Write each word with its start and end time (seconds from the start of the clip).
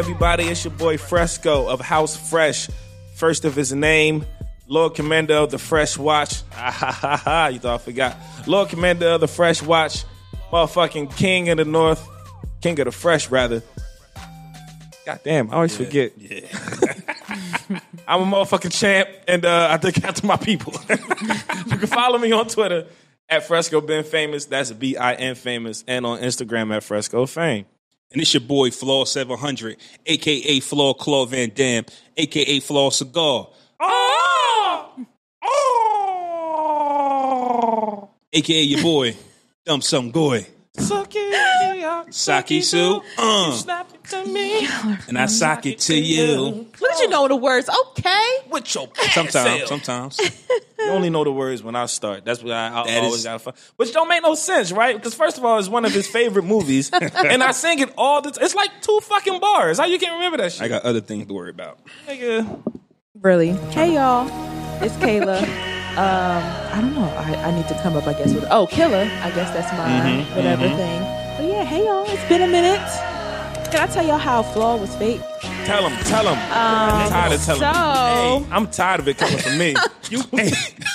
Everybody? 0.00 0.44
It's 0.44 0.64
your 0.64 0.72
boy 0.72 0.96
Fresco 0.96 1.68
of 1.68 1.78
House 1.78 2.16
Fresh, 2.16 2.70
first 3.16 3.44
of 3.44 3.54
his 3.54 3.74
name, 3.74 4.24
Lord 4.66 4.94
Commander 4.94 5.34
of 5.34 5.50
the 5.50 5.58
Fresh 5.58 5.98
Watch. 5.98 6.42
Ah, 6.54 6.70
ha, 6.70 6.90
ha, 6.90 7.16
ha, 7.18 7.46
you 7.48 7.58
thought 7.58 7.74
I 7.74 7.84
forgot. 7.84 8.16
Lord 8.46 8.70
Commander 8.70 9.08
of 9.08 9.20
the 9.20 9.28
Fresh 9.28 9.60
Watch, 9.60 10.04
motherfucking 10.50 11.14
King 11.16 11.50
of 11.50 11.58
the 11.58 11.66
North, 11.66 12.02
King 12.62 12.80
of 12.80 12.86
the 12.86 12.92
Fresh, 12.92 13.30
rather. 13.30 13.62
God 15.04 15.20
damn, 15.22 15.50
I 15.50 15.56
always 15.56 15.76
forget. 15.76 16.12
Yeah. 16.16 16.46
I'm 18.08 18.22
a 18.22 18.24
motherfucking 18.24 18.72
champ, 18.72 19.10
and 19.28 19.44
uh, 19.44 19.68
I 19.78 19.86
look 19.86 20.02
after 20.02 20.26
my 20.26 20.38
people. 20.38 20.72
you 20.88 21.76
can 21.76 21.86
follow 21.88 22.16
me 22.16 22.32
on 22.32 22.48
Twitter 22.48 22.86
at 23.28 23.46
Fresco 23.46 23.82
Bin 23.82 24.02
Famous. 24.02 24.46
That's 24.46 24.72
B 24.72 24.96
I 24.96 25.12
N 25.12 25.34
Famous, 25.34 25.84
and 25.86 26.06
on 26.06 26.20
Instagram 26.20 26.74
at 26.74 26.84
Fresco 26.84 27.26
Fame. 27.26 27.66
And 28.12 28.20
it's 28.20 28.34
your 28.34 28.40
boy 28.40 28.70
Flaw 28.72 29.04
700, 29.04 29.76
aka 30.06 30.60
Flaw 30.60 30.94
Claw 30.94 31.26
Van 31.26 31.50
Dam, 31.54 31.84
aka 32.16 32.60
Flaw 32.60 32.90
Cigar, 32.90 33.48
ah! 33.78 33.84
ah! 33.86 34.90
Oh! 35.44 35.86
Oh! 38.02 38.10
aka 38.32 38.62
your 38.62 38.82
boy 38.82 39.16
Dump 39.64 39.84
Some 39.84 40.10
Goy. 40.10 40.46
Saki 42.10 42.60
Sue, 42.60 43.02
uh, 43.18 43.52
Snap 43.52 43.90
it 43.94 44.04
to 44.10 44.24
me. 44.26 44.66
and 45.08 45.18
I 45.18 45.26
sock 45.26 45.66
it 45.66 45.78
to 45.80 45.94
you. 45.94 46.66
What 46.78 46.92
at 46.94 47.00
you 47.00 47.08
know 47.08 47.28
the 47.28 47.36
words. 47.36 47.68
Okay. 47.88 48.28
With 48.50 48.72
your 48.74 48.88
Sometimes, 49.12 49.68
sometimes. 49.68 50.20
You 50.80 50.86
only 50.92 51.10
know 51.10 51.24
the 51.24 51.30
words 51.32 51.62
when 51.62 51.76
I 51.76 51.84
start. 51.84 52.24
That's 52.24 52.42
what 52.42 52.54
I, 52.54 52.68
I 52.80 52.86
That 52.86 53.02
always 53.04 53.16
is- 53.18 53.24
gotta 53.24 53.38
find. 53.38 53.56
Which 53.76 53.92
don't 53.92 54.08
make 54.08 54.22
no 54.22 54.34
sense, 54.34 54.72
right? 54.72 54.96
Because 54.96 55.12
first 55.14 55.36
of 55.36 55.44
all, 55.44 55.58
it's 55.58 55.68
one 55.68 55.84
of 55.84 55.92
his 55.92 56.06
favorite 56.06 56.44
movies, 56.46 56.90
and 56.92 57.42
I 57.42 57.50
sing 57.52 57.80
it 57.80 57.92
all 57.98 58.22
the 58.22 58.30
time. 58.30 58.42
It's 58.42 58.54
like 58.54 58.70
two 58.80 58.98
fucking 59.02 59.40
bars. 59.40 59.78
How 59.78 59.84
you 59.84 59.98
can't 59.98 60.14
remember 60.14 60.38
that 60.38 60.52
shit? 60.52 60.62
I 60.62 60.68
got 60.68 60.84
other 60.84 61.02
things 61.02 61.26
to 61.26 61.34
worry 61.34 61.50
about. 61.50 61.80
Nigga. 62.08 62.62
Really? 63.20 63.50
Hey 63.72 63.92
y'all, 63.94 64.26
it's 64.82 64.94
Kailah. 64.96 65.79
Um, 65.98 66.42
I 66.72 66.78
don't 66.80 66.94
know. 66.94 67.08
I, 67.18 67.34
I 67.48 67.50
need 67.50 67.66
to 67.68 67.74
come 67.82 67.96
up. 67.96 68.06
I 68.06 68.12
guess 68.14 68.32
with 68.32 68.46
oh, 68.50 68.66
Killer. 68.66 69.08
I 69.22 69.30
guess 69.30 69.50
that's 69.52 69.72
my 69.72 69.88
Mm-hmm, 69.90 70.36
whatever 70.36 70.68
thing. 70.68 71.00
But 71.36 71.46
yeah, 71.52 71.64
hey 71.64 71.84
y'all, 71.84 72.04
it's 72.08 72.28
been 72.28 72.42
a 72.42 72.46
minute. 72.46 72.80
Can 73.70 73.88
I 73.88 73.92
tell 73.92 74.06
y'all 74.06 74.18
how 74.18 74.42
Flaw 74.42 74.76
was 74.76 74.94
fake? 74.96 75.20
Tell 75.70 75.88
him, 75.88 76.04
tell 76.04 76.26
him. 76.34 76.38
I'm 76.50 77.10
tired 77.10 77.32
of 77.32 77.44
telling 77.44 77.60
so- 77.60 77.66
him. 77.68 78.44
Hey, 78.44 78.46
I'm 78.50 78.66
tired 78.70 79.00
of 79.00 79.08
it 79.08 79.18
coming 79.18 79.38
from 79.38 79.56
me. 79.58 79.74
You, 80.10 80.24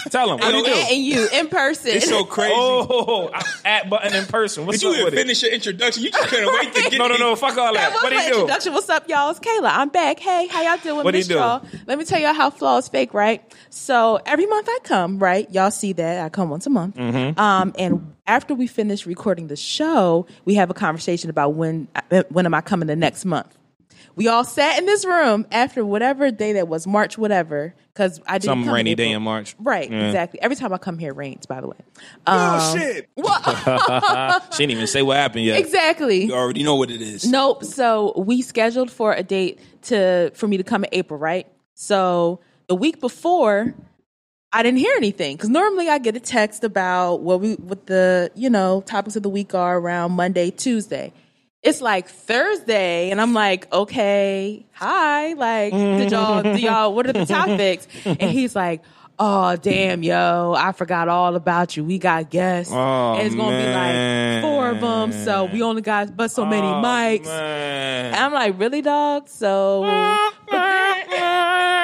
tell 0.09 0.29
him. 0.29 0.39
What 0.39 0.41
do 0.41 0.45
I'm 0.47 0.55
you 0.55 0.65
do? 0.65 0.71
and 0.73 1.05
you 1.05 1.29
in 1.31 1.47
person. 1.47 1.91
It's 1.91 2.09
so 2.09 2.25
crazy. 2.25 2.51
Oh, 2.53 3.29
I'm 3.33 3.45
at 3.63 3.89
button 3.89 4.13
in 4.13 4.25
person. 4.25 4.65
What's 4.65 4.79
Did 4.81 4.87
you 4.87 4.89
up 4.89 4.95
even 4.95 5.05
with 5.05 5.13
it? 5.13 5.17
finish 5.17 5.41
your 5.41 5.53
introduction? 5.53 6.03
You 6.03 6.11
just 6.11 6.27
couldn't 6.27 6.53
wait 6.53 6.73
to 6.73 6.81
get 6.89 6.97
No, 6.97 7.07
no, 7.07 7.13
me. 7.13 7.19
no. 7.21 7.35
Fuck 7.37 7.57
all 7.57 7.73
that. 7.73 7.79
That 7.79 7.93
was 7.93 8.03
What 8.03 8.09
do 8.09 8.15
my 8.17 8.23
you 8.25 8.33
do? 8.33 8.39
introduction. 8.41 8.73
What's 8.73 8.89
up, 8.89 9.07
y'all? 9.07 9.29
It's 9.29 9.39
Kailah. 9.39 9.69
I'm 9.71 9.87
back. 9.87 10.19
Hey, 10.19 10.47
how 10.47 10.63
y'all 10.63 10.77
doing? 10.83 11.05
What 11.05 11.11
do 11.11 11.17
you 11.19 11.21
Miss 11.21 11.27
do? 11.29 11.35
Y'all. 11.35 11.65
Let 11.87 11.97
me 11.97 12.03
tell 12.03 12.19
y'all 12.19 12.33
how 12.33 12.49
Flaw 12.49 12.77
is 12.79 12.89
fake, 12.89 13.13
right? 13.13 13.41
So 13.69 14.19
every 14.25 14.47
month 14.47 14.67
I 14.69 14.79
come, 14.83 15.17
right? 15.17 15.49
Y'all 15.49 15.71
see 15.71 15.93
that 15.93 16.25
I 16.25 16.27
come 16.27 16.49
once 16.49 16.65
a 16.67 16.69
month. 16.69 16.97
Mm-hmm. 16.97 17.39
Um, 17.39 17.73
and 17.79 18.13
after 18.27 18.53
we 18.53 18.67
finish 18.67 19.05
recording 19.05 19.47
the 19.47 19.55
show, 19.55 20.27
we 20.43 20.55
have 20.55 20.69
a 20.69 20.73
conversation 20.73 21.29
about 21.29 21.53
when 21.53 21.87
when 22.27 22.45
am 22.45 22.53
I 22.53 22.59
coming 22.59 22.87
the 22.87 22.97
next 22.97 23.23
month. 23.23 23.57
We 24.15 24.27
all 24.27 24.43
sat 24.43 24.77
in 24.79 24.85
this 24.85 25.05
room 25.05 25.45
after 25.51 25.85
whatever 25.85 26.31
day 26.31 26.53
that 26.53 26.67
was, 26.67 26.85
March, 26.87 27.17
whatever, 27.17 27.73
because 27.93 28.21
I 28.27 28.33
didn't 28.37 28.43
Some 28.51 28.63
come 28.65 28.73
rainy 28.73 28.91
April. 28.91 29.07
day 29.07 29.11
in 29.13 29.21
March. 29.23 29.55
Right, 29.59 29.89
Yeah. 29.91 30.07
exactly. 30.07 30.41
Every 30.41 30.55
time 30.55 30.71
I 30.73 30.77
come 30.77 30.97
here, 30.97 31.11
it 31.11 31.15
rains. 31.17 31.45
By 31.45 31.61
the 31.61 31.67
way, 31.67 31.77
Oh, 32.27 32.75
shit. 32.77 33.09
She 34.55 34.63
didn't 34.63 34.71
even 34.71 34.87
say 34.87 35.01
what 35.01 35.17
happened 35.17 35.45
yet. 35.45 35.59
exactly. 35.59 36.25
You 36.25 36.33
already 36.33 36.63
know 36.63 36.75
what 36.75 36.91
it 36.91 37.01
is. 37.01 37.25
Nope. 37.25 37.63
So 37.63 38.13
we 38.17 38.41
scheduled 38.41 38.91
for 38.91 39.13
a 39.13 39.23
date 39.23 39.59
to 39.83 40.31
for 40.35 40.47
me 40.47 40.57
to 40.57 40.63
come 40.63 40.83
in 40.83 40.89
April, 40.93 41.19
right? 41.19 41.47
So 41.73 42.39
the 42.67 42.75
week 42.75 42.99
before, 43.01 43.73
I 44.53 44.63
didn't 44.63 44.79
hear 44.79 44.93
anything 44.95 45.35
because 45.35 45.49
normally 45.49 45.89
I 45.89 45.97
get 45.97 46.15
a 46.15 46.19
text 46.21 46.63
about 46.63 47.17
what 47.21 47.41
we 47.41 47.55
what 47.55 47.85
the 47.87 48.31
you 48.35 48.49
know 48.49 48.81
topics 48.85 49.15
of 49.17 49.23
the 49.23 49.29
week 49.29 49.53
are 49.53 49.77
around 49.77 50.13
Monday, 50.13 50.51
Tuesday. 50.51 51.11
It's 51.65 51.81
like 51.81 52.07
Thursday, 52.07 53.09
and 53.09 53.19
I'm 53.19 53.33
like, 53.33 53.71
okay, 53.73 54.63
hi, 54.71 55.33
like, 55.33 55.73
did 55.73 56.11
y'all, 56.11 56.43
do 56.43 56.49
y'all, 56.61 56.93
what 56.93 57.07
are 57.07 57.13
the 57.13 57.25
topics? 57.25 57.87
And 58.05 58.21
he's 58.21 58.55
like, 58.55 58.83
oh, 59.17 59.55
damn, 59.55 60.03
yo, 60.03 60.53
I 60.55 60.73
forgot 60.73 61.07
all 61.09 61.35
about 61.35 61.75
you. 61.75 61.83
We 61.83 61.97
got 61.97 62.29
guests, 62.29 62.71
Oh, 62.71 63.15
and 63.15 63.25
it's 63.25 63.33
gonna 63.35 63.49
man. 63.49 64.41
be 64.41 64.45
like 64.45 64.53
four 64.53 64.69
of 64.69 64.79
them, 64.79 65.11
so 65.25 65.45
we 65.45 65.63
only 65.63 65.81
got 65.81 66.15
but 66.15 66.29
so 66.29 66.45
many 66.45 66.67
Oh, 66.67 66.81
mics. 66.83 67.25
man. 67.25 68.05
And 68.13 68.15
I'm 68.15 68.33
like, 68.33 68.59
really, 68.59 68.83
dog? 68.83 69.27
So, 69.27 69.81
but 70.47 70.51
then, 70.51 71.07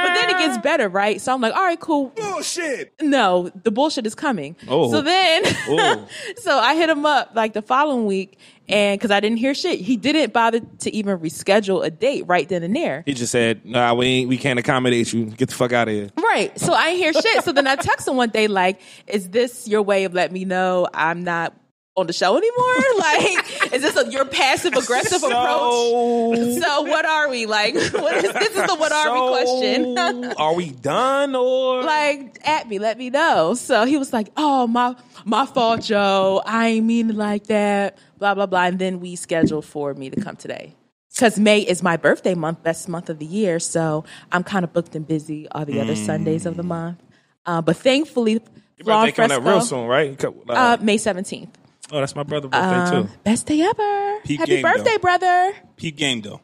but 0.04 0.14
then 0.14 0.30
it 0.30 0.38
gets 0.38 0.58
better, 0.64 0.90
right? 0.90 1.20
So 1.20 1.34
I'm 1.34 1.42
like, 1.42 1.56
all 1.56 1.64
right, 1.64 1.80
cool. 1.80 2.10
Bullshit. 2.10 2.94
No, 3.02 3.50
the 3.64 3.72
bullshit 3.72 4.06
is 4.06 4.14
coming. 4.14 4.56
Oh. 4.68 4.92
So 4.92 5.02
then, 5.02 5.42
Oh. 5.68 6.08
so 6.38 6.58
I 6.60 6.76
hit 6.76 6.90
him 6.90 7.06
up 7.06 7.32
like 7.34 7.54
the 7.54 7.62
following 7.64 8.06
week, 8.06 8.38
and 8.72 9.00
because 9.00 9.12
I 9.12 9.20
didn't 9.20 9.38
hear 9.38 9.54
shit, 9.54 9.80
he 9.80 9.98
didn't 9.98 10.34
bother 10.34 10.62
to 10.80 10.96
even 10.96 11.20
reschedule 11.20 11.86
a 11.86 11.90
date 11.90 12.24
right 12.28 12.48
then 12.48 12.64
and 12.64 12.76
there. 12.76 13.04
He 13.06 13.14
just 13.14 13.32
said, 13.32 13.66
"Nah, 13.66 13.94
we 13.94 14.06
ain't, 14.06 14.30
we 14.30 14.38
can't 14.38 14.60
accommodate 14.60 15.12
you. 15.14 15.26
Get 15.26 15.50
the 15.50 15.56
fuck 15.56 15.74
out 15.74 15.88
of 15.88 15.94
here." 15.94 16.10
Right. 16.18 16.58
So 16.60 16.74
I 16.74 16.92
hear 16.96 17.14
shit. 17.14 17.44
So 17.44 17.52
then 17.52 17.68
I 17.68 17.76
text 17.76 18.08
him 18.08 18.16
one 18.16 18.30
day, 18.30 18.48
like, 18.48 18.80
is 19.08 19.30
this 19.30 19.68
your 19.68 19.82
way 19.82 20.06
of 20.06 20.14
letting 20.14 20.34
me 20.34 20.46
know 20.46 20.88
I'm 20.94 21.24
not 21.24 21.54
on 21.96 22.08
the 22.08 22.14
show 22.14 22.38
anymore? 22.38 22.76
Like, 23.02 23.74
is 23.74 23.82
this 23.82 23.98
a, 23.98 24.12
your 24.12 24.26
passive 24.26 24.74
aggressive 24.74 25.24
approach? 25.24 26.62
So 26.62 26.82
what 26.84 27.04
are 27.04 27.30
we 27.30 27.48
like? 27.48 27.74
What 27.94 28.16
is 28.24 28.32
this? 28.32 28.50
Is 28.50 28.68
the 28.68 28.76
what 28.76 28.92
are 28.92 29.14
we 29.14 29.28
question? 29.28 30.34
are 30.38 30.54
we 30.54 30.70
done 30.70 31.36
or 31.36 31.82
like 31.82 32.38
at 32.48 32.70
me, 32.70 32.78
let 32.78 33.00
me 33.00 33.10
know. 33.10 33.56
So 33.56 33.86
he 33.86 33.98
was 33.98 34.14
like, 34.14 34.30
"Oh 34.38 34.68
my 34.68 34.96
my 35.26 35.48
fault, 35.48 35.82
Joe. 35.82 36.44
I 36.46 36.68
ain't 36.68 36.86
mean 36.86 37.10
it 37.10 37.16
like 37.16 37.48
that." 37.48 37.98
Blah 38.22 38.36
blah 38.36 38.46
blah. 38.46 38.66
And 38.66 38.78
then 38.78 39.00
we 39.02 39.16
scheduled 39.18 39.66
for 39.66 39.96
me 39.96 40.12
to 40.12 40.22
come 40.22 40.36
today 40.36 40.76
because 41.10 41.40
May 41.40 41.60
is 41.62 41.82
my 41.82 41.98
birthday 41.98 42.36
month, 42.36 42.62
best 42.62 42.88
month 42.88 43.10
of 43.10 43.18
the 43.18 43.26
year. 43.26 43.60
So 43.60 44.06
I'm 44.32 44.44
kind 44.44 44.64
of 44.64 44.72
booked 44.72 44.96
and 44.96 45.08
busy 45.08 45.48
all 45.50 45.66
the 45.66 45.82
other 45.82 45.96
Sundays 45.96 46.46
of 46.46 46.56
the 46.56 46.62
month. 46.64 47.02
Uh, 47.48 47.64
but 47.64 47.78
thankfully, 47.78 48.40
Flaw 48.84 49.06
birthday 49.08 49.12
coming 49.28 49.42
Fresco, 49.42 49.50
real 49.50 49.62
soon, 49.62 49.88
right? 49.88 50.24
Uh, 50.24 50.32
Uh, 50.50 50.78
May 50.82 50.98
17th. 50.98 51.50
oh, 51.92 52.00
that's 52.00 52.16
my 52.16 52.22
brother's 52.22 52.52
birthday 52.52 52.96
Um, 52.98 53.08
too. 53.08 53.14
best 53.24 53.48
day 53.48 53.62
ever. 53.62 54.20
Peak 54.24 54.40
Happy 54.40 54.52
game, 54.58 54.62
birthday, 54.62 54.92
though. 54.92 54.98
brother. 55.00 55.54
Peep 55.78 55.98
game 55.98 56.22
though. 56.22 56.42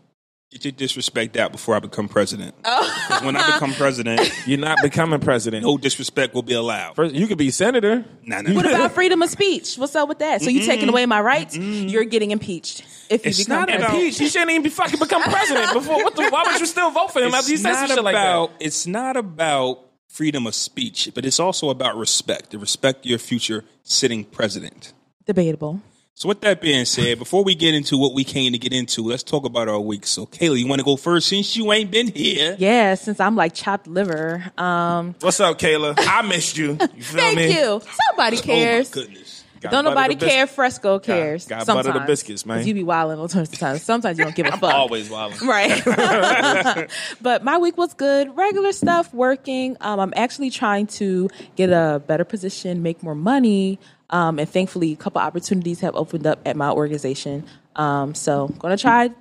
Get 0.50 0.64
your 0.64 0.72
disrespect 0.72 1.36
out 1.36 1.52
before 1.52 1.76
I 1.76 1.80
become 1.80 2.08
president. 2.08 2.56
Oh. 2.64 3.06
'Cause 3.10 3.22
when 3.22 3.36
I 3.36 3.46
become 3.54 3.74
president, 3.74 4.32
You're 4.48 4.58
not 4.58 4.82
becoming 4.82 5.20
president. 5.20 5.64
no 5.66 5.78
disrespect 5.78 6.34
will 6.34 6.42
be 6.42 6.54
allowed. 6.54 6.96
First, 6.96 7.14
you 7.14 7.28
could 7.28 7.38
be 7.38 7.52
senator. 7.52 8.06
Nah, 8.24 8.42
nah, 8.42 8.54
What 8.54 8.66
about 8.66 8.94
freedom 8.94 9.22
of 9.22 9.30
speech? 9.30 9.76
What's 9.76 9.94
up 9.94 10.08
with 10.08 10.20
that? 10.20 10.42
So 10.42 10.50
you 10.50 10.62
taking 10.62 10.86
mm-hmm. 10.86 10.90
away 10.92 11.06
my 11.06 11.20
rights? 11.20 11.58
Mm-hmm. 11.58 11.90
You're 11.90 12.06
getting 12.06 12.32
impeached 12.32 12.80
if 13.10 13.26
you 13.26 13.30
It's 13.32 13.40
become 13.40 13.60
not 13.60 13.68
president. 13.68 13.90
about- 13.92 14.00
Impeach. 14.02 14.20
He 14.20 14.30
shouldn't 14.30 14.52
even 14.52 14.64
be 14.64 14.70
fucking 14.70 15.00
become 15.00 15.22
president 15.36 15.74
before. 15.74 16.02
What 16.02 16.16
the, 16.16 16.30
why 16.30 16.44
would 16.48 16.60
you 16.62 16.66
still 16.66 16.92
vote 16.92 17.12
for 17.12 17.20
him 17.22 17.34
after 17.34 17.48
he 17.50 17.54
It's 17.56 17.64
said 17.64 17.74
some 17.74 17.82
not 17.90 17.96
shit 17.96 18.04
like 18.06 18.16
that? 18.16 18.24
about. 18.32 18.52
It's 18.62 18.88
not 18.88 19.18
about 19.18 19.84
freedom 20.08 20.48
of 20.48 20.56
speech, 20.56 21.10
but 21.14 21.26
it's 21.26 21.42
also 21.42 21.70
about 21.70 21.98
respect. 21.98 22.52
To 22.52 22.58
respect 22.60 23.06
your 23.06 23.20
future 23.20 23.66
sitting 23.84 24.24
president. 24.24 24.94
Debatable. 25.26 25.82
So 26.18 26.30
with 26.30 26.42
that 26.42 26.62
being 26.62 26.86
said, 26.86 27.20
before 27.20 27.44
we 27.44 27.54
get 27.54 27.76
into 27.76 27.96
what 27.96 28.16
we 28.16 28.24
came 28.24 28.52
to 28.54 28.58
get 28.58 28.74
into, 28.74 29.04
let's 29.04 29.22
talk 29.22 29.46
about 29.46 29.70
our 29.70 29.80
week. 29.80 30.08
So 30.08 30.26
Kailah, 30.26 30.58
you 30.58 30.66
want 30.66 30.80
to 30.80 30.84
go 30.84 30.98
first 30.98 31.28
since 31.28 31.56
you 31.56 31.72
ain't 31.72 31.92
been 31.92 32.08
here? 32.08 32.56
Yeah, 32.58 32.96
since 32.96 33.20
I'm 33.20 33.36
like 33.36 33.54
chopped 33.54 33.86
liver. 33.86 34.44
Um, 34.58 35.14
What's 35.20 35.40
up, 35.40 35.60
Kailah? 35.60 35.94
I 36.00 36.24
missed 36.24 36.58
you. 36.58 36.70
You 36.72 37.04
feel 37.04 37.20
thank 37.20 37.38
me? 37.38 37.54
you. 37.54 37.82
Somebody 38.10 38.38
cares. 38.38 38.92
Oh 38.92 39.00
my 39.00 39.06
goodness. 39.06 39.27
Got 39.62 39.72
Don't 39.72 39.86
nobody 39.86 40.16
care. 40.16 40.46
Fresco 40.48 41.00
cares. 41.00 41.46
got 41.48 41.66
sometimes. 41.66 41.88
butter 41.88 42.00
the 42.00 42.06
biscuits, 42.06 42.46
man. 42.46 42.58
'Cause 42.60 42.68
You 42.68 42.74
be 42.74 42.84
wilding 42.84 43.20
all 43.20 43.28
sorts 43.28 43.52
of 43.54 43.60
times. 43.60 43.82
Sometimes 43.82 44.18
you 44.18 44.24
don't 44.26 44.36
give 44.36 44.46
a 44.46 44.52
fuck. 44.58 44.74
Always 44.74 45.10
wilding. 45.10 45.38
Right. 45.48 46.88
but 47.22 47.44
my 47.44 47.58
week 47.58 47.78
was 47.78 47.94
good. 47.94 48.36
Regular 48.38 48.72
stuff, 48.72 49.14
working. 49.14 49.78
Um, 49.82 50.00
I'm 50.00 50.14
actually 50.16 50.50
trying 50.50 50.88
to 50.88 51.30
get 51.56 51.70
a 51.72 52.02
better 52.06 52.24
position, 52.26 52.84
make 52.84 53.02
more 53.04 53.16
money. 53.16 53.80
Um, 54.10 54.40
and 54.40 54.48
thankfully, 54.50 54.94
a 54.94 54.96
couple 54.96 55.22
opportunities 55.22 55.80
have 55.82 55.96
opened 55.96 56.26
up 56.28 56.40
at 56.46 56.56
my 56.56 56.70
organization. 56.72 57.46
Um, 57.76 58.16
so 58.16 58.46
I'm 58.52 58.58
going 58.58 58.76
to 58.76 58.82
try 58.82 59.12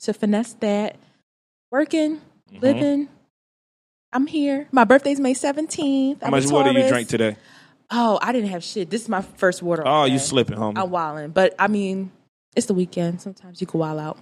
to 0.00 0.12
finesse 0.12 0.54
that. 0.60 0.96
Working, 1.70 2.20
Mm-hmm. 2.52 2.58
living. 2.64 3.08
I'm 4.12 4.26
here. 4.28 4.68
My 4.70 4.84
birthday's 4.84 5.18
May 5.18 5.34
17th. 5.34 6.22
How 6.22 6.30
much 6.30 6.46
water 6.46 6.70
you 6.70 6.86
drank 6.88 7.08
today? 7.08 7.36
Oh, 7.90 8.18
I 8.20 8.32
didn't 8.32 8.50
have 8.50 8.64
shit. 8.64 8.90
This 8.90 9.02
is 9.02 9.08
my 9.08 9.22
first 9.22 9.62
water. 9.62 9.82
Oh, 9.86 10.04
you 10.04 10.18
day. 10.18 10.24
slipping, 10.24 10.56
homie. 10.58 10.78
I'm 10.78 10.90
wilding, 10.90 11.30
but 11.30 11.54
I 11.58 11.68
mean, 11.68 12.10
it's 12.56 12.66
the 12.66 12.74
weekend. 12.74 13.20
Sometimes 13.20 13.60
you 13.60 13.66
can 13.66 13.78
wild 13.80 14.00
out. 14.00 14.18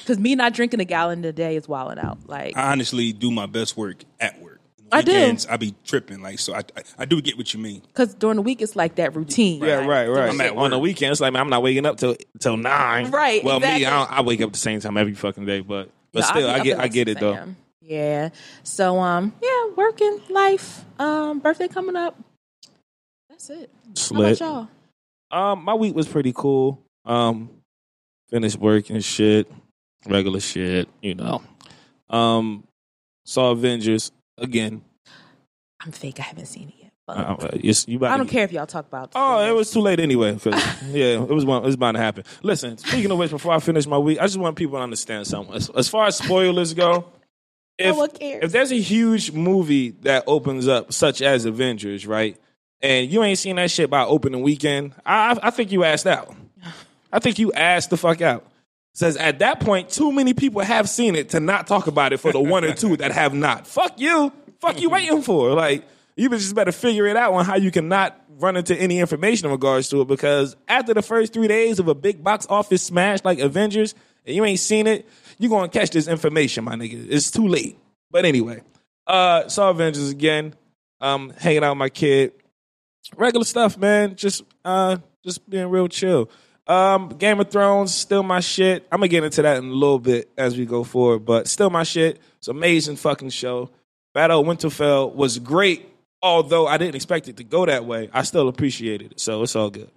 Because 0.00 0.18
me 0.18 0.34
not 0.36 0.54
drinking 0.54 0.80
a 0.80 0.84
gallon 0.84 1.24
a 1.24 1.32
day 1.32 1.56
is 1.56 1.68
wilding 1.68 1.98
out. 1.98 2.18
Like, 2.28 2.56
I 2.56 2.72
honestly 2.72 3.12
do 3.12 3.30
my 3.30 3.46
best 3.46 3.76
work 3.76 4.04
at 4.20 4.40
work. 4.40 4.60
I 4.92 5.02
do. 5.02 5.36
I 5.50 5.56
be 5.56 5.74
tripping 5.84 6.22
like 6.22 6.38
so. 6.38 6.54
I, 6.54 6.58
I 6.76 6.82
I 7.00 7.04
do 7.06 7.20
get 7.20 7.36
what 7.36 7.52
you 7.52 7.58
mean. 7.58 7.82
because 7.88 8.14
during 8.14 8.36
the 8.36 8.42
week 8.42 8.62
it's 8.62 8.76
like 8.76 8.94
that 8.94 9.16
routine. 9.16 9.60
yeah, 9.62 9.84
right, 9.84 10.06
right. 10.08 10.30
I'm 10.30 10.40
at 10.40 10.56
On 10.56 10.70
the 10.70 10.78
weekend, 10.78 11.10
it's 11.10 11.20
like 11.20 11.32
man, 11.32 11.42
I'm 11.42 11.50
not 11.50 11.62
waking 11.64 11.84
up 11.84 11.96
till 11.96 12.16
till 12.38 12.56
nine. 12.56 13.10
Right, 13.10 13.42
Well, 13.42 13.56
exactly. 13.56 13.80
me, 13.80 13.86
I, 13.86 13.90
don't, 13.90 14.12
I 14.12 14.20
wake 14.22 14.40
up 14.40 14.52
the 14.52 14.58
same 14.58 14.78
time 14.78 14.96
every 14.96 15.14
fucking 15.14 15.44
day, 15.44 15.60
but 15.60 15.90
but 16.12 16.20
No, 16.20 16.26
still, 16.26 16.46
be 16.46 16.52
I 16.54 16.60
get 16.60 16.78
I 16.78 16.86
get 16.88 17.08
6 17.08 17.16
it 17.16 17.20
though. 17.20 17.54
Yeah. 17.80 18.28
So 18.62 19.00
um, 19.00 19.32
yeah, 19.42 19.70
working 19.76 20.20
life. 20.30 20.84
Um, 21.00 21.40
birthday 21.40 21.66
coming 21.68 21.96
up. 21.96 22.16
That's 23.36 23.50
it. 23.50 23.70
Slit. 23.94 24.40
How 24.40 24.46
about 24.48 24.68
y'all? 25.30 25.50
Um, 25.52 25.64
my 25.64 25.74
week 25.74 25.94
was 25.94 26.08
pretty 26.08 26.32
cool. 26.34 26.82
Um, 27.04 27.50
finished 28.30 28.56
work 28.56 28.88
and 28.88 29.04
shit, 29.04 29.50
regular 30.06 30.40
shit, 30.40 30.88
you 31.02 31.14
know. 31.14 31.42
Um, 32.08 32.64
saw 33.26 33.50
Avengers 33.50 34.10
again. 34.38 34.82
I'm 35.84 35.92
fake. 35.92 36.18
I 36.18 36.22
haven't 36.22 36.46
seen 36.46 36.68
it 36.68 36.74
yet. 36.80 36.92
But 37.06 37.16
Uh, 37.18 37.48
it's, 37.52 37.86
you 37.86 38.02
I 38.06 38.16
don't 38.16 38.26
care 38.28 38.44
if 38.44 38.52
y'all 38.52 38.66
talk 38.66 38.86
about. 38.86 39.12
Oh, 39.14 39.46
it 39.46 39.54
was 39.54 39.70
too 39.70 39.80
late 39.80 40.00
anyway. 40.00 40.38
yeah, 40.86 41.20
it 41.20 41.28
was 41.28 41.44
one, 41.44 41.62
it 41.62 41.66
was 41.66 41.76
bound 41.76 41.96
to 41.96 42.02
happen. 42.02 42.24
Listen, 42.42 42.78
speaking 42.78 43.10
of 43.10 43.18
which, 43.18 43.30
before 43.30 43.52
I 43.52 43.60
finish 43.60 43.86
my 43.86 43.98
week, 43.98 44.18
I 44.18 44.22
just 44.22 44.38
want 44.38 44.56
people 44.56 44.78
to 44.78 44.82
understand 44.82 45.26
something. 45.26 45.54
As, 45.54 45.68
as 45.70 45.90
far 45.90 46.06
as 46.06 46.16
spoilers 46.16 46.72
go, 46.72 47.12
if 47.76 47.94
cares. 48.14 48.44
if 48.44 48.52
there's 48.52 48.72
a 48.72 48.80
huge 48.80 49.32
movie 49.32 49.90
that 50.00 50.24
opens 50.26 50.68
up, 50.68 50.94
such 50.94 51.20
as 51.20 51.44
Avengers, 51.44 52.06
right, 52.06 52.38
and 52.82 53.10
you 53.10 53.22
ain't 53.22 53.38
seen 53.38 53.56
that 53.56 53.70
shit 53.70 53.90
by 53.90 54.04
opening 54.04 54.42
weekend, 54.42 54.94
I 55.04 55.38
I- 55.42 55.50
think 55.50 55.72
you 55.72 55.84
asked 55.84 56.06
out. 56.06 56.34
I 57.12 57.18
think 57.18 57.38
you 57.38 57.52
asked 57.52 57.90
the 57.90 57.96
fuck 57.96 58.20
out. 58.20 58.44
Says 58.92 59.16
at 59.16 59.38
that 59.40 59.60
point, 59.60 59.90
too 59.90 60.10
many 60.10 60.32
people 60.34 60.62
have 60.62 60.88
seen 60.88 61.14
it 61.16 61.30
to 61.30 61.40
not 61.40 61.66
talk 61.66 61.86
about 61.86 62.12
it 62.12 62.18
for 62.18 62.32
the 62.32 62.40
one 62.40 62.64
or 62.64 62.72
two 62.74 62.96
that 62.96 63.12
have 63.12 63.34
not. 63.34 63.66
Fuck 63.76 64.00
you. 64.00 64.32
Fuck 64.58 64.80
you 64.80 64.88
waiting 64.88 65.20
for. 65.20 65.52
Like, 65.52 65.84
you 66.16 66.30
just 66.30 66.54
better 66.54 66.72
figure 66.72 67.06
it 67.06 67.14
out 67.14 67.34
on 67.34 67.44
how 67.44 67.56
you 67.56 67.70
cannot 67.70 68.18
run 68.38 68.56
into 68.56 68.74
any 68.74 68.98
information 68.98 69.46
in 69.46 69.52
regards 69.52 69.90
to 69.90 70.00
it 70.00 70.08
because 70.08 70.56
after 70.66 70.94
the 70.94 71.02
first 71.02 71.34
three 71.34 71.46
days 71.46 71.78
of 71.78 71.88
a 71.88 71.94
big 71.94 72.24
box 72.24 72.46
office 72.48 72.82
smash 72.82 73.18
like 73.22 73.38
Avengers, 73.38 73.94
and 74.24 74.34
you 74.34 74.44
ain't 74.46 74.60
seen 74.60 74.86
it, 74.86 75.06
you 75.38 75.50
gonna 75.50 75.68
catch 75.68 75.90
this 75.90 76.08
information, 76.08 76.64
my 76.64 76.74
nigga. 76.74 77.06
It's 77.10 77.30
too 77.30 77.46
late. 77.46 77.78
But 78.10 78.24
anyway, 78.24 78.62
uh, 79.06 79.46
saw 79.48 79.68
Avengers 79.70 80.10
again. 80.10 80.54
Um, 81.02 81.34
hanging 81.36 81.62
out 81.62 81.72
with 81.72 81.78
my 81.78 81.90
kid. 81.90 82.32
Regular 83.16 83.44
stuff, 83.44 83.78
man. 83.78 84.16
Just 84.16 84.42
uh, 84.64 84.98
just 85.22 85.48
being 85.48 85.68
real 85.68 85.88
chill. 85.88 86.30
Um, 86.66 87.10
Game 87.10 87.38
of 87.38 87.50
Thrones, 87.50 87.94
still 87.94 88.22
my 88.22 88.40
shit. 88.40 88.86
I'm 88.90 88.98
gonna 88.98 89.08
get 89.08 89.22
into 89.22 89.42
that 89.42 89.58
in 89.58 89.66
a 89.66 89.72
little 89.72 90.00
bit 90.00 90.30
as 90.36 90.56
we 90.56 90.66
go 90.66 90.82
forward, 90.82 91.24
but 91.24 91.46
still 91.46 91.70
my 91.70 91.84
shit. 91.84 92.20
It's 92.38 92.48
an 92.48 92.56
amazing 92.56 92.96
fucking 92.96 93.30
show. 93.30 93.70
Battle 94.14 94.40
of 94.40 94.46
Winterfell 94.46 95.14
was 95.14 95.38
great, 95.38 95.88
although 96.22 96.66
I 96.66 96.78
didn't 96.78 96.96
expect 96.96 97.28
it 97.28 97.36
to 97.36 97.44
go 97.44 97.66
that 97.66 97.84
way. 97.84 98.10
I 98.12 98.22
still 98.22 98.48
appreciated 98.48 99.12
it, 99.12 99.20
so 99.20 99.42
it's 99.42 99.54
all 99.54 99.70
good. 99.70 99.90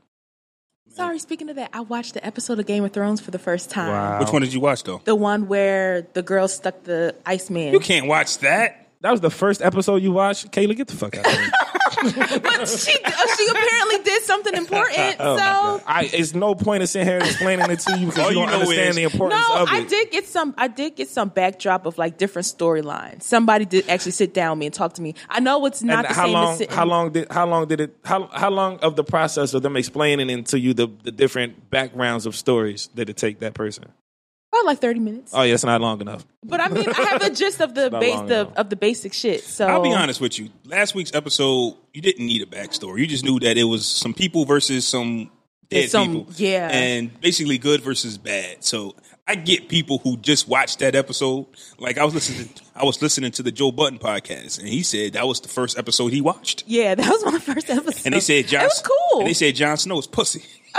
Sorry. 0.89 1.17
Speaking 1.19 1.49
of 1.49 1.55
that, 1.55 1.69
I 1.71 1.79
watched 1.81 2.15
the 2.15 2.25
episode 2.25 2.59
of 2.59 2.65
Game 2.65 2.83
of 2.83 2.91
Thrones 2.91 3.21
for 3.21 3.31
the 3.31 3.39
first 3.39 3.69
time. 3.69 3.91
Wow. 3.91 4.19
Which 4.19 4.31
one 4.33 4.41
did 4.41 4.53
you 4.53 4.59
watch 4.59 4.83
though? 4.83 5.01
The 5.05 5.15
one 5.15 5.47
where 5.47 6.01
the 6.13 6.21
girl 6.21 6.47
stuck 6.47 6.83
the 6.83 7.15
Iceman. 7.25 7.71
You 7.73 7.79
can't 7.79 8.07
watch 8.07 8.39
that. 8.39 8.88
That 9.01 9.11
was 9.11 9.21
the 9.21 9.29
first 9.29 9.61
episode 9.61 10.01
you 10.03 10.11
watched. 10.11 10.51
Kailah, 10.51 10.75
get 10.75 10.87
the 10.89 10.95
fuck 10.95 11.17
out 11.17 11.25
of 11.25 11.31
here. 11.31 11.51
but 12.39 12.67
she 12.67 12.97
uh, 13.03 13.11
she 13.37 13.47
apparently 13.49 13.97
did 14.03 14.23
something 14.23 14.53
important. 14.55 15.15
Oh, 15.21 15.37
so 15.37 15.83
I, 15.85 16.09
it's 16.13 16.33
no 16.33 16.55
point 16.55 16.81
in 16.81 16.87
sitting 16.87 17.07
here 17.07 17.17
explaining 17.17 17.69
it 17.69 17.79
to 17.79 17.97
you 17.99 18.05
because 18.07 18.19
All 18.25 18.31
you 18.31 18.39
you 18.39 18.45
don't 18.45 18.51
know 18.51 18.59
understand 18.61 18.89
is- 18.91 18.95
the 18.95 19.03
importance 19.03 19.41
no, 19.49 19.63
of 19.63 19.67
it. 19.69 19.73
I 19.73 19.83
did 19.83 20.11
get 20.11 20.25
some. 20.27 20.53
I 20.57 20.67
did 20.67 20.95
get 20.95 21.09
some 21.09 21.29
backdrop 21.29 21.85
of 21.85 21.97
like 21.97 22.17
different 22.17 22.45
storylines. 22.45 23.23
Somebody 23.23 23.65
did 23.65 23.89
actually 23.89 24.11
sit 24.13 24.33
down 24.33 24.51
with 24.51 24.59
me 24.59 24.65
and 24.67 24.75
talk 24.75 24.93
to 24.93 25.01
me. 25.01 25.15
I 25.29 25.39
know 25.39 25.65
it's 25.65 25.81
not 25.83 26.05
and 26.05 26.13
the 26.13 26.17
how 26.17 26.25
same 26.25 26.33
long? 26.33 26.51
as 26.53 26.57
sitting. 26.57 26.75
How 26.75 26.85
long 26.85 27.11
did? 27.11 27.31
How 27.31 27.45
long 27.47 27.67
did 27.67 27.81
it? 27.81 27.95
How 28.05 28.27
how 28.27 28.49
long 28.49 28.79
of 28.79 28.95
the 28.95 29.03
process 29.03 29.53
of 29.53 29.61
them 29.61 29.75
explaining 29.75 30.29
into 30.29 30.59
you 30.59 30.73
the 30.73 30.87
the 31.03 31.11
different 31.11 31.69
backgrounds 31.69 32.25
of 32.25 32.35
stories 32.35 32.87
did 32.87 33.09
it 33.09 33.17
take 33.17 33.39
that 33.39 33.53
person? 33.53 33.85
Probably 34.51 34.67
like 34.67 34.79
thirty 34.79 34.99
minutes. 34.99 35.31
Oh, 35.35 35.43
yeah, 35.43 35.53
it's 35.53 35.63
not 35.63 35.79
long 35.79 36.01
enough. 36.01 36.25
but 36.43 36.59
I 36.59 36.69
mean, 36.69 36.89
I 36.89 37.01
have 37.03 37.21
the 37.21 37.29
gist 37.35 37.61
of 37.61 37.75
the 37.75 37.89
base 37.91 38.19
the, 38.21 38.47
of 38.55 38.69
the 38.69 38.75
basic 38.75 39.13
shit. 39.13 39.43
So 39.43 39.67
I'll 39.67 39.81
be 39.83 39.93
honest 39.93 40.19
with 40.19 40.39
you. 40.39 40.49
Last 40.65 40.95
week's 40.95 41.13
episode, 41.13 41.75
you 41.93 42.01
didn't 42.01 42.25
need 42.25 42.41
a 42.41 42.47
backstory. 42.47 42.99
You 42.99 43.07
just 43.07 43.23
knew 43.23 43.39
that 43.41 43.57
it 43.57 43.65
was 43.65 43.85
some 43.85 44.13
people 44.13 44.45
versus 44.45 44.87
some 44.87 45.29
dead 45.69 45.89
Some- 45.91 46.25
people. 46.25 46.33
yeah. 46.37 46.67
And 46.71 47.19
basically 47.21 47.59
good 47.59 47.81
versus 47.81 48.17
bad. 48.17 48.63
So 48.63 48.95
I 49.27 49.35
get 49.35 49.69
people 49.69 49.99
who 49.99 50.17
just 50.17 50.47
watched 50.47 50.79
that 50.79 50.95
episode. 50.95 51.45
Like 51.77 51.99
I 51.99 52.03
was 52.05 52.15
listening 52.15 52.47
to, 52.47 52.63
I 52.75 52.83
was 52.85 52.99
listening 53.03 53.29
to 53.33 53.43
the 53.43 53.51
Joe 53.51 53.71
Budden 53.71 53.99
podcast 53.99 54.57
and 54.57 54.67
he 54.67 54.81
said 54.81 55.13
that 55.13 55.27
was 55.27 55.41
the 55.41 55.47
first 55.49 55.77
episode 55.77 56.11
he 56.11 56.21
watched. 56.21 56.63
Yeah, 56.65 56.95
that 56.95 57.07
was 57.07 57.23
my 57.23 57.37
first 57.53 57.69
episode. 57.69 58.03
And 58.07 58.15
they 58.15 58.19
said 58.19 58.47
John 58.47 58.61
it 58.61 58.65
was 58.65 58.81
cool. 58.83 59.19
And 59.19 59.27
they 59.29 59.33
said 59.35 59.53
Jon 59.53 59.77
Snow 59.77 59.99
is 59.99 60.07
pussy. 60.07 60.43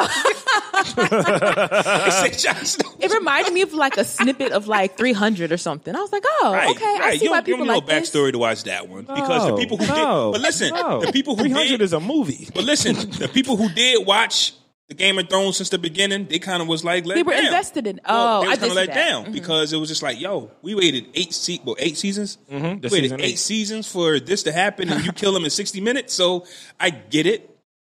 they 0.85 2.11
said 2.11 2.39
Jon 2.39 2.65
Snow. 2.65 2.91
it 3.01 3.13
reminded 3.13 3.53
me 3.53 3.63
of 3.63 3.73
like 3.73 3.97
a 3.97 4.05
snippet 4.05 4.53
of 4.53 4.69
like 4.69 4.97
300 4.97 5.53
or 5.53 5.57
something. 5.57 5.95
I 5.95 6.01
was 6.01 6.13
like, 6.13 6.25
oh, 6.27 6.53
Right, 6.53 6.71
okay, 6.71 6.85
I 7.01 7.17
see 7.17 7.25
you 7.25 7.31
why 7.31 7.39
don't, 7.41 7.49
you 7.49 7.55
people 7.55 7.67
don't 7.67 7.75
like 7.77 7.87
need 7.87 7.93
no 7.95 8.01
this. 8.01 8.11
backstory 8.11 8.33
to 8.33 8.39
watch 8.39 8.65
that 8.65 8.89
one 8.89 9.03
because 9.05 9.47
the 9.47 9.57
people 9.57 9.77
who 9.77 9.87
no, 9.87 10.33
did. 10.33 10.33
But 10.33 10.41
listen, 10.43 10.75
no. 10.75 11.01
the 11.05 11.13
people 11.13 11.37
who 11.37 11.43
300 11.45 11.69
did 11.69 11.83
is 11.83 11.93
a 11.93 12.01
movie. 12.01 12.49
But 12.55 12.65
listen, 12.65 12.95
the 13.11 13.29
people 13.33 13.57
who 13.57 13.69
did 13.69 14.07
watch 14.07 14.55
the 14.89 14.95
Game 14.95 15.19
of 15.21 15.29
Thrones 15.29 15.57
since 15.57 15.69
the 15.69 15.79
beginning, 15.79 16.27
they 16.27 16.41
kind 16.41 16.61
of 16.61 16.67
was 16.67 16.85
like 16.85 17.07
let 17.07 17.15
They 17.15 17.23
were 17.23 17.33
down. 17.33 17.45
invested 17.45 17.87
in- 17.87 18.01
Well, 18.09 18.39
oh, 18.39 18.43
they 18.43 18.49
was 18.49 18.59
I 18.59 18.61
kind 18.61 18.71
of 18.73 18.77
let 18.77 18.87
that. 18.89 18.95
down 19.09 19.25
Mhm. 19.27 19.33
because 19.33 19.73
it 19.73 19.77
was 19.77 19.89
just 19.89 20.03
like, 20.03 20.21
yo, 20.21 20.51
we 20.63 20.75
waited 20.75 21.07
eight 21.15 21.33
se- 21.33 21.61
well, 21.65 21.77
eight 21.79 21.97
seasons. 21.97 22.39
Mm-hmm. 22.51 22.65
We 22.65 22.71
waited 22.89 22.91
season 22.91 23.21
eight, 23.21 23.25
eight. 23.25 23.39
seasons 23.39 23.87
for 23.87 24.19
this 24.19 24.43
to 24.45 24.53
happen, 24.53 24.91
and 24.91 25.05
you 25.05 25.13
kill 25.13 25.33
them 25.33 25.45
in 25.45 25.51
sixty 25.51 25.81
minutes. 25.81 26.13
So 26.13 26.45
I 26.81 26.91
get 26.91 27.27
it, 27.27 27.49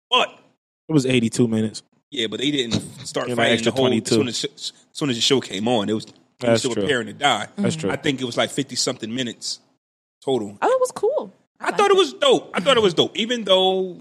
but 0.09 0.29
It 0.89 0.93
was 0.93 1.05
82 1.07 1.49
minutes. 1.49 1.83
Yeah, 2.11 2.27
but 2.29 2.41
they 2.41 2.51
didn't 2.51 2.81
start 3.07 3.27
Give 3.27 3.33
'em 3.39 3.43
fighting 3.43 3.53
extra 3.55 3.73
the 3.73 3.77
whole. 3.77 3.87
22. 3.89 4.15
Soon 4.15 4.29
as, 4.29 4.45
as 4.45 4.73
soon 4.93 5.11
as 5.11 5.17
the 5.17 5.23
show 5.23 5.41
came 5.41 5.67
on, 5.69 5.89
it 5.89 5.93
was 5.95 6.07
they 6.41 6.49
were 6.49 6.59
still 6.59 6.73
true. 6.73 6.83
preparing 6.83 7.07
to 7.09 7.13
die. 7.13 7.49
That's 7.57 7.77
true. 7.77 7.91
I 7.91 7.97
think 7.97 8.21
it 8.21 8.25
was 8.25 8.37
like 8.37 8.51
fifty 8.51 8.77
something 8.77 9.13
minutes 9.15 9.61
total. 10.25 10.59
I 10.61 10.67
thought 10.67 10.75
it 10.75 10.81
was 10.81 10.93
cool. 10.93 11.33
I 11.61 11.71
thought 11.71 11.91
it 11.91 11.97
was 11.97 12.13
dope. 12.15 12.51
I 12.55 12.61
thought 12.61 12.77
it 12.77 12.83
was 12.83 12.95
dope. 12.95 13.17
Even 13.17 13.45
though 13.45 13.99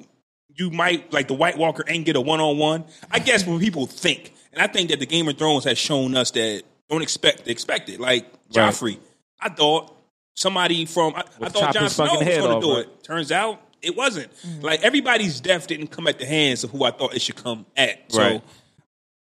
you 0.55 0.69
might 0.69 1.11
like 1.13 1.27
the 1.27 1.33
White 1.33 1.57
Walker 1.57 1.83
ain't 1.87 2.05
get 2.05 2.15
a 2.15 2.21
one 2.21 2.39
on 2.39 2.57
one. 2.57 2.85
I 3.11 3.19
guess 3.19 3.45
when 3.47 3.59
people 3.59 3.87
think, 3.87 4.33
and 4.51 4.61
I 4.61 4.67
think 4.67 4.89
that 4.89 4.99
the 4.99 5.05
Game 5.05 5.27
of 5.27 5.37
Thrones 5.37 5.63
has 5.63 5.77
shown 5.77 6.15
us 6.15 6.31
that 6.31 6.63
don't 6.89 7.01
expect 7.01 7.45
the 7.45 7.51
expected. 7.51 7.99
Like 7.99 8.25
Right. 8.55 8.71
Joffrey, 8.71 8.99
I 9.39 9.49
thought 9.49 9.95
somebody 10.35 10.85
from 10.85 11.15
I, 11.15 11.21
I 11.41 11.49
thought 11.49 11.53
chop 11.55 11.73
Jon 11.73 11.89
Snow 11.89 12.03
was 12.05 12.23
going 12.27 12.61
to 12.61 12.67
do 12.67 12.77
it. 12.77 13.03
Turns 13.03 13.31
out 13.31 13.59
it 13.83 13.95
wasn't. 13.95 14.31
Mm-hmm. 14.37 14.61
Like 14.61 14.83
everybody's 14.83 15.39
death 15.41 15.67
didn't 15.67 15.87
come 15.87 16.07
at 16.07 16.17
the 16.19 16.25
hands 16.25 16.63
of 16.63 16.71
who 16.71 16.83
I 16.83 16.91
thought 16.91 17.13
it 17.15 17.21
should 17.21 17.35
come 17.35 17.65
at. 17.75 18.11
So 18.11 18.19
Right. 18.19 18.41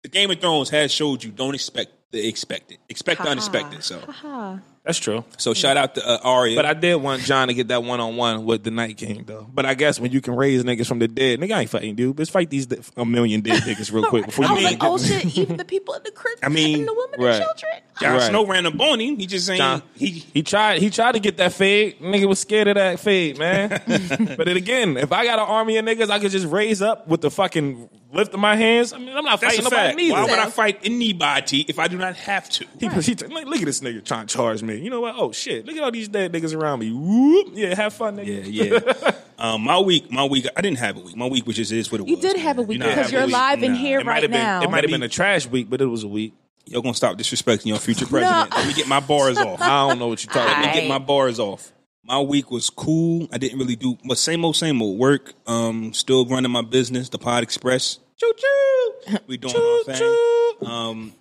the 0.04 0.10
Game 0.10 0.30
of 0.32 0.40
Thrones 0.40 0.70
has 0.70 0.92
showed 0.92 1.24
you 1.24 1.32
don't 1.32 1.56
expect 1.56 1.92
the 2.12 2.28
expected, 2.28 2.78
expect 2.90 3.18
the 3.20 3.24
Ha-ha. 3.24 3.32
unexpected. 3.32 3.84
So 3.84 4.00
Ha-ha. 4.00 4.60
That's 4.86 5.00
true. 5.00 5.24
so 5.38 5.54
shout 5.56 5.78
out 5.78 5.96
to 5.96 6.08
uh, 6.08 6.20
Arya. 6.24 6.56
But 6.56 6.66
I 6.66 6.76
did 6.76 6.96
want 6.96 7.24
Jon 7.24 7.48
to 7.48 7.56
get 7.56 7.70
that 7.70 7.84
one 7.84 8.00
on 8.00 8.16
one 8.18 8.46
with 8.46 8.64
the 8.64 8.70
Night 8.70 8.98
King, 8.98 9.24
though. 9.26 9.48
But 9.52 9.66
I 9.66 9.74
guess 9.74 10.00
when 10.00 10.12
you 10.12 10.22
can 10.22 10.36
raise 10.36 10.64
niggas 10.64 10.86
from 10.88 11.00
the 11.00 11.08
dead, 11.08 11.40
nigga, 11.40 11.54
I 11.54 11.62
ain't 11.62 11.70
fighting 11.72 11.96
dude. 11.96 12.20
Let's 12.20 12.30
fight 12.30 12.52
these 12.52 12.68
a 12.96 13.04
million 13.04 13.42
dead 13.42 13.64
niggas 13.64 13.92
real 13.92 14.06
quick 14.06 14.26
before 14.28 14.46
I 14.46 14.50
you 14.50 14.54
was 14.54 14.64
even 14.64 14.80
like, 14.80 14.90
oh 14.90 14.98
shit, 15.00 15.38
even 15.38 15.58
the 15.58 15.66
people 15.66 15.96
in 15.96 16.04
the 16.04 16.12
crib 16.12 16.38
I 16.44 16.50
mean, 16.50 16.80
and 16.80 16.88
the 16.88 16.94
women 16.94 17.20
right. 17.20 17.36
and 17.36 17.44
children. 17.44 17.82
Jon 18.00 18.14
Right. 18.14 18.24
Snow 18.24 18.46
ran 18.46 18.66
up 18.66 18.80
on 18.80 19.00
him. 19.00 19.18
He 19.18 19.26
just 19.26 19.46
saying 19.46 19.58
John- 19.58 19.82
he 19.96 20.10
He 20.10 20.44
tried. 20.44 20.82
He 20.82 20.90
tried 20.90 21.14
to 21.14 21.20
get 21.20 21.38
that 21.38 21.54
fade. 21.54 22.00
Nigga 22.00 22.28
was 22.28 22.40
scared 22.40 22.68
of 22.68 22.76
that 22.76 23.00
fade, 23.00 23.40
man. 23.40 23.70
but 23.88 24.46
then 24.46 24.58
again, 24.58 24.98
if 24.98 25.12
I 25.12 25.26
got 25.26 25.40
an 25.40 25.46
army 25.46 25.78
of 25.78 25.86
niggas, 25.86 26.10
I 26.10 26.20
could 26.20 26.32
just 26.32 26.48
raise 26.48 26.82
up 26.82 27.08
with 27.08 27.22
the 27.22 27.32
fucking 27.32 27.90
lifting 28.12 28.40
my 28.40 28.56
hands. 28.56 28.94
I 28.94 28.98
mean, 28.98 29.16
I'm 29.16 29.24
not 29.24 29.40
That's 29.40 29.56
fighting 29.56 29.64
nobody 29.64 29.96
neither. 29.96 30.14
Why 30.14 30.24
would 30.24 30.40
I 30.40 30.50
fight 30.50 30.80
anybody 30.84 31.62
if 31.62 31.80
I 31.80 31.88
do 31.88 31.98
not 31.98 32.16
have 32.16 32.50
to? 32.52 32.66
He, 32.80 32.88
he, 32.88 33.16
look, 33.16 33.46
look 33.46 33.60
at 33.60 33.66
this 33.66 33.82
nigga 33.82 34.04
trying 34.04 34.28
to 34.28 34.34
charge 34.36 34.64
me. 34.64 34.75
You 34.84 34.90
know 34.90 35.02
what? 35.02 35.16
Oh 35.18 35.32
shit! 35.32 35.66
Look 35.66 35.76
at 35.76 35.84
all 35.84 35.92
these 35.92 36.08
dead 36.08 36.32
niggas 36.34 36.56
around 36.56 36.80
me. 36.80 36.92
Whoop. 36.92 37.50
Yeah, 37.54 37.76
have 37.76 37.94
fun, 37.94 38.18
nigga. 38.18 38.44
Yeah, 38.48 38.80
yeah. 38.80 39.12
um, 39.40 39.62
my 39.62 39.80
week, 39.80 40.12
my 40.12 40.26
week. 40.26 40.48
I 40.56 40.62
didn't 40.62 40.78
have 40.80 40.98
a 40.98 41.00
week. 41.02 41.16
My 41.16 41.28
week 41.28 41.46
was 41.48 41.56
just 41.56 41.72
is 41.72 41.92
what 41.92 42.02
it 42.02 42.08
You 42.08 42.16
was. 42.16 42.24
You 42.24 42.34
did 42.34 42.42
have 42.42 42.58
a 42.58 42.62
week 42.62 42.80
You 42.80 42.86
because 42.88 43.12
you're 43.12 43.22
a 43.22 43.26
week. 43.26 43.34
live 43.34 43.64
in 43.64 43.72
Nah. 43.74 43.78
here 43.78 44.00
It 44.00 44.06
might 44.06 44.12
right 44.14 44.22
have 44.24 44.32
been. 44.32 44.42
now. 44.42 44.62
It 44.64 44.70
might 44.72 44.84
have 44.84 44.92
been 44.92 45.04
a 45.04 45.10
trash 45.10 45.48
week, 45.48 45.70
but 45.70 45.82
it 45.82 45.86
was 45.86 46.04
a 46.04 46.08
week. 46.08 46.34
Y'all 46.68 46.82
gonna 46.82 46.94
stop 46.96 47.18
disrespecting 47.18 47.68
your 47.68 47.78
future 47.78 48.06
president? 48.08 48.52
Let 48.52 48.68
me 48.68 48.74
get 48.74 48.88
my 48.88 49.00
bars 49.00 49.38
off. 49.38 49.62
I 49.62 49.88
don't 49.88 50.00
know 50.00 50.08
what 50.08 50.24
you're 50.24 50.34
talking 50.34 50.50
Let 50.52 50.60
me 50.60 50.64
about. 50.66 50.74
get 50.76 50.88
my 50.90 51.00
bars 51.00 51.40
off. 51.40 51.72
My 52.04 52.20
week 52.20 52.52
was 52.52 52.70
cool. 52.70 53.28
I 53.32 53.38
didn't 53.40 53.58
really 53.60 53.76
do, 53.76 53.98
but 54.06 54.18
same 54.20 54.46
old, 54.46 54.56
same 54.56 54.82
old 54.82 54.98
work. 55.00 55.34
Um, 55.48 55.92
still 55.94 56.26
running 56.26 56.52
my 56.52 56.62
business, 56.62 57.10
the 57.10 57.18
Pod 57.18 57.42
Express. 57.44 58.00
Choo 58.18 58.32
choo. 58.38 59.18
We 59.28 59.38
doing 59.38 59.56
our 59.56 59.94
thing. 59.94 60.68
Um, 60.70 61.14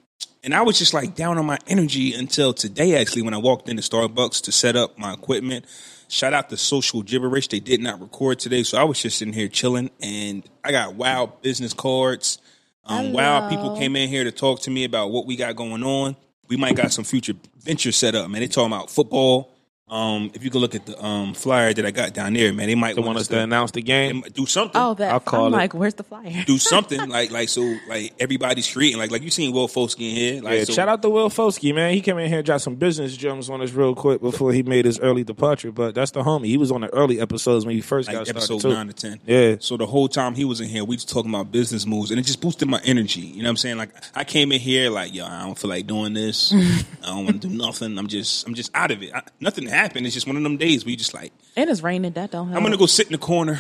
and 0.44 0.54
I 0.54 0.62
was 0.62 0.78
just 0.78 0.92
like 0.92 1.14
down 1.14 1.38
on 1.38 1.46
my 1.46 1.58
energy 1.66 2.12
until 2.12 2.52
today. 2.52 3.00
Actually, 3.00 3.22
when 3.22 3.34
I 3.34 3.38
walked 3.38 3.68
into 3.68 3.82
Starbucks 3.82 4.42
to 4.42 4.52
set 4.52 4.76
up 4.76 4.98
my 4.98 5.12
equipment. 5.14 5.64
Shout 6.08 6.34
out 6.34 6.50
to 6.50 6.56
Social 6.58 7.02
Gibberish. 7.02 7.48
They 7.48 7.60
did 7.60 7.80
not 7.80 8.00
record 8.00 8.38
today, 8.38 8.62
so 8.62 8.78
I 8.78 8.84
was 8.84 9.00
just 9.00 9.18
sitting 9.18 9.32
here 9.32 9.48
chilling, 9.48 9.90
and 10.02 10.48
I 10.62 10.70
got 10.70 10.94
wild 10.94 11.40
business 11.40 11.72
cards. 11.72 12.38
Um, 12.84 13.14
wild 13.14 13.48
people 13.50 13.76
came 13.78 13.96
in 13.96 14.10
here 14.10 14.24
to 14.24 14.30
talk 14.30 14.60
to 14.60 14.70
me 14.70 14.84
about 14.84 15.10
what 15.10 15.26
we 15.26 15.36
got 15.36 15.56
going 15.56 15.82
on. 15.82 16.14
We 16.48 16.56
might 16.56 16.76
got 16.76 16.92
some 16.92 17.04
future 17.04 17.32
ventures 17.58 17.96
set 17.96 18.14
up, 18.14 18.28
man. 18.28 18.42
They 18.42 18.48
talking 18.48 18.72
about 18.72 18.90
football. 18.90 19.53
Um, 19.86 20.30
if 20.32 20.42
you 20.42 20.48
can 20.50 20.60
look 20.62 20.74
at 20.74 20.86
the 20.86 21.04
um, 21.04 21.34
flyer 21.34 21.74
that 21.74 21.84
I 21.84 21.90
got 21.90 22.14
down 22.14 22.32
there, 22.32 22.54
man, 22.54 22.68
they 22.68 22.74
might 22.74 22.94
They 22.96 23.00
want 23.02 23.08
want 23.08 23.16
us 23.18 23.22
us 23.24 23.28
to 23.28 23.34
to 23.34 23.40
announce 23.42 23.70
the 23.72 23.82
game. 23.82 24.24
do 24.32 24.46
something. 24.46 24.80
Oh, 24.80 24.94
that 24.94 25.12
I'll 25.12 25.20
call 25.20 25.46
I'm 25.48 25.52
it. 25.52 25.56
like, 25.58 25.74
where's 25.74 25.92
the 25.92 26.02
flyer? 26.02 26.42
do 26.46 26.56
something 26.56 27.06
like 27.08 27.30
like 27.30 27.50
so 27.50 27.76
like 27.86 28.14
everybody's 28.18 28.72
creating 28.72 28.98
like 28.98 29.10
like 29.10 29.20
you 29.22 29.30
seen 29.30 29.52
Will 29.52 29.68
Folsky 29.68 30.08
in 30.10 30.16
here. 30.16 30.42
Like 30.42 30.58
Yeah, 30.60 30.64
so, 30.64 30.72
shout 30.72 30.88
out 30.88 31.02
to 31.02 31.10
Will 31.10 31.28
Fosky, 31.28 31.74
man. 31.74 31.92
He 31.92 32.00
came 32.00 32.16
in 32.18 32.28
here 32.28 32.38
and 32.38 32.46
dropped 32.46 32.62
some 32.62 32.76
business 32.76 33.14
gems 33.14 33.50
on 33.50 33.60
us 33.60 33.72
real 33.72 33.94
quick 33.94 34.22
before 34.22 34.54
he 34.54 34.62
made 34.62 34.86
his 34.86 34.98
early 35.00 35.22
departure. 35.22 35.70
But 35.70 35.94
that's 35.94 36.12
the 36.12 36.22
homie. 36.22 36.46
He 36.46 36.56
was 36.56 36.72
on 36.72 36.80
the 36.80 36.92
early 36.94 37.20
episodes 37.20 37.66
when 37.66 37.74
he 37.74 37.82
first 37.82 38.08
like 38.08 38.16
got 38.16 38.26
started. 38.26 38.52
episode 38.54 38.72
nine 38.72 38.86
to 38.86 38.92
ten. 38.94 39.20
Yeah. 39.26 39.56
So 39.60 39.76
the 39.76 39.86
whole 39.86 40.08
time 40.08 40.34
he 40.34 40.46
was 40.46 40.62
in 40.62 40.68
here, 40.68 40.82
we 40.84 40.96
was 40.96 41.04
talking 41.04 41.30
about 41.30 41.52
business 41.52 41.84
moves, 41.84 42.10
and 42.10 42.18
it 42.18 42.22
just 42.22 42.40
boosted 42.40 42.68
my 42.68 42.80
energy. 42.84 43.20
You 43.20 43.42
know 43.42 43.48
what 43.48 43.50
I'm 43.50 43.56
saying? 43.58 43.76
Like 43.76 43.90
I 44.14 44.24
came 44.24 44.50
in 44.50 44.60
here 44.60 44.88
like, 44.88 45.12
yo, 45.14 45.26
I 45.26 45.42
don't 45.44 45.58
feel 45.58 45.68
like 45.68 45.86
doing 45.86 46.14
this. 46.14 46.54
I 47.02 47.08
don't 47.08 47.26
want 47.26 47.42
to 47.42 47.48
do 47.48 47.54
nothing. 47.54 47.98
I'm 47.98 48.06
just, 48.06 48.46
I'm 48.48 48.54
just 48.54 48.70
out 48.74 48.90
of 48.90 49.02
it. 49.02 49.12
I, 49.14 49.20
nothing 49.40 49.66
happened. 49.74 50.06
It's 50.06 50.14
just 50.14 50.26
one 50.26 50.36
of 50.36 50.42
them 50.42 50.56
days 50.56 50.84
where 50.84 50.90
you 50.90 50.96
just 50.96 51.14
like, 51.14 51.32
And 51.56 51.68
it's 51.68 51.82
raining. 51.82 52.12
That 52.12 52.30
don't 52.30 52.48
help. 52.48 52.56
I'm 52.56 52.62
gonna 52.62 52.76
go 52.76 52.86
sit 52.86 53.06
in 53.06 53.12
the 53.12 53.18
corner. 53.18 53.58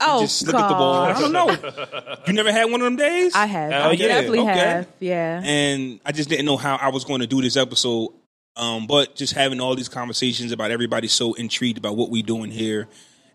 Oh, 0.00 0.20
just 0.22 0.44
look 0.46 0.56
at 0.56 0.68
the 0.68 0.74
ball. 0.74 1.04
I 1.04 1.18
don't 1.20 1.32
know. 1.32 2.16
you 2.26 2.32
never 2.32 2.50
had 2.52 2.64
one 2.64 2.80
of 2.80 2.84
them 2.84 2.96
days? 2.96 3.34
I 3.34 3.46
have. 3.46 3.72
Hell 3.72 3.88
I 3.90 3.92
yeah. 3.92 4.08
definitely 4.08 4.40
Okay. 4.40 4.52
have. 4.58 4.88
Yeah. 5.00 5.40
and 5.44 6.00
I 6.04 6.10
just 6.12 6.28
didn't 6.28 6.46
know 6.46 6.56
how 6.56 6.74
I 6.76 6.88
was 6.88 7.04
going 7.04 7.20
to 7.20 7.26
do 7.28 7.40
this 7.40 7.56
episode. 7.56 8.10
Um, 8.56 8.86
but 8.88 9.14
just 9.14 9.32
having 9.34 9.60
all 9.60 9.74
these 9.76 9.88
conversations 9.88 10.52
about 10.52 10.70
everybody 10.72 11.06
so 11.08 11.34
intrigued 11.34 11.78
about 11.78 11.96
what 11.96 12.10
we 12.10 12.22
doing 12.22 12.50
here, 12.50 12.88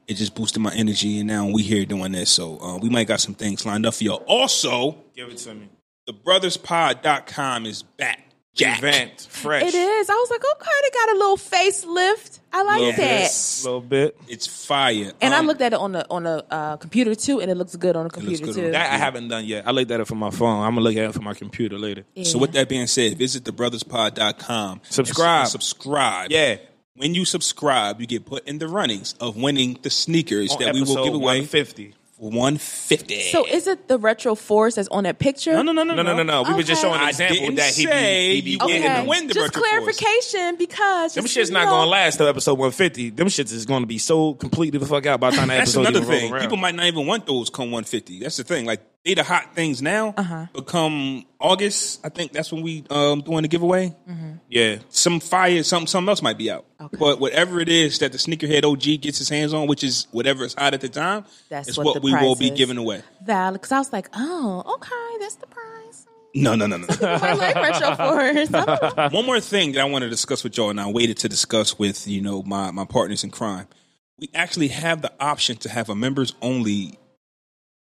it 0.07 0.15
just 0.15 0.35
boosted 0.35 0.61
my 0.61 0.73
energy. 0.73 1.19
And 1.19 1.27
now 1.27 1.47
we 1.47 1.63
here 1.63 1.85
doing 1.85 2.11
this, 2.11 2.29
so 2.29 2.57
uh, 2.59 2.77
we 2.77 2.89
might 2.89 3.07
got 3.07 3.19
some 3.21 3.35
things 3.35 3.65
lined 3.65 3.85
up 3.85 3.93
for 3.95 4.03
y'all. 4.03 4.23
Also, 4.27 4.97
Give 5.15 5.29
it 5.29 5.37
to 5.39 5.53
me. 5.55 5.69
the 6.07 6.13
brotherspod.com 6.13 7.65
is 7.65 7.83
back. 7.83 8.28
Jack. 8.59 8.79
Event 8.79 9.27
fresh. 9.29 9.63
It 9.63 9.73
is. 9.75 10.09
I 10.09 10.13
was 10.13 10.29
like, 10.29 10.41
okay, 10.55 10.69
they 10.83 10.89
got 10.91 11.09
a 11.09 11.13
little 11.17 11.37
facelift. 11.37 12.39
I 12.51 12.63
like 12.63 12.79
Little 12.79 12.91
that. 12.93 13.21
bit. 13.21 13.61
A 13.61 13.63
little 13.65 13.81
bit. 13.81 14.17
It's 14.27 14.47
fire. 14.47 15.11
And 15.21 15.33
I 15.35 15.37
Um, 15.39 15.45
looked 15.47 15.61
at 15.61 15.73
it 15.73 15.79
on 15.79 15.91
the 15.91 16.05
on 16.09 16.23
the 16.23 16.43
uh, 16.51 16.77
computer 16.77 17.13
too, 17.13 17.39
and 17.41 17.51
it 17.51 17.55
looks 17.55 17.75
good 17.75 17.95
on 17.95 18.07
the 18.07 18.09
looks 18.09 18.15
computer 18.17 18.45
good 18.45 18.55
too. 18.55 18.71
That 18.71 18.91
I 18.91 18.97
haven't 18.97 19.27
done 19.27 19.45
yet. 19.45 19.67
I 19.67 19.71
looked 19.71 19.91
at 19.91 19.99
it 19.99 20.07
from 20.07 20.17
my 20.17 20.31
phone. 20.31 20.63
I'm 20.63 20.71
gonna 20.71 20.81
look 20.81 20.95
at 20.95 21.05
it 21.05 21.13
from 21.13 21.25
my 21.25 21.35
computer 21.35 21.77
later. 21.77 22.05
So 22.23 22.39
with 22.39 22.53
that 22.53 22.67
being 22.67 22.87
said, 22.87 23.17
visit 23.17 23.43
thebrotherspod.com. 23.43 24.81
Subscribe. 24.89 25.41
And 25.41 25.49
subscribe. 25.49 26.31
Yeah. 26.31 26.57
When 26.95 27.13
you 27.15 27.23
subscribe, 27.23 28.01
you 28.01 28.07
get 28.07 28.25
put 28.25 28.45
in 28.47 28.57
the 28.57 28.67
runnings 28.67 29.15
of 29.21 29.37
winning 29.37 29.77
the 29.83 29.89
sneakers 29.89 30.51
On 30.51 30.59
that 30.61 30.73
we 30.73 30.81
will 30.81 31.03
give 31.05 31.13
away 31.13 31.39
150. 31.41 31.93
For 32.19 32.29
150. 32.29 33.21
So 33.31 33.45
is 33.47 33.65
it 33.67 33.87
the 33.87 33.97
retro 33.97 34.35
force 34.35 34.75
that's 34.75 34.87
on 34.89 35.05
that 35.05 35.19
picture? 35.19 35.53
no, 35.53 35.61
no, 35.61 35.71
no, 35.71 35.83
no, 35.83 35.95
No, 35.95 36.03
no, 36.03 36.15
no, 36.17 36.23
no. 36.23 36.43
We 36.43 36.55
were 36.55 36.63
just 36.63 36.81
showing 36.81 36.99
an 37.01 37.07
example 37.09 37.55
that 37.55 37.73
he 37.73 37.83
say 37.85 38.29
be, 38.29 38.35
he 38.35 38.41
be 38.41 38.51
you 38.51 38.57
getting 38.59 38.81
didn't 38.81 38.93
them. 38.97 39.07
win 39.07 39.27
the 39.27 39.33
Just 39.33 39.55
retro 39.55 39.61
force. 39.61 39.69
clarification 39.97 40.55
because 40.57 41.13
Them 41.13 41.23
just, 41.23 41.33
shit's 41.33 41.49
not 41.51 41.65
know, 41.65 41.71
gonna 41.71 41.89
last 41.89 42.17
till 42.17 42.27
episode 42.27 42.53
150. 42.59 43.11
Them 43.11 43.27
shits 43.27 43.53
is 43.53 43.65
gonna 43.65 43.85
be 43.85 43.97
so 43.97 44.33
completely 44.33 44.79
the 44.79 44.85
fuck 44.85 45.05
out 45.05 45.19
by 45.19 45.29
the 45.31 45.37
time 45.37 45.47
that 45.47 45.57
That's 45.59 45.75
episode 45.75 45.87
another 45.95 45.99
even 46.05 46.09
roll 46.09 46.19
thing. 46.31 46.41
People 46.41 46.57
might 46.57 46.75
not 46.75 46.85
even 46.85 47.05
want 47.07 47.25
those 47.25 47.49
come 47.49 47.71
150. 47.71 48.19
That's 48.19 48.37
the 48.37 48.43
thing. 48.43 48.65
Like 48.65 48.81
they 49.05 49.13
the 49.13 49.23
hot 49.23 49.55
things 49.55 49.81
now. 49.81 50.13
Uh-huh. 50.17 50.47
But 50.53 50.67
come 50.67 51.25
August, 51.39 52.05
I 52.05 52.09
think 52.09 52.33
that's 52.33 52.51
when 52.51 52.61
we 52.61 52.83
um 52.89 53.21
doing 53.21 53.43
the 53.43 53.47
giveaway. 53.47 53.95
yeah. 54.49 54.77
Some 54.89 55.19
fire, 55.19 55.63
something, 55.63 55.87
something 55.87 56.09
else 56.09 56.21
might 56.21 56.37
be 56.37 56.51
out. 56.51 56.65
Okay. 56.81 56.97
But 56.99 57.19
whatever 57.19 57.59
it 57.59 57.69
is 57.69 57.99
that 57.99 58.11
the 58.11 58.17
sneakerhead 58.17 58.63
OG 58.65 59.01
gets 59.01 59.17
his 59.17 59.29
hands 59.29 59.53
on, 59.53 59.67
which 59.67 59.83
is 59.83 60.07
whatever 60.11 60.43
is 60.43 60.53
hot 60.53 60.73
at 60.73 60.81
the 60.81 60.89
time, 60.89 61.25
That's 61.49 61.69
is 61.69 61.77
what 61.77 61.85
what, 61.85 62.03
we 62.03 62.11
will 62.13 62.35
price 62.35 62.39
be 62.39 62.49
giving 62.51 62.77
away. 62.77 63.01
valid. 63.23 63.61
Because 63.61 63.71
I 63.71 63.79
was 63.79 63.93
like, 63.93 64.09
oh, 64.13 64.63
okay, 64.75 65.17
that's 65.19 65.35
the 65.35 65.47
price. 65.47 66.05
No, 66.35 66.53
no, 66.55 66.67
no, 66.67 66.77
no. 66.77 66.85
I 67.01 67.33
like 67.33 67.55
retro 67.55 67.95
force. 67.95 68.53
I 68.53 68.65
don't 68.65 68.97
know. 68.97 69.09
One 69.17 69.25
more 69.25 69.39
thing 69.39 69.71
that 69.71 69.81
I 69.81 69.85
want 69.85 70.03
to 70.03 70.09
discuss 70.09 70.43
with 70.43 70.55
y'all, 70.57 70.69
and 70.69 70.79
I 70.79 70.87
waited 70.91 71.17
to 71.17 71.29
discuss 71.29 71.79
with 71.79 72.07
you 72.07 72.21
know 72.21 72.43
my 72.43 72.69
my 72.71 72.85
partners 72.85 73.23
in 73.23 73.31
crime. 73.31 73.67
We 74.19 74.29
actually 74.35 74.67
have 74.67 75.01
the 75.01 75.11
option 75.19 75.55
to 75.57 75.69
have 75.69 75.89
a 75.89 75.95
members 75.95 76.33
only 76.41 76.98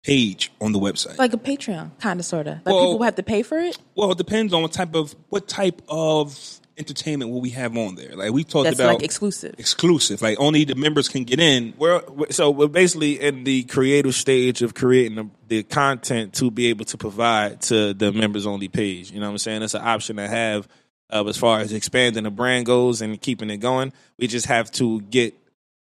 page 0.03 0.51
on 0.61 0.71
the 0.71 0.79
website. 0.79 1.17
like 1.17 1.33
a 1.33 1.37
Patreon, 1.37 1.91
kind 1.99 2.19
of, 2.19 2.25
sort 2.25 2.47
of. 2.47 2.55
Like 2.57 2.65
Well- 2.67 2.79
people 2.85 2.97
will 2.99 3.05
have 3.05 3.15
to 3.15 3.23
pay 3.23 3.43
for 3.43 3.59
it. 3.59 3.77
well, 3.95 4.11
it 4.11 4.17
depends 4.17 4.53
on 4.53 4.61
what 4.61 4.71
type 4.71 4.95
of 4.95 5.15
what 5.29 5.47
type 5.47 5.81
of 5.89 6.59
entertainment 6.77 7.29
will 7.29 7.41
we 7.41 7.49
have 7.49 7.75
on 7.77 7.95
there. 7.95 8.15
Like 8.15 8.31
we 8.31 8.45
talked 8.45 8.63
That's 8.63 8.79
about 8.79 8.93
like 8.95 9.03
exclusive. 9.03 9.55
exclusive. 9.57 10.21
Like 10.21 10.39
only 10.39 10.63
the 10.63 10.75
members 10.75 11.09
can 11.09 11.25
get 11.25 11.39
in. 11.41 11.73
We're, 11.77 12.01
we're- 12.09 12.31
so 12.31 12.51
we're 12.51 12.67
basically 12.69 13.19
in 13.19 13.43
the 13.43 13.63
creative 13.63 14.15
stage 14.15 14.61
of 14.61 14.73
creating 14.73 15.15
the, 15.15 15.29
the 15.49 15.63
content 15.63 16.33
to 16.35 16.49
be 16.49 16.67
able 16.67 16.85
to 16.85 16.97
provide 16.97 17.59
to 17.63 17.93
the 17.93 18.13
members 18.13 18.47
only 18.47 18.69
page. 18.69 19.11
You 19.11 19.19
know 19.19 19.25
what 19.27 19.31
I'm 19.33 19.37
saying? 19.39 19.63
It's 19.63 19.73
an 19.73 19.81
option 19.85 20.15
to 20.15 20.27
have 20.29 20.69
uh, 21.11 21.25
as 21.27 21.35
far 21.35 21.59
as 21.59 21.73
expanding 21.73 22.23
the 22.23 22.31
brand 22.31 22.65
goes 22.65 23.01
and 23.01 23.19
keeping 23.19 23.49
it 23.49 23.57
going. 23.57 23.91
We 24.17 24.27
just 24.27 24.45
have 24.45 24.71
to 24.73 25.01
get 25.01 25.33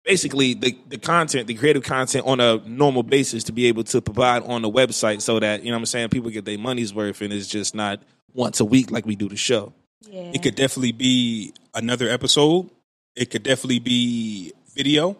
basically 0.03 0.53
the, 0.53 0.77
the 0.87 0.97
content, 0.97 1.47
the 1.47 1.53
creative 1.53 1.83
content 1.83 2.25
on 2.25 2.39
a 2.39 2.57
normal 2.65 3.03
basis 3.03 3.43
to 3.45 3.51
be 3.51 3.65
able 3.67 3.83
to 3.85 4.01
provide 4.01 4.43
on 4.43 4.61
the 4.61 4.69
website 4.69 5.21
so 5.21 5.39
that, 5.39 5.63
you 5.63 5.71
know 5.71 5.77
what 5.77 5.81
I'm 5.81 5.85
saying, 5.85 6.09
people 6.09 6.29
get 6.29 6.45
their 6.45 6.57
money's 6.57 6.93
worth 6.93 7.21
and 7.21 7.31
it's 7.31 7.47
just 7.47 7.73
not 7.73 8.01
once 8.33 8.59
a 8.59 8.65
week 8.65 8.91
like 8.91 9.05
we 9.05 9.15
do 9.15 9.29
the 9.29 9.37
show. 9.37 9.73
Yeah. 10.01 10.31
It 10.33 10.43
could 10.43 10.55
definitely 10.55 10.91
be 10.91 11.53
another 11.73 12.09
episode. 12.09 12.69
It 13.15 13.29
could 13.29 13.43
definitely 13.43 13.79
be 13.79 14.53
video. 14.75 15.17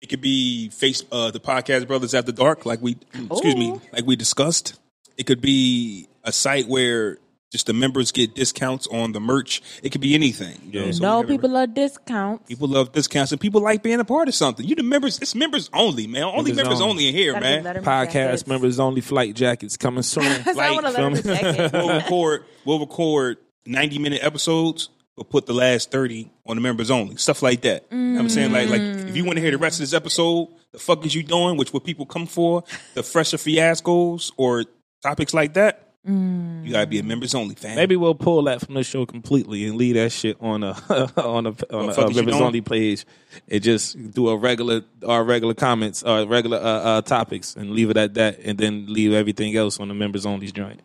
It 0.00 0.08
could 0.08 0.20
be 0.20 0.68
face 0.68 1.02
uh, 1.10 1.30
the 1.30 1.40
podcast 1.40 1.88
Brothers 1.88 2.14
After 2.14 2.30
Dark, 2.30 2.66
like 2.66 2.80
we 2.80 2.96
excuse 3.14 3.56
me, 3.56 3.80
like 3.92 4.06
we 4.06 4.14
discussed. 4.14 4.78
It 5.16 5.26
could 5.26 5.40
be 5.40 6.08
a 6.22 6.30
site 6.30 6.68
where 6.68 7.18
just 7.50 7.66
the 7.66 7.72
members 7.72 8.12
get 8.12 8.34
discounts 8.34 8.86
on 8.88 9.12
the 9.12 9.20
merch. 9.20 9.62
It 9.82 9.90
could 9.90 10.00
be 10.00 10.14
anything. 10.14 10.70
you 10.70 10.80
know, 10.86 10.90
so 10.90 11.02
no, 11.02 11.20
we 11.22 11.26
people 11.28 11.50
love 11.50 11.72
discounts. 11.74 12.46
People 12.48 12.68
love 12.68 12.92
discounts 12.92 13.32
and 13.32 13.40
people 13.40 13.62
like 13.62 13.82
being 13.82 14.00
a 14.00 14.04
part 14.04 14.28
of 14.28 14.34
something. 14.34 14.66
You 14.66 14.74
the 14.74 14.82
members, 14.82 15.18
it's 15.18 15.34
members 15.34 15.70
only, 15.72 16.06
man. 16.06 16.24
Only 16.24 16.52
Members 16.52 16.56
members 16.56 16.80
only. 16.80 16.90
only 16.90 17.08
in 17.08 17.14
here, 17.14 17.32
Gotta 17.32 17.44
man. 17.62 17.64
Podcast 17.82 18.12
jackets. 18.12 18.46
members 18.46 18.78
only 18.80 19.00
flight 19.00 19.34
jackets 19.34 19.76
coming 19.76 20.02
soon. 20.14 20.24
I 20.24 20.70
want 20.72 20.86
a 20.86 20.90
feel 20.92 21.10
me? 21.10 21.16
Letterman 21.20 21.40
jacket. 21.40 21.72
we'll 21.72 21.94
record 21.94 22.44
we'll 22.64 22.80
record 22.80 23.38
90 23.66 23.98
minute 23.98 24.22
episodes 24.22 24.90
we'll 25.16 25.24
put 25.24 25.46
the 25.46 25.52
last 25.52 25.90
30 25.90 26.30
on 26.46 26.56
the 26.56 26.62
members 26.62 26.90
only 26.90 27.16
stuff 27.16 27.42
like 27.42 27.62
that 27.62 27.84
You 27.90 27.96
know 27.98 28.12
what 28.14 28.20
i'm 28.20 28.28
saying 28.28 28.52
like 28.52 28.68
like 28.70 28.80
if 28.80 29.16
you 29.16 29.24
want 29.24 29.36
to 29.36 29.42
hear 29.42 29.50
the 29.50 29.58
rest 29.58 29.76
of 29.80 29.80
this 29.80 29.92
episode 29.92 30.48
the 30.72 30.78
fuck 30.78 31.04
is 31.04 31.14
you 31.14 31.22
doing 31.22 31.56
which 31.56 31.72
what 31.72 31.84
people 31.84 32.06
come 32.06 32.26
for 32.26 32.62
the 32.94 33.02
fresher 33.02 33.36
fiascos 33.36 34.32
or 34.36 34.64
topics 35.02 35.34
like 35.34 35.54
that 35.54 35.87
you 36.04 36.72
gotta 36.72 36.86
be 36.86 36.98
a 36.98 37.02
members 37.02 37.34
only 37.34 37.54
fan 37.54 37.76
Maybe 37.76 37.96
we'll 37.96 38.14
pull 38.14 38.42
that 38.44 38.60
from 38.60 38.74
the 38.74 38.82
show 38.82 39.04
completely 39.04 39.66
and 39.66 39.76
leave 39.76 39.94
that 39.96 40.10
shit 40.10 40.36
on 40.40 40.62
a 40.62 40.70
on 41.16 41.46
a 41.46 41.54
on 41.74 41.88
a, 41.88 41.94
fuck 41.94 42.10
is 42.10 42.16
you 42.16 42.22
members 42.22 42.40
only 42.40 42.60
page 42.60 43.04
and 43.48 43.62
just 43.62 44.12
do 44.12 44.28
a 44.28 44.36
regular 44.36 44.82
our 45.06 45.24
regular 45.24 45.54
comments 45.54 46.02
or 46.02 46.24
regular 46.26 46.58
uh, 46.58 46.60
uh, 46.60 47.02
topics 47.02 47.56
and 47.56 47.72
leave 47.72 47.90
it 47.90 47.96
at 47.96 48.14
that 48.14 48.38
and 48.40 48.58
then 48.58 48.86
leave 48.92 49.12
everything 49.12 49.56
else 49.56 49.78
on 49.80 49.88
the 49.88 49.94
members 49.94 50.24
only 50.24 50.46
joint. 50.50 50.80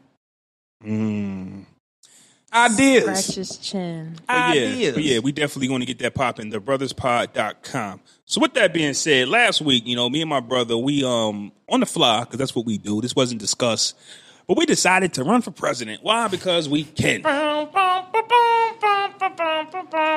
mm. 0.83 1.65
Ideas. 2.53 3.03
Scratch 3.03 3.35
his 3.35 3.57
chin. 3.57 4.15
But 4.27 4.55
yeah, 4.55 4.91
but 4.91 5.03
yeah, 5.03 5.19
we 5.19 5.31
definitely 5.31 5.67
going 5.67 5.79
to 5.79 5.87
get 5.87 5.97
that 5.99 6.13
popping. 6.13 6.51
Thebrotherspod.com. 6.51 8.01
So 8.25 8.41
with 8.41 8.53
that 8.53 8.73
being 8.73 8.93
said, 8.93 9.27
last 9.27 9.61
week, 9.61 9.87
you 9.87 9.95
know, 9.95 10.07
me 10.07 10.21
and 10.21 10.29
my 10.29 10.39
brother, 10.39 10.77
we 10.77 11.03
um 11.03 11.51
on 11.67 11.79
the 11.79 11.87
fly 11.87 12.21
because 12.21 12.37
that's 12.37 12.55
what 12.55 12.65
we 12.65 12.77
do. 12.77 13.01
This 13.01 13.15
wasn't 13.15 13.41
discussed, 13.41 13.97
but 14.47 14.57
we 14.57 14.65
decided 14.65 15.13
to 15.13 15.23
run 15.23 15.41
for 15.41 15.51
president. 15.51 16.03
Why? 16.03 16.27
Because 16.27 16.67
we 16.69 16.83
can. 16.83 17.21
Gotta 17.21 17.69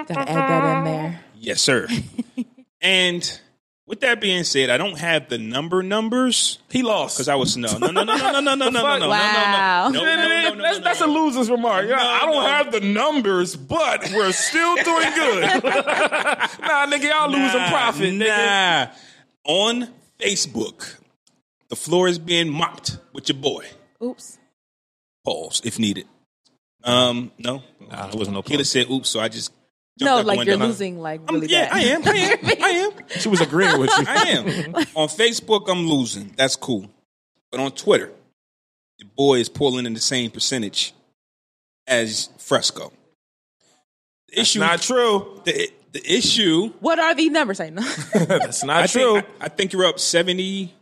add 0.09 0.27
that 0.27 0.79
in 0.79 0.85
there. 0.85 1.21
Yes, 1.39 1.61
sir. 1.61 1.87
and 2.81 3.41
With 3.87 4.01
that 4.01 4.21
being 4.21 4.43
said, 4.45 4.69
I 4.71 4.79
don't 4.79 4.99
have 4.99 5.29
the 5.29 5.39
number 5.39 5.81
numbers 5.83 6.59
He 6.71 6.83
lost. 6.83 7.17
because 7.17 7.29
I 7.29 7.37
was 7.37 7.57
no 7.57 7.79
no 7.79 7.87
no 7.93 8.03
no 8.03 8.17
no 8.17 8.31
no 8.31 8.41
no 8.41 8.55
no 8.55 8.55
no 8.57 8.71
no 8.71 8.99
no 8.99 9.09
Wow. 9.09 9.89
no 9.93 10.01
no 10.03 10.05
no 10.05 10.17
no 10.17 10.55
no 10.55 10.63
that's, 10.63 10.79
no, 10.79 10.85
that's 10.85 11.01
no. 11.01 11.07
a 11.07 11.09
loser's 11.13 11.49
remark. 11.51 11.87
Yeah, 11.89 11.95
No, 11.97 12.03
I 12.03 12.21
don't 12.23 12.35
no. 12.35 12.41
have 12.49 12.73
the 12.73 12.81
numbers, 12.81 13.55
but 13.55 14.11
we're 14.13 14.33
still 14.33 14.75
doing 14.77 15.11
good. 15.15 15.43
nah, 15.63 16.87
nigga, 16.87 17.11
y'all 17.11 17.31
losing 17.31 17.61
Nah, 17.61 17.69
profit, 17.71 18.13
nigga. 18.15 18.87
Nah. 18.87 18.87
On 19.45 19.89
Facebook, 20.19 20.97
the 21.69 21.77
floor 21.77 22.09
is 22.09 22.19
being 22.19 22.49
mopped 22.49 22.99
with 23.13 23.29
your 23.29 23.39
boy. 23.39 23.65
Oops. 24.03 24.39
Pause 25.25 25.63
if 25.65 25.79
needed. 25.79 26.07
Um, 26.85 27.33
no. 27.39 27.63
Nah, 27.91 28.09
it 28.09 28.15
wasn't 28.15 28.35
no 28.37 28.43
Kailah 28.43 28.65
said 28.67 28.89
oops, 28.91 29.09
so 29.09 29.19
I 29.21 29.29
just 29.29 29.53
No, 30.01 30.21
like 30.21 30.47
you're 30.47 30.55
window. 30.57 30.67
losing 30.67 31.01
like 31.01 31.21
I'm- 31.27 31.35
really 31.35 31.49
yeah, 31.49 31.69
bad. 31.69 31.77
I 31.77 31.81
am. 31.81 32.03
I 32.07 32.17
am. 32.17 32.39
I 32.63 32.69
am. 32.69 32.93
She 33.19 33.29
was 33.29 33.41
agreeing 33.41 33.79
with 33.81 33.91
you. 33.99 34.05
I 34.07 34.15
am. 34.29 34.47
on 34.95 35.09
Facebook, 35.09 35.69
I'm 35.69 35.89
losing. 35.89 36.33
That's 36.37 36.55
cool. 36.57 36.89
But 37.51 37.61
on 37.61 37.73
Twitter, 37.73 38.13
your 38.99 39.09
boy 39.17 39.39
is 39.41 39.49
pulling 39.49 39.87
in 39.87 39.95
the 39.95 40.01
same 40.01 40.31
percentage 40.31 40.93
as 41.87 42.29
Fresco. 42.39 42.93
The 44.29 44.41
issue, 44.41 44.59
Not 44.61 44.83
true. 44.83 45.41
the, 45.45 45.71
the 45.93 46.13
issue. 46.15 46.69
What 46.81 46.99
are 46.99 47.15
the 47.15 47.29
numbers? 47.31 47.61
I 47.61 47.71
know. 47.71 47.83
That's 48.15 48.63
not 48.65 48.83
I 48.83 48.87
true. 48.87 49.15
think, 49.15 49.27
I, 49.41 49.45
I 49.47 49.49
think 49.49 49.73
you're 49.73 49.87
up 49.87 49.99
70, 50.01 50.75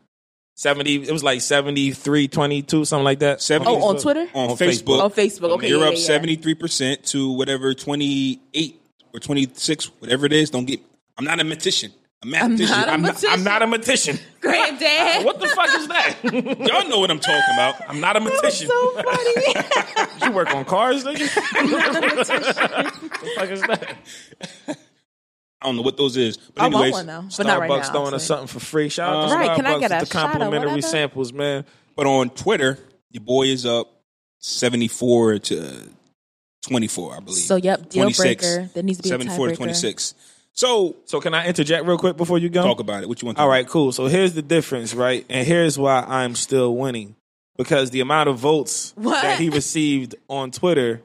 70, 0.54 1.02
it 1.02 1.11
was 1.11 1.25
like 1.25 1.40
73, 1.40 2.28
22, 2.28 2.84
something 2.84 3.04
like 3.04 3.18
that. 3.20 3.42
70 3.42 3.70
oh, 3.70 3.88
on 3.88 3.99
Twitter? 3.99 4.26
on, 4.34 4.50
On 4.50 4.56
Facebook. 4.56 4.82
Facebook. 4.82 5.02
On 5.02 5.11
Facebook. 5.11 5.50
Okay. 5.50 5.68
you're 5.68 5.80
yeah, 5.80 5.88
up 5.88 5.94
yeah, 5.94 6.12
yeah. 6.12 6.44
73% 6.44 7.11
to 7.11 7.32
whatever 7.32 7.75
28 7.75 8.80
or 9.12 9.20
26, 9.20 9.87
whatever 10.00 10.26
it 10.26 10.32
is. 10.32 10.50
Don't 10.50 10.64
get. 10.64 10.80
I'm 11.18 11.25
not 11.25 11.34
a 11.40 11.44
mathematician. 11.44 11.92
A 12.23 12.26
mathematician. 12.26 12.76
not 12.76 12.88
a 12.88 12.92
I'm, 12.92 13.02
not, 13.02 13.25
I'm 13.28 13.44
not 13.44 13.62
a 13.62 13.66
magician. 13.66 14.18
Granddad. 14.40 15.25
What 15.25 15.40
the 15.40 15.49
fuck 15.49 15.68
is 15.75 15.88
that? 15.88 16.16
Y'all 16.23 16.88
know 16.88 17.00
what 17.00 17.11
I'm 17.11 17.20
talking 17.20 17.54
about. 17.54 17.75
I'm 17.88 18.00
not 18.00 18.16
a 18.16 18.20
magician. 18.20 18.68
so 18.68 19.02
funny. 19.02 20.23
you 20.25 20.32
work 20.32 20.54
on 20.54 20.64
cars, 20.64 21.04
nigga? 21.04 21.28
what 21.70 22.26
the 22.26 23.30
fuck 23.37 23.50
is 23.50 23.62
that? 23.62 23.96
I 25.64 25.68
don't 25.68 25.76
know 25.76 25.83
what 25.83 25.97
those 25.97 26.16
is. 26.16 26.37
But 26.37 26.62
I 26.64 26.68
want 26.68 26.92
one 26.92 27.06
though, 27.06 27.25
but 27.37 27.47
not 27.47 27.59
right 27.61 27.68
now. 27.68 27.76
Starbucks 27.80 27.90
throwing 27.90 28.14
us 28.14 28.23
so- 28.25 28.35
something 28.37 28.47
for 28.49 28.61
free. 28.61 28.88
Shout 28.90 29.09
out 29.16 29.28
to 29.28 29.35
Right, 29.35 29.50
Starbucks 29.50 29.56
can 29.56 29.66
I 29.66 29.78
get 29.78 29.90
a 29.92 29.94
with 29.97 30.09
the 30.09 30.14
shot 30.14 30.25
or 30.25 30.28
complimentary 30.33 30.71
whatever? 30.73 30.83
samples, 30.83 31.33
man. 31.33 31.64
But 31.97 32.06
on 32.06 32.30
Twitter, 32.30 32.78
your 33.11 33.23
boy 33.23 33.44
is 33.47 33.64
up 33.66 33.90
74 34.40 35.38
to 35.38 35.88
24, 36.68 37.16
I 37.16 37.21
believe. 37.21 37.37
So 37.38 37.56
yep, 37.56 37.88
deal 37.88 38.02
26. 38.04 38.21
breaker. 38.47 38.71
There 38.75 38.83
needs 38.83 38.99
to 38.99 39.02
be 39.04 39.09
a 39.09 39.12
74 39.12 39.49
to 39.49 39.52
tiebreaker. 39.54 39.56
26. 39.56 40.14
So 40.52 40.97
So 41.04 41.21
can 41.21 41.35
I 41.35 41.47
interject 41.47 41.85
real 41.87 41.99
quick 41.99 42.16
before 42.16 42.38
you 42.38 42.49
go? 42.49 42.62
talk 42.62 42.80
about 42.80 43.02
it. 43.02 43.09
What 43.09 43.21
you 43.23 43.26
want 43.26 43.38
to 43.38 43.42
All 43.42 43.49
right, 43.49 43.66
cool. 43.66 43.90
So 43.92 44.06
here's 44.06 44.35
the 44.35 44.42
difference, 44.42 44.94
right? 44.94 45.25
And 45.28 45.47
here's 45.47 45.78
why 45.78 46.04
I'm 46.06 46.35
still 46.35 46.75
winning. 46.76 47.16
Because 47.56 47.90
the 47.90 48.00
amount 48.00 48.28
of 48.28 48.38
votes 48.38 48.92
What? 48.97 49.23
that 49.23 49.38
he 49.38 49.49
received 49.49 50.14
on 50.28 50.50
Twitter 50.50 51.02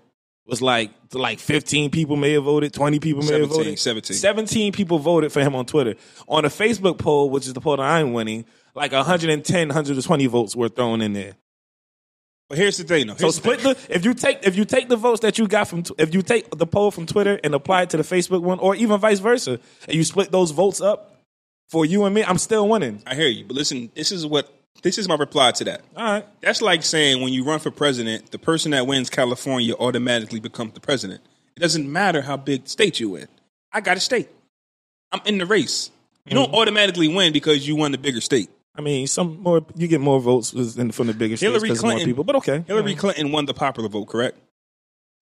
was 0.49 0.61
like 0.61 0.91
like 1.13 1.39
15 1.39 1.91
people 1.91 2.15
may 2.15 2.33
have 2.33 2.43
voted, 2.43 2.73
20 2.73 2.99
people 2.99 3.23
may 3.23 3.39
have 3.39 3.49
voted. 3.49 3.79
17. 3.79 4.15
17 4.15 4.73
people 4.73 4.99
voted 4.99 5.31
for 5.31 5.41
him 5.41 5.55
on 5.55 5.65
Twitter. 5.65 5.95
On 6.27 6.45
a 6.45 6.49
Facebook 6.49 6.97
poll, 6.97 7.29
which 7.29 7.47
is 7.47 7.53
the 7.53 7.61
poll 7.61 7.77
that 7.77 7.83
I'm 7.83 8.13
winning, 8.13 8.45
like 8.75 8.91
110, 8.91 9.67
120 9.67 10.25
votes 10.27 10.55
were 10.55 10.69
thrown 10.69 11.01
in 11.01 11.13
there. 11.13 11.35
But 12.47 12.57
here's 12.57 12.77
the 12.77 12.83
thing, 12.83 13.07
though. 13.07 13.15
So 13.15 13.25
Here's 13.25 13.35
the 13.35 13.41
split 13.41 13.59
the 13.59 13.93
if 13.93 14.03
you 14.03 14.13
take 14.15 14.39
if 14.45 14.55
you 14.55 14.65
take 14.65 14.89
the 14.89 14.95
votes 14.95 15.21
that 15.21 15.37
you 15.37 15.47
got 15.47 15.67
from 15.67 15.83
if 15.99 16.13
you 16.13 16.23
take 16.23 16.49
the 16.57 16.65
poll 16.65 16.89
from 16.89 17.05
Twitter 17.05 17.39
and 17.43 17.53
apply 17.53 17.83
it 17.83 17.91
to 17.91 17.97
the 17.97 18.03
Facebook 18.03 18.41
one 18.41 18.57
or 18.59 18.75
even 18.75 18.99
vice 18.99 19.19
versa 19.19 19.59
and 19.87 19.95
you 19.95 20.03
split 20.03 20.31
those 20.31 20.49
votes 20.49 20.81
up 20.81 21.15
for 21.67 21.85
you 21.85 22.05
and 22.05 22.15
me, 22.15 22.23
I'm 22.23 22.39
still 22.39 22.67
winning. 22.67 23.03
I 23.05 23.13
hear 23.13 23.27
you, 23.27 23.45
but 23.45 23.55
listen, 23.55 23.91
this 23.93 24.11
is 24.11 24.25
what 24.25 24.51
this 24.81 24.97
is 24.97 25.07
my 25.07 25.15
reply 25.15 25.51
to 25.51 25.63
that. 25.65 25.81
All 25.95 26.03
right. 26.03 26.25
That's 26.41 26.61
like 26.61 26.83
saying 26.83 27.21
when 27.21 27.33
you 27.33 27.43
run 27.43 27.59
for 27.59 27.71
president, 27.71 28.31
the 28.31 28.39
person 28.39 28.71
that 28.71 28.87
wins 28.87 29.09
California 29.09 29.73
automatically 29.75 30.39
becomes 30.39 30.73
the 30.73 30.79
president. 30.79 31.21
It 31.55 31.59
doesn't 31.59 31.91
matter 31.91 32.21
how 32.21 32.37
big 32.37 32.67
state 32.67 32.99
you 32.99 33.15
in. 33.15 33.27
I 33.73 33.81
got 33.81 33.97
a 33.97 33.99
state. 33.99 34.29
I'm 35.11 35.21
in 35.25 35.37
the 35.37 35.45
race. 35.45 35.91
You 36.25 36.35
don't 36.35 36.47
mm-hmm. 36.47 36.55
automatically 36.55 37.13
win 37.13 37.33
because 37.33 37.67
you 37.67 37.75
won 37.75 37.91
the 37.91 37.97
bigger 37.97 38.21
state. 38.21 38.49
I 38.75 38.81
mean, 38.81 39.07
some 39.07 39.41
more 39.41 39.65
you 39.75 39.87
get 39.87 39.99
more 39.99 40.19
votes 40.21 40.51
from 40.51 41.07
the 41.07 41.13
bigger 41.13 41.35
states 41.35 41.41
Hillary 41.41 41.69
'cause 41.69 41.81
more 41.81 41.91
Clinton- 41.91 42.07
people, 42.07 42.23
but 42.23 42.35
okay. 42.37 42.63
Hillary 42.67 42.91
mm-hmm. 42.91 42.99
Clinton 42.99 43.31
won 43.31 43.45
the 43.45 43.53
popular 43.53 43.89
vote, 43.89 44.05
correct? 44.05 44.37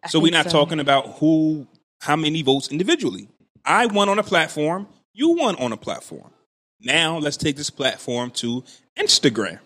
I 0.03 0.09
So 0.09 0.19
we're 0.19 0.31
think 0.31 0.45
not 0.45 0.51
talking 0.51 0.79
about 0.79 1.15
who, 1.17 1.65
how 2.01 2.15
many 2.15 2.41
votes 2.43 2.67
individually. 2.67 3.29
I 3.65 3.87
won 3.87 4.09
on 4.09 4.19
a 4.19 4.23
platform. 4.23 4.87
You 5.13 5.29
won 5.29 5.55
on 5.55 5.71
a 5.71 5.77
platform. 5.77 6.31
Now 6.81 7.17
let's 7.17 7.37
take 7.37 7.55
this 7.55 7.69
platform 7.69 8.31
to 8.31 8.63
Instagram. 8.97 9.59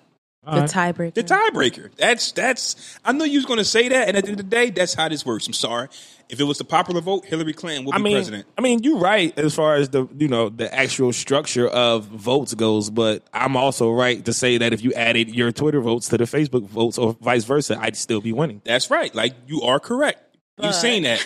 the 0.43 0.61
tiebreaker. 0.61 1.13
The 1.13 1.23
tiebreaker. 1.23 1.91
That's 1.95 2.31
that's. 2.31 2.97
I 3.05 3.11
knew 3.11 3.25
you 3.25 3.37
was 3.37 3.45
going 3.45 3.59
to 3.59 3.65
say 3.65 3.89
that, 3.89 4.07
and 4.07 4.17
at 4.17 4.23
the 4.23 4.31
end 4.31 4.39
of 4.39 4.49
the 4.49 4.55
day, 4.55 4.69
that's 4.69 4.93
how 4.93 5.09
this 5.09 5.25
works. 5.25 5.45
I'm 5.47 5.53
sorry. 5.53 5.89
If 6.29 6.39
it 6.39 6.45
was 6.45 6.57
the 6.57 6.63
popular 6.63 7.01
vote, 7.01 7.25
Hillary 7.25 7.51
Clinton 7.51 7.83
would 7.85 7.93
I 7.93 7.97
be 7.97 8.05
mean, 8.05 8.13
president. 8.13 8.45
I 8.57 8.61
mean, 8.61 8.83
you're 8.83 8.99
right 8.99 9.37
as 9.37 9.53
far 9.53 9.75
as 9.75 9.89
the 9.89 10.07
you 10.17 10.29
know 10.29 10.47
the 10.47 10.73
actual 10.73 11.11
structure 11.11 11.67
of 11.67 12.05
votes 12.05 12.53
goes, 12.53 12.89
but 12.89 13.23
I'm 13.33 13.57
also 13.57 13.91
right 13.91 14.23
to 14.23 14.33
say 14.33 14.57
that 14.57 14.71
if 14.71 14.81
you 14.81 14.93
added 14.93 15.35
your 15.35 15.51
Twitter 15.51 15.81
votes 15.81 16.07
to 16.09 16.17
the 16.17 16.23
Facebook 16.23 16.67
votes 16.67 16.97
or 16.97 17.17
vice 17.19 17.43
versa, 17.43 17.77
I'd 17.79 17.97
still 17.97 18.21
be 18.21 18.31
winning. 18.31 18.61
That's 18.63 18.89
right. 18.89 19.13
Like 19.13 19.33
you 19.47 19.63
are 19.63 19.79
correct. 19.79 20.23
You've 20.61 20.75
seen 20.75 21.03
that. 21.03 21.25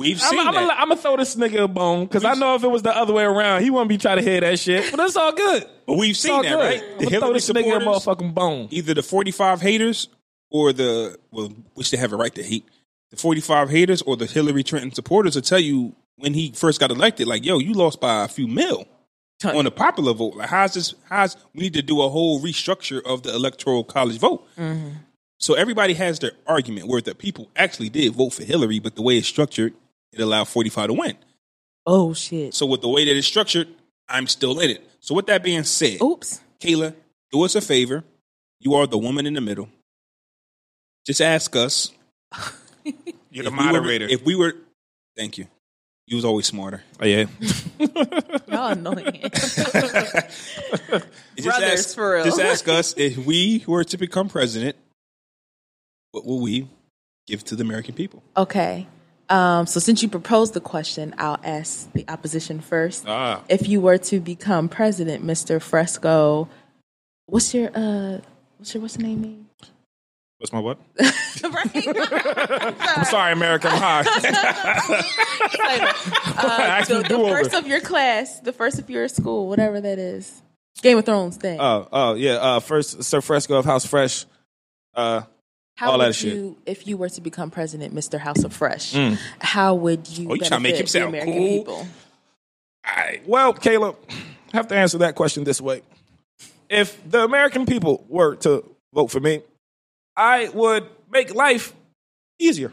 We've 0.00 0.20
seen 0.20 0.40
I'm, 0.40 0.52
that. 0.54 0.72
I'm 0.80 0.88
gonna 0.88 0.96
throw 1.00 1.16
this 1.16 1.36
nigga 1.36 1.64
a 1.64 1.68
bone 1.68 2.06
because 2.06 2.24
I 2.24 2.34
know 2.34 2.54
if 2.56 2.64
it 2.64 2.68
was 2.68 2.82
the 2.82 2.96
other 2.96 3.12
way 3.12 3.24
around, 3.24 3.62
he 3.62 3.70
wouldn't 3.70 3.88
be 3.88 3.98
trying 3.98 4.16
to 4.16 4.22
hear 4.22 4.40
that 4.40 4.58
shit. 4.58 4.90
But 4.90 5.00
it's 5.00 5.16
all 5.16 5.32
good. 5.32 5.66
but 5.86 5.96
we've 5.96 6.16
seen 6.16 6.32
all 6.32 6.42
that, 6.42 6.48
good. 6.48 6.58
right? 6.58 6.82
I'm 6.82 6.88
The 6.98 7.04
gonna 7.04 7.10
throw 7.10 7.18
Hillary 7.20 7.32
this 7.34 7.50
nigga 7.50 7.58
a 7.76 7.80
supporters, 7.80 7.86
motherfucking 7.88 8.34
bone. 8.34 8.68
either 8.70 8.94
the 8.94 9.02
45 9.02 9.60
haters 9.60 10.08
or 10.50 10.72
the 10.72 11.18
well, 11.30 11.52
which 11.74 11.90
they 11.90 11.96
have 11.96 12.12
a 12.12 12.16
right 12.16 12.34
to 12.34 12.42
hate. 12.42 12.64
The 13.10 13.16
45 13.16 13.70
haters 13.70 14.02
or 14.02 14.16
the 14.16 14.26
Hillary 14.26 14.64
Clinton 14.64 14.92
supporters 14.92 15.36
will 15.36 15.42
tell 15.42 15.60
you 15.60 15.94
when 16.16 16.34
he 16.34 16.50
first 16.52 16.80
got 16.80 16.90
elected, 16.90 17.26
like, 17.28 17.44
yo, 17.44 17.58
you 17.58 17.72
lost 17.72 18.00
by 18.00 18.24
a 18.24 18.28
few 18.28 18.48
mil 18.48 18.86
on 19.44 19.64
the 19.64 19.70
popular 19.70 20.12
vote. 20.14 20.34
Like, 20.36 20.48
how's 20.48 20.74
this? 20.74 20.94
How's 21.08 21.36
we 21.54 21.62
need 21.64 21.74
to 21.74 21.82
do 21.82 22.02
a 22.02 22.08
whole 22.08 22.40
restructure 22.40 23.00
of 23.04 23.22
the 23.22 23.32
electoral 23.34 23.84
college 23.84 24.18
vote? 24.18 24.44
Mm-hmm. 24.56 24.88
So 25.38 25.54
everybody 25.54 25.94
has 25.94 26.18
their 26.20 26.32
argument 26.46 26.88
where 26.88 27.00
the 27.02 27.14
people 27.14 27.50
actually 27.54 27.90
did 27.90 28.12
vote 28.14 28.30
for 28.30 28.44
Hillary, 28.44 28.78
but 28.78 28.94
the 28.96 29.02
way 29.02 29.18
it's 29.18 29.26
structured, 29.28 29.74
it 30.18 30.22
allowed 30.22 30.44
45 30.48 30.88
to 30.88 30.92
win. 30.94 31.16
oh 31.86 32.14
shit. 32.14 32.54
So 32.54 32.66
with 32.66 32.80
the 32.82 32.88
way 32.88 33.04
that 33.04 33.16
it's 33.16 33.26
structured, 33.26 33.68
I'm 34.08 34.26
still 34.26 34.58
in 34.60 34.70
it. 34.70 34.82
So 35.00 35.14
with 35.14 35.26
that 35.26 35.42
being 35.42 35.64
said, 35.64 36.00
Oops. 36.02 36.40
Kailah, 36.60 36.94
do 37.32 37.42
us 37.42 37.54
a 37.54 37.60
favor. 37.60 38.04
You 38.60 38.74
are 38.74 38.86
the 38.86 38.98
woman 38.98 39.26
in 39.26 39.34
the 39.34 39.40
middle. 39.40 39.68
Just 41.06 41.20
ask 41.20 41.54
us. 41.56 41.90
You're 43.30 43.44
the 43.44 43.50
if 43.50 43.50
we 43.50 43.50
were- 43.50 43.50
moderator. 43.50 44.06
if 44.08 44.24
we 44.24 44.34
were, 44.36 44.54
thank 45.16 45.36
you. 45.38 45.46
You 46.06 46.16
was 46.16 46.24
always 46.26 46.44
smarter. 46.46 46.82
oh 47.00 47.06
yeah. 47.06 47.24
Y'all 48.48 48.72
annoying. 48.72 49.22
Just 49.32 49.56
Brothers, 51.42 51.62
ask, 51.80 51.94
for 51.94 52.14
real. 52.14 52.24
Just 52.24 52.40
ask 52.40 52.68
us 52.68 52.94
if 52.96 53.16
we 53.18 53.64
were 53.66 53.84
to 53.84 53.96
become 53.96 54.28
president. 54.28 54.76
What 56.12 56.26
will 56.26 56.40
we 56.40 56.68
give 57.26 57.42
to 57.44 57.56
the 57.56 57.62
American 57.62 57.94
people? 57.94 58.22
okay. 58.36 58.86
Um, 59.28 59.66
so 59.66 59.80
since 59.80 60.02
you 60.02 60.08
proposed 60.08 60.54
the 60.54 60.60
question, 60.60 61.14
I'll 61.18 61.40
ask 61.42 61.90
the 61.92 62.04
opposition 62.08 62.60
first. 62.60 63.04
Ah. 63.06 63.42
If 63.48 63.68
you 63.68 63.80
were 63.80 63.98
to 63.98 64.20
become 64.20 64.68
president, 64.68 65.24
Mr. 65.24 65.60
Fresco, 65.60 66.48
what's 67.26 67.54
your 67.54 67.70
uh 67.74 68.18
what's 68.58 68.74
your 68.74 68.82
what's 68.82 68.96
the 68.96 69.02
name 69.02 69.22
mean? 69.22 69.46
What's 70.38 70.52
my 70.52 70.60
what? 70.60 70.78
right. 71.00 71.74
I'm 72.80 73.04
sorry, 73.06 73.32
America. 73.32 73.68
I'm 73.70 73.80
high. 73.80 74.00
Ask 76.36 76.90
Uh, 76.90 77.00
the, 77.02 77.08
the 77.08 77.16
first 77.16 77.54
of 77.54 77.66
your 77.66 77.80
class, 77.80 78.40
the 78.40 78.52
first 78.52 78.78
of 78.78 78.90
your 78.90 79.08
school, 79.08 79.48
whatever 79.48 79.80
that 79.80 79.98
is. 79.98 80.42
Game 80.82 80.98
of 80.98 81.06
Thrones 81.06 81.36
thing. 81.38 81.58
Oh, 81.60 81.88
oh 81.90 82.14
yeah. 82.14 82.32
Uh, 82.34 82.60
first, 82.60 83.02
Sir 83.04 83.22
Fresco 83.22 83.56
of 83.56 83.64
House 83.64 83.86
Fresh. 83.86 84.26
Uh, 84.94 85.22
how 85.76 85.92
all 85.92 85.98
would 85.98 86.08
that 86.08 86.14
shit. 86.14 86.34
you, 86.34 86.56
if 86.66 86.86
you 86.86 86.96
were 86.96 87.08
to 87.08 87.20
become 87.20 87.50
president, 87.50 87.94
Mr. 87.94 88.18
House 88.18 88.44
of 88.44 88.52
Fresh, 88.52 88.92
mm. 88.92 89.18
how 89.40 89.74
would 89.74 90.08
you 90.08 90.30
Oh, 90.30 90.34
you 90.34 90.42
tryna 90.42 90.62
make 90.62 90.76
him 90.76 90.82
the 90.82 90.86
sound 90.86 91.08
American 91.08 91.32
cool? 91.32 91.58
people? 91.58 91.86
I, 92.84 93.20
well, 93.26 93.52
Caleb, 93.52 93.96
I 94.08 94.56
have 94.56 94.68
to 94.68 94.76
answer 94.76 94.98
that 94.98 95.14
question 95.14 95.44
this 95.44 95.60
way. 95.60 95.82
If 96.68 96.98
the 97.08 97.24
American 97.24 97.66
people 97.66 98.04
were 98.08 98.36
to 98.36 98.64
vote 98.92 99.08
for 99.08 99.20
me, 99.20 99.42
I 100.16 100.48
would 100.50 100.86
make 101.10 101.34
life 101.34 101.72
easier. 102.38 102.72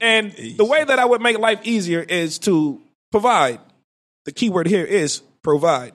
And 0.00 0.32
the 0.32 0.64
way 0.64 0.82
that 0.82 0.98
I 0.98 1.04
would 1.04 1.20
make 1.20 1.38
life 1.38 1.60
easier 1.64 2.00
is 2.00 2.38
to 2.40 2.80
provide. 3.12 3.60
The 4.24 4.32
key 4.32 4.48
word 4.48 4.66
here 4.66 4.84
is 4.84 5.20
provide 5.42 5.92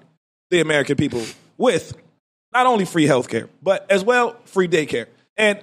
the 0.52 0.62
American 0.62 0.96
people 0.96 1.24
with 1.58 1.94
not 2.54 2.68
only 2.68 2.86
free 2.86 3.06
healthcare, 3.06 3.50
but 3.62 3.90
as 3.90 4.04
well 4.04 4.36
free 4.46 4.68
daycare. 4.68 5.08
And 5.38 5.60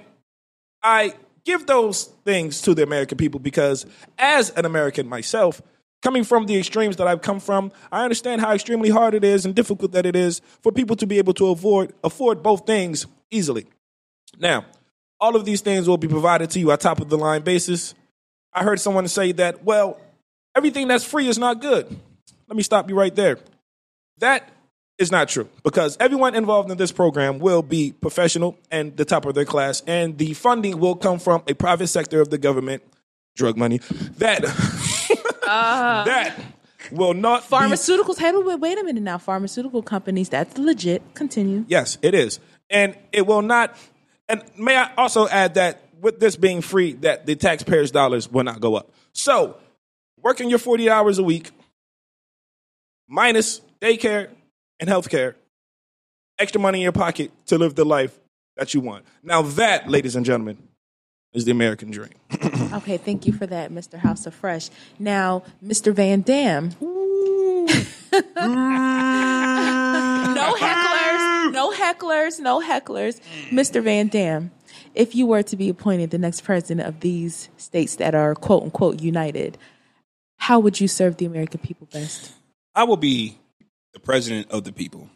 I 0.83 1.13
give 1.45 1.65
those 1.65 2.05
things 2.25 2.61
to 2.63 2.73
the 2.73 2.83
American 2.83 3.17
people 3.17 3.39
because 3.39 3.85
as 4.17 4.49
an 4.51 4.65
American 4.65 5.07
myself, 5.07 5.61
coming 6.01 6.23
from 6.23 6.45
the 6.45 6.57
extremes 6.57 6.97
that 6.97 7.07
I've 7.07 7.21
come 7.21 7.39
from, 7.39 7.71
I 7.91 8.03
understand 8.03 8.41
how 8.41 8.53
extremely 8.53 8.89
hard 8.89 9.13
it 9.13 9.23
is 9.23 9.45
and 9.45 9.55
difficult 9.55 9.93
that 9.93 10.05
it 10.05 10.15
is 10.15 10.41
for 10.61 10.71
people 10.71 10.95
to 10.97 11.07
be 11.07 11.17
able 11.17 11.33
to 11.35 11.47
afford 11.47 11.93
afford 12.03 12.43
both 12.43 12.65
things 12.65 13.07
easily. 13.31 13.65
Now, 14.39 14.65
all 15.19 15.35
of 15.35 15.45
these 15.45 15.61
things 15.61 15.87
will 15.87 15.97
be 15.97 16.07
provided 16.07 16.49
to 16.51 16.59
you 16.59 16.71
at 16.71 16.81
top 16.81 17.01
of 17.01 17.09
the 17.09 17.17
line 17.17 17.41
basis. 17.41 17.95
I 18.53 18.63
heard 18.63 18.79
someone 18.79 19.07
say 19.07 19.31
that, 19.33 19.63
well, 19.63 19.99
everything 20.55 20.87
that's 20.87 21.03
free 21.03 21.27
is 21.27 21.37
not 21.37 21.61
good. 21.61 21.85
Let 22.47 22.55
me 22.55 22.63
stop 22.63 22.89
you 22.89 22.95
right 22.95 23.15
there. 23.15 23.37
That 24.19 24.49
is 24.97 25.11
not 25.11 25.29
true 25.29 25.47
because 25.63 25.97
everyone 25.99 26.35
involved 26.35 26.71
in 26.71 26.77
this 26.77 26.91
program 26.91 27.39
will 27.39 27.61
be 27.61 27.91
professional 27.91 28.57
and 28.71 28.95
the 28.97 29.05
top 29.05 29.25
of 29.25 29.35
their 29.35 29.45
class, 29.45 29.81
and 29.87 30.17
the 30.17 30.33
funding 30.33 30.79
will 30.79 30.95
come 30.95 31.19
from 31.19 31.43
a 31.47 31.53
private 31.53 31.87
sector 31.87 32.21
of 32.21 32.29
the 32.29 32.37
government, 32.37 32.83
drug 33.35 33.57
money, 33.57 33.77
that 34.17 34.43
uh. 35.47 36.03
that 36.03 36.39
will 36.91 37.13
not 37.13 37.41
be 37.41 37.55
Pharmaceuticals. 37.55 38.17
Hey, 38.17 38.31
wait, 38.33 38.59
wait 38.59 38.77
a 38.79 38.83
minute 38.83 39.03
now. 39.03 39.17
Pharmaceutical 39.17 39.81
companies. 39.81 40.29
That's 40.29 40.57
legit. 40.57 41.01
Continue. 41.13 41.65
Yes, 41.67 41.97
it 42.01 42.13
is. 42.13 42.39
And 42.69 42.97
it 43.11 43.25
will 43.25 43.41
not 43.41 43.77
and 44.29 44.43
may 44.57 44.75
I 44.75 44.93
also 44.95 45.27
add 45.27 45.55
that 45.55 45.81
with 46.01 46.19
this 46.19 46.35
being 46.35 46.61
free, 46.61 46.93
that 46.93 47.25
the 47.25 47.35
taxpayers' 47.35 47.91
dollars 47.91 48.29
will 48.31 48.43
not 48.43 48.59
go 48.59 48.75
up. 48.75 48.91
So 49.13 49.57
working 50.21 50.49
your 50.49 50.59
40 50.59 50.89
hours 50.89 51.17
a 51.17 51.23
week, 51.23 51.51
minus 53.07 53.61
daycare 53.81 54.29
and 54.79 54.89
healthcare, 54.89 55.35
extra 56.39 56.61
money 56.61 56.79
in 56.79 56.83
your 56.83 56.91
pocket 56.91 57.31
to 57.47 57.57
live 57.57 57.75
the 57.75 57.85
life 57.85 58.17
that 58.55 58.73
you 58.73 58.79
want. 58.81 59.05
Now 59.23 59.41
that, 59.41 59.89
ladies 59.89 60.15
and 60.15 60.25
gentlemen, 60.25 60.57
is 61.33 61.45
the 61.45 61.51
American 61.51 61.91
dream. 61.91 62.13
Okay, 62.73 62.97
thank 62.97 63.25
you 63.25 63.33
for 63.33 63.47
that, 63.47 63.71
Mr. 63.71 63.97
House 63.97 64.25
of 64.27 64.35
Fresh. 64.35 64.69
Now, 64.99 65.43
Mr. 65.65 65.93
Van 65.93 66.21
Dam. 66.21 66.71
Mm. 68.37 70.35
no 70.35 70.55
hecklers, 70.55 71.51
no 71.53 71.71
hecklers, 71.71 72.39
no 72.39 72.61
hecklers. 72.61 73.19
Mr. 73.49 73.83
Van 73.83 74.07
Dam, 74.07 74.51
if 74.95 75.15
you 75.15 75.25
were 75.27 75.43
to 75.43 75.55
be 75.55 75.69
appointed 75.69 76.09
the 76.11 76.17
next 76.17 76.41
president 76.41 76.87
of 76.87 77.01
these 77.01 77.49
states 77.57 77.95
that 77.97 78.15
are 78.15 78.33
quote 78.35 78.63
unquote 78.63 79.01
united, 79.01 79.57
how 80.37 80.59
would 80.59 80.79
you 80.79 80.87
serve 80.87 81.17
the 81.17 81.25
American 81.25 81.59
people 81.59 81.87
best? 81.91 82.31
I 82.75 82.83
will 82.83 82.97
be 82.97 83.37
the 83.97 84.05
president 84.05 84.51
of 84.51 84.63
the 84.63 84.71
people. 84.71 85.09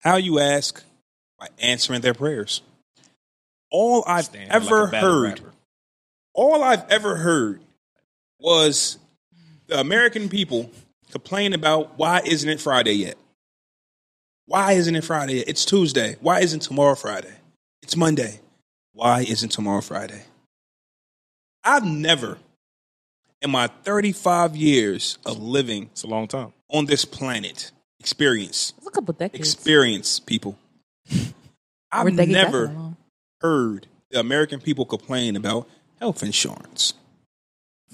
How 0.00 0.16
you 0.16 0.40
ask? 0.40 0.82
By 1.38 1.46
answering 1.60 2.00
their 2.00 2.14
prayers. 2.14 2.62
All 3.70 4.02
I've 4.04 4.24
Stand 4.24 4.50
ever 4.50 4.84
like 4.84 4.94
heard, 4.94 5.38
rapper. 5.38 5.52
all 6.34 6.64
I've 6.64 6.90
ever 6.90 7.14
heard 7.14 7.60
was 8.40 8.98
the 9.68 9.78
American 9.78 10.28
people 10.28 10.72
complain 11.12 11.52
about 11.52 11.96
why 11.96 12.20
isn't 12.24 12.48
it 12.48 12.60
Friday 12.60 12.94
yet? 12.94 13.16
Why 14.46 14.72
isn't 14.72 14.96
it 14.96 15.04
Friday 15.04 15.34
yet? 15.34 15.48
It's 15.48 15.64
Tuesday. 15.64 16.16
Why 16.20 16.40
isn't 16.40 16.60
tomorrow 16.60 16.96
Friday? 16.96 17.32
It's 17.82 17.96
Monday. 17.96 18.40
Why 18.92 19.20
isn't 19.20 19.50
tomorrow 19.50 19.82
Friday? 19.82 20.24
I've 21.62 21.84
never, 21.84 22.38
in 23.42 23.50
my 23.50 23.68
35 23.84 24.56
years 24.56 25.18
of 25.24 25.38
living 25.40 25.84
It's 25.92 26.02
a 26.02 26.06
long 26.08 26.26
time. 26.28 26.52
on 26.70 26.86
this 26.86 27.04
planet, 27.04 27.70
experience, 28.00 28.72
It's 28.78 28.86
a 28.86 28.90
couple 28.90 29.14
decades. 29.14 29.38
experience, 29.54 30.20
people. 30.20 30.58
I've 31.92 32.12
never 32.12 32.94
heard 33.40 33.86
the 34.10 34.20
American 34.20 34.60
people 34.60 34.84
complain 34.84 35.36
about 35.36 35.68
health 36.00 36.22
insurance. 36.22 36.94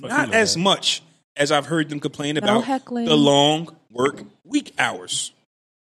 Fuck 0.01 0.11
Not 0.11 0.27
you 0.29 0.33
know 0.33 0.39
as 0.39 0.55
that. 0.55 0.61
much 0.61 1.03
as 1.37 1.53
I've 1.53 1.67
heard 1.67 1.89
them 1.89 2.01
complain 2.01 2.37
about 2.37 2.65
heckling. 2.65 3.05
the 3.07 3.17
long 3.17 3.75
work 3.91 4.25
week 4.45 4.73
hours. 4.79 5.33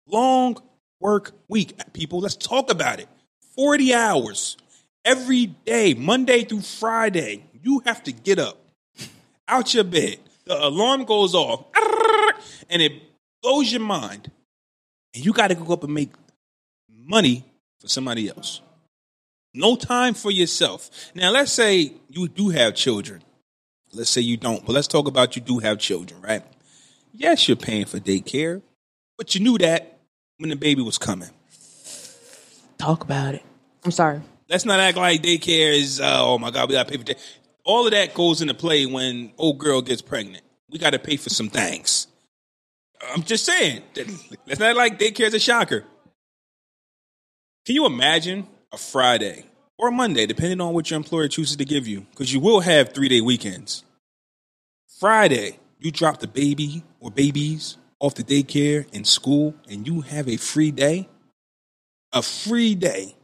Long 0.08 0.58
work 1.00 1.32
week, 1.48 1.74
people. 1.94 2.20
Let's 2.20 2.36
talk 2.36 2.72
about 2.72 3.00
it. 3.00 3.08
40 3.56 3.94
hours 3.94 4.58
every 5.06 5.46
day, 5.48 5.94
Monday 5.94 6.44
through 6.44 6.62
Friday. 6.62 7.44
You 7.62 7.82
have 7.86 8.04
to 8.04 8.12
get 8.12 8.40
up 8.40 8.58
out 9.50 9.74
your 9.74 9.84
bed. 9.84 10.18
The 10.46 10.66
alarm 10.66 11.04
goes 11.04 11.36
off 11.36 11.66
and 12.70 12.82
it 12.82 12.94
blows 13.42 13.72
your 13.72 13.82
mind. 13.82 14.32
And 15.14 15.26
you 15.26 15.34
got 15.34 15.48
to 15.48 15.56
go 15.56 15.74
up 15.74 15.84
and 15.84 15.94
make 15.94 16.12
money 16.90 17.44
for 17.80 17.88
somebody 17.88 18.30
else. 18.30 18.62
No 19.54 19.76
time 19.76 20.14
for 20.14 20.32
yourself. 20.32 20.90
Now, 21.16 21.32
let's 21.32 21.52
say 21.52 21.94
you 22.10 22.28
do 22.28 22.50
have 22.50 22.76
children. 22.76 23.24
Let's 23.92 24.12
say 24.12 24.22
you 24.22 24.38
don't, 24.38 24.64
but 24.64 24.74
let's 24.74 24.88
talk 24.88 25.08
about 25.08 25.36
you 25.36 25.42
do 25.42 25.58
have 25.60 25.80
children, 25.80 26.22
right? 26.22 26.44
Yes, 27.12 27.48
you're 27.48 27.58
paying 27.58 27.86
for 27.86 27.98
daycare, 28.00 28.62
but 29.18 29.34
you 29.34 29.42
knew 29.42 29.58
that 29.58 29.98
when 30.38 30.52
the 30.52 30.56
baby 30.56 30.84
was 30.84 31.00
coming. 31.00 31.30
Talk 32.78 33.04
about 33.04 33.34
it. 33.34 33.44
I'm 33.84 33.92
sorry. 33.92 34.22
Let's 34.48 34.66
not 34.66 34.80
act 34.80 34.98
like 34.98 35.24
daycare 35.24 35.76
is, 35.76 36.00
uh, 36.00 36.22
oh 36.24 36.38
my 36.38 36.52
God, 36.52 36.70
we 36.70 36.76
got 36.76 36.88
to 36.88 36.92
pay 36.92 36.98
for 36.98 37.04
day. 37.04 37.16
All 37.70 37.86
of 37.86 37.92
that 37.92 38.16
goes 38.16 38.42
into 38.42 38.56
play 38.56 38.88
when 38.88 39.32
old 39.38 39.60
girl 39.60 39.84
gets 39.84 40.02
pregnant. 40.02 40.44
We 40.72 40.80
got 40.80 40.94
to 40.94 40.98
pay 41.00 41.18
for 41.18 41.30
some 41.30 41.50
things. 41.50 42.08
I'm 43.14 43.22
just 43.22 43.46
saying. 43.46 43.84
that- 43.94 44.08
Let's 44.48 44.60
not 44.60 44.76
like 44.76 44.98
daycare 44.98 45.28
is 45.28 45.36
a 45.36 45.40
shocker. 45.40 45.86
Can 47.68 47.76
you 47.76 47.86
imagine 47.86 48.48
a 48.72 48.78
Friday 48.78 49.46
or 49.78 49.90
a 49.90 49.92
Monday, 49.92 50.26
depending 50.26 50.60
on 50.62 50.74
what 50.74 50.90
your 50.90 50.98
employer 50.98 51.28
chooses 51.28 51.58
to 51.58 51.66
give 51.66 51.86
you? 51.88 52.08
Because 52.10 52.34
you 52.34 52.40
will 52.40 52.62
have 52.62 52.92
three 52.92 53.08
day 53.08 53.22
weekends. 53.22 53.84
Friday, 55.00 55.60
you 55.78 55.92
drop 55.92 56.22
the 56.22 56.28
baby 56.28 56.84
or 57.00 57.12
babies 57.12 57.78
off 58.00 58.16
the 58.16 58.24
daycare 58.24 58.88
and 58.96 59.06
school 59.06 59.54
and 59.70 59.86
you 59.86 60.02
have 60.02 60.28
a 60.28 60.38
free 60.38 60.72
day. 60.72 61.08
A 62.14 62.24
free 62.24 62.74
day. 62.74 63.16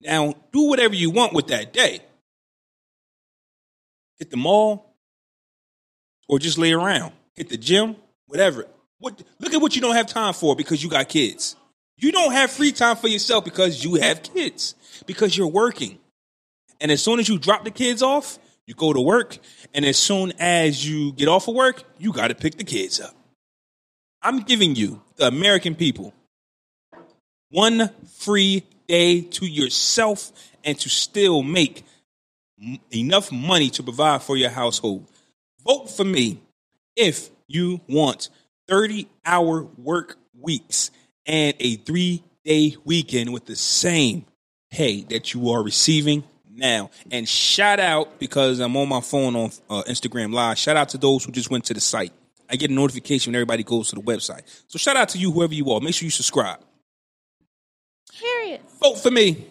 Now, 0.00 0.34
do 0.50 0.62
whatever 0.62 0.96
you 0.96 1.10
want 1.10 1.34
with 1.34 1.46
that 1.46 1.72
day. 1.72 2.00
Hit 4.22 4.30
the 4.30 4.36
mall 4.36 4.94
or 6.28 6.38
just 6.38 6.56
lay 6.56 6.72
around. 6.72 7.12
Hit 7.34 7.48
the 7.48 7.56
gym, 7.56 7.96
whatever. 8.28 8.66
What, 9.00 9.20
look 9.40 9.52
at 9.52 9.60
what 9.60 9.74
you 9.74 9.82
don't 9.82 9.96
have 9.96 10.06
time 10.06 10.32
for 10.32 10.54
because 10.54 10.80
you 10.80 10.88
got 10.88 11.08
kids. 11.08 11.56
You 11.96 12.12
don't 12.12 12.30
have 12.30 12.48
free 12.48 12.70
time 12.70 12.94
for 12.94 13.08
yourself 13.08 13.44
because 13.44 13.82
you 13.82 13.96
have 13.96 14.22
kids, 14.22 14.76
because 15.06 15.36
you're 15.36 15.48
working. 15.48 15.98
And 16.80 16.92
as 16.92 17.02
soon 17.02 17.18
as 17.18 17.28
you 17.28 17.36
drop 17.36 17.64
the 17.64 17.72
kids 17.72 18.00
off, 18.00 18.38
you 18.64 18.74
go 18.74 18.92
to 18.92 19.00
work. 19.00 19.38
And 19.74 19.84
as 19.84 19.96
soon 19.96 20.32
as 20.38 20.88
you 20.88 21.10
get 21.10 21.26
off 21.26 21.48
of 21.48 21.56
work, 21.56 21.82
you 21.98 22.12
got 22.12 22.28
to 22.28 22.36
pick 22.36 22.58
the 22.58 22.62
kids 22.62 23.00
up. 23.00 23.16
I'm 24.22 24.42
giving 24.42 24.76
you, 24.76 25.02
the 25.16 25.26
American 25.26 25.74
people, 25.74 26.14
one 27.50 27.90
free 28.18 28.62
day 28.86 29.22
to 29.22 29.46
yourself 29.46 30.30
and 30.62 30.78
to 30.78 30.88
still 30.88 31.42
make 31.42 31.84
enough 32.92 33.32
money 33.32 33.70
to 33.70 33.82
provide 33.82 34.22
for 34.22 34.36
your 34.36 34.50
household. 34.50 35.06
Vote 35.64 35.90
for 35.90 36.04
me 36.04 36.40
if 36.96 37.30
you 37.46 37.80
want 37.88 38.28
30 38.68 39.08
hour 39.24 39.62
work 39.76 40.16
weeks 40.38 40.90
and 41.26 41.54
a 41.60 41.76
three 41.76 42.22
day 42.44 42.76
weekend 42.84 43.32
with 43.32 43.46
the 43.46 43.56
same 43.56 44.24
pay 44.70 45.02
that 45.02 45.34
you 45.34 45.50
are 45.50 45.62
receiving 45.62 46.24
now. 46.50 46.90
And 47.10 47.28
shout 47.28 47.80
out 47.80 48.18
because 48.18 48.60
I'm 48.60 48.76
on 48.76 48.88
my 48.88 49.00
phone 49.00 49.36
on 49.36 49.50
uh, 49.70 49.82
Instagram 49.84 50.32
Live. 50.32 50.58
Shout 50.58 50.76
out 50.76 50.90
to 50.90 50.98
those 50.98 51.24
who 51.24 51.32
just 51.32 51.50
went 51.50 51.64
to 51.66 51.74
the 51.74 51.80
site. 51.80 52.12
I 52.50 52.56
get 52.56 52.70
a 52.70 52.74
notification 52.74 53.30
when 53.30 53.36
everybody 53.36 53.62
goes 53.62 53.88
to 53.90 53.96
the 53.96 54.02
website. 54.02 54.42
So 54.68 54.78
shout 54.78 54.96
out 54.96 55.08
to 55.10 55.18
you, 55.18 55.30
whoever 55.32 55.54
you 55.54 55.70
are. 55.70 55.80
Make 55.80 55.94
sure 55.94 56.04
you 56.04 56.10
subscribe. 56.10 56.60
Period. 58.18 58.60
Vote 58.80 58.96
for 58.96 59.10
me. 59.10 59.46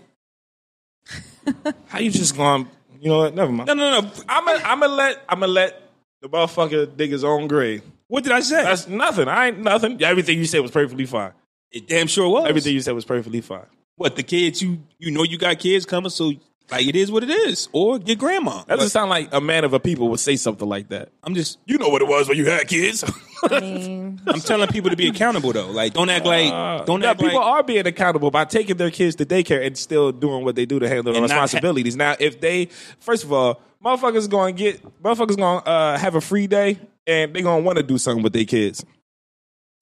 How 1.88 2.00
you 2.00 2.12
just 2.12 2.38
going? 2.38 2.68
You 3.02 3.10
know 3.10 3.18
what? 3.18 3.34
Never 3.34 3.52
mind. 3.52 3.66
No, 3.66 3.74
no, 3.74 4.00
no. 4.00 4.12
I'm 4.30 4.46
gonna 4.46 4.64
I'm 4.64 4.80
gonna 4.80 4.94
let 4.94 5.24
I'm 5.28 5.40
gonna 5.40 5.52
let 5.52 5.82
the 6.22 6.30
motherfucker 6.30 6.96
dig 6.96 7.10
his 7.10 7.24
own 7.24 7.48
grave. 7.48 7.82
What 8.08 8.24
did 8.24 8.32
I 8.32 8.42
say? 8.42 8.62
That's 8.62 8.88
nothing. 8.88 9.28
I 9.28 9.48
ain't 9.48 9.58
nothing. 9.58 10.02
Everything 10.04 10.38
you 10.38 10.46
said 10.46 10.62
was 10.62 10.70
perfectly 10.70 11.08
fine. 11.08 11.32
it 11.72 11.88
damn 11.88 12.06
sure 12.06 12.30
was. 12.30 12.48
Everything 12.48 12.76
you 12.76 12.82
said 12.82 12.94
was 12.94 13.04
perfectly 13.04 13.42
fine. 13.42 13.66
What 13.96 14.16
the 14.16 14.22
kids 14.22 14.62
you 14.62 14.84
you 15.00 15.10
know 15.10 15.24
you 15.24 15.40
got 15.40 15.58
kids 15.58 15.84
coming, 15.88 16.12
so 16.12 16.32
like 16.72 16.88
it 16.88 16.96
is 16.96 17.12
what 17.12 17.24
it 17.24 17.30
is, 17.30 17.68
or 17.74 17.98
your 18.00 18.16
grandma. 18.16 18.64
That 18.64 18.76
doesn't 18.76 18.90
sound 18.92 19.10
like 19.10 19.34
a 19.34 19.42
man 19.42 19.64
of 19.64 19.74
a 19.74 19.80
people 19.80 20.10
would 20.10 20.20
say 20.20 20.36
something 20.36 20.68
like 20.68 20.90
that. 20.90 21.10
I'm 21.24 21.36
just 21.36 21.60
You 21.66 21.78
know 21.78 21.90
what 21.90 22.02
it 22.02 22.08
was 22.08 22.28
when 22.30 22.38
you 22.38 22.50
had 22.50 22.68
kids. 22.68 23.04
I 23.50 23.60
mean, 23.60 24.22
I'm 24.28 24.40
telling 24.40 24.68
people 24.70 24.90
to 24.92 24.96
be 24.96 25.08
accountable 25.08 25.52
though. 25.52 25.70
Like 25.72 25.94
don't 25.94 26.10
act 26.10 26.26
like 26.26 26.86
don't 26.86 27.02
now, 27.02 27.12
act 27.12 27.20
people 27.20 27.38
like 27.40 27.46
are 27.46 27.64
being 27.64 27.86
accountable 27.88 28.32
by 28.32 28.46
taking 28.46 28.78
their 28.78 28.92
kids 28.92 29.16
to 29.18 29.26
daycare 29.26 29.66
and 29.66 29.78
still 29.78 30.12
doing 30.12 30.44
what 30.46 30.56
they 30.56 30.66
do 30.66 30.80
to 30.80 30.88
handle 30.88 31.12
the 31.14 31.20
And 31.20 31.28
not 31.28 31.32
ha- 31.36 31.42
responsibilities. 31.44 31.96
now, 31.96 32.16
if 32.20 32.40
they, 32.40 32.66
first 33.00 33.24
of 33.24 33.34
all, 33.34 33.60
motherfuckers 33.84 34.30
going 34.30 34.56
to 34.56 34.64
get, 34.64 35.02
motherfuckers 35.04 35.38
going 35.38 35.62
to 35.64 35.68
uh, 35.70 35.98
have 35.98 36.14
a 36.16 36.22
free 36.22 36.46
day 36.48 36.80
and 37.08 37.34
they 37.34 37.42
going 37.42 37.62
to 37.62 37.66
want 37.66 37.78
to 37.78 37.84
do 37.84 37.98
something 37.98 38.22
with 38.24 38.34
their 38.34 38.46
kids. 38.46 38.86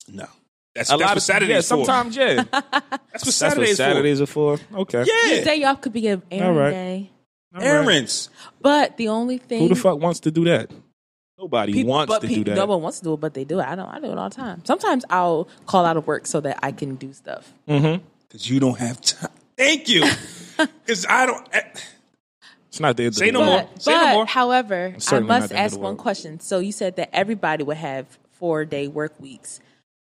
no. 0.08 0.26
That's, 0.74 0.88
A 0.90 0.92
that's 0.92 1.00
lot 1.00 1.08
what 1.10 1.16
of 1.16 1.22
Saturday's 1.22 1.70
yeah, 1.70 1.76
for. 1.76 1.84
sometimes 1.84 2.16
yeah. 2.16 2.34
That's 2.34 2.52
what 2.52 3.00
That's 3.12 3.34
Saturday's, 3.34 3.68
what 3.70 3.76
Saturdays 3.76 4.20
are 4.20 4.26
for. 4.26 4.52
Okay. 4.74 4.98
for. 5.00 5.04
this 5.04 5.38
Yeah, 5.38 5.44
day 5.44 5.56
y'all 5.56 5.74
could 5.76 5.92
be 5.92 6.06
an 6.08 6.22
errand 6.30 6.48
All 6.56 6.62
right. 6.62 6.70
day. 6.70 7.10
All 7.54 7.60
right. 7.60 7.66
errands. 7.68 8.30
But 8.60 8.96
the 8.96 9.08
only 9.08 9.38
thing 9.38 9.60
Who 9.62 9.68
the 9.68 9.74
fuck 9.74 9.98
wants 9.98 10.20
to 10.20 10.30
do 10.30 10.44
that? 10.44 10.70
Nobody 11.38 11.72
People- 11.72 11.90
wants 11.90 12.12
but 12.12 12.20
to 12.20 12.28
people, 12.28 12.44
do 12.44 12.50
that. 12.50 12.56
No 12.56 12.66
one 12.66 12.82
wants 12.82 12.98
to 12.98 13.04
do 13.04 13.14
it, 13.14 13.20
but 13.20 13.34
they 13.34 13.44
do 13.44 13.58
it. 13.60 13.64
I 13.66 13.74
don't. 13.74 13.88
I 13.88 13.98
do 13.98 14.12
it 14.12 14.18
all 14.18 14.28
the 14.28 14.34
time. 14.36 14.62
Sometimes 14.64 15.04
I'll 15.10 15.48
call 15.66 15.84
out 15.86 15.96
of 15.96 16.06
work 16.06 16.26
so 16.26 16.40
that 16.42 16.58
I 16.62 16.70
can 16.70 16.94
do 16.96 17.12
stuff. 17.14 17.52
Because 17.66 18.48
you 18.48 18.60
don't 18.60 18.78
have 18.78 19.00
time. 19.00 19.30
Thank 19.56 19.88
you. 19.88 20.04
Because 20.84 21.06
I 21.08 21.24
don't. 21.24 21.48
eh, 21.54 21.62
it's 22.68 22.80
not 22.80 22.94
the 22.98 23.04
end 23.04 23.08
of 23.08 23.14
Say 23.16 23.26
the 23.26 23.32
no 23.32 23.40
world. 23.40 23.50
more. 23.50 23.68
But, 23.72 23.82
Say 23.82 23.92
no 23.94 24.12
more. 24.12 24.26
however, 24.26 24.94
I 25.10 25.20
must 25.20 25.48
the 25.48 25.56
end 25.56 25.66
of 25.66 25.72
ask 25.72 25.78
one 25.80 25.96
question. 25.96 26.38
So 26.40 26.58
you 26.58 26.70
said 26.70 26.96
that 26.96 27.08
everybody 27.14 27.64
would 27.64 27.78
have 27.78 28.06
four 28.32 28.66
day 28.66 28.86
work 28.86 29.18
weeks. 29.18 29.60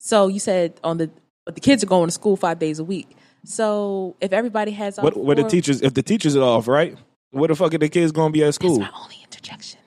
So 0.05 0.27
you 0.27 0.39
said 0.41 0.77
on 0.83 0.97
the 0.97 1.09
but 1.45 1.55
the 1.55 1.61
kids 1.61 1.81
are 1.81 1.87
going 1.87 2.07
to 2.07 2.11
school 2.11 2.35
five 2.35 2.59
days 2.59 2.77
a 2.79 2.83
week. 2.83 3.15
So 3.45 4.17
if 4.19 4.33
everybody 4.33 4.71
has 4.71 4.99
all 4.99 5.05
What, 5.05 5.15
what 5.15 5.37
the 5.37 5.43
teachers? 5.47 5.81
If 5.81 5.93
the 5.93 6.03
teachers 6.03 6.35
are 6.35 6.43
off, 6.43 6.67
right? 6.67 6.97
Where 7.31 7.47
the 7.47 7.55
fuck 7.55 7.73
are 7.73 7.77
the 7.77 7.87
kids 7.87 8.11
going 8.11 8.29
to 8.29 8.33
be 8.33 8.41
at 8.43 8.47
That's 8.47 8.55
school? 8.55 8.79
my 8.79 8.89
only 9.01 9.15
interjection. 9.23 9.79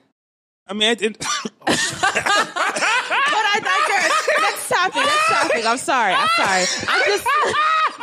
I 0.67 0.73
mean, 0.73 0.89
it, 0.89 1.01
it- 1.03 1.17
oh, 1.21 1.43
But 1.67 1.75
I 3.45 3.59
digress. 3.61 4.27
next 4.41 4.69
topic. 4.69 5.05
Next 5.05 5.27
topic. 5.27 5.65
I'm 5.65 5.77
sorry. 5.77 6.13
I'm 6.13 6.27
sorry. 6.35 6.65
I'm 6.89 7.05
just. 7.05 7.27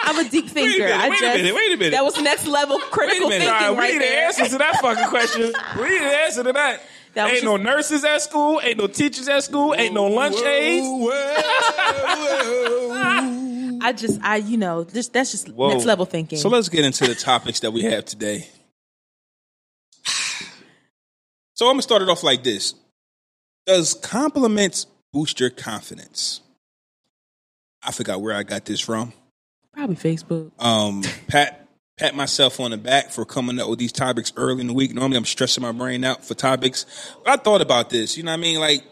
I'm 0.07 0.19
a 0.27 0.29
deep 0.31 0.47
thinker. 0.47 0.85
minute, 0.85 0.95
I 0.97 1.09
wait 1.09 1.19
a 1.19 1.21
just, 1.21 1.37
minute, 1.39 1.55
wait 1.55 1.73
a 1.73 1.77
minute. 1.77 1.91
That 1.93 2.05
was 2.05 2.21
next 2.21 2.47
level 2.47 2.79
critical 2.79 3.29
minute. 3.29 3.49
thinking 3.49 3.67
All 3.69 3.75
right, 3.75 3.77
we 3.77 3.79
right 3.79 3.93
need 3.93 4.03
the 4.03 4.19
answer 4.19 4.47
to 4.47 4.59
that 4.59 4.81
fucking 4.81 5.09
question. 5.09 5.53
We 5.79 5.89
need 5.89 6.01
the 6.03 6.17
answer 6.19 6.43
to 6.45 6.53
that. 6.53 6.83
That 7.15 7.25
was 7.31 7.35
ain't 7.35 7.45
no 7.45 7.57
just- 7.57 7.65
nurses 7.65 8.05
at 8.05 8.23
school. 8.23 8.61
Ain't 8.63 8.79
no 8.79 8.87
teachers 8.87 9.29
at 9.29 9.43
school. 9.45 9.75
Ain't 9.75 9.95
no 9.95 10.07
lunch 10.07 10.37
aides. 10.43 10.87
I 13.87 13.93
just, 13.95 14.19
I, 14.23 14.37
you 14.37 14.57
know, 14.57 14.85
just 14.85 15.13
that's 15.13 15.33
just 15.33 15.51
Whoa. 15.51 15.69
next 15.71 15.85
level 15.85 16.07
thinking. 16.07 16.39
so 16.39 16.49
let's 16.49 16.71
get 16.71 16.85
into 16.87 17.07
the 17.07 17.15
topics 17.15 17.61
that 17.61 17.71
we 17.73 17.83
have 17.83 18.05
today. 18.05 18.49
So 21.57 21.67
I'm 21.67 21.75
gonna 21.75 21.83
start 21.83 22.03
it 22.03 22.09
off 22.09 22.25
like 22.25 22.43
this: 22.43 22.75
Does 23.65 23.95
compliments 23.95 24.89
boost 25.13 25.39
your 25.39 25.51
confidence? 25.51 26.41
I 27.81 27.93
forgot 27.93 28.21
where 28.21 28.35
I 28.35 28.43
got 28.43 28.65
this 28.65 28.81
from. 28.81 29.13
Probably 29.73 29.95
Facebook. 29.95 30.51
um, 30.59 31.05
pat 31.29 31.64
pat 31.99 32.15
myself 32.15 32.59
on 32.61 32.71
the 32.73 32.77
back 32.77 33.11
for 33.11 33.25
coming 33.25 33.59
up 33.61 33.69
with 33.69 33.79
these 33.79 33.93
topics 33.93 34.33
early 34.37 34.61
in 34.61 34.67
the 34.67 34.73
week. 34.73 34.95
Normally, 34.95 35.17
I'm 35.17 35.25
stressing 35.25 35.63
my 35.63 35.73
brain 35.73 36.05
out 36.05 36.25
for 36.25 36.35
topics, 36.35 36.87
but 37.25 37.31
I 37.41 37.43
thought 37.43 37.61
about 37.61 37.91
this. 37.91 38.17
You 38.17 38.23
know 38.25 38.33
what 38.33 38.39
I 38.39 38.43
mean? 38.43 38.59
Like, 38.61 38.83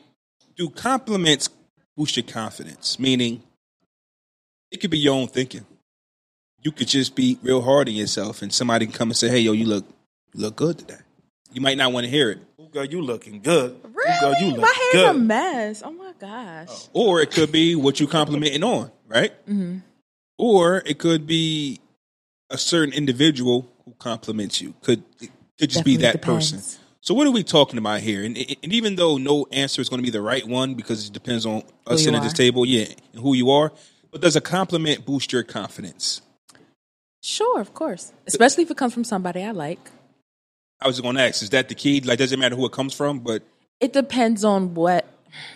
do 0.56 0.68
compliments 0.70 1.48
boost 1.96 2.16
your 2.16 2.24
confidence? 2.24 2.98
Meaning, 2.98 3.42
it 4.70 4.80
could 4.80 4.90
be 4.90 4.98
your 4.98 5.14
own 5.14 5.26
thinking. 5.28 5.66
You 6.60 6.70
could 6.70 6.88
just 6.88 7.16
be 7.16 7.38
real 7.42 7.60
hard 7.60 7.88
on 7.88 7.94
yourself, 7.94 8.40
and 8.42 8.52
somebody 8.52 8.86
can 8.86 8.94
come 8.94 9.10
and 9.10 9.16
say, 9.16 9.28
"Hey, 9.28 9.40
yo, 9.40 9.52
you 9.52 9.66
look 9.66 9.84
you 10.32 10.40
look 10.42 10.56
good 10.56 10.78
today." 10.78 10.98
You 11.52 11.60
might 11.60 11.76
not 11.76 11.92
want 11.92 12.04
to 12.04 12.10
hear 12.10 12.30
it, 12.30 12.38
Ooh, 12.58 12.68
girl, 12.68 12.84
you 12.86 13.02
looking 13.02 13.42
good. 13.42 13.72
Ooh, 13.84 13.88
Really? 13.94 14.20
girl, 14.20 14.34
you 14.40 14.50
look 14.52 14.60
My 14.62 14.72
hair's 14.92 14.92
good. 14.92 15.16
a 15.16 15.18
mess. 15.18 15.82
Oh 15.84 15.90
my 15.90 16.12
gosh. 16.18 16.88
or 16.94 17.20
it 17.20 17.30
could 17.30 17.52
be 17.52 17.74
what 17.74 18.00
you 18.00 18.06
complimenting 18.06 18.62
on, 18.64 18.90
right? 19.06 19.32
Mm-hmm. 19.46 19.78
or 20.38 20.78
it 20.86 20.98
could 20.98 21.26
be 21.26 21.80
a 22.52 22.58
certain 22.58 22.94
individual 22.94 23.68
who 23.84 23.94
compliments 23.98 24.60
you. 24.60 24.74
Could 24.82 25.02
it 25.20 25.30
could 25.58 25.70
just 25.70 25.84
be 25.84 25.96
Definitely 25.96 26.20
that 26.20 26.22
person. 26.22 26.62
So 27.00 27.14
what 27.14 27.26
are 27.26 27.32
we 27.32 27.42
talking 27.42 27.78
about 27.78 28.00
here? 28.00 28.22
And, 28.22 28.36
and 28.36 28.72
even 28.72 28.94
though 28.94 29.16
no 29.16 29.46
answer 29.50 29.80
is 29.80 29.88
going 29.88 29.98
to 29.98 30.04
be 30.04 30.10
the 30.10 30.22
right 30.22 30.46
one 30.46 30.74
because 30.74 31.08
it 31.08 31.12
depends 31.12 31.44
on 31.44 31.64
us 31.84 32.04
sitting 32.04 32.14
at 32.14 32.22
this 32.22 32.32
table, 32.32 32.64
yeah, 32.64 32.86
and 33.12 33.20
who 33.20 33.34
you 33.34 33.50
are. 33.50 33.72
But 34.12 34.20
does 34.20 34.36
a 34.36 34.40
compliment 34.40 35.04
boost 35.04 35.32
your 35.32 35.42
confidence? 35.42 36.22
Sure, 37.22 37.60
of 37.60 37.74
course. 37.74 38.12
Especially 38.26 38.62
if 38.62 38.70
it 38.70 38.76
comes 38.76 38.94
from 38.94 39.02
somebody 39.02 39.42
I 39.42 39.50
like. 39.50 39.90
I 40.80 40.86
was 40.86 41.00
going 41.00 41.16
to 41.16 41.22
ask, 41.22 41.42
is 41.42 41.50
that 41.50 41.68
the 41.68 41.74
key? 41.74 42.00
Like, 42.00 42.18
doesn't 42.18 42.38
matter 42.38 42.54
who 42.54 42.66
it 42.66 42.72
comes 42.72 42.94
from, 42.94 43.20
but 43.20 43.42
It 43.80 43.92
depends 43.92 44.44
on 44.44 44.74
what. 44.74 45.06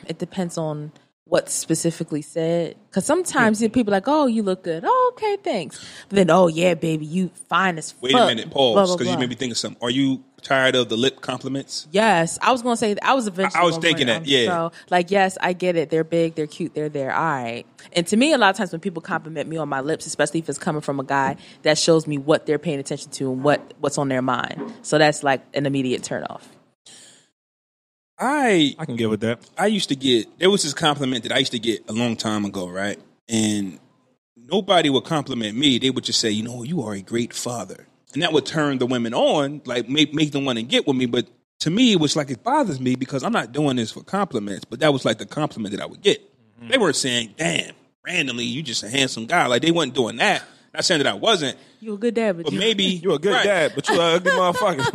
It 0.06 0.18
depends 0.18 0.56
on 0.58 0.92
what's 1.26 1.52
specifically 1.52 2.22
said. 2.22 2.76
Because 2.88 3.04
sometimes 3.04 3.60
you 3.60 3.68
people 3.68 3.92
are 3.92 3.96
like, 3.96 4.08
"Oh, 4.08 4.26
you 4.26 4.42
look 4.42 4.62
good." 4.62 4.84
Oh, 4.86 5.12
okay, 5.14 5.36
thanks. 5.42 5.84
But 6.08 6.16
then, 6.16 6.30
oh 6.30 6.46
yeah, 6.46 6.74
baby, 6.74 7.04
you 7.04 7.28
fine 7.48 7.78
as 7.78 7.94
wait 8.00 8.12
fuck. 8.12 8.22
a 8.22 8.26
minute, 8.34 8.50
pause, 8.50 8.96
because 8.96 9.12
you 9.12 9.18
made 9.18 9.28
me 9.28 9.34
think 9.34 9.52
of 9.52 9.58
something. 9.58 9.82
Are 9.82 9.90
you 9.90 10.24
tired 10.40 10.76
of 10.76 10.88
the 10.88 10.96
lip 10.96 11.20
compliments? 11.20 11.88
Yes, 11.90 12.38
I 12.40 12.52
was 12.52 12.62
gonna 12.62 12.76
say 12.76 12.96
I 13.02 13.14
was 13.14 13.26
eventually. 13.26 13.60
I 13.60 13.64
was 13.64 13.76
thinking 13.78 14.06
that, 14.06 14.26
yeah. 14.26 14.46
So, 14.46 14.72
like, 14.90 15.10
yes, 15.10 15.36
I 15.40 15.52
get 15.52 15.76
it. 15.76 15.90
They're 15.90 16.04
big, 16.04 16.36
they're 16.36 16.46
cute, 16.46 16.74
they're 16.74 16.88
there. 16.88 17.14
All 17.14 17.22
right. 17.22 17.66
And 17.92 18.06
to 18.08 18.16
me, 18.16 18.32
a 18.32 18.38
lot 18.38 18.50
of 18.50 18.56
times 18.56 18.72
when 18.72 18.80
people 18.80 19.02
compliment 19.02 19.48
me 19.48 19.56
on 19.56 19.68
my 19.68 19.80
lips, 19.80 20.06
especially 20.06 20.40
if 20.40 20.48
it's 20.48 20.58
coming 20.58 20.80
from 20.80 21.00
a 21.00 21.04
guy, 21.04 21.36
that 21.62 21.78
shows 21.78 22.06
me 22.06 22.18
what 22.18 22.46
they're 22.46 22.58
paying 22.58 22.78
attention 22.78 23.10
to 23.12 23.32
and 23.32 23.42
what 23.42 23.74
what's 23.80 23.98
on 23.98 24.08
their 24.08 24.22
mind. 24.22 24.72
So 24.82 24.98
that's 24.98 25.22
like 25.22 25.42
an 25.54 25.66
immediate 25.66 26.02
turn 26.02 26.24
off. 26.24 26.48
I 28.18 28.74
I 28.78 28.84
can 28.84 28.96
get 28.96 29.10
with 29.10 29.20
that. 29.20 29.40
I 29.58 29.66
used 29.66 29.88
to 29.90 29.96
get 29.96 30.38
there 30.38 30.50
was 30.50 30.62
this 30.62 30.74
compliment 30.74 31.24
that 31.24 31.32
I 31.32 31.38
used 31.38 31.52
to 31.52 31.58
get 31.58 31.88
a 31.88 31.92
long 31.92 32.16
time 32.16 32.44
ago, 32.44 32.68
right? 32.68 32.98
And 33.28 33.78
nobody 34.36 34.90
would 34.90 35.04
compliment 35.04 35.56
me. 35.56 35.78
They 35.78 35.90
would 35.90 36.04
just 36.04 36.20
say, 36.20 36.30
you 36.30 36.42
know, 36.42 36.62
you 36.62 36.82
are 36.82 36.94
a 36.94 37.02
great 37.02 37.32
father. 37.32 37.86
And 38.14 38.22
that 38.22 38.32
would 38.32 38.46
turn 38.46 38.78
the 38.78 38.86
women 38.86 39.12
on, 39.12 39.60
like 39.64 39.88
make 39.88 40.14
make 40.14 40.32
them 40.32 40.44
want 40.44 40.58
to 40.58 40.62
get 40.62 40.86
with 40.86 40.96
me. 40.96 41.06
But 41.06 41.28
to 41.60 41.70
me, 41.70 41.92
it 41.92 42.00
was 42.00 42.16
like 42.16 42.30
it 42.30 42.42
bothers 42.42 42.80
me 42.80 42.96
because 42.96 43.22
I'm 43.22 43.32
not 43.32 43.52
doing 43.52 43.76
this 43.76 43.92
for 43.92 44.02
compliments. 44.02 44.64
But 44.64 44.80
that 44.80 44.92
was 44.92 45.04
like 45.04 45.18
the 45.18 45.26
compliment 45.26 45.74
that 45.74 45.82
I 45.82 45.86
would 45.86 46.00
get. 46.00 46.22
Mm-hmm. 46.58 46.68
They 46.68 46.78
weren't 46.78 46.96
saying, 46.96 47.34
damn, 47.36 47.74
randomly, 48.06 48.44
you 48.44 48.62
just 48.62 48.82
a 48.82 48.88
handsome 48.88 49.26
guy. 49.26 49.46
Like 49.46 49.62
they 49.62 49.72
weren't 49.72 49.94
doing 49.94 50.16
that. 50.16 50.42
Not 50.72 50.84
saying 50.84 51.02
that 51.02 51.10
I 51.10 51.14
wasn't, 51.14 51.58
You 51.86 51.94
a 51.94 51.98
good 51.98 52.14
dad, 52.14 52.36
but, 52.36 52.46
but 52.46 52.52
you, 52.52 52.58
maybe 52.58 52.82
You 52.82 53.12
a 53.12 53.18
good 53.20 53.32
right. 53.32 53.44
dad, 53.44 53.72
but 53.76 53.88
you're 53.88 53.96
a 53.96 54.14
ugly 54.16 54.32
motherfucker. 54.32 54.90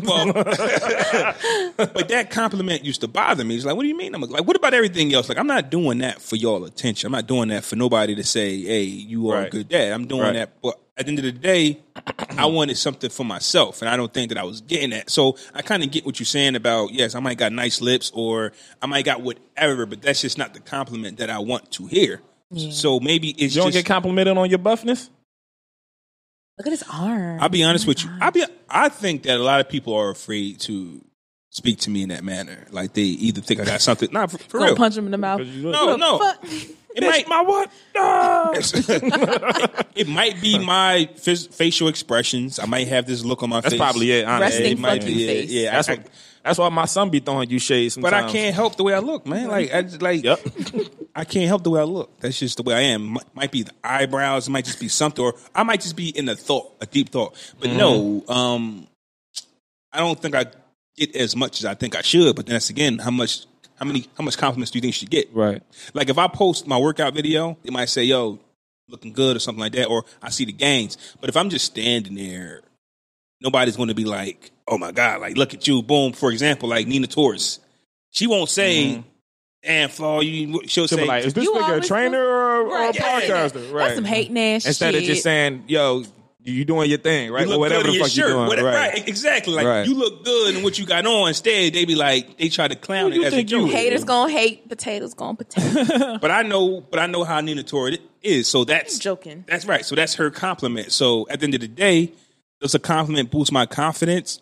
but 1.93 2.09
that 2.09 2.31
compliment 2.31 2.83
used 2.83 2.99
to 2.99 3.07
bother 3.07 3.45
me. 3.45 3.55
It's 3.55 3.63
like, 3.63 3.77
what 3.77 3.83
do 3.83 3.87
you 3.87 3.95
mean? 3.95 4.13
I'm 4.13 4.19
like, 4.19 4.45
what 4.45 4.57
about 4.57 4.73
everything 4.73 5.13
else? 5.13 5.29
Like, 5.29 5.37
I'm 5.37 5.47
not 5.47 5.71
doing 5.71 5.99
that 5.99 6.21
for 6.21 6.35
y'all 6.35 6.65
attention. 6.65 7.07
I'm 7.07 7.13
not 7.13 7.27
doing 7.27 7.47
that 7.47 7.63
for 7.63 7.77
nobody 7.77 8.13
to 8.15 8.25
say, 8.25 8.61
hey, 8.61 8.83
you 8.83 9.29
are 9.29 9.45
a 9.45 9.49
good 9.49 9.69
dad. 9.69 9.93
I'm 9.93 10.05
doing 10.05 10.21
Right. 10.21 10.33
that. 10.33 10.61
But 10.61 10.81
at 10.97 11.05
the 11.05 11.11
end 11.11 11.19
of 11.19 11.23
the 11.23 11.31
day, 11.31 11.79
I 12.37 12.47
wanted 12.47 12.77
something 12.77 13.09
for 13.09 13.23
myself, 13.23 13.81
and 13.81 13.87
I 13.87 13.95
don't 13.95 14.13
think 14.13 14.27
that 14.27 14.37
I 14.37 14.43
was 14.43 14.59
getting 14.59 14.89
that. 14.89 15.09
So 15.09 15.37
I 15.53 15.61
kind 15.61 15.83
of 15.83 15.91
get 15.91 16.05
what 16.05 16.19
you're 16.19 16.25
saying 16.25 16.57
about, 16.57 16.91
yes, 16.91 17.15
I 17.15 17.21
might 17.21 17.37
got 17.37 17.53
nice 17.53 17.79
lips 17.79 18.11
or 18.13 18.51
I 18.81 18.87
might 18.87 19.05
got 19.05 19.21
whatever, 19.21 19.85
but 19.85 20.01
that's 20.01 20.19
just 20.19 20.37
not 20.37 20.53
the 20.53 20.59
compliment 20.59 21.19
that 21.19 21.29
I 21.29 21.39
want 21.39 21.71
to 21.71 21.87
hear. 21.87 22.19
So 22.53 22.99
maybe 22.99 23.29
it's 23.29 23.55
you 23.55 23.61
don't 23.61 23.71
just. 23.71 23.85
get 23.85 23.85
complimented 23.85 24.37
on 24.37 24.49
your 24.49 24.59
buffness. 24.59 25.09
Look 26.57 26.67
at 26.67 26.71
his 26.71 26.83
arm. 26.91 27.39
I'll 27.41 27.49
be 27.49 27.63
honest 27.63 27.87
with 27.87 28.03
you. 28.03 28.09
I 28.19 28.29
be 28.29 28.45
I 28.69 28.89
think 28.89 29.23
that 29.23 29.37
a 29.37 29.43
lot 29.43 29.59
of 29.59 29.69
people 29.69 29.93
are 29.93 30.09
afraid 30.09 30.59
to 30.61 31.03
speak 31.49 31.79
to 31.79 31.89
me 31.89 32.03
in 32.03 32.09
that 32.09 32.23
manner. 32.23 32.67
Like 32.71 32.93
they 32.93 33.01
either 33.03 33.41
think 33.41 33.59
I 33.59 33.65
got 33.65 33.81
something. 33.81 34.09
Not 34.11 34.31
for, 34.31 34.37
for 34.37 34.59
real. 34.59 34.75
punch 34.75 34.97
him 34.97 35.05
in 35.05 35.11
the 35.11 35.17
mouth. 35.17 35.41
No, 35.41 35.95
no. 35.95 36.19
Fuck. 36.19 36.45
It 36.93 37.03
might 37.03 37.27
my 37.27 37.41
what? 37.41 37.71
Ah. 37.95 38.51
it 39.95 40.07
might 40.09 40.41
be 40.41 40.59
my 40.59 41.09
phys- 41.15 41.53
facial 41.53 41.87
expressions. 41.87 42.59
I 42.59 42.65
might 42.65 42.87
have 42.89 43.05
this 43.05 43.23
look 43.23 43.43
on 43.43 43.49
my 43.49 43.61
That's 43.61 43.73
face. 43.73 43.79
That's 43.79 43.91
probably 43.91 44.11
it. 44.11 44.25
Honestly. 44.25 44.59
Resting 44.59 44.77
it 44.77 44.79
might 44.79 45.01
fucking 45.01 45.15
be. 45.15 45.23
Yeah, 45.23 45.27
face. 45.27 45.51
yeah. 45.51 45.71
That's 45.71 45.89
I- 45.89 45.93
what. 45.95 46.07
That's 46.43 46.57
why 46.57 46.69
my 46.69 46.85
son 46.85 47.09
be 47.09 47.19
throwing 47.19 47.49
you 47.49 47.59
shades 47.59 47.97
but. 47.97 48.13
I 48.13 48.29
can't 48.31 48.55
help 48.55 48.75
the 48.75 48.83
way 48.83 48.93
I 48.93 48.99
look, 48.99 49.25
man. 49.25 49.47
Like 49.47 49.73
I 49.73 49.81
just 49.83 50.01
like 50.01 50.23
Yep. 50.23 50.39
I 51.15 51.25
can't 51.25 51.47
help 51.47 51.63
the 51.63 51.71
way 51.71 51.81
I 51.81 51.83
look. 51.83 52.19
That's 52.19 52.39
just 52.39 52.57
the 52.57 52.63
way 52.63 52.73
I 52.73 52.79
am. 52.81 53.05
Might, 53.07 53.35
might 53.35 53.51
be 53.51 53.63
the 53.63 53.73
eyebrows. 53.83 54.47
It 54.47 54.51
might 54.51 54.65
just 54.65 54.79
be 54.79 54.87
something, 54.87 55.23
or 55.23 55.35
I 55.53 55.63
might 55.63 55.81
just 55.81 55.95
be 55.95 56.09
in 56.09 56.29
a 56.29 56.35
thought, 56.35 56.73
a 56.79 56.85
deep 56.85 57.09
thought. 57.09 57.35
But 57.59 57.71
no, 57.71 58.23
um, 58.27 58.87
I 59.91 59.99
don't 59.99 60.19
think 60.19 60.35
I 60.35 60.45
get 60.95 61.15
as 61.15 61.35
much 61.35 61.59
as 61.59 61.65
I 61.65 61.73
think 61.73 61.95
I 61.95 62.01
should. 62.01 62.35
But 62.35 62.45
then 62.45 62.53
that's 62.53 62.69
again, 62.69 62.99
how 62.99 63.11
much, 63.11 63.45
how 63.75 63.85
many, 63.85 64.07
how 64.17 64.23
much 64.23 64.37
compliments 64.37 64.71
do 64.71 64.77
you 64.77 64.81
think 64.81 64.89
you 64.89 64.99
should 64.99 65.09
get? 65.09 65.33
Right. 65.33 65.61
Like 65.93 66.09
if 66.09 66.17
I 66.17 66.27
post 66.27 66.65
my 66.65 66.77
workout 66.77 67.13
video, 67.13 67.57
they 67.63 67.71
might 67.71 67.89
say, 67.89 68.03
"Yo, 68.03 68.39
looking 68.87 69.11
good" 69.11 69.35
or 69.35 69.39
something 69.39 69.61
like 69.61 69.73
that, 69.73 69.87
or 69.87 70.05
I 70.21 70.29
see 70.29 70.45
the 70.45 70.53
gains. 70.53 70.97
But 71.19 71.29
if 71.29 71.35
I'm 71.35 71.49
just 71.49 71.65
standing 71.65 72.15
there, 72.15 72.61
nobody's 73.41 73.75
going 73.77 73.89
to 73.89 73.95
be 73.95 74.05
like, 74.05 74.51
"Oh 74.67 74.77
my 74.77 74.91
god!" 74.91 75.21
Like, 75.21 75.37
look 75.37 75.53
at 75.53 75.67
you, 75.67 75.81
boom. 75.81 76.13
For 76.13 76.31
example, 76.31 76.69
like 76.69 76.87
Nina 76.87 77.07
Torres, 77.07 77.59
she 78.11 78.27
won't 78.27 78.49
say, 78.49 78.85
mm-hmm. 78.85 79.01
"And 79.63 79.91
Flaw," 79.91 80.21
you. 80.21 80.61
She'll 80.67 80.87
So 80.87 80.95
say, 80.97 81.05
like, 81.05 81.25
is 81.25 81.33
this 81.33 81.43
You 81.43 81.53
nigga 81.53 81.77
a 81.77 81.81
trainer 81.81 82.19
or, 82.23 82.67
or 82.67 82.67
a 82.67 82.85
Right. 82.87 82.95
podcaster? 82.95 83.71
Right. 83.73 83.83
That's 83.85 83.95
some 83.95 84.05
hating 84.05 84.37
ass 84.37 84.61
mm-hmm. 84.61 84.67
Instead 84.69 84.93
shit. 84.93 85.03
of 85.03 85.07
just 85.07 85.23
saying, 85.23 85.63
"Yo, 85.67 86.03
you 86.43 86.65
doing 86.65 86.89
your 86.89 86.97
thing," 86.99 87.31
right? 87.31 87.47
You 87.47 87.53
Or 87.53 87.59
whatever 87.59 87.83
the 87.83 87.91
your 87.93 88.03
fuck 88.05 88.15
you 88.15 88.23
shirt. 88.23 88.31
doing. 88.31 88.47
Whatever- 88.47 88.67
right. 88.69 88.93
right. 88.93 89.07
exactly. 89.07 89.53
Like 89.53 89.65
Right. 89.67 89.87
you 89.87 89.93
look 89.93 90.25
good 90.25 90.55
in 90.55 90.63
what 90.63 90.79
you 90.79 90.85
got 90.87 91.05
on. 91.05 91.27
Instead, 91.27 91.73
they 91.73 91.85
be 91.85 91.93
like, 91.95 92.37
they 92.39 92.49
try 92.49 92.67
to 92.67 92.75
clown 92.75 93.11
Who 93.11 93.17
you 93.17 93.23
it 93.23 93.27
as 93.27 93.33
a 93.33 93.35
think 93.37 93.51
you 93.51 93.59
joke. 93.61 93.69
Haters 93.71 94.03
gonna 94.03 94.31
hate, 94.31 94.67
potatoes 94.67 95.13
gonna 95.13 95.35
potato. 95.37 96.17
But 96.21 96.31
I 96.31 96.41
know, 96.41 96.81
but 96.81 96.99
I 96.99 97.05
know 97.05 97.23
how 97.23 97.39
Nina 97.41 97.61
Torres 97.63 97.99
is. 98.23 98.47
So 98.47 98.63
that's 98.63 98.97
joking. 98.97 99.45
That's 99.47 99.65
right. 99.65 99.85
So 99.85 99.95
that's 99.95 100.15
her 100.15 100.31
compliment. 100.31 100.91
So 100.91 101.27
at 101.29 101.39
the 101.39 101.43
end 101.45 101.53
of 101.53 101.61
the 101.61 101.67
day, 101.67 102.13
does 102.61 102.75
a 102.75 102.79
compliment 102.79 103.31
boost 103.31 103.51
my 103.51 103.65
confidence? 103.65 104.41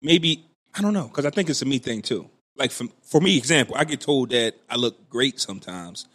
Maybe 0.00 0.44
I 0.74 0.80
don't 0.80 0.94
know 0.94 1.08
because 1.08 1.26
I 1.26 1.30
think 1.30 1.50
it's 1.50 1.60
a 1.60 1.66
me 1.66 1.78
thing 1.78 2.02
too. 2.02 2.30
Like 2.56 2.70
for, 2.70 2.86
for 3.02 3.20
me, 3.20 3.36
example, 3.36 3.74
I 3.76 3.84
get 3.84 4.00
told 4.00 4.30
that 4.30 4.54
I 4.68 4.76
look 4.76 5.08
great 5.10 5.38
sometimes, 5.40 6.06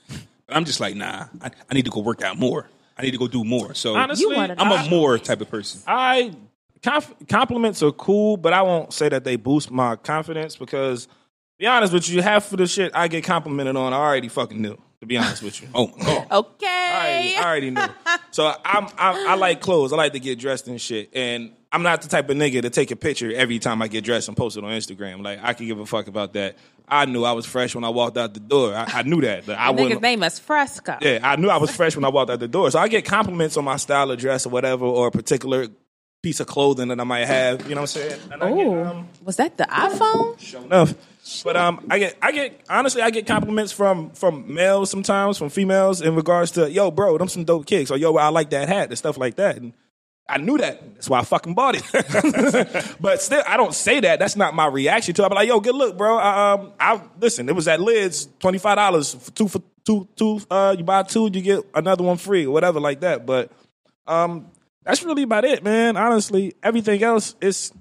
but 0.48 0.56
I'm 0.56 0.66
just 0.66 0.80
like, 0.80 0.96
nah, 0.96 1.26
I, 1.42 1.52
I 1.70 1.74
need 1.74 1.86
to 1.86 1.92
go 1.92 2.02
work 2.02 2.22
out 2.22 2.38
more. 2.38 2.70
I 2.98 3.02
need 3.02 3.12
to 3.12 3.18
go 3.18 3.28
do 3.28 3.44
more. 3.44 3.74
So 3.74 3.96
Honestly, 3.96 4.36
I'm 4.36 4.72
a 4.72 4.90
more 4.90 5.18
type 5.18 5.42
of 5.42 5.50
person. 5.50 5.82
I 5.88 6.34
conf- 6.82 7.14
compliments 7.28 7.82
are 7.82 7.92
cool, 7.92 8.38
but 8.38 8.54
I 8.54 8.62
won't 8.62 8.94
say 8.94 9.10
that 9.10 9.24
they 9.24 9.36
boost 9.36 9.72
my 9.72 9.96
confidence 9.96 10.56
because 10.56 11.08
Be 11.60 11.66
honest 11.68 11.94
with 11.94 12.10
you, 12.10 12.22
half 12.22 12.52
of 12.52 12.58
the 12.58 12.68
shit 12.68 12.92
I 12.94 13.08
get 13.08 13.24
complimented 13.24 13.76
on, 13.76 13.94
I 13.94 13.98
already 13.98 14.28
fucking 14.28 14.62
knew. 14.62 14.78
To 15.04 15.08
be 15.08 15.18
honest 15.18 15.44
with 15.44 15.62
you. 15.62 15.68
Oh 15.76 15.88
my 15.98 16.06
god. 16.06 16.28
I 16.32 16.36
Okay. 16.38 16.66
already, 16.96 17.36
I 17.36 17.44
already 17.44 17.70
knew. 17.72 18.18
So 18.32 18.48
I'm, 18.64 18.86
I'm 18.98 19.28
I 19.28 19.36
like 19.36 19.60
clothes. 19.60 19.92
I 19.92 19.98
like 19.98 20.14
to 20.14 20.20
get 20.22 20.40
dressed 20.40 20.68
and 20.70 20.80
shit. 20.80 21.10
And 21.14 21.52
I'm 21.74 21.84
not 21.84 22.02
the 22.04 22.08
type 22.08 22.30
of 22.30 22.38
nigga 22.38 22.62
to 22.62 22.70
take 22.70 22.92
a 22.92 22.96
picture 22.96 23.30
every 23.34 23.60
time 23.60 23.82
I 23.82 23.90
get 23.90 24.06
dressed 24.06 24.30
and 24.30 24.38
post 24.38 24.56
it 24.56 24.64
on 24.64 24.72
Instagram. 24.72 25.22
Like 25.22 25.40
I 25.44 25.54
can 25.54 25.68
give 25.68 25.78
a 25.78 25.86
fuck 25.86 26.08
about 26.08 26.32
that. 26.34 26.56
I 26.88 27.04
knew 27.04 27.26
I 27.26 27.34
was 27.34 27.46
fresh 27.46 27.76
when 27.76 27.84
I 27.84 27.90
walked 27.90 28.18
out 28.18 28.34
the 28.34 28.40
door. 28.40 28.74
I, 28.74 28.86
I 29.00 29.02
knew 29.04 29.20
that. 29.22 29.46
That 29.48 29.60
I 29.60 29.74
Nigga's 29.74 29.82
wouldn't. 29.82 30.02
name 30.04 30.24
is 30.24 30.40
Fresco. 30.40 30.98
Yeah, 31.02 31.20
I 31.22 31.36
knew 31.36 31.50
I 31.50 31.58
was 31.58 31.76
fresh 31.76 31.98
when 31.98 32.06
I 32.06 32.10
walked 32.10 32.32
out 32.32 32.40
the 32.40 32.48
door. 32.48 32.72
So 32.72 32.80
I 32.80 32.88
get 32.88 33.04
compliments 33.04 33.58
on 33.58 33.66
my 33.66 33.76
style 33.76 34.10
of 34.10 34.18
dress 34.20 34.46
or 34.46 34.50
whatever, 34.52 34.86
or 34.86 35.08
a 35.08 35.12
particular 35.12 35.68
piece 36.22 36.40
of 36.40 36.48
clothing 36.48 36.88
that 36.88 37.00
I 37.02 37.04
might 37.04 37.26
have. 37.26 37.68
You 37.68 37.76
know 37.76 37.82
what 37.82 37.96
I'm 37.96 38.02
saying? 38.02 38.20
And 38.32 38.42
I 38.42 38.50
get, 38.54 38.68
Oh, 38.68 38.84
um, 38.86 39.10
was 39.26 39.36
that 39.36 39.58
the 39.58 39.66
iPhone? 39.66 40.40
Sure 40.40 40.62
enough. 40.64 40.94
But 41.42 41.58
um, 41.58 41.86
I 41.90 42.00
get, 42.00 42.18
I 42.22 42.32
get, 42.32 42.62
honestly, 42.70 43.02
I 43.02 43.10
get 43.10 43.26
compliments 43.26 43.72
from 43.72 44.12
from 44.12 44.54
males 44.54 44.92
sometimes, 44.92 45.38
from 45.38 45.50
females 45.50 46.02
in 46.02 46.16
regards 46.16 46.52
to, 46.52 46.70
yo, 46.70 46.92
bro, 46.92 47.18
them 47.18 47.30
some 47.30 47.46
dope 47.46 47.66
kicks, 47.66 47.90
or 47.90 47.98
yo, 47.98 48.16
I 48.18 48.28
like 48.28 48.50
that 48.52 48.68
hat 48.68 48.90
and 48.90 48.98
stuff 48.98 49.18
like 49.18 49.36
that. 49.38 49.58
And 49.58 49.74
I 50.28 50.38
knew 50.38 50.58
that. 50.58 50.94
That's 50.96 51.10
why 51.10 51.20
I 51.20 51.24
fucking 51.24 51.54
bought 51.54 51.76
it. 51.76 52.96
but 53.02 53.22
still, 53.22 53.44
I 53.48 53.58
don't 53.58 53.74
say 53.74 54.00
that. 54.02 54.20
That's 54.20 54.36
not 54.36 54.54
my 54.54 54.68
reaction 54.68 55.14
to 55.16 55.24
it. 55.24 55.26
I'm 55.26 55.32
like, 55.34 55.48
yo, 55.48 55.60
good 55.60 55.76
look, 55.76 55.98
bro. 55.98 56.18
I, 56.18 56.54
um, 56.54 56.74
I 56.80 57.02
listen. 57.20 57.50
It 57.50 57.56
was 57.56 57.68
at 57.68 57.82
Lids, 57.82 58.28
twenty 58.40 58.58
five 58.58 58.78
dollars 58.78 59.14
two 59.36 59.48
for 59.48 59.62
two 59.84 60.08
two. 60.16 60.40
Uh, 60.50 60.76
you 60.78 60.84
buy 60.84 61.04
two, 61.04 61.30
you 61.32 61.42
get 61.42 61.66
another 61.76 62.04
one 62.04 62.18
free, 62.18 62.46
or 62.46 62.52
whatever 62.52 62.80
like 62.80 63.02
that. 63.02 63.26
But 63.26 63.52
um, 64.08 64.50
that's 64.84 65.04
really 65.04 65.24
about 65.24 65.46
it, 65.46 65.64
man. 65.64 65.98
Honestly, 65.98 66.54
everything 66.64 67.04
else 67.04 67.36
is. 67.42 67.72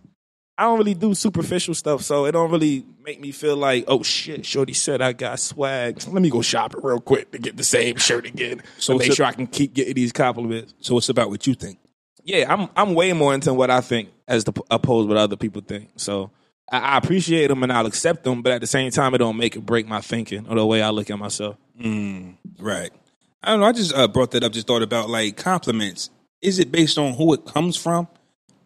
I 0.58 0.64
don't 0.64 0.78
really 0.78 0.94
do 0.94 1.14
superficial 1.14 1.74
stuff, 1.74 2.02
so 2.02 2.26
it 2.26 2.32
don't 2.32 2.50
really 2.50 2.84
make 3.04 3.20
me 3.20 3.32
feel 3.32 3.56
like, 3.56 3.84
oh 3.88 4.02
shit, 4.02 4.44
Shorty 4.44 4.74
said 4.74 5.00
I 5.00 5.12
got 5.12 5.40
swag. 5.40 6.02
Let 6.06 6.22
me 6.22 6.30
go 6.30 6.42
shopping 6.42 6.80
real 6.82 7.00
quick 7.00 7.32
to 7.32 7.38
get 7.38 7.56
the 7.56 7.64
same 7.64 7.96
shirt 7.96 8.26
again. 8.26 8.62
So 8.78 8.98
make 8.98 9.10
a- 9.10 9.14
sure 9.14 9.26
I 9.26 9.32
can 9.32 9.46
keep 9.46 9.72
getting 9.74 9.94
these 9.94 10.12
compliments. 10.12 10.74
So 10.80 10.98
it's 10.98 11.08
about 11.08 11.30
what 11.30 11.46
you 11.46 11.54
think. 11.54 11.78
Yeah, 12.24 12.52
I'm 12.52 12.68
I'm 12.76 12.94
way 12.94 13.12
more 13.14 13.34
into 13.34 13.52
what 13.52 13.70
I 13.70 13.80
think 13.80 14.10
as 14.28 14.44
the, 14.44 14.52
opposed 14.70 15.08
what 15.08 15.16
other 15.18 15.36
people 15.36 15.62
think. 15.62 15.88
So 15.96 16.30
I, 16.70 16.78
I 16.78 16.98
appreciate 16.98 17.48
them 17.48 17.62
and 17.62 17.72
I'll 17.72 17.86
accept 17.86 18.22
them, 18.22 18.42
but 18.42 18.52
at 18.52 18.60
the 18.60 18.66
same 18.66 18.90
time, 18.92 19.14
it 19.14 19.18
don't 19.18 19.36
make 19.36 19.56
or 19.56 19.60
break 19.60 19.88
my 19.88 20.00
thinking 20.00 20.46
or 20.48 20.54
the 20.54 20.66
way 20.66 20.82
I 20.82 20.90
look 20.90 21.10
at 21.10 21.18
myself. 21.18 21.56
Right. 21.80 22.92
I 23.42 23.50
don't 23.50 23.60
know. 23.60 23.66
I 23.66 23.72
just 23.72 23.92
uh, 23.94 24.06
brought 24.06 24.30
that 24.32 24.44
up. 24.44 24.52
Just 24.52 24.68
thought 24.68 24.82
about 24.82 25.10
like 25.10 25.36
compliments. 25.36 26.10
Is 26.40 26.58
it 26.60 26.70
based 26.70 26.98
on 26.98 27.14
who 27.14 27.32
it 27.34 27.44
comes 27.46 27.76
from, 27.76 28.06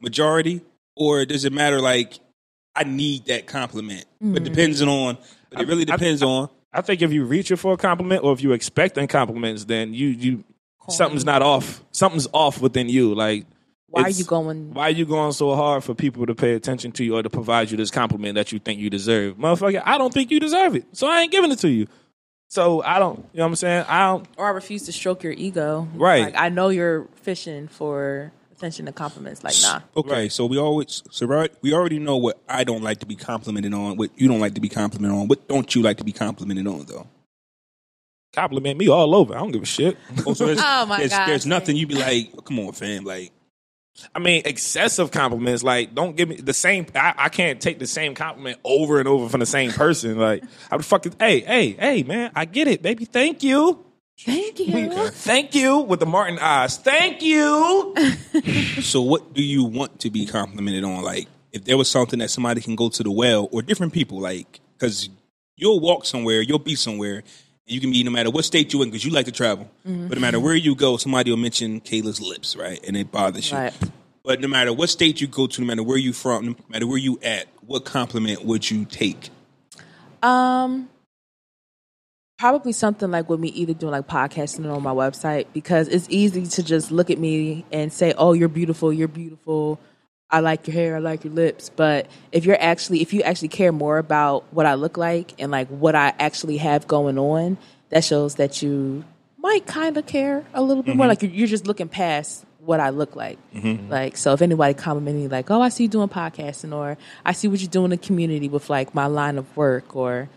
majority, 0.00 0.60
or 0.96 1.24
does 1.24 1.44
it 1.44 1.52
matter? 1.52 1.80
Like, 1.80 2.18
I 2.74 2.84
need 2.84 3.26
that 3.26 3.46
compliment, 3.46 4.04
but 4.20 4.42
mm-hmm. 4.42 4.44
depends 4.44 4.82
on. 4.82 5.18
But 5.50 5.62
it 5.62 5.68
really 5.68 5.84
depends 5.84 6.22
on. 6.22 6.50
I 6.72 6.82
think 6.82 7.00
if 7.00 7.12
you 7.12 7.24
reaching 7.24 7.56
for 7.56 7.72
a 7.72 7.76
compliment 7.76 8.22
or 8.22 8.32
if 8.32 8.42
you 8.42 8.52
expecting 8.52 9.08
compliments, 9.08 9.64
then 9.64 9.94
you 9.94 10.08
you 10.08 10.44
something's 10.88 11.24
not 11.24 11.42
off. 11.42 11.82
Something's 11.90 12.28
off 12.32 12.60
within 12.60 12.88
you. 12.88 13.14
Like 13.14 13.46
Why 13.88 14.02
are 14.02 14.10
you 14.10 14.24
going? 14.24 14.74
Why 14.74 14.88
are 14.88 14.90
you 14.90 15.06
going 15.06 15.32
so 15.32 15.54
hard 15.54 15.84
for 15.84 15.94
people 15.94 16.26
to 16.26 16.34
pay 16.34 16.52
attention 16.52 16.92
to 16.92 17.04
you 17.04 17.16
or 17.16 17.22
to 17.22 17.30
provide 17.30 17.70
you 17.70 17.78
this 17.78 17.90
compliment 17.90 18.34
that 18.34 18.52
you 18.52 18.58
think 18.58 18.78
you 18.78 18.90
deserve? 18.90 19.36
Motherfucker, 19.36 19.82
I 19.84 19.96
don't 19.96 20.12
think 20.12 20.30
you 20.30 20.38
deserve 20.38 20.76
it. 20.76 20.84
So 20.92 21.06
I 21.06 21.22
ain't 21.22 21.32
giving 21.32 21.50
it 21.50 21.60
to 21.60 21.68
you. 21.68 21.86
So 22.48 22.82
I 22.82 22.98
don't, 22.98 23.18
you 23.32 23.38
know 23.38 23.44
what 23.44 23.48
I'm 23.48 23.56
saying? 23.56 23.84
I 23.88 24.06
don't, 24.06 24.28
Or 24.36 24.46
I 24.46 24.50
refuse 24.50 24.84
to 24.84 24.92
stroke 24.92 25.24
your 25.24 25.32
ego. 25.32 25.88
Right. 25.94 26.26
Like 26.26 26.36
I 26.36 26.48
know 26.48 26.68
you're 26.68 27.08
fishing 27.14 27.68
for 27.68 28.32
attention 28.56 28.86
to 28.86 28.92
compliments. 28.92 29.44
Like 29.44 29.54
nah. 29.62 29.80
Okay, 29.96 30.28
so 30.28 30.46
we 30.46 30.58
always 30.58 31.02
so 31.10 31.26
right, 31.26 31.52
we 31.62 31.72
already 31.72 31.98
know 31.98 32.16
what 32.16 32.40
I 32.48 32.64
don't 32.64 32.82
like 32.82 33.00
to 33.00 33.06
be 33.06 33.16
complimented 33.16 33.74
on, 33.74 33.96
what 33.96 34.10
you 34.16 34.28
don't 34.28 34.40
like 34.40 34.54
to 34.54 34.60
be 34.60 34.68
complimented 34.68 35.16
on. 35.18 35.28
What 35.28 35.48
don't 35.48 35.74
you 35.74 35.82
like 35.82 35.98
to 35.98 36.04
be 36.04 36.12
complimented 36.12 36.66
on 36.66 36.86
though? 36.86 37.06
compliment 38.32 38.78
me 38.78 38.86
all 38.86 39.14
over. 39.14 39.34
I 39.34 39.38
don't 39.38 39.50
give 39.50 39.62
a 39.62 39.66
shit. 39.66 39.96
Oh, 40.26 40.34
so 40.34 40.44
there's, 40.44 40.60
Oh, 40.62 40.84
my 40.84 40.98
there's, 40.98 41.10
gosh. 41.10 41.26
there's 41.26 41.46
nothing 41.46 41.74
you'd 41.74 41.88
be 41.88 41.94
like, 41.94 42.44
come 42.44 42.58
on, 42.58 42.72
fam, 42.72 43.04
like 43.04 43.32
I 44.14 44.18
mean, 44.18 44.42
excessive 44.44 45.10
compliments. 45.10 45.62
Like, 45.62 45.94
don't 45.94 46.16
give 46.16 46.28
me 46.28 46.36
the 46.36 46.52
same. 46.52 46.86
I, 46.94 47.14
I 47.16 47.28
can't 47.28 47.60
take 47.60 47.78
the 47.78 47.86
same 47.86 48.14
compliment 48.14 48.58
over 48.64 48.98
and 48.98 49.08
over 49.08 49.28
from 49.28 49.40
the 49.40 49.46
same 49.46 49.72
person. 49.72 50.18
Like, 50.18 50.44
I 50.70 50.76
would 50.76 50.84
fucking, 50.84 51.14
hey, 51.18 51.40
hey, 51.40 51.70
hey, 51.72 52.02
man, 52.02 52.30
I 52.34 52.44
get 52.44 52.68
it, 52.68 52.82
baby. 52.82 53.04
Thank 53.04 53.42
you. 53.42 53.84
Thank 54.18 54.58
you. 54.60 55.08
Thank 55.10 55.54
you 55.54 55.78
with 55.78 56.00
the 56.00 56.06
Martin 56.06 56.38
eyes. 56.38 56.78
Thank 56.78 57.22
you. 57.22 57.94
So 58.82 59.00
what 59.02 59.32
do 59.34 59.42
you 59.42 59.64
want 59.64 60.00
to 60.00 60.10
be 60.10 60.26
complimented 60.26 60.84
on? 60.84 61.02
Like 61.02 61.28
if 61.52 61.64
there 61.64 61.76
was 61.76 61.90
something 61.90 62.18
that 62.20 62.30
somebody 62.30 62.60
can 62.60 62.76
go 62.76 62.88
to 62.90 63.02
the 63.02 63.10
well 63.10 63.48
or 63.50 63.62
different 63.62 63.92
people, 63.92 64.20
like 64.20 64.60
because 64.78 65.08
you'll 65.56 65.80
walk 65.80 66.04
somewhere, 66.04 66.40
you'll 66.40 66.58
be 66.58 66.74
somewhere, 66.74 67.16
and 67.16 67.24
you 67.66 67.80
can 67.80 67.90
be 67.90 68.04
no 68.04 68.10
matter 68.10 68.30
what 68.30 68.44
state 68.44 68.72
you're 68.72 68.82
in 68.82 68.90
because 68.90 69.04
you 69.04 69.10
like 69.10 69.26
to 69.26 69.32
travel. 69.32 69.68
Mm-hmm. 69.86 70.08
But 70.08 70.18
no 70.18 70.20
matter 70.20 70.38
where 70.38 70.54
you 70.54 70.74
go, 70.74 70.98
somebody 70.98 71.30
will 71.30 71.38
mention 71.38 71.80
Kailah's 71.80 72.20
lips, 72.20 72.54
right? 72.54 72.78
And 72.86 72.96
it 72.96 73.10
bothers 73.10 73.50
you. 73.50 73.56
Right. 73.58 73.74
But 74.22 74.40
no 74.40 74.48
matter 74.48 74.72
what 74.72 74.88
state 74.90 75.20
you 75.20 75.26
go 75.26 75.46
to, 75.46 75.60
no 75.60 75.66
matter 75.66 75.82
where 75.82 75.98
you 75.98 76.12
from, 76.12 76.46
no 76.46 76.56
matter 76.68 76.86
where 76.86 76.98
you 76.98 77.18
at, 77.22 77.46
what 77.64 77.84
compliment 77.84 78.44
would 78.44 78.70
you 78.70 78.84
take? 78.84 79.30
Um, 80.22 80.88
probably 82.38 82.72
something 82.72 83.10
like 83.10 83.28
with 83.28 83.40
me 83.40 83.48
either 83.48 83.74
doing 83.74 83.92
like 83.92 84.06
podcasting 84.06 84.66
or 84.66 84.72
on 84.72 84.82
my 84.82 84.92
website 84.92 85.46
because 85.52 85.88
it's 85.88 86.06
easy 86.10 86.46
to 86.46 86.62
just 86.62 86.90
look 86.90 87.10
at 87.10 87.18
me 87.18 87.64
and 87.72 87.92
say, 87.92 88.12
"Oh, 88.16 88.32
you're 88.32 88.48
beautiful. 88.48 88.92
You're 88.92 89.08
beautiful. 89.08 89.78
I 90.30 90.40
like 90.40 90.66
your 90.66 90.74
hair. 90.74 90.96
I 90.96 90.98
like 90.98 91.24
your 91.24 91.32
lips." 91.32 91.70
But 91.74 92.08
if 92.32 92.44
you're 92.44 92.60
actually, 92.60 93.00
if 93.00 93.12
you 93.12 93.22
actually 93.22 93.48
care 93.48 93.72
more 93.72 93.98
about 93.98 94.44
what 94.52 94.66
I 94.66 94.74
look 94.74 94.96
like 94.96 95.34
and 95.38 95.50
like 95.50 95.68
what 95.68 95.94
I 95.94 96.12
actually 96.18 96.58
have 96.58 96.86
going 96.86 97.18
on, 97.18 97.58
that 97.90 98.04
shows 98.04 98.34
that 98.36 98.62
you 98.62 99.04
might 99.38 99.66
kind 99.66 99.96
of 99.96 100.06
care 100.06 100.44
a 100.52 100.62
little 100.62 100.82
bit 100.82 100.96
more. 100.96 101.04
Mm-hmm. 101.04 101.10
Like 101.10 101.22
you're, 101.22 101.32
you're 101.32 101.48
just 101.48 101.66
looking 101.66 101.88
past 101.88 102.44
what 102.58 102.80
I 102.80 102.90
look 102.90 103.16
like. 103.16 103.38
Mm-hmm. 103.54 103.90
Like, 103.90 104.16
so 104.16 104.32
if 104.32 104.42
anybody 104.42 104.74
me, 105.00 105.28
like, 105.28 105.50
"Oh, 105.50 105.62
I 105.62 105.70
see 105.70 105.84
you 105.84 105.88
doing 105.88 106.08
podcasting," 106.08 106.74
or 106.74 106.98
"I 107.24 107.32
see 107.32 107.48
what 107.48 107.60
you're 107.60 107.70
doing 107.70 107.86
in 107.86 107.90
the 107.90 107.96
community 107.96 108.48
with 108.48 108.68
like 108.68 108.94
my 108.94 109.06
line 109.06 109.38
of 109.38 109.56
work," 109.56 109.96
or 109.96 110.28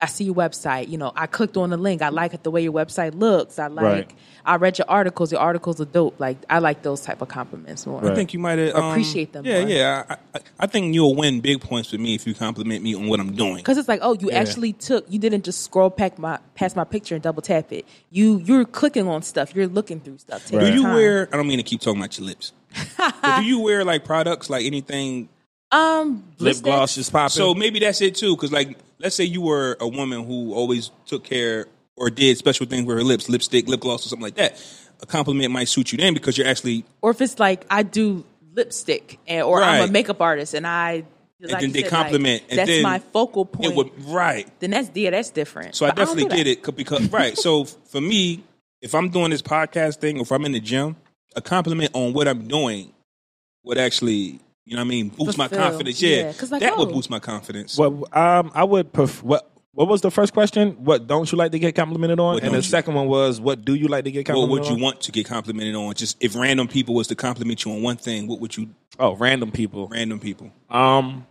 I 0.00 0.06
see 0.06 0.24
your 0.24 0.34
website. 0.36 0.88
You 0.88 0.96
know, 0.96 1.12
I 1.16 1.26
clicked 1.26 1.56
on 1.56 1.70
the 1.70 1.76
link. 1.76 2.02
I 2.02 2.10
like 2.10 2.32
it 2.32 2.44
the 2.44 2.52
way 2.52 2.62
your 2.62 2.72
website 2.72 3.18
looks. 3.18 3.58
I 3.58 3.66
like. 3.66 3.84
Right. 3.84 4.10
I 4.44 4.54
read 4.56 4.78
your 4.78 4.88
articles. 4.88 5.32
Your 5.32 5.40
articles 5.40 5.80
are 5.80 5.84
dope. 5.86 6.20
Like 6.20 6.38
I 6.48 6.60
like 6.60 6.82
those 6.82 7.00
type 7.00 7.20
of 7.20 7.26
compliments 7.28 7.84
more. 7.84 8.08
I 8.08 8.14
think 8.14 8.32
you 8.32 8.38
might 8.38 8.58
have 8.60 8.76
Appreciate 8.76 9.32
them 9.32 9.44
Yeah, 9.44 9.60
more. 9.62 9.68
yeah. 9.68 10.04
I, 10.08 10.16
I, 10.36 10.40
I 10.60 10.66
think 10.68 10.94
you'll 10.94 11.16
win 11.16 11.40
big 11.40 11.60
points 11.60 11.90
with 11.90 12.00
me 12.00 12.14
if 12.14 12.26
you 12.28 12.34
compliment 12.34 12.84
me 12.84 12.94
on 12.94 13.08
what 13.08 13.18
I'm 13.18 13.34
doing. 13.34 13.56
Because 13.56 13.76
it's 13.76 13.88
like, 13.88 13.98
oh, 14.02 14.14
you 14.14 14.30
actually 14.30 14.72
took. 14.72 15.04
You 15.10 15.18
didn't 15.18 15.44
just 15.44 15.62
scroll 15.64 15.90
back 15.90 16.16
my 16.16 16.38
past 16.54 16.76
my 16.76 16.84
picture 16.84 17.14
and 17.16 17.22
double 17.22 17.42
tap 17.42 17.72
it. 17.72 17.84
You 18.10 18.38
you're 18.38 18.64
clicking 18.64 19.08
on 19.08 19.22
stuff. 19.22 19.52
You're 19.54 19.66
looking 19.66 19.98
through 20.00 20.18
stuff. 20.18 20.46
Take 20.46 20.60
Do 20.60 20.72
you 20.72 20.84
time. 20.84 20.94
wear? 20.94 21.28
I 21.32 21.36
don't 21.36 21.48
mean 21.48 21.58
to 21.58 21.64
keep 21.64 21.80
talking 21.80 22.00
about 22.00 22.16
your 22.18 22.26
lips. 22.28 22.52
but 22.96 23.40
do 23.40 23.44
you 23.46 23.60
wear 23.60 23.84
like 23.84 24.04
products 24.04 24.48
like 24.48 24.64
anything? 24.64 25.28
um 25.72 26.22
Lip 26.38 26.40
lipstick? 26.40 26.64
gloss 26.64 26.96
is 26.96 27.10
popping. 27.10 27.30
So 27.30 27.52
maybe 27.54 27.80
that's 27.80 28.00
it 28.00 28.14
too. 28.14 28.34
Because 28.36 28.52
like, 28.52 28.78
let's 28.98 29.16
say 29.16 29.24
you 29.24 29.40
were 29.40 29.76
a 29.80 29.88
woman 29.88 30.24
who 30.24 30.54
always 30.54 30.90
took 31.06 31.24
care 31.24 31.66
or 31.96 32.10
did 32.10 32.36
special 32.38 32.66
things 32.66 32.86
with 32.86 32.96
her 32.96 33.02
lips, 33.02 33.28
lipstick, 33.28 33.68
lip 33.68 33.80
gloss, 33.80 34.06
or 34.06 34.08
something 34.08 34.24
like 34.24 34.36
that. 34.36 34.62
A 35.00 35.06
compliment 35.06 35.52
might 35.52 35.68
suit 35.68 35.92
you 35.92 35.98
then 35.98 36.14
because 36.14 36.36
you're 36.36 36.46
actually. 36.46 36.84
or 37.02 37.10
if 37.10 37.20
it's 37.20 37.38
like 37.38 37.64
I 37.70 37.82
do 37.82 38.24
lipstick, 38.54 39.18
and, 39.26 39.42
or 39.42 39.62
I'm 39.62 39.88
a 39.88 39.92
makeup 39.92 40.20
artist, 40.20 40.54
and 40.54 40.66
I. 40.66 41.04
Like 41.40 41.60
then 41.60 41.70
they 41.70 41.82
said, 41.82 41.90
compliment, 41.90 42.42
Like, 42.42 42.50
and 42.50 42.58
that's 42.58 42.68
then 42.68 42.82
my 42.82 42.98
focal 42.98 43.44
point. 43.44 43.70
It 43.70 43.76
would 43.76 44.04
right. 44.06 44.48
then 44.58 44.72
that's 44.72 44.90
yeah, 44.92 45.10
that's 45.10 45.30
different. 45.30 45.76
So 45.76 45.86
I 45.86 45.90
But 45.90 45.96
don't 45.98 46.06
definitely 46.06 46.30
do 46.30 46.44
get 46.44 46.46
it 46.48 46.76
because 46.76 47.08
right. 47.12 47.38
So 47.38 47.64
for 47.92 48.00
me, 48.00 48.42
if 48.82 48.92
I'm 48.92 49.08
doing 49.08 49.30
this 49.30 49.42
podcast 49.42 50.00
thing, 50.00 50.18
or 50.18 50.22
if 50.22 50.32
I'm 50.32 50.44
in 50.44 50.50
the 50.52 50.58
gym, 50.58 50.96
a 51.36 51.40
compliment 51.40 51.92
on 51.94 52.12
what 52.12 52.26
I'm 52.26 52.48
doing 52.48 52.92
would 53.62 53.78
actually, 53.78 54.40
you 54.68 54.76
know, 54.76 54.82
what 54.82 54.86
I 54.86 54.88
mean, 54.88 55.08
boost 55.08 55.38
my 55.38 55.48
confidence. 55.48 56.00
Yeah, 56.02 56.16
Yeah, 56.16 56.32
'cause 56.34 56.50
like, 56.52 56.60
that 56.60 56.76
would 56.76 56.88
oh. 56.88 56.92
boost 56.92 57.10
my 57.10 57.18
confidence. 57.18 57.76
Well, 57.78 58.04
um 58.12 58.50
I 58.54 58.64
would 58.64 58.92
pref- 58.92 59.22
what 59.22 59.50
what 59.72 59.86
was 59.88 60.00
the 60.00 60.10
first 60.10 60.32
question? 60.32 60.72
What 60.84 61.06
don't 61.06 61.30
you 61.30 61.38
like 61.38 61.52
to 61.52 61.58
get 61.58 61.74
complimented 61.74 62.18
on? 62.20 62.34
What 62.34 62.42
and 62.42 62.52
the 62.52 62.58
you- 62.58 62.62
second 62.62 62.94
one 62.94 63.06
was 63.08 63.40
what 63.40 63.64
do 63.64 63.74
you 63.74 63.88
like 63.88 64.04
to 64.04 64.10
get 64.10 64.26
complimented 64.26 64.44
on? 64.44 64.50
What 64.50 64.60
would 64.60 64.68
you 64.68 64.74
on? 64.76 64.80
want 64.82 65.00
to 65.02 65.12
get 65.12 65.26
complimented 65.26 65.74
on? 65.74 65.94
Just 65.94 66.16
if 66.20 66.34
random 66.36 66.68
people 66.68 66.94
was 66.94 67.06
to 67.08 67.14
compliment 67.14 67.64
you 67.64 67.72
on 67.72 67.82
one 67.82 67.96
thing, 67.96 68.26
what 68.26 68.40
would 68.40 68.56
you? 68.56 68.68
Oh, 68.98 69.14
random 69.16 69.50
people. 69.52 69.88
Random 69.88 70.18
people, 70.20 70.50
Um 70.70 71.26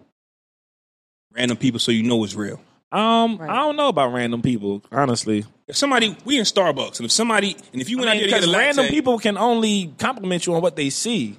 random 1.33 1.57
people, 1.57 1.79
so 1.79 1.91
you 1.91 2.03
know 2.03 2.23
it's 2.23 2.35
real. 2.35 2.59
um 2.91 3.37
Right. 3.37 3.49
I 3.49 3.55
don't 3.57 3.75
know 3.75 3.89
about 3.89 4.13
random 4.13 4.41
people, 4.41 4.81
honestly. 4.91 5.45
If 5.67 5.75
somebody, 5.75 6.15
we 6.23 6.37
in 6.39 6.45
Starbucks, 6.45 6.97
and 6.99 7.05
if 7.05 7.11
somebody, 7.11 7.57
and 7.73 7.81
if 7.81 7.89
you 7.89 7.97
went 7.97 8.09
I 8.09 8.13
out 8.13 8.19
there 8.19 8.27
to 8.29 8.33
because 8.33 8.45
get 8.45 8.55
a 8.55 8.57
random 8.57 8.83
latte, 8.85 8.95
people 8.95 9.19
can 9.19 9.37
only 9.37 9.93
compliment 9.99 10.47
you 10.47 10.55
on 10.55 10.61
what 10.61 10.75
they 10.77 10.89
see. 10.89 11.35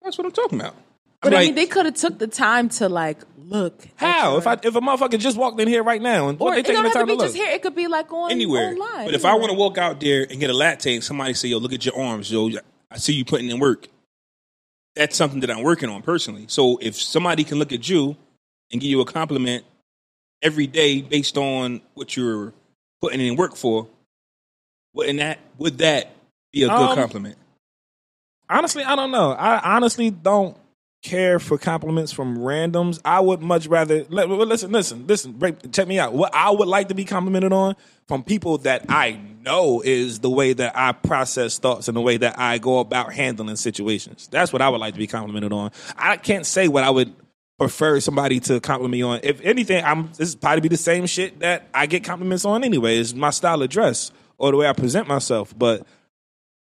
that's 0.00 0.16
what 0.16 0.24
I'm 0.26 0.32
talking 0.32 0.60
about. 0.60 0.76
But 1.22 1.34
I'm 1.34 1.38
I 1.40 1.42
mean, 1.44 1.54
they 1.54 1.66
could 1.66 1.86
have 1.86 1.94
took 1.94 2.18
the 2.18 2.26
time 2.26 2.68
to 2.70 2.88
like 2.88 3.18
look. 3.38 3.86
How? 3.96 4.36
If 4.38 4.46
I 4.46 4.54
if 4.54 4.74
a 4.74 4.80
motherfucker 4.80 5.18
just 5.18 5.36
walked 5.36 5.60
in 5.60 5.68
here 5.68 5.82
right 5.82 6.02
now 6.02 6.28
and 6.28 6.40
or 6.40 6.50
they 6.54 6.62
taking 6.62 6.82
the 6.82 6.88
have 6.88 6.92
to 6.94 7.06
be 7.06 7.12
to 7.12 7.16
look? 7.18 7.26
just 7.26 7.36
here. 7.36 7.48
It 7.50 7.62
could 7.62 7.76
be 7.76 7.86
like 7.86 8.12
on 8.12 8.30
anywhere. 8.32 8.68
online. 8.70 9.06
But 9.06 9.14
if 9.14 9.24
I 9.24 9.34
want 9.34 9.50
to 9.50 9.56
walk 9.56 9.78
out 9.78 10.00
there 10.00 10.26
and 10.28 10.40
get 10.40 10.50
a 10.50 10.54
latte 10.54 10.94
and 10.96 11.04
somebody 11.04 11.34
say, 11.34 11.48
"Yo, 11.48 11.58
look 11.58 11.72
at 11.72 11.84
your 11.86 11.98
arms, 11.98 12.30
yo, 12.30 12.50
I 12.90 12.98
see 12.98 13.12
you 13.12 13.24
putting 13.24 13.50
in 13.50 13.60
work," 13.60 13.86
that's 14.96 15.16
something 15.16 15.40
that 15.40 15.50
I'm 15.50 15.62
working 15.62 15.88
on 15.88 16.02
personally. 16.02 16.46
So 16.48 16.78
if 16.80 17.00
somebody 17.00 17.44
can 17.44 17.58
look 17.58 17.72
at 17.72 17.88
you 17.88 18.16
and 18.72 18.80
give 18.80 18.90
you 18.90 19.00
a 19.00 19.04
compliment 19.04 19.64
every 20.42 20.66
day 20.66 21.02
based 21.02 21.38
on 21.38 21.82
what 21.94 22.16
you're 22.16 22.52
putting 23.00 23.20
in 23.20 23.36
work 23.36 23.54
for, 23.54 23.86
wouldn't 24.92 25.20
that 25.20 25.38
would 25.58 25.78
that 25.78 26.10
be 26.52 26.64
a 26.64 26.68
good 26.68 26.74
Um, 26.74 26.96
compliment? 26.96 27.36
Honestly, 28.48 28.82
I 28.82 28.96
don't 28.96 29.12
know. 29.12 29.30
I 29.32 29.76
honestly 29.76 30.10
don't 30.10 30.56
care 31.02 31.38
for 31.38 31.58
compliments 31.58 32.12
from 32.12 32.38
randoms. 32.38 33.00
I 33.04 33.20
would 33.20 33.42
much 33.42 33.66
rather 33.66 34.04
li- 34.04 34.24
li- 34.24 34.44
listen, 34.44 34.70
listen, 34.70 35.06
listen. 35.06 35.32
Break, 35.32 35.72
check 35.72 35.88
me 35.88 35.98
out. 35.98 36.12
What 36.14 36.34
I 36.34 36.50
would 36.50 36.68
like 36.68 36.88
to 36.88 36.94
be 36.94 37.04
complimented 37.04 37.52
on 37.52 37.76
from 38.06 38.22
people 38.22 38.58
that 38.58 38.86
I 38.88 39.20
know 39.42 39.82
is 39.84 40.20
the 40.20 40.30
way 40.30 40.52
that 40.52 40.76
I 40.76 40.92
process 40.92 41.58
thoughts 41.58 41.88
and 41.88 41.96
the 41.96 42.00
way 42.00 42.16
that 42.16 42.38
I 42.38 42.58
go 42.58 42.78
about 42.78 43.12
handling 43.12 43.56
situations. 43.56 44.28
That's 44.28 44.52
what 44.52 44.62
I 44.62 44.68
would 44.68 44.80
like 44.80 44.94
to 44.94 44.98
be 44.98 45.08
complimented 45.08 45.52
on. 45.52 45.72
I 45.96 46.16
can't 46.16 46.46
say 46.46 46.68
what 46.68 46.84
I 46.84 46.90
would 46.90 47.12
prefer 47.58 48.00
somebody 48.00 48.40
to 48.40 48.60
compliment 48.60 48.92
me 48.92 49.02
on. 49.02 49.20
If 49.22 49.40
anything, 49.40 49.84
I'm 49.84 50.08
this 50.16 50.28
is 50.28 50.36
probably 50.36 50.60
be 50.60 50.68
the 50.68 50.76
same 50.76 51.06
shit 51.06 51.40
that 51.40 51.68
I 51.74 51.86
get 51.86 52.04
compliments 52.04 52.44
on 52.44 52.62
anyway. 52.64 52.96
Is 52.98 53.14
my 53.14 53.30
style 53.30 53.60
of 53.60 53.68
dress 53.68 54.12
or 54.38 54.52
the 54.52 54.56
way 54.56 54.68
I 54.68 54.72
present 54.72 55.08
myself, 55.08 55.56
but 55.56 55.84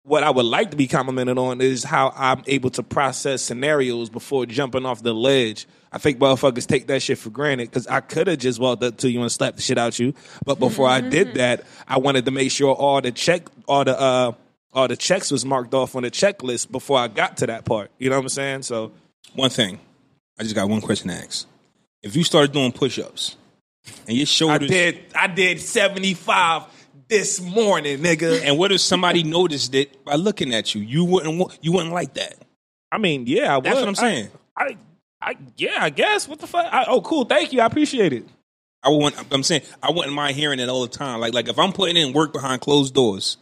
what 0.07 0.23
I 0.23 0.29
would 0.29 0.45
like 0.45 0.71
to 0.71 0.77
be 0.77 0.87
complimented 0.87 1.37
on 1.37 1.59
is 1.59 1.83
how 1.83 2.13
I'm 2.15 2.41
able 2.47 2.69
to 2.71 2.83
process 2.83 3.41
scenarios 3.41 4.09
before 4.09 4.45
jumping 4.45 4.85
off 4.85 5.03
the 5.03 5.13
ledge. 5.13 5.67
I 5.91 5.97
think 5.97 6.17
motherfuckers 6.17 6.65
take 6.65 6.87
that 6.87 7.01
shit 7.01 7.17
for 7.17 7.29
granted 7.29 7.69
because 7.69 7.87
I 7.87 7.99
could 7.99 8.27
have 8.27 8.39
just 8.39 8.57
walked 8.57 8.83
up 8.83 8.97
to 8.97 9.11
you 9.11 9.21
and 9.21 9.29
slapped 9.29 9.57
the 9.57 9.61
shit 9.61 9.77
out 9.77 9.99
you, 9.99 10.13
but 10.45 10.59
before 10.59 10.87
I 10.87 11.01
did 11.01 11.33
that, 11.35 11.65
I 11.87 11.97
wanted 11.97 12.23
to 12.25 12.31
make 12.31 12.51
sure 12.51 12.73
all 12.73 13.01
the 13.01 13.11
check, 13.11 13.49
all 13.67 13.83
the 13.83 13.99
uh, 13.99 14.31
all 14.73 14.87
the 14.87 14.95
checks 14.95 15.29
was 15.29 15.43
marked 15.43 15.73
off 15.73 15.95
on 15.95 16.03
the 16.03 16.11
checklist 16.11 16.71
before 16.71 16.99
I 16.99 17.09
got 17.09 17.37
to 17.37 17.47
that 17.47 17.65
part. 17.65 17.91
You 17.97 18.09
know 18.09 18.15
what 18.15 18.23
I'm 18.23 18.29
saying? 18.29 18.61
So 18.61 18.93
One 19.33 19.49
thing, 19.49 19.79
I 20.39 20.43
just 20.43 20.55
got 20.55 20.69
one 20.69 20.81
question 20.81 21.09
to 21.09 21.15
ask. 21.15 21.47
If 22.01 22.15
you 22.15 22.23
started 22.23 22.53
doing 22.53 22.71
push-ups 22.71 23.35
and 24.07 24.15
your 24.15 24.25
shoulders, 24.25 24.69
I 24.69 24.73
did, 24.73 24.99
I 25.15 25.27
did 25.27 25.59
75 25.59 26.63
this 27.07 27.41
morning, 27.41 27.99
nigga. 27.99 28.41
and 28.43 28.57
what 28.57 28.71
if 28.71 28.81
somebody 28.81 29.23
noticed 29.23 29.73
it 29.75 30.03
by 30.05 30.15
looking 30.15 30.53
at 30.53 30.75
you? 30.75 30.81
You 30.81 31.03
wouldn't, 31.05 31.37
wa- 31.39 31.51
you 31.61 31.71
wouldn't 31.71 31.93
like 31.93 32.15
that. 32.15 32.35
I 32.91 32.97
mean, 32.97 33.25
yeah, 33.27 33.57
I 33.57 33.59
That's 33.59 33.75
would. 33.75 33.81
what 33.81 33.87
I'm 33.89 33.95
saying. 33.95 34.29
I, 34.55 34.63
I, 34.63 34.77
I, 35.21 35.35
yeah, 35.57 35.77
I 35.79 35.89
guess. 35.89 36.27
What 36.27 36.39
the 36.39 36.47
fuck? 36.47 36.65
I, 36.71 36.85
oh, 36.87 37.01
cool. 37.01 37.25
Thank 37.25 37.53
you. 37.53 37.61
I 37.61 37.65
appreciate 37.65 38.13
it. 38.13 38.25
I 38.83 38.89
want. 38.89 39.15
I'm 39.31 39.43
saying 39.43 39.63
I 39.81 39.91
wouldn't 39.91 40.13
mind 40.13 40.35
hearing 40.35 40.59
it 40.59 40.69
all 40.69 40.81
the 40.83 40.87
time. 40.87 41.19
Like 41.19 41.33
like 41.33 41.49
if 41.49 41.57
I'm 41.59 41.73
putting 41.73 41.97
in 41.97 42.13
work 42.13 42.31
behind 42.31 42.61
closed 42.61 42.93
doors, 42.93 43.37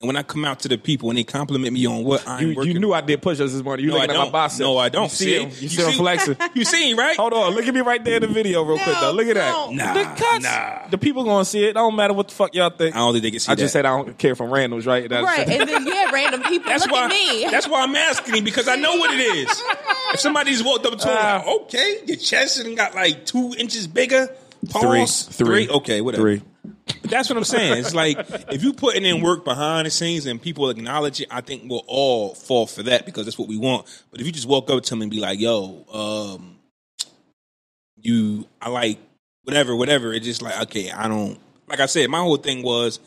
and 0.00 0.06
when 0.06 0.14
I 0.16 0.22
come 0.22 0.44
out 0.44 0.60
to 0.60 0.68
the 0.68 0.78
people 0.78 1.08
and 1.10 1.18
they 1.18 1.24
compliment 1.24 1.72
me 1.72 1.84
on 1.86 2.04
what 2.04 2.26
I'm 2.28 2.50
You, 2.50 2.54
working, 2.54 2.72
you 2.72 2.78
knew 2.78 2.92
I 2.92 3.00
did 3.00 3.20
push-ups 3.20 3.52
this 3.52 3.64
morning. 3.64 3.84
You 3.84 3.90
No, 3.90 3.96
I 3.96 4.02
looking 4.02 4.14
at 4.14 4.18
my 4.18 4.24
don't. 4.26 4.32
bicep. 4.32 4.60
No, 4.60 4.78
I 4.78 4.88
don't. 4.90 5.02
You 5.04 5.08
see, 5.08 5.34
him. 5.42 5.48
You, 5.58 5.68
see 5.68 5.82
him 5.82 5.92
flexing. 5.94 6.36
You 6.54 6.64
see, 6.64 6.94
right? 6.94 7.16
Hold 7.16 7.32
on, 7.32 7.52
look 7.56 7.66
at 7.66 7.74
me 7.74 7.80
right 7.80 8.04
there 8.04 8.14
in 8.16 8.22
the 8.22 8.28
video, 8.28 8.62
real 8.62 8.78
quick 8.78 8.94
though. 9.00 9.10
Look 9.10 9.26
at 9.26 9.34
that. 9.34 9.72
Nah, 9.72 9.94
the 9.94 10.04
cuts. 10.04 10.44
nah. 10.44 10.88
The 10.88 10.98
people 10.98 11.24
gonna 11.24 11.44
see 11.44 11.64
it. 11.64 11.72
Don't 11.72 11.96
matter 11.96 12.14
what 12.14 12.28
the 12.28 12.34
fuck 12.34 12.54
y'all 12.54 12.70
think. 12.70 12.94
I 12.94 12.98
don't 13.00 13.12
think 13.12 13.24
they 13.24 13.30
can 13.32 13.40
see 13.40 13.50
I 13.50 13.56
that. 13.56 13.60
just 13.60 13.72
said 13.72 13.86
I 13.86 13.96
don't 13.96 14.16
care 14.16 14.36
from 14.36 14.50
randoms, 14.50 14.86
right? 14.86 15.08
That's- 15.08 15.24
Right, 15.24 15.48
and 15.48 15.68
then 15.68 15.84
yeah, 15.86 16.10
random 16.12 16.42
people 16.44 16.70
That's 16.70 16.84
look 16.84 16.92
why. 16.92 17.04
at 17.06 17.10
me. 17.10 17.48
That's 17.50 17.66
why 17.68 17.82
I'm 17.82 17.96
asking 17.96 18.36
him 18.36 18.44
because 18.44 18.68
I 18.68 18.76
know 18.76 18.96
what 18.98 19.12
it 19.12 19.20
is. 19.20 19.62
If 20.14 20.20
somebody's 20.20 20.62
walked 20.62 20.86
up 20.86 20.96
to 20.98 21.08
him, 21.08 21.16
Uh, 21.16 21.20
like, 21.38 21.46
okay, 21.62 21.98
your 22.06 22.16
chest 22.18 22.60
and 22.60 22.76
got 22.76 22.94
like 22.94 23.26
two 23.26 23.52
inches 23.58 23.88
bigger. 23.88 24.28
Three. 24.68 25.00
Pause. 25.00 25.24
Three. 25.32 25.68
Okay, 25.68 26.00
whatever. 26.00 26.22
Three. 26.22 26.42
That's 27.02 27.28
what 27.28 27.36
I'm 27.36 27.44
saying. 27.44 27.78
It's 27.78 27.94
like 27.94 28.18
if 28.52 28.62
you're 28.62 28.74
putting 28.74 29.04
in 29.04 29.22
work 29.22 29.44
behind 29.44 29.86
the 29.86 29.90
scenes 29.90 30.26
and 30.26 30.40
people 30.40 30.68
acknowledge 30.70 31.20
it, 31.20 31.28
I 31.30 31.40
think 31.40 31.64
we'll 31.66 31.84
all 31.86 32.34
fall 32.34 32.66
for 32.66 32.82
that 32.84 33.06
because 33.06 33.24
that's 33.24 33.38
what 33.38 33.48
we 33.48 33.56
want. 33.56 33.86
But 34.10 34.20
if 34.20 34.26
you 34.26 34.32
just 34.32 34.48
walk 34.48 34.68
up 34.70 34.82
to 34.82 34.90
them 34.90 35.02
and 35.02 35.10
be 35.10 35.20
like, 35.20 35.40
"Yo, 35.40 35.84
um, 35.92 36.56
you, 37.96 38.46
I 38.60 38.70
like 38.70 38.98
whatever, 39.44 39.74
whatever," 39.74 40.12
it's 40.12 40.26
just 40.26 40.42
like, 40.42 40.60
okay, 40.62 40.90
I 40.90 41.08
don't. 41.08 41.38
Like 41.66 41.80
I 41.80 41.86
said, 41.86 42.08
my 42.10 42.20
whole 42.20 42.36
thing 42.36 42.62
was. 42.62 43.00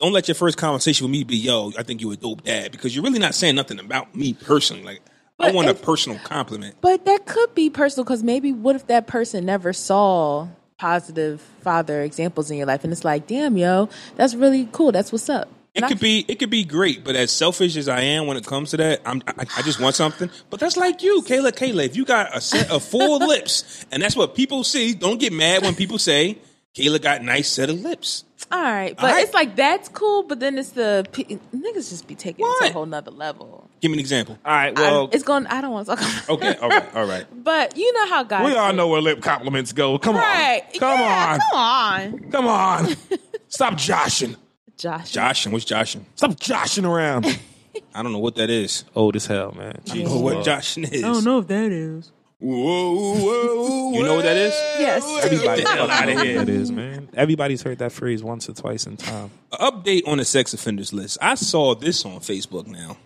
Don't 0.00 0.14
let 0.14 0.28
your 0.28 0.34
first 0.34 0.56
conversation 0.56 1.04
with 1.04 1.12
me 1.12 1.24
be, 1.24 1.36
yo, 1.36 1.72
I 1.76 1.82
think 1.82 2.00
you're 2.00 2.14
a 2.14 2.16
dope 2.16 2.42
dad, 2.42 2.72
because 2.72 2.96
you're 2.96 3.04
really 3.04 3.18
not 3.18 3.34
saying 3.34 3.54
nothing 3.54 3.78
about 3.78 4.16
me 4.16 4.32
personally. 4.32 4.82
Like, 4.82 5.02
I 5.38 5.50
want 5.50 5.68
a 5.68 5.74
personal 5.74 6.18
compliment. 6.20 6.76
But 6.80 7.04
that 7.04 7.26
could 7.26 7.54
be 7.54 7.68
personal 7.68 8.04
because 8.04 8.22
maybe 8.22 8.50
what 8.50 8.76
if 8.76 8.86
that 8.86 9.06
person 9.06 9.44
never 9.44 9.74
saw 9.74 10.48
positive 10.80 11.42
father 11.60 12.00
examples 12.02 12.50
in 12.50 12.56
your 12.56 12.66
life, 12.66 12.82
and 12.84 12.92
it's 12.92 13.04
like, 13.04 13.26
damn, 13.26 13.56
yo, 13.58 13.88
that's 14.16 14.34
really 14.34 14.66
cool. 14.72 14.92
That's 14.92 15.12
what's 15.12 15.28
up. 15.28 15.48
It 15.74 15.78
And 15.82 15.84
I- 15.84 15.88
could 15.88 16.00
be 16.00 16.24
it 16.26 16.38
could 16.40 16.50
be 16.50 16.64
great, 16.64 17.04
but 17.04 17.14
as 17.14 17.30
selfish 17.30 17.76
as 17.76 17.86
I 17.88 18.00
am 18.00 18.26
when 18.26 18.36
it 18.36 18.44
comes 18.46 18.70
to 18.70 18.76
that, 18.78 19.02
I'm, 19.04 19.22
I, 19.28 19.44
I 19.58 19.62
just 19.62 19.78
want 19.78 19.94
something. 19.94 20.28
But 20.48 20.58
that's 20.58 20.76
like 20.76 21.02
you, 21.02 21.22
Kailah. 21.22 21.52
Kailah, 21.52 21.84
if 21.84 21.96
you 21.96 22.04
got 22.04 22.34
a 22.36 22.40
set 22.40 22.70
of 22.70 22.82
full 22.82 23.18
lips, 23.34 23.84
and 23.92 24.02
that's 24.02 24.16
what 24.16 24.34
people 24.34 24.64
see, 24.64 24.94
don't 24.94 25.20
get 25.20 25.32
mad 25.32 25.62
when 25.62 25.74
people 25.76 25.98
say 25.98 26.38
Kailah 26.74 27.00
got 27.02 27.22
nice 27.22 27.48
set 27.48 27.70
of 27.70 27.80
lips. 27.82 28.24
All 28.50 28.60
right, 28.60 28.96
but 28.96 29.04
All 29.04 29.10
right. 29.12 29.22
it's 29.22 29.34
like 29.34 29.54
that's 29.54 29.88
cool. 29.90 30.24
But 30.24 30.40
then 30.40 30.58
it's 30.58 30.70
the 30.70 31.06
niggas 31.54 31.90
just 31.90 32.08
be 32.08 32.16
taking 32.16 32.44
it 32.48 32.64
to 32.64 32.70
a 32.70 32.72
whole 32.72 32.86
nother 32.86 33.12
level. 33.12 33.69
Give 33.80 33.90
me 33.90 33.96
an 33.96 34.00
example. 34.00 34.38
All 34.44 34.52
right. 34.52 34.78
I- 34.78 34.80
Well, 34.82 35.08
it's 35.12 35.24
going. 35.24 35.46
I 35.46 35.60
don't 35.60 35.70
want 35.72 35.88
to 35.88 35.96
talk. 35.96 36.04
About 36.04 36.30
Okay, 36.30 36.54
all 36.60 36.68
right, 36.68 36.94
all 36.96 37.06
right. 37.06 37.26
But 37.44 37.76
you 37.76 37.92
know 37.94 38.06
how 38.08 38.22
guys. 38.24 38.44
we 38.44 38.54
all 38.54 38.70
say- 38.70 38.76
know 38.76 38.88
where 38.88 39.00
lip 39.00 39.22
compliments 39.22 39.72
go. 39.72 39.98
Come 39.98 40.16
Right? 40.16 40.62
on. 40.74 40.78
Come 40.80 41.00
Yeah, 41.00 41.38
on. 41.54 42.10
Come 42.10 42.16
on, 42.16 42.30
Come 42.30 42.46
on. 42.46 42.96
Stop 43.48 43.76
joshing. 43.76 44.36
Josh. 44.76 45.10
Joshing, 45.12 45.52
what's 45.52 45.64
joshing? 45.64 46.06
Stop 46.14 46.38
joshing 46.38 46.84
around. 46.84 47.26
I 47.94 48.02
don't 48.02 48.12
know 48.12 48.18
what 48.18 48.36
that 48.36 48.48
is. 48.50 48.84
Old 48.94 49.16
as 49.16 49.26
hell, 49.26 49.52
man. 49.52 49.80
I 49.90 49.94
don't 49.94 50.04
know 50.04 50.18
what 50.20 50.44
joshing 50.44 50.84
is. 50.84 51.02
I 51.04 51.08
don't 51.12 51.24
know 51.24 51.38
if 51.38 51.46
that 51.48 51.70
is. 51.72 52.10
Whoa, 52.38 53.14
whoa, 53.18 53.92
you 53.92 54.02
know 54.02 54.14
what 54.14 54.24
that 54.24 54.36
is? 54.36 54.54
Yes. 54.78 55.04
Everybody, 55.24 55.62
Get 55.62 55.68
the 55.70 55.76
hell 55.76 55.90
outta 55.90 56.24
here. 56.24 56.40
It 56.40 56.48
is, 56.48 56.72
man. 56.72 57.10
Everybody's 57.12 57.60
heard 57.62 57.78
that 57.80 57.92
phrase 57.92 58.22
once 58.22 58.48
or 58.48 58.54
twice 58.54 58.86
in 58.86 58.96
time. 58.96 59.30
Update 59.52 60.08
on 60.08 60.16
the 60.18 60.24
sex 60.24 60.54
offenders 60.54 60.92
list. 60.94 61.18
I 61.20 61.34
saw 61.34 61.74
this 61.74 62.04
on 62.06 62.20
Facebook 62.20 62.66
now. 62.66 62.96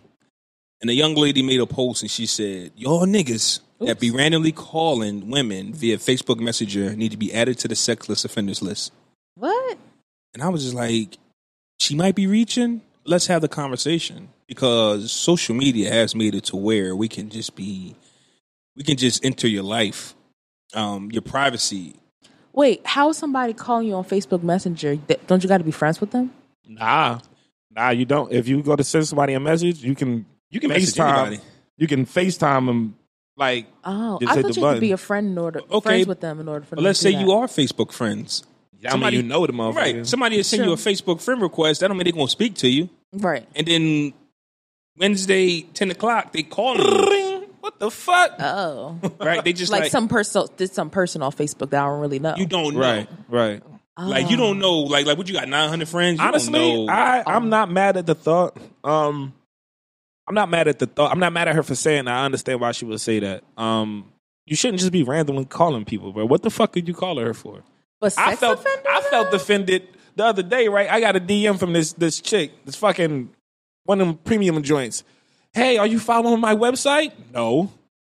And 0.85 0.91
a 0.91 0.95
young 0.95 1.15
lady 1.15 1.43
made 1.43 1.61
a 1.61 1.67
post 1.67 2.03
and 2.03 2.11
she 2.11 2.27
said, 2.27 2.73
Y'all 2.77 3.07
niggas 3.07 3.61
that 3.81 3.99
be 3.99 4.11
randomly 4.11 4.53
calling 4.53 5.31
women 5.31 5.73
via 5.73 5.97
Facebook 5.97 6.39
Messenger 6.39 6.95
need 6.95 7.11
to 7.13 7.17
be 7.17 7.33
added 7.33 7.59
to 7.61 7.69
the 7.69 7.75
sexless 7.75 8.23
offenders 8.23 8.61
list. 8.61 8.93
What? 9.35 9.79
And 10.35 10.43
I 10.43 10.51
was 10.51 10.63
just 10.63 10.75
like, 10.75 11.17
she 11.79 11.95
might 11.95 12.15
be 12.15 12.27
reaching. 12.27 12.83
Let's 13.07 13.29
have 13.29 13.41
the 13.41 13.49
conversation 13.49 14.29
because 14.47 15.11
social 15.11 15.55
media 15.55 15.91
has 15.91 16.15
made 16.15 16.35
it 16.35 16.45
to 16.45 16.57
where 16.57 16.95
we 16.95 17.09
can 17.09 17.31
just 17.31 17.57
be, 17.57 17.97
we 18.77 18.83
can 18.83 18.99
just 18.99 19.25
enter 19.25 19.49
your 19.49 19.63
life, 19.63 20.15
um, 20.75 21.11
your 21.11 21.23
privacy. 21.23 21.95
Wait, 22.53 22.87
how 22.87 23.09
is 23.09 23.17
somebody 23.17 23.55
calling 23.55 23.89
you 23.89 23.95
on 23.95 24.05
Facebook 24.05 24.43
Messenger? 24.43 24.97
Don't 25.27 25.43
you 25.43 25.49
got 25.49 25.59
to 25.59 25.65
be 25.65 25.71
friends 25.71 25.99
with 25.99 26.11
them? 26.11 26.31
Nah, 26.67 27.21
nah, 27.71 27.89
you 27.89 28.05
don't. 28.05 28.31
If 28.31 28.49
you 28.49 28.63
go 28.63 28.77
to 28.77 28.85
send 28.85 29.09
somebody 29.09 29.33
a 29.33 29.41
message, 29.41 29.83
you 29.83 29.95
can 29.95 30.27
you 30.55 30.61
can 30.61 30.69
Message 30.71 30.95
FaceTime. 30.95 31.17
anybody. 31.27 31.41
You 31.77 31.87
can 31.89 32.07
FaceTime 32.07 32.67
them. 32.67 32.97
Like, 33.37 33.67
Oh, 33.85 34.19
Just 34.21 34.31
I 34.33 34.35
hit 34.37 34.43
thought 34.43 34.49
the 34.49 34.55
you 34.55 34.63
button. 34.63 34.75
could 34.77 34.81
be 34.81 34.93
a 34.93 34.97
friend 34.97 35.29
in 35.31 35.39
order, 35.39 35.61
Okay. 35.71 35.81
friends 35.89 36.07
with 36.07 36.21
them 36.21 36.39
in 36.41 36.49
order 36.49 36.65
for. 36.65 36.71
But 36.71 36.77
them 36.77 36.85
let's 36.85 37.01
to 37.01 37.07
do 37.07 37.13
say 37.13 37.17
that. 37.19 37.25
you 37.27 37.33
are 37.33 37.47
Facebook 37.47 37.91
friends. 37.93 38.45
I 38.87 38.91
Somebody- 38.91 39.17
mean, 39.17 39.25
you 39.27 39.29
know 39.31 39.47
the 39.47 39.53
motherfucker. 39.53 39.75
Right. 39.75 40.07
Somebody 40.07 40.37
will 40.37 40.45
send 40.45 40.65
you 40.65 40.73
a 40.73 40.77
Facebook 40.77 41.21
friend 41.21 41.41
request. 41.43 41.81
That 41.81 41.89
don't 41.89 41.97
mean 41.97 42.05
they're 42.05 42.13
going 42.13 42.27
to 42.27 42.31
speak 42.31 42.55
to 42.57 42.69
you. 42.69 42.89
right. 43.15 43.49
And 43.57 43.67
then 43.67 44.13
Wednesday, 44.99 45.63
10 45.63 45.91
o'clock, 45.91 46.33
they 46.33 46.43
call 46.43 46.77
you. 46.77 47.49
What 47.61 47.79
the 47.81 47.91
fuck? 47.91 48.33
Oh, 48.41 48.99
Right? 49.19 49.43
They 49.43 49.53
just 49.55 49.73
like, 49.73 49.83
like, 49.85 49.91
some 49.91 50.07
person 50.09 50.47
did 50.57 50.71
some 50.73 50.91
person 50.91 51.23
on 51.23 51.33
Facebook 51.33 51.71
that 51.71 51.83
I 51.83 51.87
don't 51.87 52.01
really 52.01 52.19
know. 52.19 52.35
you 52.37 52.47
don't 52.47 52.75
know. 52.75 52.81
right, 52.81 53.09
right. 53.29 53.63
Like, 53.99 54.29
you 54.31 54.37
don't 54.37 54.59
know. 54.59 54.81
Like, 54.81 55.07
like 55.07 55.17
what 55.17 55.29
you 55.29 55.35
got, 55.35 55.49
900 55.49 55.89
friends? 55.89 56.21
You 56.21 56.27
Honestly, 56.27 56.53
don't 56.53 56.87
know. 56.87 56.93
I 56.93 57.23
I'm 57.27 57.49
not 57.49 57.71
mad 57.71 57.97
at 57.97 58.07
the 58.07 58.15
thought. 58.15 58.57
Um, 58.85 59.33
I'm 60.27 60.35
not 60.35 60.49
mad 60.49 60.69
at 60.69 60.79
the 60.79 60.87
thought. 60.87 61.13
I'm 61.13 61.19
not 61.19 61.33
mad 61.33 61.49
at 61.49 61.55
her 61.55 61.63
for 61.63 61.75
saying 61.75 62.07
that. 62.07 62.15
I 62.15 62.25
understand 62.25 62.61
why 62.61 62.73
she 62.73 62.85
would 62.85 63.01
say 63.01 63.19
that. 63.21 63.45
Um, 63.57 64.11
you 64.47 64.57
shouldn't 64.57 64.81
just 64.81 64.93
be 64.93 65.03
randomly 65.03 65.45
calling 65.45 65.85
people, 65.85 66.13
bro. 66.13 66.25
What 66.27 66.43
the 66.43 66.51
fuck 66.51 66.73
did 66.73 66.89
you 66.89 66.95
call 66.95 67.19
her 67.19 67.35
for? 67.35 67.63
but 68.01 68.15
I 68.19 68.37
felt 68.37 68.61
offender, 68.61 68.89
I 68.89 69.01
felt 69.03 69.35
offended 69.35 69.89
the 70.17 70.25
other 70.25 70.43
day. 70.43 70.69
Right, 70.69 70.91
I 70.91 71.01
got 71.01 71.17
a 71.17 71.21
DM 71.21 71.59
from 71.59 71.73
this 71.73 71.93
this 71.95 72.21
chick, 72.21 72.53
this 72.65 72.77
fucking 72.77 73.31
one 73.85 74.01
of 74.01 74.07
them 74.07 74.17
premium 74.19 74.63
joints. 74.63 75.05
Hey, 75.53 75.79
are 75.79 75.87
you 75.87 75.99
following 75.99 76.41
my 76.41 76.55
website? 76.55 77.13
No. 77.33 77.71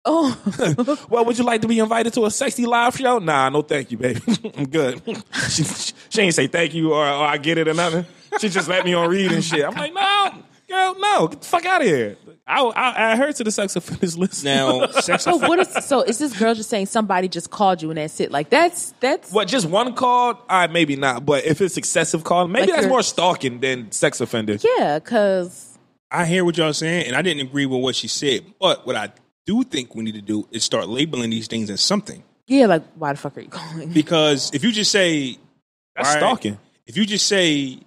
Oh, 0.04 1.06
Well, 1.10 1.24
would 1.24 1.36
you 1.38 1.44
like 1.44 1.60
to 1.62 1.68
be 1.68 1.78
invited 1.78 2.14
to 2.14 2.24
a 2.24 2.30
sexy 2.30 2.64
live 2.66 2.96
show? 2.96 3.18
Nah, 3.18 3.48
no, 3.50 3.62
thank 3.62 3.90
you, 3.90 3.98
baby. 3.98 4.20
I'm 4.56 4.66
good. 4.68 5.02
she, 5.48 5.64
she 5.64 6.22
ain't 6.22 6.34
say 6.34 6.46
thank 6.46 6.72
you 6.72 6.92
or, 6.94 7.04
or 7.04 7.26
I 7.26 7.36
get 7.36 7.58
it 7.58 7.68
or 7.68 7.74
nothing. 7.74 8.06
She 8.40 8.48
just 8.48 8.68
let 8.68 8.84
me 8.84 8.94
on 8.94 9.08
read 9.10 9.32
and 9.32 9.44
shit. 9.44 9.64
I'm 9.64 9.74
like, 9.74 9.92
no, 9.92 10.32
girl, 10.68 10.94
no, 10.98 11.28
get 11.28 11.40
the 11.40 11.46
fuck 11.46 11.64
out 11.64 11.80
of 11.80 11.86
here. 11.86 12.16
I, 12.46 12.62
I, 12.62 13.12
I 13.12 13.16
heard 13.16 13.36
to 13.36 13.44
the 13.44 13.50
sex 13.50 13.76
offenders 13.76 14.16
list. 14.18 14.44
now, 14.44 14.86
sex 14.90 15.24
so 15.24 15.36
offenders. 15.36 15.48
what 15.48 15.58
is 15.60 15.84
so? 15.84 16.02
Is 16.02 16.18
this 16.18 16.38
girl 16.38 16.54
just 16.54 16.70
saying 16.70 16.86
somebody 16.86 17.28
just 17.28 17.50
called 17.50 17.82
you 17.82 17.90
and 17.90 17.98
that's 17.98 18.20
it? 18.20 18.30
Like 18.30 18.50
that's 18.50 18.92
that's 19.00 19.30
what? 19.32 19.48
Just 19.48 19.66
one 19.66 19.94
call? 19.94 20.34
All 20.34 20.44
right, 20.48 20.70
maybe 20.70 20.96
not. 20.96 21.26
But 21.26 21.44
if 21.44 21.60
it's 21.60 21.76
excessive 21.76 22.24
call, 22.24 22.48
maybe 22.48 22.62
Like 22.62 22.70
that's 22.70 22.80
you're- 22.82 22.90
more 22.90 23.02
stalking 23.02 23.60
than 23.60 23.90
sex 23.92 24.20
offender. 24.20 24.56
yeah, 24.78 24.98
because 24.98 25.78
I 26.10 26.24
hear 26.24 26.44
what 26.44 26.56
y'all 26.56 26.72
saying, 26.72 27.06
and 27.08 27.16
I 27.16 27.22
didn't 27.22 27.46
agree 27.46 27.66
with 27.66 27.82
what 27.82 27.94
she 27.96 28.08
said. 28.08 28.44
But 28.58 28.86
what 28.86 28.96
I 28.96 29.12
do 29.46 29.62
think 29.64 29.94
we 29.94 30.04
need 30.04 30.14
to 30.14 30.22
do 30.22 30.48
is 30.50 30.64
start 30.64 30.88
labeling 30.88 31.30
these 31.30 31.46
things 31.48 31.68
as 31.70 31.80
something. 31.82 32.22
Yeah, 32.46 32.64
like 32.66 32.82
why 32.94 33.12
the 33.12 33.18
fuck 33.18 33.36
are 33.36 33.42
you 33.42 33.48
calling? 33.48 33.90
Because 33.90 34.50
if 34.54 34.64
you 34.64 34.72
just 34.72 34.90
say 34.90 35.36
That's 35.96 36.08
all 36.08 36.14
right, 36.14 36.20
stalking. 36.20 36.58
If 36.86 36.96
you 36.96 37.04
just 37.04 37.26
say, 37.26 37.78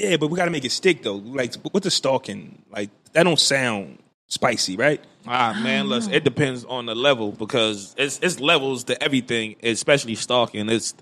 yeah, 0.00 0.16
but 0.16 0.28
we 0.28 0.36
got 0.36 0.46
to 0.46 0.50
make 0.50 0.64
it 0.64 0.72
stick 0.72 1.02
though. 1.02 1.16
Like, 1.16 1.54
what's 1.72 1.84
the 1.84 1.90
stalking? 1.90 2.62
Like, 2.70 2.90
that 3.12 3.24
don't 3.24 3.38
sound 3.38 3.98
spicy, 4.28 4.76
right? 4.76 5.02
Ah 5.26 5.58
man, 5.62 5.88
listen, 5.88 6.14
it 6.14 6.24
depends 6.24 6.64
on 6.64 6.86
the 6.86 6.94
level 6.94 7.32
because 7.32 7.94
it's 7.98 8.18
it's 8.22 8.40
levels 8.40 8.84
to 8.84 9.02
everything, 9.02 9.56
especially 9.62 10.14
stalking. 10.14 10.68
It's 10.70 10.94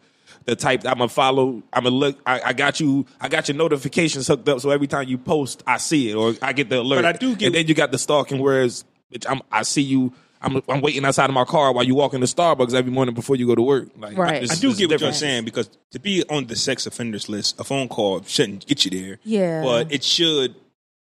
the 0.45 0.57
type 0.57 0.85
I'm 0.85 0.99
gonna 0.99 1.09
follow. 1.09 1.63
I'm 1.73 1.85
gonna 1.85 1.91
look. 1.95 2.19
I, 2.27 2.41
I 2.47 2.53
got 2.53 2.81
you. 2.81 3.07
I 3.21 3.29
got 3.29 3.47
your 3.49 3.57
notifications 3.57 4.27
hooked 4.27 4.49
up, 4.49 4.61
so 4.61 4.71
every 4.71 4.87
time 4.89 5.09
you 5.09 5.19
post, 5.19 5.63
I 5.67 5.77
see 5.77 6.11
it 6.11 6.15
or 6.15 6.35
I 6.43 6.53
get 6.53 6.69
the 6.69 6.81
alert. 6.81 6.97
But 6.97 7.05
I 7.05 7.13
do 7.13 7.37
get- 7.37 7.47
and 7.47 7.55
then 7.55 7.67
you 7.69 7.75
got 7.75 7.93
the 7.93 7.99
stalking, 7.99 8.39
whereas 8.41 8.85
bitch, 9.13 9.25
I'm, 9.29 9.41
I 9.53 9.63
see 9.63 9.83
you. 9.83 10.13
I'm, 10.41 10.63
I'm 10.69 10.81
waiting 10.81 11.05
outside 11.05 11.29
of 11.29 11.35
my 11.35 11.45
car 11.45 11.73
while 11.73 11.85
you 11.85 11.95
walk 11.95 12.15
into 12.15 12.27
Starbucks 12.27 12.73
every 12.75 12.93
morning 12.93 13.15
before 13.15 13.37
you 13.37 13.47
go 13.47 13.55
to 13.55 13.63
work. 13.63 13.89
Like, 13.99 14.17
Right. 14.17 14.43
it's- 14.45 14.57
I 14.59 14.61
do 14.61 14.75
get 14.75 14.91
what 14.91 15.01
you're 15.01 15.13
saying 15.13 15.45
because 15.45 15.69
to 15.93 15.99
be 15.99 16.23
on 16.31 16.47
the 16.47 16.55
sex 16.57 16.87
offenders 16.87 17.29
list, 17.29 17.59
a 17.59 17.65
phone 17.65 17.89
call 17.89 18.23
shouldn't 18.23 18.67
get 18.67 18.85
you 18.85 18.91
there. 18.91 19.19
Yeah. 19.25 19.63
But 19.65 19.93
it 19.93 20.05
should 20.05 20.55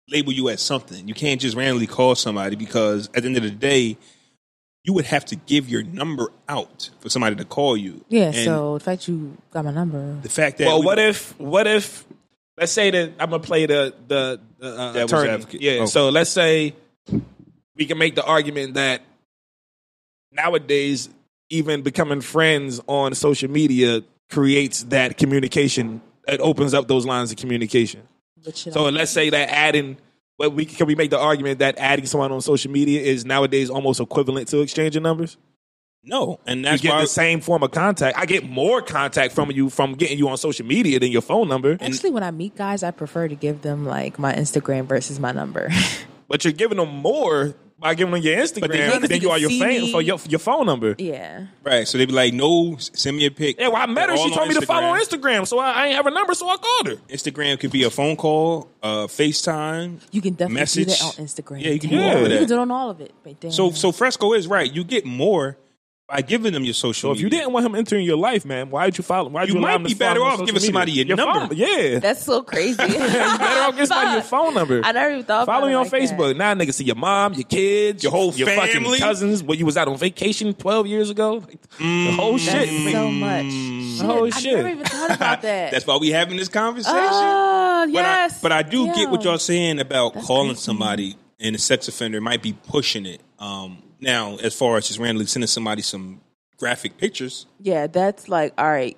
label 0.10 0.32
you 0.32 0.50
as 0.50 0.62
something. 0.62 1.08
You 1.08 1.14
can't 1.14 1.42
just 1.42 1.56
randomly 1.58 1.88
call 1.88 2.16
somebody 2.16 2.56
because 2.56 3.08
at 3.14 3.24
the 3.24 3.28
end 3.28 3.38
of 3.38 3.44
the 3.44 3.50
day, 3.52 3.98
you 4.84 4.94
would 4.94 5.06
have 5.06 5.26
to 5.26 5.36
give 5.36 5.68
your 5.68 5.82
number 5.84 6.32
out 6.48 6.92
for 7.00 7.10
somebody 7.10 7.36
to 7.36 7.44
call 7.46 7.76
you. 7.76 8.06
Yeah, 8.08 8.26
And 8.26 8.36
so 8.36 8.78
the 8.78 8.84
fact 8.84 9.08
you 9.08 9.36
got 9.52 9.66
my 9.66 9.72
number. 9.72 10.18
the 10.22 10.30
fact 10.30 10.60
that 10.60 10.68
Well, 10.68 10.80
we- 10.82 10.86
what 10.86 11.00
if 11.00 11.38
what 11.40 11.66
if 11.68 12.06
let's 12.58 12.72
say 12.72 12.92
that 12.92 13.14
I'm 13.20 13.32
gonna 13.32 13.40
play 13.42 13.66
the 13.66 13.96
the, 14.08 14.40
the 14.60 14.80
uh, 15.02 15.04
attorney. 15.06 15.30
advocate. 15.32 15.62
Yeah. 15.62 15.72
Okay. 15.72 15.86
So 15.88 16.10
let's 16.10 16.30
say 16.30 16.76
we 17.76 17.86
can 17.88 17.98
make 17.98 18.14
the 18.16 18.24
argument 18.24 18.76
that 18.76 19.02
nowadays 20.36 21.10
even 21.50 21.82
becoming 21.82 22.22
friends 22.22 22.82
on 22.88 23.14
social 23.16 23.50
media 23.50 24.02
creates 24.30 24.84
that 24.86 25.18
communication. 25.18 26.02
It 26.28 26.40
opens 26.42 26.74
up 26.74 26.88
those 26.88 27.06
lines 27.06 27.32
of 27.32 27.38
communication. 27.38 28.02
So 28.54 28.88
I- 28.88 28.90
let's 28.90 29.12
say 29.12 29.30
that 29.30 29.50
adding. 29.50 29.98
Well, 30.38 30.52
we 30.52 30.66
can 30.66 30.86
we 30.88 30.96
make 30.96 31.12
the 31.12 31.20
argument 31.20 31.60
that 31.60 31.78
adding 31.78 32.06
someone 32.06 32.32
on 32.32 32.42
social 32.42 32.70
media 32.72 33.02
is 33.02 33.26
nowadays 33.26 33.70
almost 33.70 34.00
equivalent 34.02 34.48
to 34.50 34.60
exchanging 34.62 35.04
numbers? 35.04 35.38
no, 36.08 36.40
and 36.46 36.64
You 36.66 36.78
get 36.78 36.90
why 36.92 37.02
the 37.02 37.08
same 37.08 37.42
form 37.42 37.64
of 37.64 37.72
contact. 37.72 38.16
I 38.16 38.26
get 38.28 38.48
more 38.48 38.82
contact 38.82 39.34
from 39.34 39.50
you 39.50 39.70
from 39.72 39.94
getting 39.94 40.20
you 40.20 40.30
on 40.30 40.38
social 40.38 40.66
media 40.66 41.00
than 41.00 41.12
your 41.12 41.24
phone 41.24 41.48
number. 41.48 41.78
Actually, 41.82 42.12
when 42.12 42.22
I 42.22 42.30
meet 42.30 42.56
guys, 42.56 42.84
I 42.84 42.92
prefer 42.92 43.28
to 43.28 43.34
give 43.34 43.62
them 43.64 43.86
like 43.86 44.20
my 44.20 44.34
Instagram 44.34 44.86
versus 44.86 45.20
my 45.20 45.32
number. 45.32 45.70
But 46.28 46.44
you're 46.44 46.54
giving 46.54 46.78
them 46.78 46.90
more 46.90 47.54
by 47.78 47.94
giving 47.94 48.14
them 48.14 48.22
your 48.24 48.36
they 48.36 48.42
Instagram 48.42 49.02
get- 49.02 49.10
than 49.10 49.22
you 49.22 49.30
are 49.32 49.38
your 49.38 49.50
see 49.50 49.60
phone 49.60 49.92
for 49.92 50.02
your, 50.02 50.18
your 50.30 50.40
phone 50.40 50.66
number. 50.66 50.96
yeah. 50.98 51.48
right. 51.64 51.88
So 51.88 51.98
they'd 51.98 52.06
be 52.06 52.14
like, 52.14 52.34
"No, 52.34 52.78
send 52.78 53.18
me 53.18 53.26
a 53.26 53.32
pic." 53.32 53.60
Yeah, 53.60 53.68
well, 53.68 53.82
I 53.82 53.86
met 53.86 54.10
her. 54.10 54.16
They're 54.16 54.18
She 54.18 54.30
told 54.30 54.40
on 54.44 54.48
me 54.48 54.54
to 54.56 54.66
follow 54.66 54.88
on 54.88 55.00
Instagram. 55.00 55.42
Instagram, 55.42 55.48
so 55.48 55.60
I, 55.60 55.72
I 55.72 55.86
ain't 55.88 55.96
have 55.96 56.06
a 56.08 56.12
number, 56.12 56.34
so 56.34 56.48
I 56.50 56.56
called 56.58 56.88
her. 56.88 56.96
Instagram 57.10 57.60
could 57.60 57.72
be 57.72 57.84
a 57.84 57.90
phone 57.90 58.16
call, 58.16 58.70
uh, 58.82 59.08
FaceTime. 59.08 60.00
You 60.12 60.22
can 60.22 60.34
definitely 60.34 60.62
Message. 60.62 60.86
do 60.86 60.92
that 60.92 61.04
on 61.20 61.26
Instagram. 61.26 61.62
Yeah, 61.62 61.72
you 61.72 61.80
can 61.80 61.90
do 61.90 62.02
all 62.02 62.12
of 62.16 62.22
You 62.22 62.28
that. 62.30 62.38
can 62.40 62.48
do 62.48 62.54
it 62.56 62.60
on 62.60 62.72
all 62.72 62.90
of 62.90 63.02
it. 63.02 63.14
But 63.24 63.40
damn. 63.42 63.52
So, 63.52 63.72
so 63.72 63.92
Fresco 63.92 64.34
is 64.34 64.48
right. 64.48 64.72
You 64.74 64.84
get 64.84 65.06
more 65.06 65.58
by 66.08 66.22
giving 66.22 66.54
them 66.54 66.64
your 66.64 66.74
social. 66.76 67.10
So 67.10 67.16
if 67.16 67.20
you 67.20 67.30
didn't 67.30 67.52
want 67.52 67.66
him 67.66 67.74
entering 67.74 68.06
your 68.06 68.18
life, 68.18 68.46
man, 68.46 68.70
why 68.70 68.86
did 68.86 68.98
you 69.00 69.04
follow? 69.04 69.30
Why 69.30 69.44
You 69.46 69.54
you, 69.56 69.60
allow 69.60 69.70
might 69.70 69.76
him 69.78 69.84
to 69.84 69.88
be 69.90 69.94
better 69.96 70.22
off 70.24 70.38
giving 70.40 70.54
media? 70.54 70.66
somebody 70.68 70.92
your 70.92 71.06
number. 71.18 71.48
Phone, 71.48 71.58
yeah, 71.58 71.98
That's 72.00 72.24
so 72.24 72.44
crazy. 72.44 72.80
you 72.88 72.90
better 72.98 73.62
off 73.64 73.72
giving 73.72 73.86
somebody 73.88 74.12
your 74.14 74.22
phone 74.22 74.54
number. 74.54 74.82
I 74.84 74.92
never 74.92 75.12
even 75.14 75.26
thought 75.26 75.48
Follow 75.48 75.60
about 75.60 75.68
me 75.68 75.74
on 75.74 75.82
like 75.84 75.92
that. 75.92 76.02
Facebook. 76.02 76.38
Now 76.38 76.54
niggas 76.54 76.74
see 76.76 76.84
your 76.84 76.96
mom, 76.96 77.34
your 77.34 77.44
kids, 77.44 78.04
Your 78.04 78.12
whole 78.12 78.32
your 78.36 78.48
family. 78.48 78.68
fucking 79.00 79.00
cousins. 79.00 79.42
When 79.42 79.58
you 79.58 79.66
was 79.66 79.78
out 79.78 79.88
on 79.88 79.98
vacation 79.98 80.54
twelve 80.54 80.86
years 80.86 81.10
ago, 81.10 81.36
Like, 81.38 81.60
the 81.80 82.12
whole 82.12 82.34
That's 82.34 82.44
shit. 82.44 82.92
so 82.94 83.10
much. 83.10 83.46
The 83.46 84.04
whole 84.06 84.26
I 84.28 84.30
shit. 84.30 84.56
never 84.58 84.70
even 84.70 84.86
thought 84.86 85.10
about 85.12 85.42
that. 85.44 85.72
That's 85.72 85.88
why 85.88 85.98
we 85.98 86.10
having 86.12 86.38
this 86.38 86.50
conversation. 86.50 86.96
Oh, 87.00 87.86
but 87.88 87.94
yes. 87.94 88.38
I, 88.38 88.42
but 88.44 88.52
I 88.52 88.62
do 88.62 88.94
get 88.94 89.10
what 89.10 89.24
y'all 89.24 89.40
saying 89.40 89.80
about 89.80 90.14
That's 90.14 90.28
calling 90.28 90.50
crazy. 90.50 90.62
somebody 90.62 91.16
and 91.40 91.56
a 91.56 91.60
sex 91.60 91.88
offender 91.88 92.22
might 92.22 92.44
be 92.44 92.54
pushing 92.54 93.06
it. 93.08 93.22
Um, 93.40 93.80
now, 94.00 94.38
as 94.38 94.56
far 94.56 94.78
as 94.78 94.88
just 94.88 95.00
randomly 95.00 95.26
sending 95.26 95.48
somebody 95.48 95.82
some 95.82 96.22
graphic 96.58 96.98
pictures. 96.98 97.46
Yeah, 97.60 97.88
that's 97.88 98.30
like, 98.30 98.54
all 98.58 98.70
right, 98.70 98.98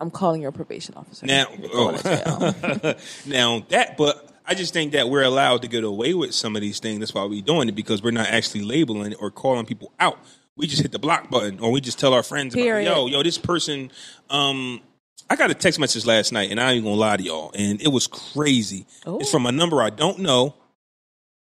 I'm 0.00 0.10
calling 0.10 0.42
your 0.42 0.52
probation 0.52 0.94
officer. 0.94 1.26
Now, 1.26 1.46
You're 1.58 1.70
going 1.70 1.98
to 1.98 2.02
jail. 2.02 2.54
oh. 2.84 2.94
now 3.26 3.66
that, 3.68 3.96
but 3.96 4.32
I 4.46 4.54
just 4.54 4.72
think 4.72 4.92
that 4.92 5.08
we're 5.08 5.24
allowed 5.24 5.62
to 5.62 5.68
get 5.68 5.84
away 5.84 6.14
with 6.14 6.34
some 6.34 6.56
of 6.56 6.62
these 6.62 6.78
things. 6.80 7.00
That's 7.00 7.14
why 7.14 7.24
we're 7.24 7.42
doing 7.42 7.68
it 7.68 7.74
because 7.74 8.02
we're 8.02 8.12
not 8.12 8.28
actually 8.28 8.62
labeling 8.62 9.12
it 9.12 9.18
or 9.20 9.30
calling 9.30 9.66
people 9.66 9.92
out. 10.00 10.18
We 10.56 10.66
just 10.66 10.82
hit 10.82 10.90
the 10.90 10.98
block 10.98 11.30
button, 11.30 11.60
or 11.60 11.70
we 11.70 11.80
just 11.80 12.00
tell 12.00 12.12
our 12.12 12.24
friends, 12.24 12.54
about. 12.54 12.64
"Yo, 12.64 13.06
yo, 13.06 13.22
this 13.22 13.38
person." 13.38 13.92
Um, 14.28 14.80
I 15.30 15.36
got 15.36 15.50
a 15.50 15.54
text 15.54 15.78
message 15.78 16.06
last 16.06 16.32
night, 16.32 16.50
and 16.50 16.58
I 16.58 16.72
ain't 16.72 16.82
gonna 16.82 16.96
lie 16.96 17.16
to 17.16 17.22
y'all, 17.22 17.52
and 17.54 17.80
it 17.80 17.88
was 17.88 18.06
crazy. 18.06 18.86
Oh. 19.06 19.18
It's 19.18 19.30
from 19.30 19.46
a 19.46 19.52
number 19.52 19.82
I 19.82 19.90
don't 19.90 20.20
know, 20.20 20.54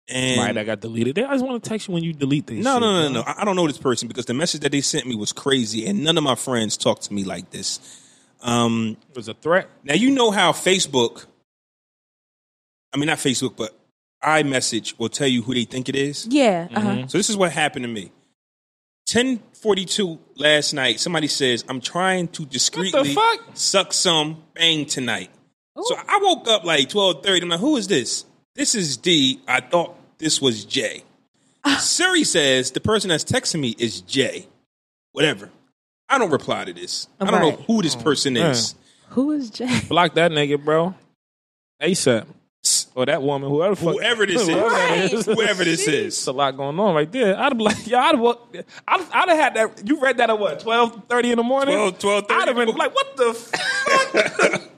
and 0.08 0.38
Right, 0.40 0.56
I 0.58 0.64
got 0.64 0.80
deleted. 0.80 1.14
They 1.14 1.22
always 1.24 1.42
want 1.42 1.62
to 1.62 1.68
text 1.68 1.88
you 1.88 1.94
when 1.94 2.04
you 2.04 2.12
delete 2.12 2.46
things. 2.46 2.64
no, 2.64 2.78
no, 2.78 2.92
no, 2.92 3.08
no, 3.08 3.14
no. 3.14 3.20
I 3.22 3.42
I 3.42 3.44
don't 3.44 3.56
know 3.56 3.66
this 3.66 3.78
person 3.78 4.06
because 4.08 4.26
the 4.26 4.34
message 4.34 4.60
that 4.62 4.72
they 4.72 4.80
sent 4.80 5.06
me 5.06 5.14
was 5.16 5.32
crazy, 5.32 5.86
and 5.86 6.04
none 6.04 6.18
of 6.18 6.24
my 6.24 6.34
friends 6.34 6.76
talk 6.76 7.00
to 7.00 7.14
me 7.14 7.24
like 7.24 7.50
this. 7.50 7.80
Um, 8.42 8.96
It 9.10 9.16
was 9.16 9.28
a 9.28 9.34
threat. 9.34 9.68
now 9.84 9.94
you 9.94 10.10
know 10.10 10.30
how 10.30 10.52
Facebook, 10.52 11.24
I 12.92 12.98
mean 12.98 13.06
not 13.06 13.18
Facebook, 13.18 13.56
but 13.56 13.70
iMessage 14.22 14.98
will 14.98 15.08
tell 15.08 15.28
you 15.28 15.42
who 15.42 15.54
they 15.54 15.64
think 15.64 15.88
it 15.88 15.96
is. 15.96 16.26
yeah. 16.30 16.68
Uh-huh. 16.74 17.06
So 17.08 17.18
this 17.18 17.28
is 17.30 17.36
what 17.36 17.52
happened 17.52 17.84
to 17.84 17.88
me. 17.90 18.10
1042 19.12 20.18
last 20.36 20.72
night, 20.72 20.98
somebody 20.98 21.26
says, 21.28 21.62
I'm 21.68 21.80
trying 21.82 22.28
to 22.28 22.46
discreetly 22.46 23.14
suck 23.52 23.92
some 23.92 24.42
bang 24.54 24.86
tonight. 24.86 25.30
So 25.82 25.94
I 25.96 26.18
woke 26.22 26.48
up 26.48 26.64
like 26.64 26.88
1230. 26.92 27.42
I'm 27.42 27.48
like, 27.50 27.60
who 27.60 27.76
is 27.76 27.86
this? 27.86 28.24
This 28.54 28.76
is 28.76 28.96
D. 28.96 29.40
I 29.48 29.60
thought 29.60 29.96
this 30.18 30.40
was 30.40 30.64
J. 30.64 31.02
Siri 31.78 32.22
says 32.22 32.70
the 32.70 32.80
person 32.80 33.08
that's 33.08 33.24
texting 33.24 33.60
me 33.60 33.74
is 33.78 34.00
J. 34.00 34.46
Whatever. 35.10 35.50
I 36.08 36.18
don't 36.18 36.30
reply 36.30 36.64
to 36.64 36.72
this. 36.72 37.08
I 37.20 37.28
don't 37.28 37.40
know 37.40 37.64
who 37.66 37.82
this 37.82 37.96
oh, 37.96 38.02
person 38.02 38.36
is. 38.36 38.76
Who 39.08 39.32
is 39.32 39.50
Jay? 39.50 39.80
Block 39.88 40.14
that 40.14 40.30
nigga, 40.30 40.62
bro. 40.62 40.94
ASAP. 41.82 42.26
Or 42.94 43.04
that 43.06 43.22
woman, 43.22 43.50
whoever, 43.50 43.74
the 43.74 43.80
fuck- 43.80 43.94
Whoever 43.94 44.24
this 44.24 44.42
is. 44.42 44.48
whoever 44.54 44.68
that 44.70 45.12
is. 45.12 45.26
Whoever 45.26 45.64
this 45.64 45.88
It's 45.88 46.18
is. 46.18 46.26
a 46.28 46.32
lot 46.32 46.56
going 46.56 46.78
on 46.78 46.94
right 46.94 47.10
there. 47.10 47.36
I'd 47.36 47.42
have 47.42 47.58
been 47.58 47.66
like, 47.66 47.86
yeah, 47.86 48.00
I'd 48.00 48.14
have, 48.14 48.36
I'd, 48.86 49.00
I'd 49.12 49.28
have 49.28 49.38
had 49.38 49.54
that. 49.54 49.88
You 49.88 50.00
read 50.00 50.18
that 50.18 50.30
at 50.30 50.38
what, 50.38 50.60
12.30 50.60 51.24
in 51.24 51.36
the 51.38 51.42
morning? 51.42 51.74
12, 51.74 51.98
12:30. 52.28 52.30
I'd 52.30 52.48
have 52.48 52.56
been 52.56 52.68
like, 52.68 52.94
what 52.94 53.16
the 53.16 53.34
fuck? 53.34 54.70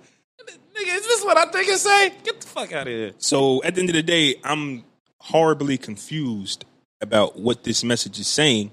Nigga, 0.86 0.96
is 0.96 1.06
this 1.06 1.24
what 1.24 1.36
I 1.36 1.46
think 1.46 1.68
it 1.68 1.78
say? 1.78 2.10
Get 2.24 2.40
the 2.40 2.46
fuck 2.46 2.72
out 2.72 2.82
of 2.86 2.92
here. 2.92 3.12
So 3.18 3.62
at 3.64 3.74
the 3.74 3.80
end 3.80 3.90
of 3.90 3.94
the 3.96 4.02
day, 4.02 4.36
I'm 4.44 4.84
horribly 5.18 5.78
confused 5.78 6.64
about 7.00 7.38
what 7.38 7.64
this 7.64 7.82
message 7.84 8.18
is 8.20 8.26
saying. 8.28 8.70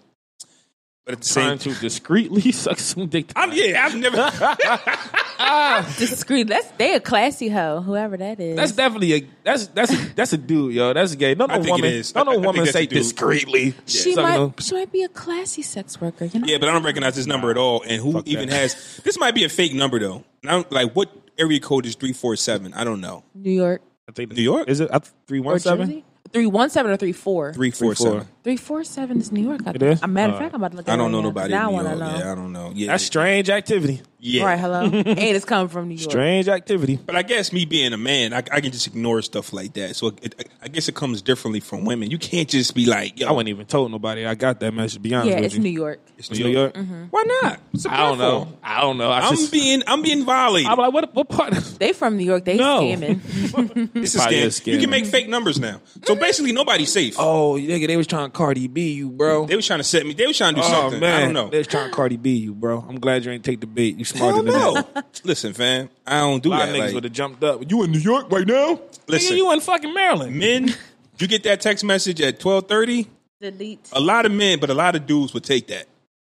But 1.06 1.16
at 1.16 1.22
the 1.22 1.34
Trying 1.34 1.60
same 1.60 1.74
to 1.74 1.80
discreetly 1.82 2.52
suck 2.54 2.80
some 2.80 3.08
dick. 3.08 3.32
I'm 3.36 3.52
yeah, 3.52 3.86
I've 3.86 3.96
never 3.96 4.16
Discreet. 5.98 6.48
That's 6.48 6.68
they 6.78 6.96
a 6.96 7.02
classy 7.02 7.50
hoe, 7.50 7.82
whoever 7.82 8.16
that 8.16 8.40
is. 8.40 8.56
That's 8.56 8.72
definitely 8.72 9.14
a 9.16 9.28
that's 9.44 9.68
that's 9.68 9.92
a, 9.92 9.96
that's 10.16 10.32
a 10.32 10.38
dude, 10.38 10.74
yo. 10.74 10.94
That's 10.94 11.14
gay. 11.16 11.36
No, 11.36 11.46
no 11.48 11.56
I 11.56 11.58
think 11.58 11.68
it 11.68 11.72
woman. 11.72 11.92
is. 11.94 12.16
No, 12.16 12.22
I- 12.22 12.24
no 12.24 12.32
I 12.32 12.34
think 12.36 12.46
woman 12.46 12.60
that's 12.62 12.72
say 12.72 12.84
a 12.84 12.88
dude. 12.88 12.98
discreetly. 13.00 13.76
she 13.86 14.14
Sucking 14.14 14.24
might 14.24 14.38
on- 14.38 14.54
she 14.60 14.76
might 14.76 14.92
be 14.94 15.04
a 15.04 15.10
classy 15.10 15.62
sex 15.62 16.00
worker, 16.00 16.24
you 16.26 16.40
know? 16.40 16.48
Yeah, 16.48 16.58
but 16.60 16.70
I 16.70 16.72
don't 16.72 16.84
recognize 16.84 17.16
this 17.18 17.28
number 17.28 17.52
at 17.52 17.58
all. 17.58 17.84
And 17.86 18.02
who 18.02 18.14
Fuck 18.14 18.28
even 18.28 18.48
that. 18.48 18.56
has 18.56 19.02
this 19.04 19.20
might 19.20 19.36
be 19.36 19.44
a 19.44 19.50
fake 19.50 19.74
number 19.74 20.00
though. 20.00 20.24
And 20.42 20.50
I 20.52 20.54
don't, 20.54 20.72
like 20.72 20.94
what 20.94 21.10
area 21.38 21.60
code 21.60 21.86
is 21.86 21.96
three 21.96 22.14
four 22.14 22.36
seven? 22.36 22.74
I 22.74 22.84
don't 22.84 23.02
know. 23.02 23.24
New 23.34 23.52
York 23.52 23.82
I 24.08 24.12
think 24.12 24.34
New 24.34 24.42
York? 24.42 24.68
is 24.70 24.80
it 24.80 24.90
three 25.28 25.40
or 25.40 25.44
one 25.44 25.60
seven? 25.60 25.88
Jersey? 25.88 26.06
Three 26.32 26.46
one 26.48 26.70
seven 26.70 26.92
or 26.92 26.98
three 26.98 27.12
four? 27.12 27.54
Three 27.54 27.72
four 27.72 27.94
four. 27.96 28.08
seven. 28.12 28.28
Three 28.44 28.58
four 28.58 28.84
seven 28.84 29.20
is 29.20 29.32
New 29.32 29.44
York. 29.44 29.62
I 29.68 29.72
think. 29.74 29.84
is? 29.84 30.02
A 30.02 30.08
matter 30.08 30.34
of 30.34 30.38
Uh, 30.38 30.42
fact, 30.44 30.56
I'm 30.56 30.62
about 30.62 30.72
to 30.72 30.78
look. 30.78 30.90
I 30.90 30.96
don't 30.96 31.12
know 31.12 31.30
right 31.32 31.50
now, 31.50 31.70
in 31.70 31.76
I 31.76 31.82
New 31.82 31.86
want 31.86 31.88
to 31.88 31.90
York. 31.98 32.00
know. 32.14 32.18
Yeah, 32.26 32.32
I 32.32 32.36
don't 32.36 32.54
know. 32.54 32.72
Yeah, 32.74 32.88
That's 32.88 33.04
strange 33.04 33.50
activity. 33.50 34.02
Yeah. 34.26 34.46
Right, 34.46 34.58
hello. 34.60 34.84
and 34.84 35.06
it's 35.20 35.44
coming 35.44 35.68
from 35.68 35.90
New 35.90 35.96
York. 35.96 36.10
Strange 36.10 36.48
activity. 36.48 36.96
But 36.96 37.18
I 37.18 37.24
guess 37.24 37.52
me 37.52 37.66
being 37.66 37.92
a 37.92 37.98
man, 37.98 38.34
I, 38.34 38.38
I 38.38 38.62
can 38.62 38.72
just 38.72 38.88
ignore 38.88 39.22
stuff 39.22 39.52
like 39.52 39.74
that. 39.74 39.98
So 39.98 40.14
it, 40.22 40.50
I 40.62 40.70
guess 40.70 40.88
it 40.88 40.96
comes 40.96 41.22
differently 41.22 41.60
from 41.60 41.84
women. 41.84 42.10
You 42.10 42.18
can't 42.18 42.48
just 42.48 42.74
be 42.74 42.86
like, 42.86 43.20
"Yo, 43.20 43.28
I 43.28 43.32
wouldn't 43.34 43.50
even 43.50 43.66
told 43.66 43.92
nobody 43.92 44.26
I 44.26 44.36
got 44.36 44.62
that 44.62 44.74
message. 44.74 44.94
to 44.94 45.00
Be 45.02 45.14
honest 45.14 45.30
Yeah, 45.30 45.36
with 45.36 45.46
it's 45.48 45.56
you. 45.56 45.62
New 45.62 45.70
York. 45.70 46.00
it's 46.18 46.32
New 46.32 46.48
York. 46.48 46.74
Mm-hmm. 46.74 47.04
Why 47.10 47.24
not? 47.42 47.60
It's 47.74 47.86
a 47.86 47.92
I 47.94 47.98
don't 47.98 48.18
know. 48.18 48.48
I 48.64 48.80
don't 48.80 48.98
know. 48.98 49.12
I 49.12 49.20
I'm 49.20 49.36
just, 49.36 49.52
being 49.52 49.84
I'm 49.88 50.02
being 50.02 50.24
violated. 50.24 50.72
I'm 50.72 50.78
like, 50.78 50.94
what? 50.94 51.14
What 51.14 51.28
part? 51.28 51.54
They 51.54 51.92
from 51.92 52.16
New 52.16 52.24
York. 52.26 52.46
They 52.46 52.56
No. 52.58 52.80
scamming. 52.82 53.20
This 53.94 54.16
is 54.16 54.22
Probably 54.22 54.38
scam. 54.38 54.44
a 54.46 54.48
scam. 54.48 54.74
You 54.74 54.80
can 54.80 54.90
make 54.90 55.06
fake 55.06 55.28
numbers 55.28 55.60
now. 55.60 55.82
So 56.06 56.16
basically, 56.16 56.54
nobody's 56.54 56.92
safe. 56.92 57.16
Oh, 57.20 57.54
nigga, 57.60 57.88
they 57.88 57.98
was 57.98 58.08
trying 58.08 58.32
to 58.32 58.36
Cardi 58.38 58.68
B 58.68 58.94
you, 58.94 59.10
bro. 59.10 59.46
They 59.46 59.56
was 59.56 59.68
trying 59.68 59.80
to 59.80 59.84
set 59.84 60.06
me. 60.06 60.14
They 60.14 60.26
was 60.28 60.38
trying 60.38 60.56
to 60.56 60.62
do 60.62 60.68
oh 60.68 60.70
something. 60.72 61.00
man, 61.02 61.14
I 61.14 61.26
don't 61.26 61.34
know. 61.34 61.50
They 61.50 61.58
was 61.58 61.68
trying 61.68 61.90
to 61.90 61.96
Cardi 61.96 62.18
B 62.18 62.36
you, 62.38 62.54
bro. 62.54 62.86
I'm 62.88 63.00
glad 63.00 63.26
you 63.26 63.32
ain't 63.32 63.44
take 63.44 63.60
the 63.60 63.68
bait. 63.68 63.98
You 63.98 64.06
smarter 64.14 64.36
Hell 64.36 64.44
than 64.44 64.54
no. 64.54 64.74
that. 64.94 65.22
Listen, 65.24 65.54
fam, 65.54 65.90
I 66.08 66.20
don't 66.22 66.42
do 66.44 66.50
A 66.50 66.52
lot 66.52 66.60
that. 66.60 66.70
of 66.70 66.76
niggas 66.76 66.80
Like, 66.86 66.94
would 66.96 67.04
have 67.06 67.14
jumped 67.14 67.44
up. 67.44 67.70
You 67.70 67.84
in 67.84 67.92
New 67.92 68.00
York 68.00 68.32
right 68.32 68.48
now? 68.48 68.80
Listen. 69.08 69.34
nigga, 69.34 69.38
you 69.38 69.52
in 69.54 69.60
fucking 69.60 69.94
Maryland? 69.94 70.36
men, 70.38 70.74
you 71.20 71.28
get 71.28 71.44
that 71.44 71.62
text 71.62 71.84
message 71.84 72.22
at 72.22 72.40
twelve 72.40 72.68
thirty. 72.68 73.08
Delete. 73.42 73.90
A 73.92 74.00
lot 74.00 74.26
of 74.26 74.32
men, 74.32 74.60
but 74.60 74.70
a 74.70 74.74
lot 74.74 74.96
of 74.96 75.06
dudes 75.06 75.34
would 75.34 75.44
take 75.44 75.68
that. 75.68 75.86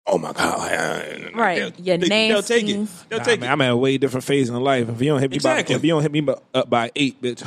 oh 0.06 0.18
my 0.18 0.32
god, 0.32 1.32
Right. 1.34 1.74
They'll, 1.76 1.98
Your 1.98 2.08
they, 2.08 2.32
will 2.34 2.42
take 2.42 2.68
it. 2.68 2.76
nasties. 2.76 3.08
They'll 3.08 3.18
Nah, 3.18 3.24
take 3.24 3.40
man, 3.40 3.48
it. 3.48 3.52
I'm 3.52 3.60
at 3.62 3.70
a 3.70 3.76
way 3.76 3.96
different 3.98 4.24
phase 4.24 4.48
in 4.48 4.56
life. 4.56 4.88
If 4.88 5.00
you 5.00 5.08
don't 5.10 5.20
hit 5.20 5.30
me 5.30 5.36
Exactly. 5.36 5.74
by, 5.74 5.76
if 5.78 5.84
you 5.84 5.90
don't 5.90 6.02
hit 6.02 6.12
me 6.12 6.20
by, 6.22 6.34
up 6.54 6.68
by 6.70 6.90
eight, 6.96 7.20
bitch, 7.22 7.42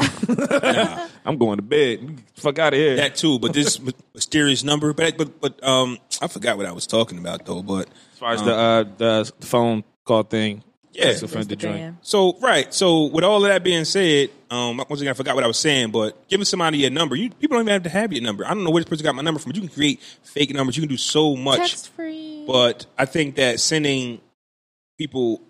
I'm 1.25 1.37
going 1.39 1.57
to 1.57 1.61
bed. 1.63 2.21
Fuck 2.35 2.59
out 2.59 2.73
of 2.73 2.79
here. 2.79 2.95
That 2.97 3.15
too, 3.15 3.39
but 3.39 3.53
this 3.53 3.79
mysterious 4.13 4.63
number. 4.63 4.93
But 4.93 5.17
but 5.17 5.39
but 5.41 5.63
um, 5.63 5.97
I 6.21 6.27
forgot 6.27 6.57
what 6.57 6.65
I 6.65 6.71
was 6.71 6.87
talking 6.87 7.17
about 7.17 7.45
though. 7.45 7.61
But 7.63 7.87
as 8.13 8.19
far 8.19 8.33
as 8.33 8.43
the 8.43 8.53
uh, 8.55 8.83
the 8.97 9.31
phone 9.45 9.83
call 10.05 10.23
thing, 10.23 10.63
Yeah. 10.93 11.05
sex 11.11 11.23
offender 11.23 11.55
Mr. 11.55 11.59
joint. 11.59 11.77
Bam. 11.77 11.97
So 12.01 12.37
right, 12.39 12.73
so 12.73 13.05
with 13.05 13.23
all 13.23 13.43
of 13.43 13.49
that 13.49 13.63
being 13.63 13.85
said, 13.85 14.29
um, 14.49 14.77
once 14.77 14.99
again 15.01 15.11
I 15.11 15.13
forgot 15.13 15.35
what 15.35 15.43
I 15.43 15.47
was 15.47 15.57
saying, 15.59 15.91
but 15.91 16.27
giving 16.27 16.45
somebody 16.45 16.79
your 16.79 16.89
number, 16.89 17.15
you 17.15 17.29
people 17.29 17.55
don't 17.57 17.63
even 17.65 17.73
have 17.73 17.83
to 17.83 17.89
have 17.89 18.11
your 18.11 18.21
number. 18.23 18.45
I 18.45 18.49
don't 18.53 18.63
know 18.63 18.71
where 18.71 18.83
this 18.83 18.89
person 18.89 19.03
got 19.05 19.15
my 19.15 19.21
number 19.21 19.39
from. 19.39 19.51
But 19.51 19.55
you 19.57 19.61
can 19.67 19.73
create 19.73 20.01
fake 20.23 20.53
numbers. 20.53 20.75
You 20.75 20.81
can 20.81 20.89
do 20.89 20.97
so 20.97 21.35
much. 21.35 21.59
Text 21.59 21.89
free. 21.89 22.43
But 22.47 22.85
I 22.97 23.05
think 23.05 23.35
that 23.35 23.59
sending 23.59 24.19
people 24.97 25.41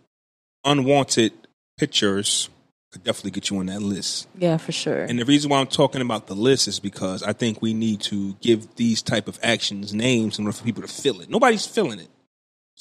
unwanted 0.66 1.34
pictures 1.78 2.50
could 2.92 3.04
definitely 3.06 3.32
get 3.32 3.50
you 3.50 3.58
on 3.58 3.68
that 3.68 3.82
list. 3.82 4.28
yeah, 4.38 4.58
for 4.58 4.74
sure. 4.74 5.04
And 5.04 5.18
the 5.18 5.24
reason 5.24 5.50
why 5.50 5.60
I'm 5.60 5.68
talking 5.68 6.02
about 6.02 6.28
the 6.28 6.36
list 6.36 6.68
is 6.68 6.78
because 6.80 7.24
I 7.24 7.32
think 7.32 7.62
we 7.62 7.74
need 7.74 8.02
to 8.02 8.34
give 8.42 8.76
these 8.76 9.02
type 9.02 9.30
of 9.30 9.40
actions 9.42 9.94
names 9.94 10.38
in 10.38 10.46
order 10.46 10.58
for 10.58 10.64
people 10.66 10.82
to 10.82 10.90
feel 10.90 11.22
it. 11.22 11.30
Nobody's 11.30 11.66
feeling 11.66 12.00
it. 12.00 12.10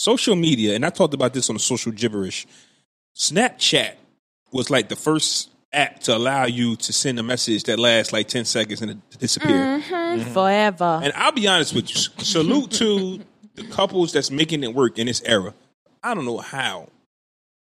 Social 0.01 0.35
media, 0.35 0.75
and 0.75 0.87
I 0.87 0.89
talked 0.89 1.13
about 1.13 1.35
this 1.35 1.51
on 1.51 1.57
the 1.57 1.61
social 1.61 1.93
gibberish. 1.93 2.47
Snapchat 3.15 3.97
was 4.51 4.71
like 4.71 4.89
the 4.89 4.97
first 4.97 5.51
app 5.75 6.01
to 6.01 6.17
allow 6.17 6.47
you 6.47 6.77
to 6.77 6.91
send 6.91 7.19
a 7.19 7.23
message 7.23 7.65
that 7.65 7.79
lasts 7.79 8.11
like 8.11 8.27
10 8.27 8.47
seconds 8.47 8.81
and 8.81 8.93
it 8.93 9.19
disappear. 9.19 9.51
Mm-hmm. 9.51 9.95
Mm-hmm. 9.95 10.33
Forever. 10.33 11.01
And 11.03 11.13
I'll 11.15 11.33
be 11.33 11.47
honest 11.47 11.75
with 11.75 11.91
you. 11.91 12.25
Salute 12.25 12.71
to 12.71 13.21
the 13.57 13.65
couples 13.65 14.15
that's 14.15 14.31
making 14.31 14.65
it 14.65 14.75
work 14.75 14.99
in 14.99 15.07
this 15.07 15.21
era. 15.27 15.53
I 16.03 16.15
don't 16.15 16.25
know 16.25 16.39
how 16.39 16.89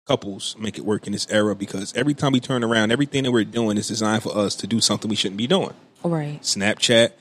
couples 0.07 0.55
make 0.59 0.77
it 0.77 0.85
work 0.85 1.07
in 1.07 1.15
this 1.15 1.27
era 1.31 1.57
because 1.57 1.95
every 1.95 2.13
time 2.13 2.33
we 2.33 2.41
turn 2.41 2.63
around, 2.63 2.93
everything 2.93 3.25
that 3.25 3.33
we're 3.33 3.45
doing 3.45 3.79
is 3.79 3.89
designed 3.89 4.23
for 4.23 4.37
us 4.37 4.55
to 4.57 4.67
do 4.67 4.83
something 4.83 5.09
we 5.09 5.17
shouldn't 5.17 5.39
be 5.39 5.47
doing. 5.47 5.73
right. 6.05 6.43
Snapchat, 6.43 7.13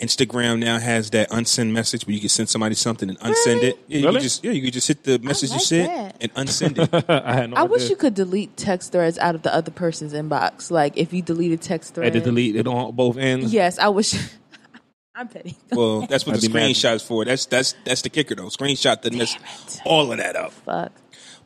Instagram 0.00 0.58
now 0.60 0.78
has 0.78 1.10
that 1.10 1.30
unsend 1.30 1.70
message 1.72 2.06
where 2.06 2.14
you 2.14 2.20
can 2.20 2.28
send 2.28 2.48
somebody 2.48 2.74
something 2.74 3.08
and 3.08 3.18
unsend 3.20 3.46
Really? 3.56 3.68
it. 3.68 3.78
Yeah, 3.88 3.98
you 3.98 4.04
Really? 4.06 4.14
can 4.16 4.22
just 4.22 4.44
yeah, 4.44 4.50
you 4.52 4.62
can 4.62 4.70
just 4.72 4.88
hit 4.88 5.04
the 5.04 5.18
message 5.18 5.50
you 5.52 5.60
sent 5.60 5.88
that. 5.88 6.16
and 6.20 6.34
unsend 6.34 6.78
it. 6.78 7.04
I 7.08 7.32
had 7.34 7.50
no 7.50 7.56
I 7.56 7.60
idea. 7.62 7.70
wish 7.72 7.90
you 7.90 7.96
could 7.96 8.14
delete 8.14 8.56
text 8.56 8.92
threads 8.92 9.18
out 9.18 9.34
of 9.34 9.42
the 9.42 9.54
other 9.54 9.70
person's 9.70 10.12
inbox. 10.12 10.70
Like 10.70 10.96
if 10.96 11.12
you 11.12 11.22
deleted 11.22 11.60
text 11.62 11.96
I 11.98 12.04
had 12.04 12.12
threads. 12.12 12.24
to 12.24 12.30
delete 12.30 12.56
it 12.56 12.66
on 12.66 12.94
both 12.94 13.16
ends. 13.16 13.52
Yes, 13.52 13.78
I 13.78 13.88
wish. 13.88 14.14
I'm 15.14 15.28
petty. 15.28 15.56
well, 15.72 16.06
that's 16.06 16.24
what 16.24 16.36
I'd 16.36 16.40
the 16.42 16.48
be 16.48 16.54
mad. 16.54 16.70
screenshots 16.70 17.04
for. 17.04 17.24
That's 17.26 17.44
that's 17.46 17.74
that's 17.84 18.00
the 18.02 18.08
kicker 18.08 18.34
though. 18.36 18.44
Screenshot 18.46 19.02
the 19.02 19.10
mess 19.10 19.36
all 19.84 20.10
of 20.12 20.18
that 20.18 20.34
up. 20.36 20.52
Fuck. 20.52 20.92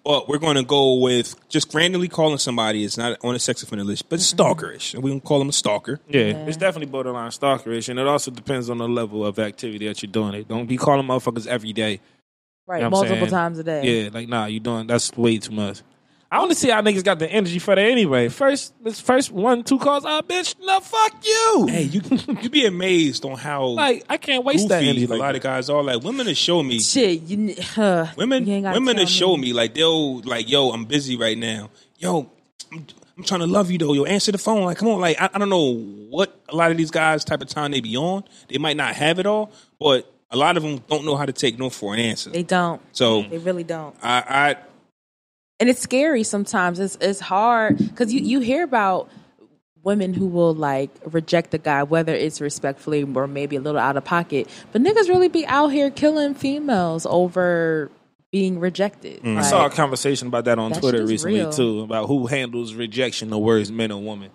But 0.05 0.28
we're 0.28 0.38
going 0.38 0.57
to 0.57 0.62
go 0.62 0.94
with 1.00 1.34
just 1.48 1.72
randomly 1.72 2.09
calling 2.09 2.36
somebody. 2.36 2.84
It's 2.84 2.98
not 2.98 3.16
on 3.24 3.34
a 3.34 3.38
sex 3.38 3.62
offender 3.62 3.84
list, 3.84 4.09
but 4.11 4.18
Mm-hmm. 4.18 4.40
stalkerish. 4.40 4.94
And 4.94 5.02
we 5.02 5.11
can 5.11 5.20
call 5.20 5.38
them 5.38 5.48
a 5.48 5.52
stalker. 5.52 5.98
Yeah, 6.09 6.20
Yeah. 6.20 6.46
it's 6.46 6.59
definitely 6.59 6.90
borderline 6.92 7.30
stalkerish, 7.30 7.88
and 7.88 7.98
it 7.98 8.07
also 8.07 8.30
depends 8.30 8.68
on 8.68 8.78
the 8.78 8.88
level 8.88 9.24
of 9.24 9.38
activity 9.38 9.86
that 9.88 10.02
you're 10.02 10.12
doing. 10.12 10.34
It 10.34 10.46
don't 10.48 10.66
be 10.66 10.76
calling 10.76 11.07
motherfuckers 11.07 11.46
every 11.46 11.72
day. 11.72 12.00
Right, 12.66 12.78
You 12.78 12.84
know 12.84 12.90
multiple 12.90 13.26
times 13.26 13.59
a 13.59 13.64
day. 13.64 14.05
Yeah, 14.05 14.11
like 14.12 14.28
nah, 14.28 14.46
you 14.46 14.61
doing 14.61 14.86
that's 14.86 15.14
way 15.16 15.38
too 15.38 15.52
much. 15.52 15.80
I 16.35 16.39
want 16.39 16.51
to 16.51 16.57
see 16.57 16.68
how 16.68 16.82
niggas 16.82 17.05
got 17.05 17.20
the 17.20 17.30
energy 17.30 17.61
for 17.61 17.76
that 17.76 17.80
anyway. 17.80 18.28
First, 18.28 18.74
this 18.82 18.99
first 18.99 19.30
one, 19.30 19.62
two 19.62 19.78
calls, 19.78 20.05
ah, 20.05 20.20
bitch, 20.20 20.57
no, 20.59 20.80
fuck 20.80 21.24
you. 21.24 21.66
Hey, 21.70 21.82
you 21.85 22.01
you'd 22.43 22.51
be 22.51 22.66
amazed 22.66 23.24
on 23.24 23.39
how 23.39 23.66
like 23.66 24.05
I 24.09 24.16
can't 24.16 24.45
waste 24.45 24.68
that 24.68 24.80
goofy 24.80 24.91
energy. 24.91 25.05
a 25.05 25.16
lot 25.16 25.28
that. 25.28 25.37
of 25.37 25.43
guys 25.43 25.70
are. 25.70 25.80
Like 25.80 26.03
women 26.03 26.26
to 26.26 26.35
show 26.35 26.61
me, 26.64 26.80
Shit, 26.80 27.22
you. 27.22 27.55
Uh, 27.76 28.09
women 28.16 28.49
you 28.49 28.55
ain't 28.55 28.66
women 28.66 28.97
to 28.97 29.07
show 29.07 29.37
me 29.37 29.53
like 29.53 29.74
they'll 29.74 30.22
like 30.22 30.51
yo, 30.51 30.72
I'm 30.72 30.87
busy 30.87 31.16
right 31.16 31.39
now. 31.39 31.70
Yo, 31.99 32.28
I'm, 32.72 32.85
I'm 33.16 33.22
trying 33.22 33.41
to 33.41 33.47
love 33.47 33.70
you 33.70 33.78
though. 33.78 33.93
Yo, 33.93 34.03
answer 34.03 34.32
the 34.32 34.39
phone. 34.39 34.64
Like 34.64 34.78
come 34.78 34.89
on. 34.89 35.01
Like 35.01 35.22
I, 35.22 35.30
I 35.32 35.39
don't 35.39 35.51
know 35.51 35.76
what 36.11 36.37
a 36.49 36.57
lot 36.57 36.72
of 36.72 36.76
these 36.76 36.91
guys 36.91 37.24
type 37.24 37.43
of 37.43 37.49
time 37.49 37.70
they 37.70 37.80
be 37.80 37.97
on. 37.97 38.24
They 38.49 38.59
might 38.59 38.76
not 38.76 38.97
have 38.97 39.20
it 39.20 39.26
all, 39.26 39.53
but 39.78 40.12
a 40.32 40.37
lot 40.37 40.57
of 40.57 40.64
them 40.64 40.82
don't 40.89 41.05
know 41.05 41.14
how 41.14 41.26
to 41.26 41.32
take 41.32 41.61
no 41.61 41.70
for 41.70 41.95
an 41.95 42.01
answer. 42.01 42.30
They 42.30 42.43
don't. 42.43 42.82
So 42.91 43.22
They 43.22 43.39
really 43.39 43.62
don't. 43.62 43.95
I, 44.03 44.24
I 44.26 44.57
and 45.61 45.68
it's 45.68 45.80
scary 45.80 46.22
sometimes. 46.24 46.80
It's 46.80 46.96
it's 47.00 47.20
hard 47.20 47.78
because 47.78 48.12
you 48.12 48.20
you 48.20 48.40
hear 48.40 48.64
about 48.64 49.09
women 49.82 50.14
who 50.14 50.26
will 50.26 50.55
like 50.55 50.90
reject 51.07 51.50
the 51.50 51.59
guy, 51.59 51.82
whether 51.82 52.14
it's 52.14 52.40
respectfully 52.40 53.02
or 53.02 53.26
maybe 53.26 53.57
a 53.57 53.61
little 53.61 53.80
out 53.80 53.96
of 53.96 54.05
pocket. 54.05 54.48
But 54.72 54.82
niggas 54.82 55.09
really 55.09 55.28
be 55.28 55.46
out 55.46 55.68
here 55.68 55.90
killing 55.90 56.34
females 56.34 57.07
over 57.09 57.90
being 58.32 58.59
rejected. 58.59 59.22
Mm. 59.22 59.32
I 59.32 59.36
Like, 59.36 59.44
saw 59.44 59.66
a 59.66 59.70
conversation 59.70 60.28
about 60.28 60.46
that 60.46 60.59
on 60.59 60.72
That 60.72 60.80
Twitter 60.80 61.07
recently 61.07 61.40
real. 61.40 61.52
too, 61.52 61.80
about 61.82 62.07
who 62.09 62.26
handles 62.26 62.74
rejection 62.74 63.30
the 63.30 63.38
worst, 63.38 63.70
men 63.70 63.92
or 63.92 64.02
women. 64.02 64.30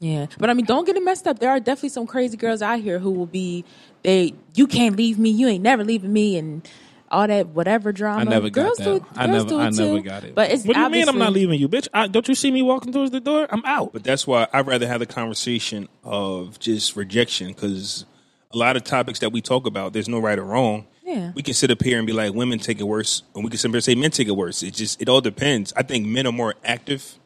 Yeah, 0.00 0.26
but 0.38 0.48
I 0.50 0.54
mean, 0.54 0.66
don't 0.66 0.84
get 0.86 0.96
it 0.96 1.02
messed 1.04 1.26
up. 1.26 1.38
There 1.40 1.50
are 1.50 1.58
definitely 1.58 1.88
some 1.88 2.06
crazy 2.06 2.36
girls 2.36 2.62
out 2.62 2.78
here 2.80 2.98
who 3.00 3.10
will 3.10 3.26
be 3.26 3.64
they. 4.02 4.34
You 4.54 4.66
can't 4.68 4.96
leave 4.96 5.18
me. 5.18 5.30
You 5.30 5.48
ain't 5.48 5.62
never 5.62 5.82
leaving 5.82 6.12
me, 6.12 6.36
and 6.36 6.68
all 7.10 7.26
that 7.26 7.48
whatever 7.48 7.92
drama. 7.92 8.20
I 8.20 8.24
never 8.24 8.50
got 8.50 8.62
girls 8.62 8.78
that. 8.78 8.84
Do 8.84 8.96
it, 8.96 9.02
I 9.16 9.26
girls 9.26 9.44
never, 9.44 9.48
do 9.48 9.58
it 9.58 9.62
I 9.62 9.70
never 9.70 9.98
too. 9.98 10.02
got 10.02 10.24
it. 10.24 10.34
But 10.34 10.50
it's 10.50 10.64
what 10.64 10.74
do 10.74 10.80
you 10.80 10.90
mean? 10.90 11.08
I'm 11.08 11.18
not 11.18 11.32
leaving 11.32 11.60
you, 11.60 11.68
bitch? 11.68 11.88
I, 11.92 12.06
don't 12.06 12.26
you 12.28 12.34
see 12.34 12.50
me 12.50 12.62
walking 12.62 12.92
towards 12.92 13.10
the 13.10 13.20
door? 13.20 13.46
I'm 13.50 13.64
out. 13.64 13.92
But 13.92 14.04
that's 14.04 14.26
why 14.26 14.46
I'd 14.52 14.66
rather 14.66 14.86
have 14.86 15.00
the 15.00 15.06
conversation 15.06 15.88
of 16.04 16.58
just 16.58 16.96
rejection 16.96 17.48
because 17.48 18.04
a 18.52 18.58
lot 18.58 18.76
of 18.76 18.84
topics 18.84 19.18
that 19.20 19.32
we 19.32 19.40
talk 19.40 19.66
about, 19.66 19.92
there's 19.92 20.08
no 20.08 20.18
right 20.18 20.38
or 20.38 20.44
wrong. 20.44 20.86
Yeah. 21.04 21.32
We 21.34 21.42
can 21.42 21.54
sit 21.54 21.70
up 21.70 21.82
here 21.82 21.98
and 21.98 22.06
be 22.06 22.12
like, 22.12 22.34
women 22.34 22.58
take 22.58 22.80
it 22.80 22.84
worse, 22.84 23.22
and 23.34 23.42
we 23.42 23.50
can 23.50 23.58
sit 23.58 23.68
up 23.68 23.72
here 23.72 23.78
and 23.78 23.84
say 23.84 23.94
men 23.94 24.10
take 24.10 24.28
it 24.28 24.36
worse. 24.36 24.62
It 24.62 24.74
just, 24.74 25.00
it 25.00 25.08
all 25.08 25.20
depends. 25.22 25.72
I 25.74 25.82
think 25.82 26.06
men 26.06 26.26
are 26.26 26.32
more 26.32 26.54
active. 26.64 27.18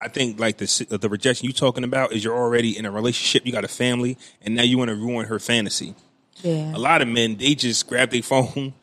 I 0.00 0.08
think 0.08 0.38
like 0.38 0.58
the 0.58 0.98
the 1.00 1.08
rejection 1.08 1.46
you're 1.46 1.54
talking 1.54 1.82
about 1.82 2.12
is 2.12 2.22
you're 2.22 2.36
already 2.36 2.76
in 2.76 2.84
a 2.84 2.90
relationship, 2.90 3.46
you 3.46 3.52
got 3.52 3.64
a 3.64 3.68
family, 3.68 4.18
and 4.42 4.54
now 4.54 4.62
you 4.62 4.76
want 4.76 4.90
to 4.90 4.94
ruin 4.94 5.26
her 5.26 5.38
fantasy. 5.38 5.94
Yeah. 6.42 6.76
A 6.76 6.78
lot 6.78 7.00
of 7.00 7.08
men, 7.08 7.36
they 7.36 7.54
just 7.54 7.88
grab 7.88 8.10
their 8.10 8.22
phone 8.22 8.74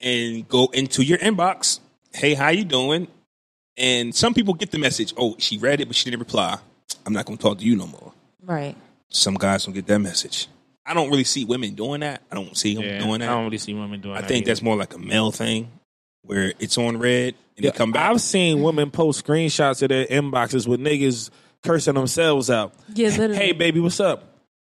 and 0.00 0.48
go 0.48 0.66
into 0.72 1.02
your 1.02 1.18
inbox. 1.18 1.80
Hey, 2.12 2.34
how 2.34 2.48
you 2.48 2.64
doing? 2.64 3.08
And 3.76 4.14
some 4.14 4.34
people 4.34 4.54
get 4.54 4.70
the 4.70 4.78
message. 4.78 5.14
Oh, 5.16 5.36
she 5.38 5.58
read 5.58 5.80
it, 5.80 5.86
but 5.86 5.96
she 5.96 6.10
didn't 6.10 6.20
reply. 6.20 6.58
I'm 7.06 7.12
not 7.12 7.24
going 7.26 7.38
to 7.38 7.42
talk 7.42 7.58
to 7.58 7.64
you 7.64 7.76
no 7.76 7.86
more. 7.86 8.12
Right. 8.44 8.76
Some 9.08 9.34
guys 9.34 9.64
don't 9.64 9.74
get 9.74 9.86
that 9.86 9.98
message. 10.00 10.48
I 10.84 10.94
don't 10.94 11.08
really 11.10 11.24
see 11.24 11.44
women 11.44 11.74
doing 11.74 12.00
that. 12.00 12.22
I 12.30 12.34
don't 12.34 12.56
see 12.56 12.74
them 12.74 12.84
Yeah, 12.84 12.98
doing 12.98 13.20
that. 13.20 13.28
I 13.28 13.32
don't 13.34 13.44
really 13.44 13.58
see 13.58 13.74
women 13.74 14.00
doing 14.00 14.16
I 14.16 14.20
that. 14.20 14.24
I 14.24 14.28
think 14.28 14.42
either. 14.42 14.50
that's 14.50 14.62
more 14.62 14.76
like 14.76 14.94
a 14.94 14.98
male 14.98 15.30
thing, 15.30 15.70
where 16.22 16.52
it's 16.58 16.76
on 16.78 16.98
red 16.98 17.34
and 17.56 17.64
Yeah, 17.64 17.70
they 17.70 17.76
come 17.76 17.92
back. 17.92 18.10
I've 18.10 18.20
seen 18.20 18.62
women 18.62 18.90
post 18.90 19.24
screenshots 19.24 19.82
of 19.82 19.88
their 19.90 20.06
inboxes 20.06 20.66
with 20.66 20.80
niggas 20.80 21.30
cursing 21.62 21.94
themselves 21.94 22.50
out. 22.50 22.74
Yeah, 22.94 23.08
literally. 23.10 23.36
Hey, 23.36 23.52
baby, 23.52 23.78
what's 23.80 24.00
up? 24.00 24.24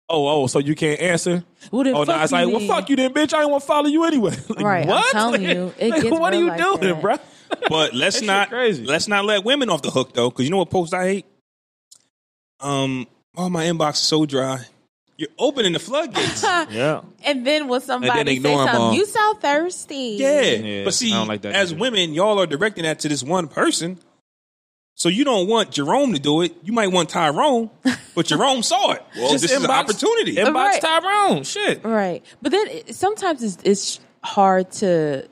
Oh, 0.08 0.28
oh, 0.42 0.46
so 0.46 0.58
you 0.58 0.74
can't 0.74 1.00
answer? 1.00 1.42
Well, 1.70 1.84
then 1.84 1.94
oh, 1.94 2.00
no, 2.00 2.04
fuck 2.04 2.22
it's 2.24 2.32
you 2.32 2.38
like, 2.38 2.46
well, 2.48 2.58
then. 2.58 2.68
fuck 2.68 2.90
you 2.90 2.96
then, 2.96 3.14
bitch. 3.14 3.32
I 3.32 3.40
ain't 3.42 3.50
want 3.50 3.62
to 3.62 3.66
follow 3.66 3.86
you 3.88 4.04
anyway. 4.04 4.34
Like, 4.50 4.64
Right, 4.64 4.82
I'm 4.82 4.88
what? 4.88 5.12
telling 5.12 5.42
Like- 5.44 5.56
you, 5.56 5.74
it 5.78 5.90
like, 5.90 6.02
gets 6.02 6.20
what 6.20 6.34
are 6.34 6.38
you 6.38 6.48
like 6.48 6.58
doing, 6.60 6.80
that. 6.80 7.00
bro? 7.00 7.16
But 7.68 7.94
let's 7.94 8.20
not 8.20 8.48
crazy. 8.48 8.84
let's 8.84 9.06
not 9.06 9.24
let 9.24 9.44
women 9.44 9.70
off 9.70 9.80
the 9.82 9.90
hook 9.90 10.12
though, 10.12 10.28
because 10.28 10.44
you 10.44 10.50
know 10.50 10.56
what 10.58 10.70
post 10.70 10.92
I 10.92 11.04
hate. 11.06 11.26
Um, 12.60 13.06
oh 13.36 13.48
my 13.48 13.64
inbox 13.66 13.92
is 13.94 13.98
so 14.00 14.26
dry. 14.26 14.60
You're 15.16 15.28
opening 15.38 15.72
the 15.72 15.78
floodgates. 15.78 16.42
Yeah. 16.42 17.02
And 17.24 17.46
then 17.46 17.68
when 17.68 17.80
somebody 17.80 18.30
say 18.32 18.36
ignore 18.36 18.62
'em 18.62 18.66
something, 18.66 18.80
all. 18.82 18.94
you 18.94 19.06
so 19.06 19.34
thirsty. 19.34 20.16
yeah. 20.18 20.40
Yeah, 20.42 20.84
but 20.84 20.94
see, 20.94 21.14
like 21.14 21.42
that 21.42 21.54
as 21.54 21.70
either. 21.70 21.80
women, 21.80 22.12
y'all 22.14 22.40
are 22.40 22.46
directing 22.46 22.82
that 22.84 22.98
to 23.00 23.08
this 23.08 23.22
one 23.22 23.46
person. 23.46 23.98
So 25.04 25.10
you 25.10 25.22
don't 25.22 25.48
want 25.48 25.70
Jerome 25.70 26.14
to 26.14 26.18
do 26.18 26.40
it. 26.40 26.56
You 26.62 26.72
might 26.72 26.86
want 26.86 27.10
Tyrone, 27.10 27.68
but 28.14 28.24
Jerome 28.24 28.62
saw 28.62 28.92
it. 28.92 29.02
Well, 29.14 29.32
Just 29.32 29.42
this 29.42 29.52
is 29.52 29.62
an 29.62 29.70
opportunity. 29.70 30.36
Inbox 30.36 30.54
Right. 30.54 30.80
Tyrone. 30.80 31.42
Shit. 31.44 31.84
Right. 31.84 32.24
But 32.40 32.52
then 32.52 32.66
it, 32.68 32.94
sometimes 32.94 33.42
it's, 33.42 33.58
it's 33.64 34.00
hard 34.22 34.70
to, 34.80 35.28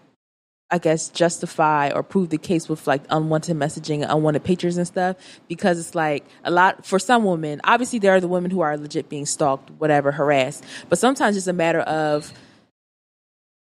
I 0.70 0.76
guess, 0.76 1.08
justify 1.08 1.90
or 1.90 2.02
prove 2.02 2.28
the 2.28 2.36
case 2.36 2.68
with 2.68 2.86
like 2.86 3.00
unwanted 3.08 3.56
messaging, 3.56 4.04
unwanted 4.06 4.44
pictures 4.44 4.76
and 4.76 4.86
stuff, 4.86 5.16
because 5.48 5.78
it's 5.78 5.94
like 5.94 6.26
a 6.44 6.50
lot 6.50 6.84
for 6.84 6.98
some 6.98 7.24
women. 7.24 7.62
Obviously, 7.64 7.98
there 7.98 8.14
are 8.14 8.20
the 8.20 8.28
women 8.28 8.50
who 8.50 8.60
are 8.60 8.76
legit 8.76 9.08
being 9.08 9.24
stalked, 9.24 9.70
whatever, 9.78 10.12
harassed. 10.12 10.64
But 10.90 10.98
sometimes 10.98 11.34
it's 11.38 11.46
a 11.46 11.54
matter 11.54 11.80
of 11.80 12.30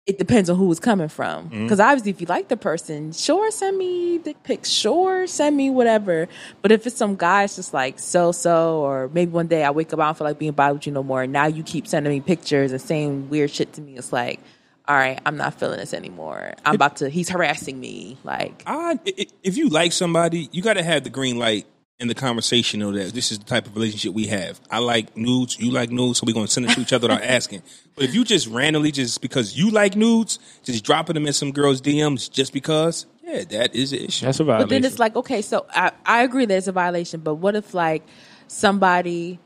it 0.07 0.19
depends 0.19 0.51
on 0.51 0.57
who 0.57 0.71
it's 0.71 0.81
coming 0.81 1.09
from. 1.09 1.47
Mm-hmm. 1.49 1.63
Because 1.65 1.81
obviously, 1.81 2.11
if 2.11 2.21
you 2.21 2.27
like 2.27 2.49
the 2.49 2.57
person, 2.59 3.13
sure, 3.13 3.51
send 3.51 3.79
me 3.79 4.19
dick 4.19 4.43
pics. 4.43 4.69
Sure, 4.69 5.27
send 5.27 5.57
me 5.57 5.71
whatever. 5.71 6.29
But 6.61 6.73
if 6.73 6.87
it's 6.87 6.97
some 6.97 7.17
guy, 7.17 7.45
it's 7.45 7.57
just 7.57 7.73
like 7.73 7.99
so 7.99 8.31
so, 8.33 8.81
or 8.81 9.09
maybe 9.15 9.31
one 9.33 9.47
day 9.47 9.65
I 9.65 9.71
wake 9.71 9.93
up, 9.93 10.01
I 10.01 10.05
don't 10.07 10.19
feel 10.19 10.27
like 10.27 10.39
being 10.39 10.53
bothered 10.53 10.77
with 10.79 10.87
you 10.87 10.93
no 10.93 11.03
more. 11.03 11.23
And 11.23 11.33
now 11.33 11.47
you 11.47 11.63
keep 11.63 11.87
sending 11.87 12.13
me 12.13 12.21
pictures 12.21 12.71
and 12.73 12.81
saying 12.81 13.31
weird 13.31 13.51
shit 13.51 13.73
to 13.75 13.81
me. 13.81 13.97
It's 13.97 14.13
like, 14.13 14.41
all 14.87 14.95
right, 14.97 15.19
I'm 15.25 15.39
not 15.39 15.59
feeling 15.59 15.79
this 15.79 15.95
anymore. 15.95 16.53
I'm 16.67 16.75
about 16.75 16.97
to. 16.97 17.09
He's 17.09 17.31
harassing 17.31 17.81
me. 17.81 18.19
Like, 18.25 18.63
I, 18.67 18.99
i- 19.07 19.27
if 19.43 19.57
you 19.57 19.71
like 19.71 19.93
somebody, 19.93 20.51
you 20.53 20.61
got 20.61 20.75
to 20.75 20.83
have 20.83 21.05
the 21.05 21.11
green 21.11 21.39
light 21.39 21.67
in 22.01 22.09
the 22.09 22.15
conversation 22.15 22.81
know 22.81 22.93
that 22.93 23.13
this 23.13 23.31
is 23.31 23.39
the 23.39 23.45
type 23.45 23.67
of 23.67 23.75
relationship 23.75 24.13
we 24.15 24.27
have. 24.27 24.61
I 24.71 24.79
like 24.79 25.17
nudes, 25.17 25.59
you 25.59 25.71
like 25.71 25.91
nudes, 25.91 26.19
so 26.19 26.25
we're 26.27 26.35
gonna 26.35 26.49
send 26.49 26.67
it 26.67 26.75
to 26.75 26.81
each 26.81 26.93
other 26.93 27.09
without 27.09 27.23
asking. 27.25 27.63
But 27.95 28.05
if 28.05 28.15
you 28.15 28.25
just 28.25 28.49
randomly 28.49 28.91
just 28.91 29.21
because 29.21 29.57
you 29.57 29.71
like 29.71 29.95
nudes, 29.95 30.39
just 30.65 30.85
dropping 30.85 31.15
them 31.15 31.27
in 31.27 31.33
some 31.33 31.53
girl's 31.53 31.81
DMs 31.81 32.31
just 32.31 32.53
because, 32.53 33.07
yeah, 33.23 33.45
that 33.45 33.75
is 33.75 33.93
an 33.93 34.01
issue. 34.01 34.27
That's 34.27 34.41
a 34.41 34.45
violation. 34.45 34.69
But 34.69 34.75
then 34.75 34.85
it's 34.85 34.99
like, 34.99 35.15
okay, 35.15 35.41
so 35.41 35.67
I, 35.71 35.93
I 36.05 36.23
agree 36.25 36.47
there's 36.47 36.69
a 36.69 36.73
violation, 36.73 37.21
but 37.21 37.37
what 37.37 37.55
if 37.55 37.75
like 37.75 38.03
somebody 38.49 39.39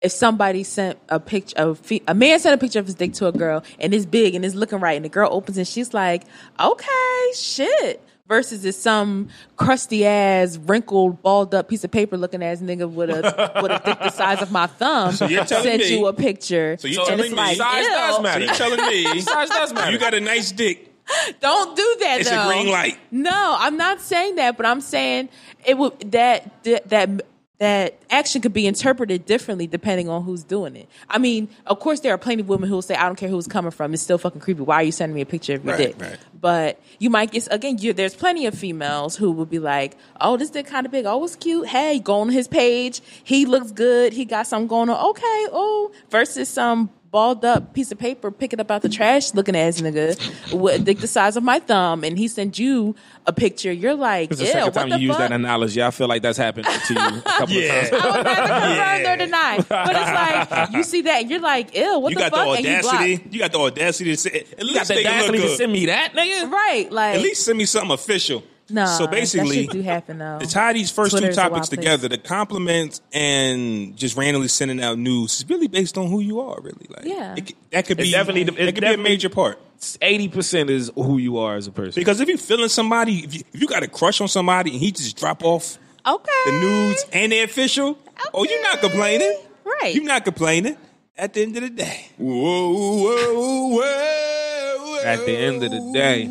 if 0.00 0.10
somebody 0.10 0.64
sent 0.64 0.98
a 1.08 1.20
picture 1.20 1.56
of 1.58 1.80
a 2.08 2.14
man 2.14 2.40
sent 2.40 2.54
a 2.54 2.58
picture 2.58 2.80
of 2.80 2.86
his 2.86 2.96
dick 2.96 3.12
to 3.12 3.28
a 3.28 3.32
girl 3.32 3.62
and 3.78 3.94
it's 3.94 4.04
big 4.04 4.34
and 4.34 4.44
it's 4.44 4.56
looking 4.56 4.80
right 4.80 4.96
and 4.96 5.04
the 5.04 5.08
girl 5.08 5.28
opens 5.30 5.56
and 5.58 5.68
she's 5.68 5.94
like, 5.94 6.24
okay, 6.58 7.32
shit. 7.36 8.02
Versus 8.28 8.64
is 8.64 8.76
some 8.80 9.28
crusty 9.56 10.06
ass, 10.06 10.56
wrinkled, 10.56 11.20
balled 11.22 11.54
up 11.54 11.68
piece 11.68 11.82
of 11.82 11.90
paper 11.90 12.16
looking 12.16 12.42
ass 12.42 12.60
nigga 12.60 12.88
with 12.88 13.10
a 13.10 13.52
with 13.60 13.70
a 13.72 13.82
dick 13.84 13.98
the 13.98 14.10
size 14.10 14.40
of 14.40 14.52
my 14.52 14.66
thumb 14.68 15.12
So 15.12 15.26
you're 15.26 15.44
telling 15.44 15.64
sent 15.64 15.82
me- 15.82 15.98
you 15.98 16.06
a 16.06 16.12
picture. 16.12 16.76
So 16.78 16.86
you're 16.88 17.04
telling 17.04 17.32
me- 17.32 17.36
like, 17.36 17.56
Size 17.56 17.82
ew. 17.84 17.90
does 17.90 18.16
So 18.16 18.22
matter. 18.22 18.40
you 18.44 18.46
telling 18.54 18.86
me 18.86 19.20
Size 19.20 19.48
does 19.48 19.72
matter. 19.74 19.90
you 19.90 19.98
got 19.98 20.14
a 20.14 20.20
nice 20.20 20.52
dick. 20.52 20.88
Don't 21.40 21.76
do 21.76 21.96
that. 22.00 22.20
It's 22.20 22.30
a 22.30 22.44
green 22.46 22.68
light. 22.68 22.96
No, 23.10 23.56
I'm 23.58 23.76
not 23.76 24.00
saying 24.00 24.36
that, 24.36 24.56
but 24.56 24.66
I'm 24.66 24.80
saying 24.80 25.28
it 25.66 25.76
would 25.76 26.12
that 26.12 26.62
that 26.88 27.22
that 27.62 27.96
action 28.10 28.42
could 28.42 28.52
be 28.52 28.66
interpreted 28.66 29.24
differently 29.24 29.68
depending 29.68 30.08
on 30.08 30.24
who's 30.24 30.42
doing 30.42 30.74
it. 30.74 30.88
I 31.08 31.18
mean, 31.18 31.48
of 31.64 31.78
course, 31.78 32.00
there 32.00 32.12
are 32.12 32.18
plenty 32.18 32.40
of 32.40 32.48
women 32.48 32.68
who 32.68 32.74
will 32.74 32.82
say, 32.82 32.96
"I 32.96 33.06
don't 33.06 33.14
care 33.14 33.28
who 33.28 33.38
it's 33.38 33.46
coming 33.46 33.70
from. 33.70 33.94
It's 33.94 34.02
still 34.02 34.18
fucking 34.18 34.40
creepy. 34.40 34.62
Why 34.62 34.76
are 34.76 34.82
you 34.82 34.90
sending 34.90 35.14
me 35.14 35.20
a 35.20 35.26
picture 35.26 35.54
of 35.54 35.64
your 35.64 35.74
Right, 35.76 35.96
dick?" 35.96 36.00
right. 36.00 36.18
But 36.40 36.80
you 36.98 37.08
might 37.08 37.30
get 37.30 37.46
again. 37.52 37.78
You, 37.78 37.92
there's 37.92 38.16
plenty 38.16 38.46
of 38.46 38.54
females 38.56 39.14
who 39.14 39.30
would 39.30 39.48
be 39.48 39.60
like, 39.60 39.96
"Oh, 40.20 40.36
this 40.36 40.50
dick 40.50 40.66
kind 40.66 40.86
of 40.86 40.90
big. 40.90 41.06
Oh, 41.06 41.22
it's 41.22 41.36
cute. 41.36 41.68
Hey, 41.68 42.00
go 42.00 42.20
on 42.22 42.30
his 42.30 42.48
page. 42.48 43.00
He 43.22 43.46
looks 43.46 43.70
good. 43.70 44.12
He 44.12 44.24
got 44.24 44.48
something 44.48 44.66
going 44.66 44.90
on. 44.90 45.10
Okay. 45.10 45.46
Oh, 45.52 45.92
versus 46.10 46.48
some." 46.48 46.90
Balled 47.12 47.44
up 47.44 47.74
piece 47.74 47.92
of 47.92 47.98
paper, 47.98 48.30
picking 48.30 48.58
up 48.58 48.70
out 48.70 48.80
the 48.80 48.88
trash, 48.88 49.34
looking 49.34 49.54
ass 49.54 49.82
nigga 49.82 50.16
with 50.58 50.80
a 50.80 50.82
dick 50.82 50.98
the 50.98 51.06
size 51.06 51.36
of 51.36 51.42
my 51.42 51.58
thumb, 51.58 52.04
and 52.04 52.16
he 52.16 52.26
sent 52.26 52.58
you 52.58 52.94
a 53.26 53.34
picture. 53.34 53.70
You're 53.70 53.92
like, 53.94 54.30
It's 54.30 54.40
the 54.40 54.46
yeah, 54.46 54.52
second 54.52 54.64
what 54.68 54.74
time 54.74 54.88
the 54.88 54.98
you 54.98 55.08
use 55.08 55.18
that 55.18 55.30
analogy. 55.30 55.82
I 55.82 55.90
feel 55.90 56.08
like 56.08 56.22
that's 56.22 56.38
happened 56.38 56.64
to 56.86 56.94
you 56.94 56.98
a 56.98 57.20
couple 57.20 57.54
Yeah. 57.54 57.72
of 57.82 57.90
times. 57.90 58.02
I 58.02 58.16
would 58.16 58.24
never 58.24 58.46
confirm 58.48 59.12
or 59.12 59.16
deny. 59.26 59.56
But 59.58 59.90
it's 59.94 60.50
like 60.50 60.72
you 60.72 60.82
see 60.84 61.02
that 61.02 61.20
and 61.20 61.30
you're 61.30 61.40
like, 61.40 61.76
ew, 61.76 61.98
what 61.98 62.08
You 62.12 62.14
the 62.14 62.20
got 62.22 62.32
the 62.32 62.36
fuck? 62.38 62.56
and 62.56 62.64
you 62.64 62.72
audacity. 62.76 63.16
block. 63.18 63.32
You 63.34 63.38
got 63.40 63.52
the 63.52 63.58
audacity 63.58 64.10
to 64.12 64.16
say 64.16 64.30
at 64.30 64.46
You 64.48 64.54
got 64.56 64.64
least 64.74 64.88
the 64.88 64.94
make 64.94 65.06
audacity 65.06 65.38
to 65.38 65.48
send 65.50 65.72
me 65.72 65.86
that, 65.86 66.14
nigga? 66.14 66.50
Right. 66.50 66.90
Like 66.90 67.16
At 67.16 67.20
least 67.20 67.44
send 67.44 67.58
me 67.58 67.66
something 67.66 67.90
official. 67.92 68.42
No. 68.72 68.86
So 68.86 69.06
basically, 69.06 69.48
that 69.58 69.62
shit 69.64 69.70
do 69.70 69.82
happen 69.82 70.18
though. 70.18 70.38
to 70.40 70.46
tie 70.46 70.72
these 70.72 70.90
first 70.90 71.12
Twitter's 71.12 71.36
two 71.36 71.40
topics 71.40 71.52
wild 71.52 71.62
place. 71.68 71.78
together, 71.78 72.08
the 72.08 72.18
compliments 72.18 73.00
and 73.12 73.96
just 73.96 74.16
randomly 74.16 74.48
sending 74.48 74.82
out 74.82 74.98
news 74.98 75.34
is 75.40 75.48
really 75.48 75.68
based 75.68 75.96
on 75.98 76.08
who 76.08 76.20
you 76.20 76.40
are. 76.40 76.60
Really, 76.60 76.86
like 76.90 77.04
Yeah. 77.04 77.34
it, 77.36 77.52
that 77.70 77.86
could 77.86 78.00
It 78.00 78.04
be 78.04 78.10
definitely- 78.12 78.42
it 78.42 78.56
that 78.66 78.74
could 78.74 78.80
be 78.84 78.94
a 78.94 78.96
major 78.98 79.28
part. 79.28 79.58
Eighty 80.00 80.28
percent 80.28 80.70
is 80.70 80.90
who 80.94 81.18
you 81.18 81.38
are 81.38 81.56
as 81.56 81.66
a 81.66 81.72
person. 81.72 82.00
Because 82.00 82.20
if 82.20 82.28
you 82.28 82.38
feeling 82.38 82.68
somebody, 82.68 83.18
if 83.24 83.34
you, 83.34 83.42
if 83.52 83.60
you 83.60 83.66
got 83.66 83.82
a 83.82 83.88
crush 83.88 84.20
on 84.20 84.28
somebody 84.28 84.70
and 84.70 84.80
he 84.80 84.92
just 84.92 85.16
drop 85.16 85.42
off 85.44 85.76
Okay. 86.06 86.30
the 86.46 86.52
nudes 86.60 87.04
and 87.12 87.32
they're 87.32 87.44
official, 87.44 87.98
oh, 88.34 88.44
you're 88.44 88.62
not 88.62 88.80
complaining, 88.80 89.36
Right. 89.64 89.94
You're 89.94 90.04
not 90.04 90.24
complaining. 90.24 90.76
At 91.16 91.34
the 91.34 91.42
end 91.42 91.56
of 91.56 91.62
the 91.62 91.70
day, 91.70 92.08
whoa, 92.16 92.72
whoa, 92.72 93.68
whoa, 93.68 94.98
At 95.04 95.24
the 95.26 95.36
end 95.36 95.62
of 95.62 95.70
the 95.70 95.90
day. 95.92 96.28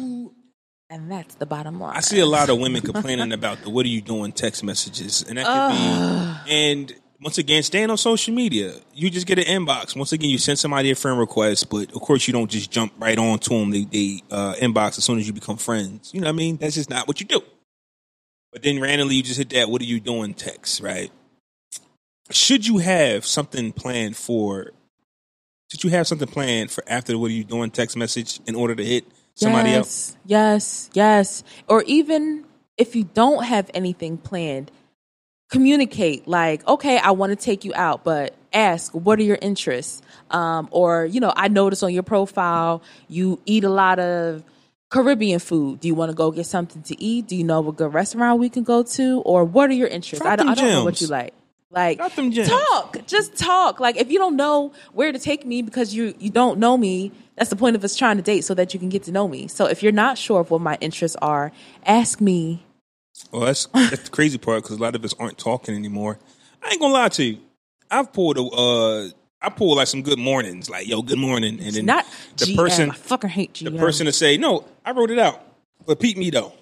And 0.91 1.09
that's 1.09 1.35
the 1.35 1.45
bottom 1.45 1.79
line. 1.79 1.95
I 1.95 2.01
see 2.01 2.19
a 2.19 2.25
lot 2.25 2.49
of 2.49 2.59
women 2.59 2.81
complaining 2.81 3.31
about 3.31 3.61
the 3.61 3.69
"What 3.69 3.85
are 3.85 3.89
you 3.89 4.01
doing?" 4.01 4.33
text 4.33 4.61
messages, 4.61 5.23
and 5.23 5.37
that 5.37 5.45
could 5.45 6.45
be. 6.45 6.51
And 6.53 6.93
once 7.21 7.37
again, 7.37 7.63
staying 7.63 7.89
on 7.89 7.97
social 7.97 8.33
media, 8.33 8.73
you 8.93 9.09
just 9.09 9.25
get 9.25 9.39
an 9.39 9.45
inbox. 9.45 9.95
Once 9.95 10.11
again, 10.11 10.29
you 10.29 10.37
send 10.37 10.59
somebody 10.59 10.91
a 10.91 10.95
friend 10.95 11.17
request, 11.17 11.69
but 11.69 11.95
of 11.95 12.01
course, 12.01 12.27
you 12.27 12.33
don't 12.33 12.51
just 12.51 12.69
jump 12.69 12.91
right 12.99 13.17
on 13.17 13.39
to 13.39 13.49
them. 13.51 13.71
They, 13.71 13.85
they 13.85 14.21
uh, 14.29 14.55
inbox 14.55 14.97
as 14.97 15.05
soon 15.05 15.17
as 15.17 15.25
you 15.25 15.31
become 15.31 15.55
friends. 15.55 16.13
You 16.13 16.19
know 16.19 16.25
what 16.25 16.33
I 16.33 16.37
mean? 16.37 16.57
That's 16.57 16.75
just 16.75 16.89
not 16.89 17.07
what 17.07 17.21
you 17.21 17.25
do. 17.25 17.41
But 18.51 18.63
then 18.63 18.81
randomly, 18.81 19.15
you 19.15 19.23
just 19.23 19.37
hit 19.37 19.51
that 19.51 19.69
"What 19.69 19.81
are 19.81 19.85
you 19.85 20.01
doing?" 20.01 20.33
text, 20.33 20.81
right? 20.81 21.09
Should 22.31 22.67
you 22.67 22.79
have 22.79 23.25
something 23.25 23.71
planned 23.71 24.17
for? 24.17 24.71
Should 25.71 25.85
you 25.85 25.89
have 25.91 26.05
something 26.05 26.27
planned 26.27 26.69
for 26.69 26.83
after 26.85 27.13
the 27.13 27.17
"What 27.17 27.31
are 27.31 27.33
you 27.33 27.45
doing?" 27.45 27.71
text 27.71 27.95
message 27.95 28.41
in 28.45 28.55
order 28.55 28.75
to 28.75 28.83
hit 28.83 29.05
somebody 29.36 29.69
yes, 29.69 29.77
else? 29.77 30.17
Yes, 30.25 30.89
yes. 30.93 31.43
Or 31.67 31.84
even 31.84 32.45
if 32.77 32.95
you 32.95 33.03
don't 33.03 33.43
have 33.43 33.69
anything 33.73 34.17
planned, 34.17 34.71
communicate 35.49 36.27
like, 36.27 36.67
okay, 36.67 36.97
I 36.97 37.11
want 37.11 37.32
to 37.32 37.36
take 37.36 37.65
you 37.65 37.73
out, 37.75 38.03
but 38.03 38.36
ask, 38.53 38.91
what 38.93 39.19
are 39.19 39.23
your 39.23 39.38
interests? 39.41 40.01
Um, 40.29 40.67
or, 40.71 41.05
you 41.05 41.19
know, 41.19 41.34
I 41.36 41.47
notice 41.49 41.84
on 41.84 41.93
your 41.93 42.03
profile 42.03 42.82
you 43.07 43.39
eat 43.45 43.63
a 43.63 43.69
lot 43.69 43.99
of 43.99 44.43
Caribbean 44.89 45.39
food. 45.39 45.79
Do 45.79 45.88
you 45.88 45.95
want 45.95 46.11
to 46.11 46.15
go 46.15 46.32
get 46.32 46.45
something 46.45 46.82
to 46.84 47.01
eat? 47.01 47.27
Do 47.27 47.36
you 47.36 47.43
know 47.43 47.67
a 47.67 47.71
good 47.71 47.93
restaurant 47.93 48.39
we 48.39 48.49
can 48.49 48.63
go 48.63 48.84
to? 48.84 49.21
Or 49.21 49.43
what 49.45 49.69
are 49.69 49.73
your 49.73 49.88
interests? 49.88 50.25
I 50.25 50.36
don't, 50.36 50.49
I 50.49 50.55
don't 50.55 50.67
know 50.67 50.84
what 50.84 51.01
you 51.01 51.07
like. 51.07 51.34
Like 51.74 51.97
Drop 51.99 52.13
them 52.15 52.32
talk, 52.32 52.97
just 53.07 53.38
talk. 53.38 53.80
Like 53.80 53.95
if 53.95 54.11
you 54.11 54.19
don't 54.19 54.36
know 54.36 54.74
where 54.91 55.11
to 55.11 55.17
take 55.19 55.45
me 55.45 55.61
because 55.61 55.93
you 55.95 56.13
you 56.19 56.30
don't 56.30 56.59
know 56.59 56.78
me, 56.78 57.11
that's 57.38 57.49
the 57.49 57.55
point 57.55 57.78
of 57.78 57.84
us 57.86 57.95
trying 57.95 58.17
to 58.17 58.22
date 58.24 58.41
so 58.43 58.53
that 58.55 58.74
you 58.74 58.80
can 58.80 58.89
get 58.89 59.03
to 59.03 59.11
know 59.11 59.28
me. 59.28 59.47
So 59.47 59.65
if 59.67 59.82
you're 59.82 59.93
not 59.93 60.17
sure 60.17 60.41
of 60.41 60.51
what 60.51 60.59
my 60.59 60.78
interests 60.82 61.15
are, 61.22 61.51
ask 61.86 62.19
me. 62.19 62.65
Well, 63.32 63.45
that's 63.45 63.65
that's 63.74 64.03
the 64.03 64.09
crazy 64.09 64.38
part 64.38 64.63
because 64.63 64.78
a 64.78 64.82
lot 64.82 64.95
of 64.95 65.05
us 65.05 65.13
aren't 65.17 65.38
talking 65.38 65.74
anymore. 65.76 66.19
I 66.61 66.72
ain't 66.72 66.82
gonna 66.82 66.93
lie 66.93 67.09
to 67.09 67.24
you. 67.24 67.38
I've 67.89 68.11
pulled 68.11 68.38
a, 68.38 68.43
uh, 68.43 69.09
I 69.41 69.49
pulled 69.49 69.78
like 69.78 69.88
some 69.88 70.01
good 70.01 70.19
mornings, 70.19 70.69
like 70.69 70.88
yo, 70.88 71.01
good 71.01 71.17
morning, 71.19 71.59
and 71.61 71.74
then 71.74 71.86
Not 71.86 72.05
the 72.38 72.45
GM. 72.45 72.55
person, 72.57 72.91
I 72.91 72.93
fucking 72.95 73.30
hate 73.30 73.53
GM. 73.53 73.72
the 73.72 73.80
person 73.80 74.05
to 74.07 74.11
say, 74.11 74.38
no, 74.38 74.65
I 74.86 74.91
wrote 74.91 75.09
it 75.11 75.19
out, 75.19 75.41
but 75.86 75.99
peep 75.99 76.17
me 76.17 76.30
though. 76.32 76.53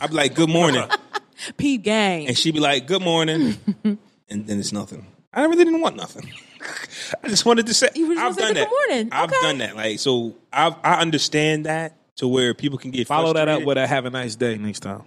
I'd 0.00 0.10
be 0.10 0.16
like, 0.16 0.34
good 0.34 0.48
morning, 0.50 0.82
Pete 1.56 1.82
gang. 1.82 2.26
and 2.26 2.36
she'd 2.36 2.54
be 2.54 2.60
like, 2.60 2.86
good 2.86 3.02
morning, 3.02 3.54
and 4.28 4.46
then 4.46 4.58
it's 4.58 4.72
nothing. 4.72 5.06
I 5.32 5.42
really 5.44 5.64
didn't 5.64 5.80
want 5.80 5.96
nothing. 5.96 6.30
I 7.24 7.28
just 7.28 7.44
wanted 7.44 7.66
to 7.66 7.74
say, 7.74 7.88
You 7.94 8.14
just 8.14 8.18
I've 8.20 8.24
wanna 8.24 8.34
say 8.34 8.44
done 8.46 8.54
that. 8.54 8.70
morning. 8.70 9.08
I've 9.12 9.30
Okay. 9.30 9.40
done 9.42 9.58
that. 9.58 9.76
Like, 9.76 9.98
so 9.98 10.34
I 10.52 10.74
I 10.82 11.00
understand 11.00 11.66
that 11.66 11.96
to 12.16 12.28
where 12.28 12.54
people 12.54 12.78
can 12.78 12.90
get 12.92 13.06
Follow 13.08 13.32
that 13.32 13.48
up 13.48 13.64
with 13.64 13.76
a 13.76 13.86
have 13.86 14.04
a 14.04 14.10
nice 14.10 14.36
day 14.36 14.56
next 14.56 14.80
time. 14.80 15.02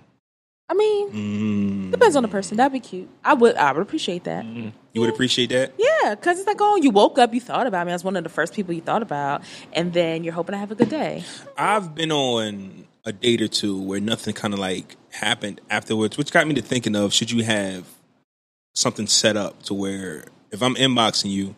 I 0.70 0.74
mean, 0.74 1.12
Mm, 1.12 1.92
depends 1.92 2.18
on 2.18 2.24
the 2.24 2.28
person. 2.30 2.58
That'd 2.58 2.74
be 2.74 2.82
cute. 2.82 3.08
I 3.24 3.34
would 3.34 3.56
I 3.56 3.72
would 3.72 3.82
appreciate 3.82 4.26
that. 4.26 4.44
you 4.46 5.00
would 5.00 5.10
appreciate 5.10 5.50
that. 5.52 5.72
Yeah, 5.78 6.14
because 6.16 6.40
it's 6.40 6.48
like, 6.48 6.58
oh, 6.60 6.76
you 6.76 6.90
woke 6.92 7.18
up, 7.18 7.34
you 7.34 7.40
thought 7.40 7.68
about 7.68 7.86
me. 7.88 7.94
I 7.94 7.96
was 7.96 8.04
one 8.04 8.18
of 8.18 8.24
the 8.26 8.30
first 8.30 8.54
people 8.54 8.74
you 8.74 8.82
thought 8.82 9.02
about, 9.02 9.44
and 9.72 9.94
then 9.94 10.26
you're 10.26 10.34
hoping 10.34 10.52
to 10.54 10.58
have 10.60 10.72
a 10.72 10.76
good 10.76 10.90
day. 10.90 11.24
I've 11.58 11.96
been 11.96 12.12
on 12.12 12.86
a 13.06 13.14
date 13.14 13.42
or 13.42 13.48
two 13.48 13.82
where 13.82 14.02
nothing 14.02 14.34
kind 14.34 14.54
of 14.54 14.60
like 14.60 14.98
happened 15.12 15.62
afterwards, 15.70 16.18
which 16.18 16.34
got 16.34 16.46
me 16.46 16.54
to 16.56 16.62
thinking 16.62 16.98
of 16.98 17.14
should 17.14 17.32
you 17.32 17.46
have 17.46 17.86
something 18.78 19.08
set 19.08 19.36
up 19.36 19.64
to 19.64 19.74
where 19.74 20.26
if 20.52 20.62
I'm 20.62 20.76
inboxing 20.76 21.32
you, 21.32 21.56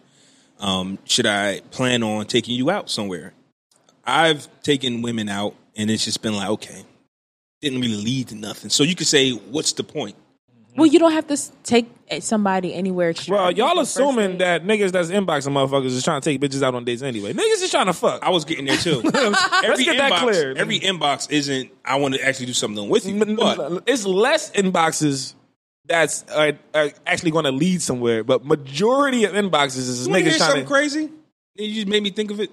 um, 0.60 0.98
should 1.04 1.26
I 1.26 1.60
plan 1.72 2.02
on 2.02 2.26
taking 2.26 2.56
you 2.56 2.70
out 2.70 2.90
somewhere? 2.90 3.34
I've 4.06 4.48
taken 4.64 5.02
women 5.02 5.28
out 5.30 5.56
and 5.76 5.92
it's 5.92 6.06
just 6.06 6.22
been 6.22 6.34
like, 6.34 6.50
okay, 6.50 6.84
didn't 7.62 7.82
really 7.82 8.02
lead 8.02 8.30
to 8.30 8.36
nothing. 8.36 8.70
So 8.70 8.84
you 8.84 8.96
could 8.96 9.08
say, 9.08 9.32
what's 9.32 9.74
the 9.74 9.84
point? 9.84 10.16
Well, 10.76 10.86
you 10.86 10.98
don't 10.98 11.12
have 11.12 11.28
to 11.28 11.38
take 11.64 11.90
eh, 12.08 12.22
somebody 12.22 12.74
anywhere. 12.74 13.14
Well, 13.28 13.52
y'all 13.52 13.80
assuming 13.80 14.38
that 14.38 14.64
niggas 14.64 14.92
that's 14.92 15.10
inboxing 15.10 15.52
motherfuckers 15.52 15.88
is 15.88 16.04
trying 16.04 16.22
to 16.22 16.30
take 16.30 16.40
bitches 16.40 16.64
out 16.64 16.74
on 16.74 16.86
dates 16.86 17.02
anyway. 17.02 17.34
Niggas 17.34 17.64
is 17.64 17.72
trying 17.72 17.88
to 17.88 17.94
fuck. 17.94 18.24
I 18.24 18.30
was 18.30 18.46
getting 18.46 18.66
there 18.66 18.78
too. 18.78 19.02
every 19.64 19.84
get 19.84 19.98
that 19.98 20.12
inbox, 20.14 20.20
clear. 20.20 20.54
every 20.56 20.80
inbox 20.80 21.30
isn't. 21.32 21.72
I 21.84 21.98
want 21.98 22.14
to 22.14 22.26
actually 22.26 22.46
do 22.46 22.54
something 22.54 22.88
with 22.88 23.06
you, 23.06 23.36
but 23.36 23.84
it's 23.88 24.06
less 24.06 24.52
inboxes 24.52 25.34
that's 25.90 26.24
uh, 26.30 26.54
uh, 26.74 26.90
actually 27.06 27.32
going 27.32 27.46
to 27.46 27.52
lead 27.52 27.82
somewhere, 27.82 28.24
but 28.24 28.46
majority 28.46 29.26
of 29.26 29.34
inboxes 29.34 29.78
is 29.78 30.06
You 30.08 30.12
wanna 30.14 30.24
hear 30.24 30.32
niggas 30.34 30.38
trying 30.38 30.50
something 30.50 30.64
to. 30.66 30.70
crazy? 30.72 31.10
You 31.56 31.74
just 31.74 31.88
made 31.88 32.04
me 32.04 32.12
think 32.12 32.32
of 32.32 32.40
it. 32.40 32.52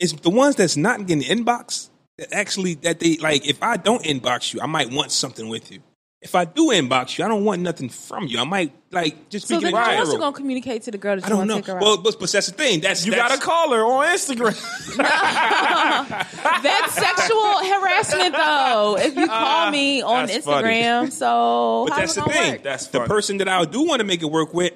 It's 0.00 0.12
the 0.14 0.30
ones 0.30 0.56
that's 0.56 0.76
not 0.76 1.06
getting 1.06 1.22
inbox 1.22 1.90
that 2.18 2.32
actually 2.32 2.74
that 2.76 2.98
they 2.98 3.18
like. 3.18 3.46
If 3.46 3.62
I 3.62 3.76
don't 3.76 4.02
inbox 4.02 4.52
you, 4.52 4.60
I 4.60 4.66
might 4.66 4.90
want 4.90 5.12
something 5.12 5.48
with 5.48 5.70
you. 5.70 5.80
If 6.22 6.34
I 6.34 6.44
do 6.44 6.66
inbox 6.68 7.16
you, 7.16 7.24
I 7.24 7.28
don't 7.28 7.46
want 7.46 7.62
nothing 7.62 7.88
from 7.88 8.26
you. 8.26 8.38
I 8.38 8.44
might 8.44 8.72
like 8.90 9.30
just 9.30 9.48
So 9.48 9.54
speaking 9.54 9.74
then 9.74 9.82
in 9.84 9.90
you're 9.90 10.00
also 10.00 10.18
gonna 10.18 10.36
communicate 10.36 10.82
to 10.82 10.90
the 10.90 10.98
girl 10.98 11.16
that 11.16 11.24
I 11.24 11.30
don't 11.30 11.46
know. 11.46 11.56
take 11.56 11.66
her 11.68 11.76
out. 11.76 11.82
Well, 11.82 11.96
but, 11.96 12.20
but 12.20 12.30
that's 12.30 12.48
the 12.48 12.52
thing. 12.52 12.80
That's 12.80 13.06
You 13.06 13.12
that's, 13.12 13.36
got 13.36 13.40
to 13.40 13.46
call 13.46 13.72
her 13.72 13.82
on 13.82 14.06
Instagram. 14.06 14.54
That's 16.62 16.94
sexual 16.94 17.58
harassment, 17.64 18.34
though. 18.34 18.98
If 18.98 19.16
you 19.16 19.26
call 19.28 19.70
me 19.70 20.02
ah, 20.02 20.08
on 20.08 20.26
that's 20.26 20.44
funny. 20.44 20.68
Instagram, 20.82 21.12
so 21.12 21.86
But 21.88 21.96
that's 21.96 22.14
the 22.14 22.22
thing. 22.22 22.52
work? 22.52 22.62
That's 22.62 22.86
the 22.88 23.00
person 23.00 23.38
that 23.38 23.48
I 23.48 23.64
do 23.64 23.86
want 23.86 24.00
to 24.00 24.06
make 24.06 24.20
it 24.22 24.30
work 24.30 24.52
with. 24.52 24.74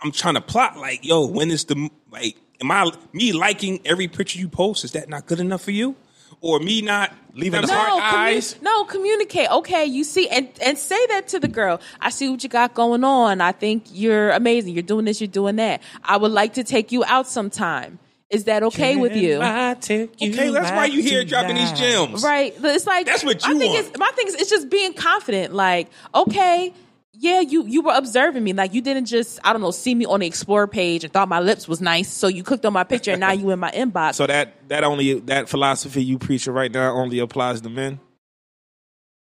I'm 0.00 0.12
trying 0.12 0.34
to 0.34 0.40
plot 0.40 0.78
like, 0.78 1.04
yo, 1.04 1.26
when 1.26 1.50
is 1.50 1.64
the 1.64 1.90
like? 2.10 2.36
Am 2.60 2.70
I 2.70 2.90
me 3.12 3.32
liking 3.32 3.80
every 3.84 4.08
picture 4.08 4.38
you 4.38 4.48
post? 4.48 4.84
Is 4.84 4.92
that 4.92 5.10
not 5.10 5.26
good 5.26 5.40
enough 5.40 5.62
for 5.62 5.72
you? 5.72 5.94
Or 6.40 6.60
me 6.60 6.82
not 6.82 7.12
Leaving 7.34 7.66
sorry, 7.66 7.90
heart 7.90 8.02
commu- 8.02 8.18
eyes. 8.18 8.56
no, 8.62 8.84
communicate. 8.84 9.50
Okay, 9.50 9.84
you 9.84 10.04
see, 10.04 10.26
and 10.28 10.48
and 10.64 10.78
say 10.78 11.06
that 11.08 11.28
to 11.28 11.38
the 11.38 11.48
girl. 11.48 11.80
I 12.00 12.08
see 12.08 12.30
what 12.30 12.42
you 12.42 12.48
got 12.48 12.72
going 12.72 13.04
on. 13.04 13.42
I 13.42 13.52
think 13.52 13.84
you're 13.92 14.30
amazing. 14.30 14.72
You're 14.72 14.82
doing 14.82 15.04
this. 15.04 15.20
You're 15.20 15.28
doing 15.28 15.56
that. 15.56 15.82
I 16.02 16.16
would 16.16 16.32
like 16.32 16.54
to 16.54 16.64
take 16.64 16.92
you 16.92 17.04
out 17.04 17.26
sometime. 17.26 17.98
Is 18.30 18.44
that 18.44 18.62
okay 18.64 18.96
with 18.96 19.14
you? 19.14 19.34
Okay, 19.36 20.08
that's 20.50 20.70
why 20.72 20.86
you 20.86 21.02
here 21.02 21.24
dropping 21.24 21.56
these 21.56 21.72
gems. 21.72 22.24
Right. 22.24 22.54
It's 22.58 22.86
like 22.86 23.06
That's 23.06 23.22
what 23.22 23.46
you 23.46 23.58
thing 23.58 23.72
want. 23.72 23.86
Is, 23.86 23.98
my 23.98 24.10
thing 24.16 24.26
is, 24.26 24.34
it's 24.34 24.50
just 24.50 24.68
being 24.68 24.94
confident. 24.94 25.54
Like, 25.54 25.88
okay, 26.14 26.72
yeah, 27.18 27.40
you 27.40 27.66
you 27.66 27.82
were 27.82 27.94
observing 27.94 28.44
me. 28.44 28.52
Like, 28.52 28.74
you 28.74 28.80
didn't 28.80 29.06
just 29.06 29.38
I 29.44 29.52
don't 29.52 29.62
know 29.62 29.70
see 29.70 29.94
me 29.94 30.04
on 30.06 30.20
the 30.20 30.26
Explore 30.26 30.66
page 30.68 31.04
and 31.04 31.12
thought 31.12 31.28
my 31.28 31.40
lips 31.40 31.66
was 31.68 31.80
nice, 31.80 32.08
so 32.12 32.28
you 32.28 32.42
clicked 32.42 32.64
on 32.66 32.72
my 32.72 32.84
picture 32.84 33.12
and 33.12 33.20
now 33.20 33.32
you 33.32 33.50
in 33.50 33.58
my 33.58 33.70
inbox. 33.72 34.14
So 34.14 34.26
that 34.26 34.68
that 34.68 34.84
only 34.84 35.20
that 35.20 35.48
philosophy 35.48 36.02
you 36.04 36.18
preaching 36.18 36.52
right 36.52 36.70
now 36.70 36.92
only 36.94 37.18
applies 37.20 37.60
to 37.62 37.68
men. 37.70 38.00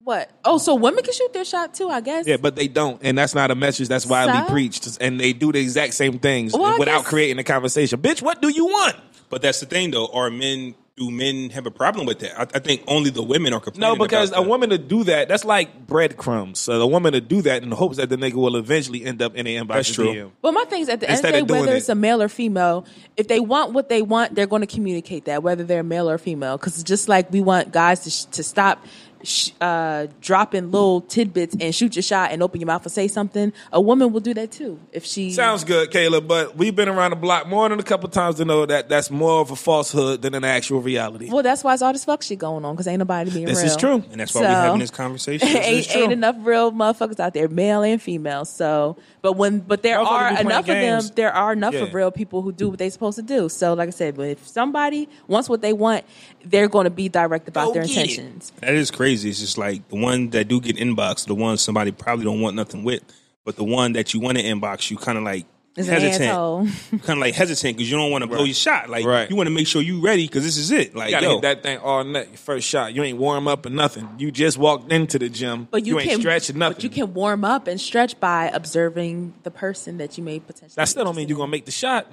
what? 0.02 0.30
Oh, 0.44 0.58
so 0.58 0.74
women 0.74 1.04
can 1.04 1.12
shoot 1.12 1.32
their 1.32 1.44
shot 1.44 1.74
too? 1.74 1.88
I 1.90 2.00
guess. 2.00 2.26
Yeah, 2.26 2.38
but 2.38 2.56
they 2.56 2.68
don't, 2.68 3.00
and 3.04 3.16
that's 3.18 3.34
not 3.34 3.50
a 3.50 3.54
message 3.54 3.88
that's 3.88 4.06
widely 4.06 4.38
So? 4.40 4.46
preached. 4.52 4.98
And 5.00 5.20
they 5.20 5.32
do 5.32 5.52
the 5.52 5.60
exact 5.60 5.94
same 5.94 6.18
things 6.18 6.54
Well, 6.54 6.78
without 6.78 7.00
guess- 7.02 7.08
creating 7.08 7.38
a 7.38 7.44
conversation. 7.44 8.00
Bitch, 8.00 8.22
what 8.22 8.40
do 8.40 8.48
you 8.48 8.66
want? 8.66 8.96
But 9.30 9.42
that's 9.42 9.60
the 9.60 9.66
thing, 9.66 9.90
though. 9.90 10.06
Are 10.06 10.30
men? 10.30 10.74
Do 10.98 11.10
men 11.12 11.50
have 11.50 11.64
a 11.66 11.70
problem 11.70 12.06
with 12.06 12.18
that? 12.20 12.36
I, 12.38 12.42
I 12.42 12.58
think 12.58 12.82
only 12.88 13.10
the 13.10 13.22
women 13.22 13.52
are 13.54 13.60
complaining. 13.60 13.96
No, 13.98 14.04
because 14.04 14.30
about 14.30 14.40
a 14.40 14.42
that. 14.42 14.48
woman 14.48 14.70
to 14.70 14.78
do 14.78 15.04
that, 15.04 15.28
that's 15.28 15.44
like 15.44 15.86
breadcrumbs. 15.86 16.58
So 16.58 16.80
a 16.80 16.86
woman 16.86 17.12
to 17.12 17.20
do 17.20 17.40
that 17.42 17.62
in 17.62 17.70
the 17.70 17.76
hopes 17.76 17.98
that 17.98 18.08
the 18.08 18.16
nigga 18.16 18.34
will 18.34 18.56
eventually 18.56 19.04
end 19.04 19.22
up 19.22 19.36
in 19.36 19.46
the 19.46 19.54
inbox. 19.56 19.68
That's 19.68 19.88
of 19.90 19.94
true. 19.94 20.06
DM. 20.14 20.30
But 20.42 20.52
my 20.54 20.64
thing 20.64 20.82
is, 20.82 20.88
at 20.88 20.98
the 21.00 21.08
Instead 21.10 21.34
end 21.34 21.36
of 21.36 21.42
of 21.42 21.48
the 21.48 21.52
day, 21.54 21.58
doing 21.58 21.60
whether 21.66 21.74
it- 21.76 21.78
it's 21.78 21.88
a 21.88 21.94
male 21.94 22.20
or 22.20 22.28
female, 22.28 22.84
if 23.16 23.28
they 23.28 23.38
want 23.38 23.72
what 23.74 23.88
they 23.88 24.02
want, 24.02 24.34
they're 24.34 24.46
going 24.48 24.62
to 24.62 24.66
communicate 24.66 25.26
that, 25.26 25.42
whether 25.44 25.62
they're 25.62 25.84
male 25.84 26.10
or 26.10 26.18
female. 26.18 26.56
Because 26.56 26.82
just 26.82 27.08
like 27.08 27.30
we 27.32 27.40
want 27.40 27.72
guys 27.72 28.00
to, 28.00 28.10
sh- 28.10 28.24
to 28.32 28.42
stop 28.42 28.84
sh- 29.22 29.50
uh, 29.60 30.06
dropping 30.20 30.70
little 30.70 31.00
tidbits 31.02 31.56
and 31.60 31.74
shoot 31.74 31.96
your 31.96 32.02
shot 32.02 32.30
and 32.32 32.42
open 32.42 32.60
your 32.60 32.66
mouth 32.66 32.82
and 32.84 32.92
say 32.92 33.08
something, 33.08 33.52
a 33.72 33.80
woman 33.80 34.12
will 34.12 34.20
do 34.20 34.34
that 34.34 34.50
too. 34.52 34.78
If 34.92 35.04
she 35.04 35.30
Sounds 35.32 35.64
good, 35.64 35.90
Kailah, 35.90 36.26
but 36.26 36.56
we've 36.56 36.74
been 36.74 36.88
around 36.88 37.10
the 37.10 37.16
block 37.16 37.46
more 37.46 37.68
than 37.68 37.78
a 37.78 37.82
couple 37.82 38.08
times 38.08 38.36
to 38.36 38.44
know 38.44 38.66
that 38.66 38.88
that's 38.88 39.10
more 39.10 39.40
of 39.40 39.50
a 39.50 39.56
falsehood 39.56 40.22
than 40.22 40.34
an 40.34 40.44
actual 40.44 40.80
reality. 40.80 41.28
well, 41.30 41.42
that's 41.42 41.64
why 41.64 41.72
it's 41.74 41.82
all 41.82 41.92
this 41.92 42.04
fuck 42.04 42.22
shit 42.22 42.38
going 42.38 42.64
on 42.64 42.74
because 42.74 42.86
ain't 42.86 42.98
nobody 42.98 43.30
being 43.30 43.46
This 43.46 43.58
real. 43.58 43.66
is 43.66 43.76
true. 43.76 44.04
and 44.10 44.20
that's 44.20 44.34
why 44.34 44.42
we're 44.42 44.48
having 44.48 44.78
this 44.80 44.90
conversation. 44.90 45.46
This 45.48 45.56
is 45.60 45.64
ain't, 45.66 45.88
true. 45.88 46.02
ain't 46.02 46.12
enough 46.12 46.36
real 46.40 46.72
motherfuckers 46.72 47.18
out 47.20 47.34
there, 47.34 47.48
male 47.48 47.82
and 47.82 48.00
female. 48.00 48.44
So, 48.44 48.96
but 49.22 49.32
when, 49.34 49.58
but 49.60 49.82
there 49.82 49.98
are 50.00 50.28
be 50.30 50.34
playing 50.36 50.46
enough 50.46 50.60
of 50.60 50.66
them. 50.66 51.02
There 51.16 51.32
are 51.32 51.52
enough 51.52 51.74
of 51.74 51.92
real 51.94 52.10
people 52.10 52.42
who 52.42 52.52
do 52.52 52.68
what 52.68 52.78
they're 52.78 52.90
supposed 52.90 53.16
to 53.16 53.22
do. 53.22 53.48
So, 53.48 53.74
like 53.74 53.88
I 53.88 53.90
said, 53.90 54.16
but 54.16 54.28
if 54.28 54.46
somebody 54.46 55.08
wants 55.26 55.48
what 55.48 55.60
they 55.60 55.72
want, 55.72 56.04
they're 56.44 56.68
going 56.68 56.84
to 56.84 56.90
be 56.90 57.08
direct 57.08 57.48
about 57.48 57.66
Go 57.68 57.72
their 57.74 57.82
get 57.84 57.90
it. 57.90 57.98
intentions. 58.18 58.52
That 58.60 58.74
is 58.74 58.90
crazy. 58.90 59.07
It's 59.12 59.40
just 59.40 59.58
like 59.58 59.88
the 59.88 59.96
ones 59.96 60.32
that 60.32 60.48
do 60.48 60.60
get 60.60 60.76
inbox, 60.76 61.26
the 61.26 61.34
ones 61.34 61.62
somebody 61.62 61.92
probably 61.92 62.24
don't 62.24 62.40
want 62.40 62.56
nothing 62.56 62.84
with, 62.84 63.02
but 63.44 63.56
the 63.56 63.64
one 63.64 63.92
that 63.94 64.14
you 64.14 64.20
want 64.20 64.38
to 64.38 64.44
inbox, 64.44 64.90
you 64.90 64.96
kind 64.96 65.16
of 65.18 65.24
like 65.24 65.46
Is 65.76 65.88
an 65.88 66.00
hesitant. 66.00 66.70
kind 67.04 67.18
of 67.18 67.18
like 67.18 67.34
hesitant 67.34 67.76
because 67.76 67.90
you 67.90 67.96
don't 67.96 68.10
want 68.10 68.22
to 68.22 68.28
blow 68.28 68.44
your 68.44 68.54
shot. 68.54 68.90
Like 68.90 69.04
Right. 69.06 69.30
you 69.30 69.36
want 69.36 69.46
to 69.46 69.54
make 69.54 69.66
sure 69.66 69.80
you 69.80 70.00
ready 70.00 70.26
because 70.26 70.42
this 70.44 70.56
is 70.56 70.70
it. 70.70 70.94
Like 70.94 71.08
You 71.08 71.12
gotta 71.16 71.26
yo, 71.26 71.32
hit 71.34 71.42
that 71.42 71.62
thing 71.62 71.78
all 71.78 72.02
night. 72.04 72.38
First 72.38 72.66
shot. 72.68 72.92
You 72.94 73.02
ain't 73.04 73.18
warm 73.18 73.46
up 73.48 73.64
or 73.64 73.70
nothing. 73.70 74.08
You 74.18 74.30
just 74.30 74.58
walked 74.58 74.90
into 74.92 75.18
the 75.18 75.28
gym. 75.28 75.68
But 75.70 75.86
you, 75.86 75.98
ain't 75.98 76.10
can 76.10 76.20
stretching 76.20 76.58
nothing. 76.58 76.74
But 76.74 76.84
you 76.84 76.90
can 76.90 77.14
warm 77.14 77.44
up 77.44 77.66
and 77.68 77.80
stretch 77.80 78.18
by 78.18 78.50
observing 78.52 79.34
the 79.44 79.50
person 79.50 79.98
that 79.98 80.18
you 80.18 80.24
may 80.24 80.40
potentially. 80.40 80.74
that 80.76 80.88
still 80.88 81.04
don't 81.04 81.16
mean 81.16 81.28
you're 81.28 81.38
gonna 81.38 81.50
make 81.50 81.64
the 81.64 81.70
shot. 81.70 82.10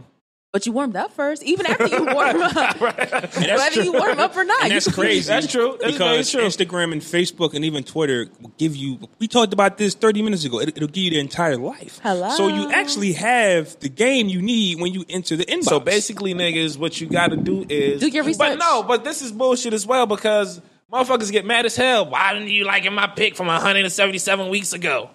But 0.56 0.66
you 0.66 0.72
warmed 0.72 0.96
up 0.96 1.12
first, 1.12 1.44
even 1.44 1.66
after 1.66 1.86
you 1.88 2.06
warm 2.06 2.42
up. 2.42 2.80
Whether 2.80 3.84
you 3.84 3.92
warm 3.92 4.18
up 4.20 4.38
or 4.38 4.46
not, 4.46 4.64
and 4.64 4.72
that's 4.72 4.90
crazy. 4.90 5.28
That's 5.28 5.52
true. 5.52 5.78
That's 5.82 5.92
because 5.92 6.32
very 6.32 6.44
true. 6.44 6.66
Instagram 6.66 6.94
and 6.94 7.02
Facebook 7.02 7.54
and 7.56 7.66
even 7.66 7.84
Twitter 7.84 8.28
will 8.40 8.54
give 8.58 8.74
you. 8.74 8.98
We 9.20 9.28
talked 9.28 9.52
about 9.52 9.78
this 9.78 9.96
thirty 9.96 10.22
minutes 10.22 10.46
ago. 10.46 10.62
It, 10.62 10.70
it'll 10.70 10.88
give 10.88 11.04
you 11.04 11.10
the 11.10 11.20
entire 11.20 11.58
life. 11.58 12.00
Hello. 12.02 12.30
So 12.30 12.48
you 12.48 12.72
actually 12.72 13.12
have 13.12 13.78
the 13.82 13.90
game 13.90 14.30
you 14.30 14.42
need 14.42 14.80
when 14.80 14.94
you 14.94 15.04
enter 15.10 15.36
the 15.36 15.44
inbox. 15.46 15.64
So 15.66 15.82
basically, 15.82 16.34
niggas, 16.34 16.78
what 16.78 17.02
you 17.02 17.08
got 17.08 17.32
to 17.32 17.36
do 17.36 17.66
is 17.68 18.00
Do 18.00 18.08
your 18.08 18.24
research. 18.24 18.38
But 18.38 18.58
no, 18.58 18.82
but 18.82 19.04
this 19.04 19.22
is 19.22 19.34
bullshit 19.34 19.74
as 19.74 19.86
well 19.86 20.06
because 20.06 20.62
motherfuckers 20.90 21.34
get 21.34 21.46
mad 21.46 21.66
as 21.66 21.76
hell. 21.76 22.10
Why 22.10 22.32
didn't 22.34 22.48
you 22.48 22.64
like 22.64 22.86
in 22.86 22.94
my 22.94 23.08
pick 23.08 23.36
from 23.36 23.48
177 23.48 24.48
weeks 24.48 24.72
ago? 24.72 25.10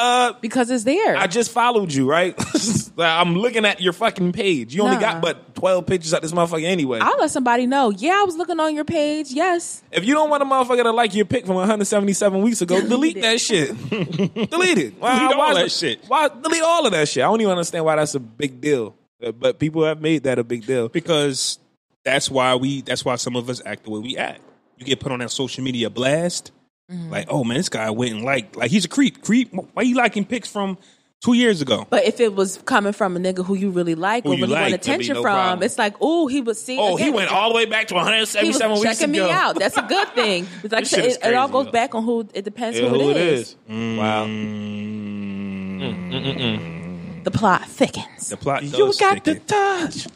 Uh, 0.00 0.32
because 0.40 0.70
it's 0.70 0.84
there. 0.84 1.16
I 1.16 1.26
just 1.26 1.50
followed 1.50 1.92
you, 1.92 2.08
right? 2.08 2.34
I'm 2.98 3.34
looking 3.34 3.64
at 3.64 3.80
your 3.80 3.92
fucking 3.92 4.32
page. 4.32 4.74
You 4.74 4.82
only 4.82 4.94
Nah. 4.96 5.00
got 5.00 5.20
but 5.22 5.54
12 5.56 5.86
pictures 5.86 6.14
at 6.14 6.22
this 6.22 6.30
motherfucker 6.32 6.62
anyway. 6.64 7.00
I'll 7.02 7.18
let 7.18 7.30
somebody 7.32 7.66
know. 7.66 7.90
Yeah, 7.90 8.12
I 8.20 8.22
was 8.24 8.36
looking 8.36 8.60
on 8.60 8.74
your 8.76 8.84
page. 8.84 9.32
Yes. 9.32 9.82
if 9.90 10.04
you 10.04 10.14
don't 10.14 10.30
want 10.30 10.42
a 10.42 10.46
motherfucker 10.46 10.84
to 10.84 10.92
like 10.92 11.14
your 11.14 11.24
pick 11.24 11.46
from 11.46 11.56
177 11.56 12.42
weeks 12.42 12.62
ago, 12.62 12.80
delete 12.80 13.16
it. 13.16 13.22
that 13.22 13.40
shit. 13.40 13.68
delete 14.50 14.78
it. 14.78 14.94
Why, 15.00 15.18
Delete 15.18 15.32
all 15.32 15.38
why 15.38 15.54
that 15.54 15.72
shit. 15.72 16.04
Why 16.06 16.28
delete 16.28 16.62
all 16.62 16.86
of 16.86 16.92
that 16.92 17.08
shit? 17.08 17.24
I 17.24 17.26
don't 17.26 17.40
even 17.40 17.50
understand 17.50 17.84
why 17.84 17.96
that's 17.96 18.14
a 18.14 18.20
big 18.20 18.60
deal. 18.60 18.94
But 19.20 19.58
people 19.58 19.84
have 19.84 20.00
made 20.00 20.22
that 20.24 20.38
a 20.38 20.44
big 20.44 20.64
deal. 20.64 20.88
because 20.88 21.58
that's 22.04 22.30
why 22.30 22.54
we. 22.54 22.82
That's 22.82 23.04
why 23.04 23.16
some 23.16 23.34
of 23.34 23.50
us 23.50 23.60
act 23.66 23.82
the 23.84 23.90
way 23.90 23.98
we 23.98 24.16
act. 24.16 24.42
You 24.76 24.86
get 24.86 25.00
put 25.00 25.10
on 25.10 25.18
that 25.18 25.32
social 25.32 25.64
media 25.64 25.90
blast. 25.90 26.52
Mm-hmm. 26.90 27.10
Like, 27.10 27.26
oh 27.28 27.44
man, 27.44 27.56
this 27.58 27.68
guy 27.68 27.90
went 27.90 28.12
and 28.14 28.24
like, 28.24 28.56
like 28.56 28.70
he's 28.70 28.84
a 28.84 28.88
creep. 28.88 29.22
Creep. 29.22 29.52
Why 29.74 29.82
you 29.82 29.94
liking 29.94 30.24
pics 30.24 30.48
from 30.48 30.78
two 31.20 31.34
years 31.34 31.60
ago? 31.60 31.86
But 31.90 32.04
if 32.04 32.18
it 32.20 32.34
was 32.34 32.58
coming 32.64 32.92
from 32.94 33.14
a 33.16 33.20
nigga 33.20 33.44
who 33.44 33.54
you 33.54 33.68
really 33.70 33.94
like 33.94 34.24
Who 34.24 34.30
or 34.30 34.34
you 34.36 34.42
really 34.44 34.54
want 34.54 34.62
like, 34.62 34.70
there'd 34.82 34.94
attention 34.96 35.14
no 35.16 35.22
from, 35.22 35.32
problem. 35.34 35.62
it's 35.64 35.76
like, 35.76 35.94
oh, 36.00 36.28
he 36.28 36.40
was 36.40 36.62
seeing. 36.62 36.80
Oh, 36.80 36.96
he 36.96 37.10
went 37.10 37.30
all 37.30 37.50
the 37.50 37.56
way 37.56 37.66
back 37.66 37.88
to 37.88 37.94
He 37.94 37.98
was 37.98 38.06
177 38.06 38.72
weeks 38.80 38.82
checking 38.98 39.14
ago. 39.14 39.26
me 39.26 39.30
out. 39.32 39.58
That's 39.58 39.76
a 39.76 39.82
good 39.82 40.08
thing. 40.14 40.46
It's 40.64 40.72
like 40.72 40.84
This 40.84 40.90
shit 40.90 41.04
it, 41.04 41.08
is 41.08 41.18
it 41.22 41.34
all 41.34 41.48
goes 41.48 41.66
though. 41.66 41.72
back 41.72 41.94
on 41.94 42.04
who. 42.04 42.26
It 42.32 42.44
depends 42.46 42.78
Yeah, 42.78 42.88
who, 42.88 42.98
who 42.98 43.10
it 43.10 43.16
is. 43.18 43.56
Mm. 43.68 43.98
Wow. 43.98 44.24
Mm, 44.24 46.12
mm, 46.12 47.24
the 47.24 47.30
plot 47.30 47.66
thickens. 47.68 48.28
The 48.30 48.36
plot. 48.38 48.62
You 48.64 48.70
does 48.70 48.96
got 48.98 49.22
the 49.24 49.34
thicken. 49.34 49.46
touch. 49.46 50.06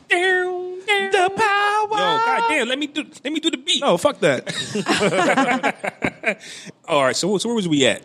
The 0.87 1.33
power. 1.37 1.99
Yo, 1.99 2.25
goddamn, 2.27 2.69
let 2.69 2.79
me 2.79 2.87
do 2.87 3.05
let 3.25 3.33
me 3.33 3.41
do 3.41 3.51
the 3.51 3.57
beat. 3.57 3.81
No, 3.81 3.97
fuck 3.97 4.21
that. 4.21 4.53
All 6.89 7.05
right, 7.05 7.17
so 7.17 7.39
so 7.39 7.49
where 7.49 7.57
was 7.57 7.69
we 7.69 7.87
at? 7.87 8.03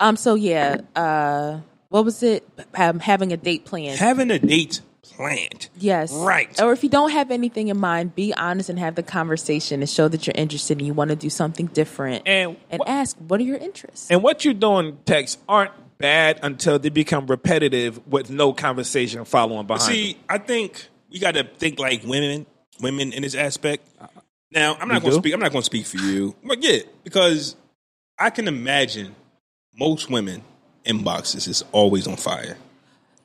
Um. 0.00 0.16
So 0.16 0.34
yeah. 0.34 0.80
Uh. 0.94 1.60
What 1.90 2.04
was 2.04 2.22
it? 2.22 2.46
Um, 2.74 3.00
having 3.00 3.32
a 3.32 3.36
date 3.38 3.64
planned. 3.64 3.98
Having 3.98 4.30
a 4.30 4.38
date 4.38 4.82
planned. 5.02 5.70
Yes. 5.78 6.12
Right. 6.12 6.60
Or 6.60 6.72
if 6.72 6.82
you 6.82 6.90
don't 6.90 7.10
have 7.10 7.30
anything 7.30 7.68
in 7.68 7.78
mind, 7.80 8.14
be 8.14 8.34
honest 8.34 8.68
and 8.68 8.78
have 8.78 8.94
the 8.94 9.02
conversation 9.02 9.80
and 9.80 9.88
show 9.88 10.06
that 10.08 10.26
you're 10.26 10.34
interested 10.36 10.76
and 10.78 10.86
you 10.86 10.92
want 10.92 11.08
to 11.10 11.16
do 11.16 11.30
something 11.30 11.66
different. 11.68 12.28
And 12.28 12.58
and 12.70 12.80
wha- 12.80 12.84
ask, 12.86 13.16
what 13.16 13.40
are 13.40 13.44
your 13.44 13.56
interests? 13.56 14.10
and 14.10 14.22
what 14.22 14.44
you're 14.44 14.52
doing, 14.52 14.98
texts 15.06 15.38
aren't 15.48 15.72
bad 15.96 16.40
until 16.42 16.78
they 16.78 16.90
become 16.90 17.26
repetitive 17.26 18.06
with 18.06 18.28
no 18.30 18.52
conversation 18.52 19.24
following 19.24 19.66
behind. 19.66 19.82
See, 19.82 20.12
them. 20.12 20.22
I 20.28 20.38
think 20.38 20.88
we 21.10 21.18
got 21.18 21.34
to 21.34 21.44
think 21.44 21.78
like 21.78 22.02
women, 22.04 22.46
women 22.80 23.12
in 23.12 23.22
this 23.22 23.34
aspect. 23.34 23.88
Now, 24.50 24.76
I'm 24.80 24.88
not 24.88 25.02
going 25.02 25.12
to 25.14 25.18
speak. 25.18 25.34
I'm 25.34 25.40
not 25.40 25.52
going 25.52 25.62
to 25.62 25.66
speak 25.66 25.86
for 25.86 25.98
you, 25.98 26.34
but 26.42 26.62
yeah, 26.62 26.78
because 27.04 27.56
I 28.18 28.30
can 28.30 28.48
imagine 28.48 29.14
most 29.74 30.10
women 30.10 30.42
inboxes 30.84 31.46
is 31.48 31.64
always 31.72 32.06
on 32.06 32.16
fire. 32.16 32.56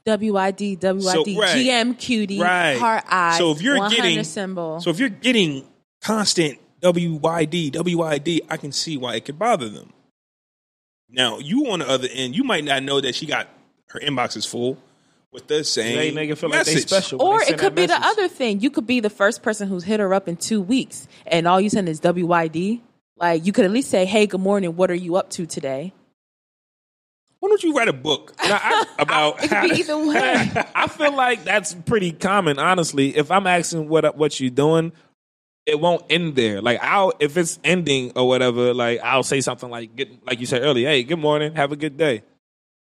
WID, 0.06 0.82
WID, 0.84 1.02
So, 1.02 1.24
right. 1.24 1.56
GM 1.56 1.98
cutie, 1.98 2.40
Right. 2.42 2.78
heart 2.78 3.06
eyes, 3.08 3.38
So 3.38 3.52
if 3.52 3.62
you're 3.62 3.78
100 3.78 3.96
getting 3.96 4.24
symbol. 4.26 4.82
so 4.82 4.90
if 4.90 5.00
you're 5.00 5.08
getting 5.08 5.66
constant 6.02 6.60
WYD, 6.82 7.72
WYD, 7.72 8.42
I 8.50 8.58
can 8.58 8.74
see 8.74 8.98
why 8.98 9.16
it 9.16 9.24
could 9.24 9.40
bother 9.40 9.70
them. 9.70 9.94
Now, 11.10 11.38
you 11.40 11.72
on 11.72 11.80
the 11.80 11.88
other 11.88 12.10
end, 12.12 12.36
you 12.36 12.44
might 12.44 12.66
not 12.66 12.84
know 12.84 13.00
that 13.00 13.16
she 13.16 13.26
got 13.26 13.48
her 13.90 14.00
inbox 14.02 14.36
is 14.36 14.46
full 14.46 14.78
with 15.34 15.48
the 15.48 15.64
same 15.64 15.98
They 15.98 16.12
nigga 16.12 16.38
feel 16.38 16.50
like 16.50 16.66
they 16.66 16.76
message. 16.76 16.90
special. 16.90 17.22
or 17.22 17.40
they 17.40 17.46
it 17.54 17.58
could 17.58 17.76
that 17.76 17.76
be 17.76 17.86
the 17.88 18.00
other 18.00 18.28
thing. 18.28 18.60
You 18.62 18.70
could 18.70 18.86
be 18.88 19.00
the 19.00 19.10
first 19.10 19.42
person 19.42 19.68
who's 19.68 19.84
hit 19.84 20.00
her 20.00 20.14
up 20.14 20.28
in 20.28 20.38
two 20.38 20.62
weeks, 20.62 21.08
and 21.26 21.48
all 21.48 21.60
you 21.60 21.70
send 21.70 21.90
is 21.90 22.00
WYD. 22.02 22.82
Like 23.18 23.46
you 23.46 23.52
could 23.54 23.66
at 23.66 23.72
least 23.72 23.90
say, 23.90 24.06
"Hey, 24.06 24.28
good 24.28 24.42
morning. 24.42 24.76
What 24.76 24.90
are 24.92 24.96
you 24.96 25.16
up 25.16 25.30
to 25.32 25.46
today?" 25.46 25.94
Why 27.40 27.50
don't 27.50 27.62
you 27.64 27.74
write 27.76 27.90
a 27.90 27.94
book 27.94 28.34
about 29.00 29.44
It 29.44 29.50
could 29.50 29.70
be 29.70 29.80
either 29.82 29.98
way. 29.98 30.50
I 30.76 30.88
feel 30.88 31.14
like 31.14 31.44
that's 31.44 31.74
pretty 31.74 32.14
common, 32.14 32.58
honestly. 32.58 33.16
If 33.18 33.32
I'm 33.32 33.48
asking 33.48 33.90
what 33.90 34.16
what 34.18 34.40
you're 34.40 34.50
doing, 34.50 34.94
it 35.66 35.78
won't 35.80 36.04
end 36.10 36.36
there. 36.36 36.62
Like 36.62 36.82
I'll 36.82 37.12
if 37.20 37.36
it's 37.36 37.60
ending 37.64 38.14
or 38.16 38.28
whatever, 38.30 38.74
like 38.74 39.02
I'll 39.04 39.24
say 39.24 39.42
something 39.42 39.70
like 39.70 39.94
get 39.96 40.26
like 40.26 40.40
you 40.40 40.46
said 40.46 40.62
earlier, 40.62 40.88
hey, 40.88 41.04
good 41.04 41.20
morning, 41.20 41.54
have 41.56 41.72
a 41.74 41.76
good 41.76 41.98
day. 41.98 42.24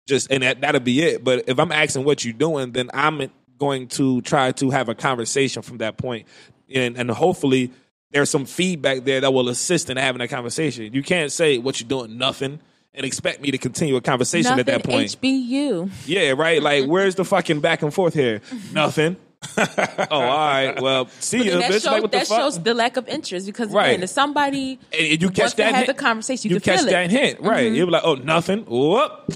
Just 0.06 0.30
and 0.30 0.42
that 0.42 0.60
that'll 0.60 0.80
be 0.80 1.00
it. 1.02 1.22
But 1.22 1.44
if 1.48 1.58
I'm 1.58 1.72
asking 1.72 2.04
what 2.04 2.24
you're 2.24 2.34
doing, 2.34 2.72
then 2.72 2.90
I'm 2.92 3.30
going 3.58 3.88
to 3.88 4.20
try 4.22 4.52
to 4.52 4.70
have 4.70 4.88
a 4.88 4.94
conversation 4.94 5.62
from 5.62 5.78
that. 5.78 6.00
And 6.04 6.96
and 6.96 7.10
hopefully 7.10 7.70
there's 8.10 8.30
some 8.30 8.44
feedback 8.44 9.04
there 9.04 9.20
that 9.20 9.32
will 9.32 9.48
assist 9.48 9.90
in 9.90 9.96
having 9.96 10.18
that 10.18 10.28
conversation. 10.28 10.92
You 10.92 11.02
can't 11.02 11.32
say 11.32 11.58
what 11.58 11.80
you're 11.80 11.88
doing 11.88 12.18
nothing 12.18 12.60
and 12.94 13.06
expect 13.06 13.40
me 13.40 13.50
to 13.50 13.58
continue 13.58 13.96
a 13.96 14.00
conversation 14.00 14.56
Nothing 14.56 14.74
at 14.74 14.82
that 14.82 14.84
point. 14.84 15.20
HBU. 15.20 15.90
Yeah, 16.06 16.32
right. 16.32 16.62
Like, 16.62 16.86
where's 16.86 17.14
the 17.14 17.24
fucking 17.24 17.60
back 17.60 17.82
and 17.82 17.92
forth 17.92 18.14
here? 18.14 18.42
Nothing. 18.72 19.16
Oh, 19.58 20.06
all 20.10 20.20
right. 20.22 20.80
Well, 20.80 21.08
see 21.20 21.44
you, 21.44 21.50
that, 21.58 21.70
bitch. 21.70 21.82
show, 21.82 21.90
like, 21.92 22.10
that 22.12 22.26
fuck? 22.26 22.38
shows 22.40 22.62
the 22.62 22.74
lack 22.74 22.96
of 22.96 23.08
interest 23.08 23.46
because 23.46 23.68
Right. 23.70 23.88
again, 23.90 24.02
if 24.02 24.10
somebody 24.10 24.78
and 24.96 25.20
you 25.22 25.30
catch 25.30 25.54
that 25.56 25.66
have 25.74 25.74
hint, 25.74 25.86
the 25.88 25.94
conversation, 25.94 26.50
you, 26.50 26.56
you 26.56 26.60
catch 26.60 26.82
that 26.84 27.10
hint, 27.10 27.40
right? 27.40 27.70
Mhm. 27.70 27.76
You'll 27.76 27.86
be 27.86 27.92
like, 27.92 28.04
oh, 28.04 28.14
nothing. 28.14 28.64
Whoop. 28.68 29.32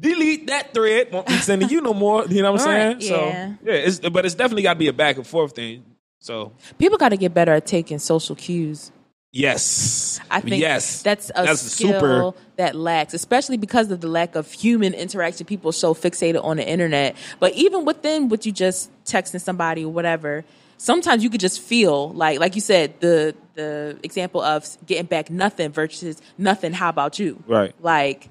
Delete 0.00 0.46
that 0.46 0.72
thread. 0.74 1.12
Won't 1.12 1.26
be 1.26 1.34
sending 1.38 1.68
you 1.68 1.80
no 1.80 1.92
more. 1.94 2.24
You 2.26 2.42
know 2.42 2.52
what 2.52 2.60
I'm 2.62 2.66
saying? 2.66 2.92
Right, 2.94 3.02
So 3.02 3.26
yeah. 3.26 3.52
yeah, 3.64 3.72
it's, 3.72 3.98
but 4.00 4.24
it's 4.24 4.34
definitely 4.34 4.62
got 4.62 4.74
to 4.74 4.78
be 4.78 4.88
a 4.88 4.92
back 4.92 5.16
and 5.16 5.26
forth 5.26 5.54
thing. 5.54 5.84
So 6.18 6.52
People 6.78 6.98
got 6.98 7.08
to 7.10 7.16
get 7.16 7.32
better 7.34 7.52
at 7.52 7.66
taking 7.66 7.98
social 7.98 8.36
cues. 8.36 8.92
Yes, 9.32 10.20
I 10.30 10.40
think 10.40 10.60
yes, 10.60 11.02
that's 11.02 11.30
a 11.34 11.44
That's 11.44 11.60
skill 11.62 11.92
super. 12.00 12.32
that 12.56 12.74
lacks, 12.74 13.14
especially 13.14 13.56
because 13.56 13.90
of 13.90 14.00
the 14.00 14.08
lack 14.08 14.34
of 14.34 14.50
human 14.50 14.94
interaction. 14.94 15.46
People 15.46 15.70
are 15.70 15.72
so 15.72 15.94
fixated 15.94 16.42
on 16.44 16.56
the 16.58 16.68
internet. 16.68 17.16
But 17.38 17.54
even 17.54 17.84
within 17.84 18.28
what 18.28 18.46
you 18.46 18.52
just 18.52 18.90
texting 19.04 19.40
somebody 19.40 19.84
or 19.84 19.92
whatever, 19.92 20.44
sometimes 20.78 21.22
you 21.22 21.30
could 21.30 21.40
just 21.40 21.60
feel 21.60 22.10
like, 22.10 22.40
like 22.40 22.54
you 22.54 22.60
said, 22.60 22.98
the 23.00 23.34
the 23.54 23.98
example 24.02 24.40
of 24.40 24.66
getting 24.86 25.06
back 25.06 25.30
nothing 25.30 25.70
versus 25.70 26.20
nothing. 26.38 26.72
How 26.72 26.88
about 26.88 27.18
you? 27.18 27.42
Right. 27.46 27.74
Like 27.80 28.28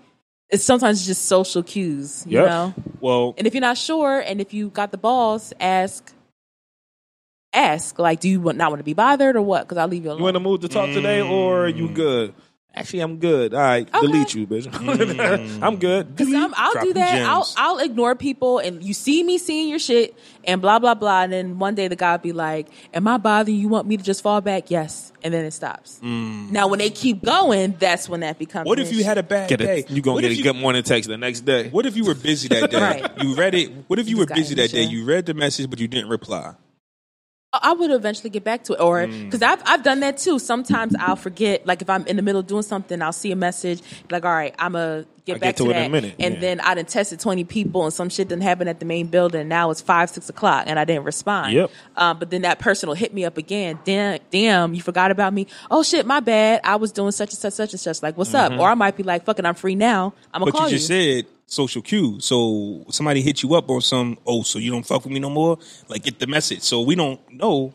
it's 0.50 0.64
sometimes 0.64 1.06
just 1.06 1.26
social 1.26 1.62
cues. 1.64 2.26
You 2.28 2.39
Yep. 2.39 2.47
know. 2.47 2.74
Well, 3.00 3.36
And 3.38 3.45
if 3.47 3.54
you're 3.54 3.62
not 3.62 3.78
sure, 3.78 4.20
and 4.20 4.41
if 4.41 4.54
you 4.54 4.70
got 4.70 4.91
the 4.91 4.97
balls, 4.97 5.54
ask. 5.60 6.14
Ask 7.54 7.97
like, 7.97 8.20
do 8.20 8.30
you 8.30 8.39
not 8.54 8.70
want 8.70 8.80
to 8.80 8.84
be 8.84 8.93
bothered 8.93 9.36
or 9.36 9.41
what? 9.41 9.64
Because 9.64 9.78
I'll 9.80 9.88
leave 9.88 10.04
you 10.06 10.12
alone. 10.12 10.22
you 10.22 10.28
in 10.28 10.34
the 10.36 10.39
mood 10.39 10.62
to 10.62 10.68
talk 10.68 10.88
today, 10.89 11.22
or 11.22 11.66
are 11.66 11.68
you 11.68 11.88
mm. 11.89 11.93
good? 11.95 12.34
Actually, 12.76 13.00
I'm 13.00 13.18
good. 13.18 13.56
All 13.56 13.60
right, 13.60 13.88
Okay. 13.91 14.06
delete 14.06 14.36
you, 14.36 14.45
bitch. 14.45 14.68
I'm 15.64 15.78
good. 15.78 16.06
Mm. 16.06 16.10
Because 16.16 16.28
Delete. 16.28 16.52
I'll 16.56 16.72
do 16.74 16.74
dropping 16.74 16.93
that. 16.93 17.22
I'll 17.28 17.41
gems. 17.41 17.56
I'll 17.58 17.80
ignore 17.80 18.14
people, 18.16 18.60
and 18.60 18.84
you 18.84 18.93
see 18.93 19.24
me 19.24 19.39
seeing 19.39 19.68
your 19.70 19.80
shit, 19.80 20.16
and 20.45 20.62
blah 20.62 20.78
blah 20.78 20.93
blah. 20.93 21.24
And 21.24 21.34
then 21.34 21.58
one 21.58 21.74
day 21.74 21.88
the 21.88 21.95
guy 21.95 22.12
will 22.12 22.20
be 22.20 22.32
like, 22.32 22.68
"Am 22.93 23.08
I 23.08 23.18
bothering 23.18 23.56
you? 23.56 23.64
You 23.64 23.68
Want 23.70 23.88
me 23.88 23.97
to 23.97 24.04
just 24.04 24.22
fall 24.22 24.39
back?" 24.41 24.70
Yes, 24.70 25.12
and 25.24 25.34
then 25.34 25.43
it 25.45 25.52
stops. 25.52 26.00
Mm. 26.04 26.52
Now 26.52 26.68
when 26.68 26.78
they 26.78 26.91
keep 26.91 27.24
going, 27.24 27.76
that's 27.80 28.08
when 28.08 28.20
that 28.20 28.38
becomes. 28.38 28.68
What 28.68 28.78
an 28.78 28.86
if 28.86 28.91
you 28.93 29.00
issue. 29.00 29.08
had 29.08 29.18
a 29.18 29.24
bad 29.24 29.50
Get 29.50 29.58
day? 29.58 29.80
it. 29.80 29.89
You 29.89 30.04
gonna 30.04 30.14
What 30.14 30.22
get 30.22 30.32
a 30.32 30.36
you- 30.36 30.43
good 30.43 30.56
morning 30.56 30.84
text 30.84 31.10
the 31.10 31.18
next 31.18 31.41
day. 31.41 31.70
What 31.70 31.88
if 31.88 31.97
you 31.97 32.06
were 32.06 32.16
busy 32.16 32.47
that 32.50 32.70
day? 32.72 32.80
Right. 32.80 33.24
You 33.24 33.34
read 33.34 33.56
it. 33.56 33.72
What 33.88 33.97
if 33.97 34.08
you 34.08 34.18
were 34.18 34.24
just 34.26 34.30
got 34.30 34.36
busy 34.36 34.54
that 34.56 34.70
day? 34.70 34.84
amnesia. 34.84 34.95
You 34.95 35.06
read 35.06 35.26
the 35.26 35.34
message, 35.34 35.68
but 35.72 35.80
you 35.80 35.88
didn't 35.88 36.10
reply. 36.10 36.54
I 37.52 37.74
would 37.74 37.89
eventually 37.89 38.30
get 38.30 38.43
back 38.43 38.64
to 38.66 38.74
it, 38.74 38.80
or 38.80 39.00
Mm. 39.08 39.26
because 39.26 39.41
I've 39.41 39.62
I've 39.66 39.82
done 39.82 40.02
that 40.02 40.18
too. 40.20 40.38
Sometimes 40.38 40.95
I'll 41.00 41.16
forget. 41.16 41.66
Like 41.66 41.82
if 41.82 41.89
I'm 41.89 42.06
in 42.06 42.16
the 42.16 42.22
middle 42.22 42.41
of 42.41 42.45
doing 42.47 42.62
something, 42.62 43.02
I'll 43.02 43.12
see 43.12 43.32
a 43.32 43.36
message 43.36 43.82
like, 44.12 44.24
"All 44.24 44.32
right, 44.32 44.54
I'm 44.60 44.76
a 44.76 45.06
get 45.26 45.34
I'll 45.34 45.39
back 45.39 45.56
get 45.56 45.58
to 45.58 45.64
to, 45.64 45.70
it 45.72 45.74
in 45.74 45.80
that." 45.82 45.86
a 45.88 45.89
minute. 45.89 46.16
And 46.20 46.34
Yeah. 46.36 46.39
then 46.41 46.60
I 46.60 46.76
done 46.76 46.86
tested 46.86 47.20
twenty 47.20 47.43
people, 47.45 47.86
and 47.86 47.91
some 47.93 48.10
shit 48.10 48.28
didn't 48.28 48.43
happen 48.43 48.68
at 48.68 48.80
the 48.80 48.86
main 48.86 49.08
building. 49.08 49.47
Now 49.47 49.72
it's 49.72 49.82
five 49.82 50.12
six 50.12 50.30
o'clock, 50.30 50.66
and 50.68 50.78
I 50.78 50.86
didn't 50.86 51.06
respond. 51.06 51.54
Yep. 51.54 51.72
Um, 51.97 52.20
but 52.20 52.30
then 52.30 52.43
that 52.43 52.60
person 52.60 52.88
will 52.88 52.95
hit 52.95 53.16
me 53.16 53.26
up 53.26 53.38
again. 53.39 53.80
Damn, 53.84 54.20
damn, 54.30 54.76
you 54.76 54.84
forgot 54.84 55.10
about 55.10 55.34
me. 55.34 55.47
Oh 55.72 55.82
shit, 55.82 56.06
my 56.06 56.20
bad. 56.20 56.62
I 56.64 56.76
was 56.76 56.91
doing 56.91 57.12
such 57.14 57.32
and 57.32 57.39
such, 57.39 57.54
such 57.54 57.72
and 57.74 57.80
such. 57.80 58.04
Like, 58.04 58.16
what's 58.16 58.36
up? 58.36 58.52
Or 58.60 58.70
I 58.70 58.76
might 58.76 58.95
be 58.95 59.02
like, 59.02 59.26
"Fucking, 59.26 59.45
I'm 59.47 59.56
free 59.56 59.74
now. 59.74 60.14
I'm 60.36 60.41
gonna 60.41 60.52
But 60.52 60.58
call 60.60 60.70
you 60.70 60.76
just 60.76 60.86
said 60.88 61.26
social 61.50 61.82
cue. 61.82 62.20
So 62.20 62.86
somebody 62.89 63.22
hit 63.22 63.43
you 63.43 63.56
up 63.56 63.70
on 63.70 63.82
some. 63.82 64.18
Oh, 64.26 64.43
so 64.43 64.60
you 64.60 64.72
don't 64.72 64.86
fuck 64.86 65.04
with 65.04 65.12
me 65.12 65.20
no 65.20 65.30
more. 65.30 65.58
Like 65.88 66.04
get 66.04 66.20
the 66.20 66.28
message. 66.28 66.62
So 66.62 66.82
we 66.82 66.95
don't 66.95 67.20
know. 67.32 67.74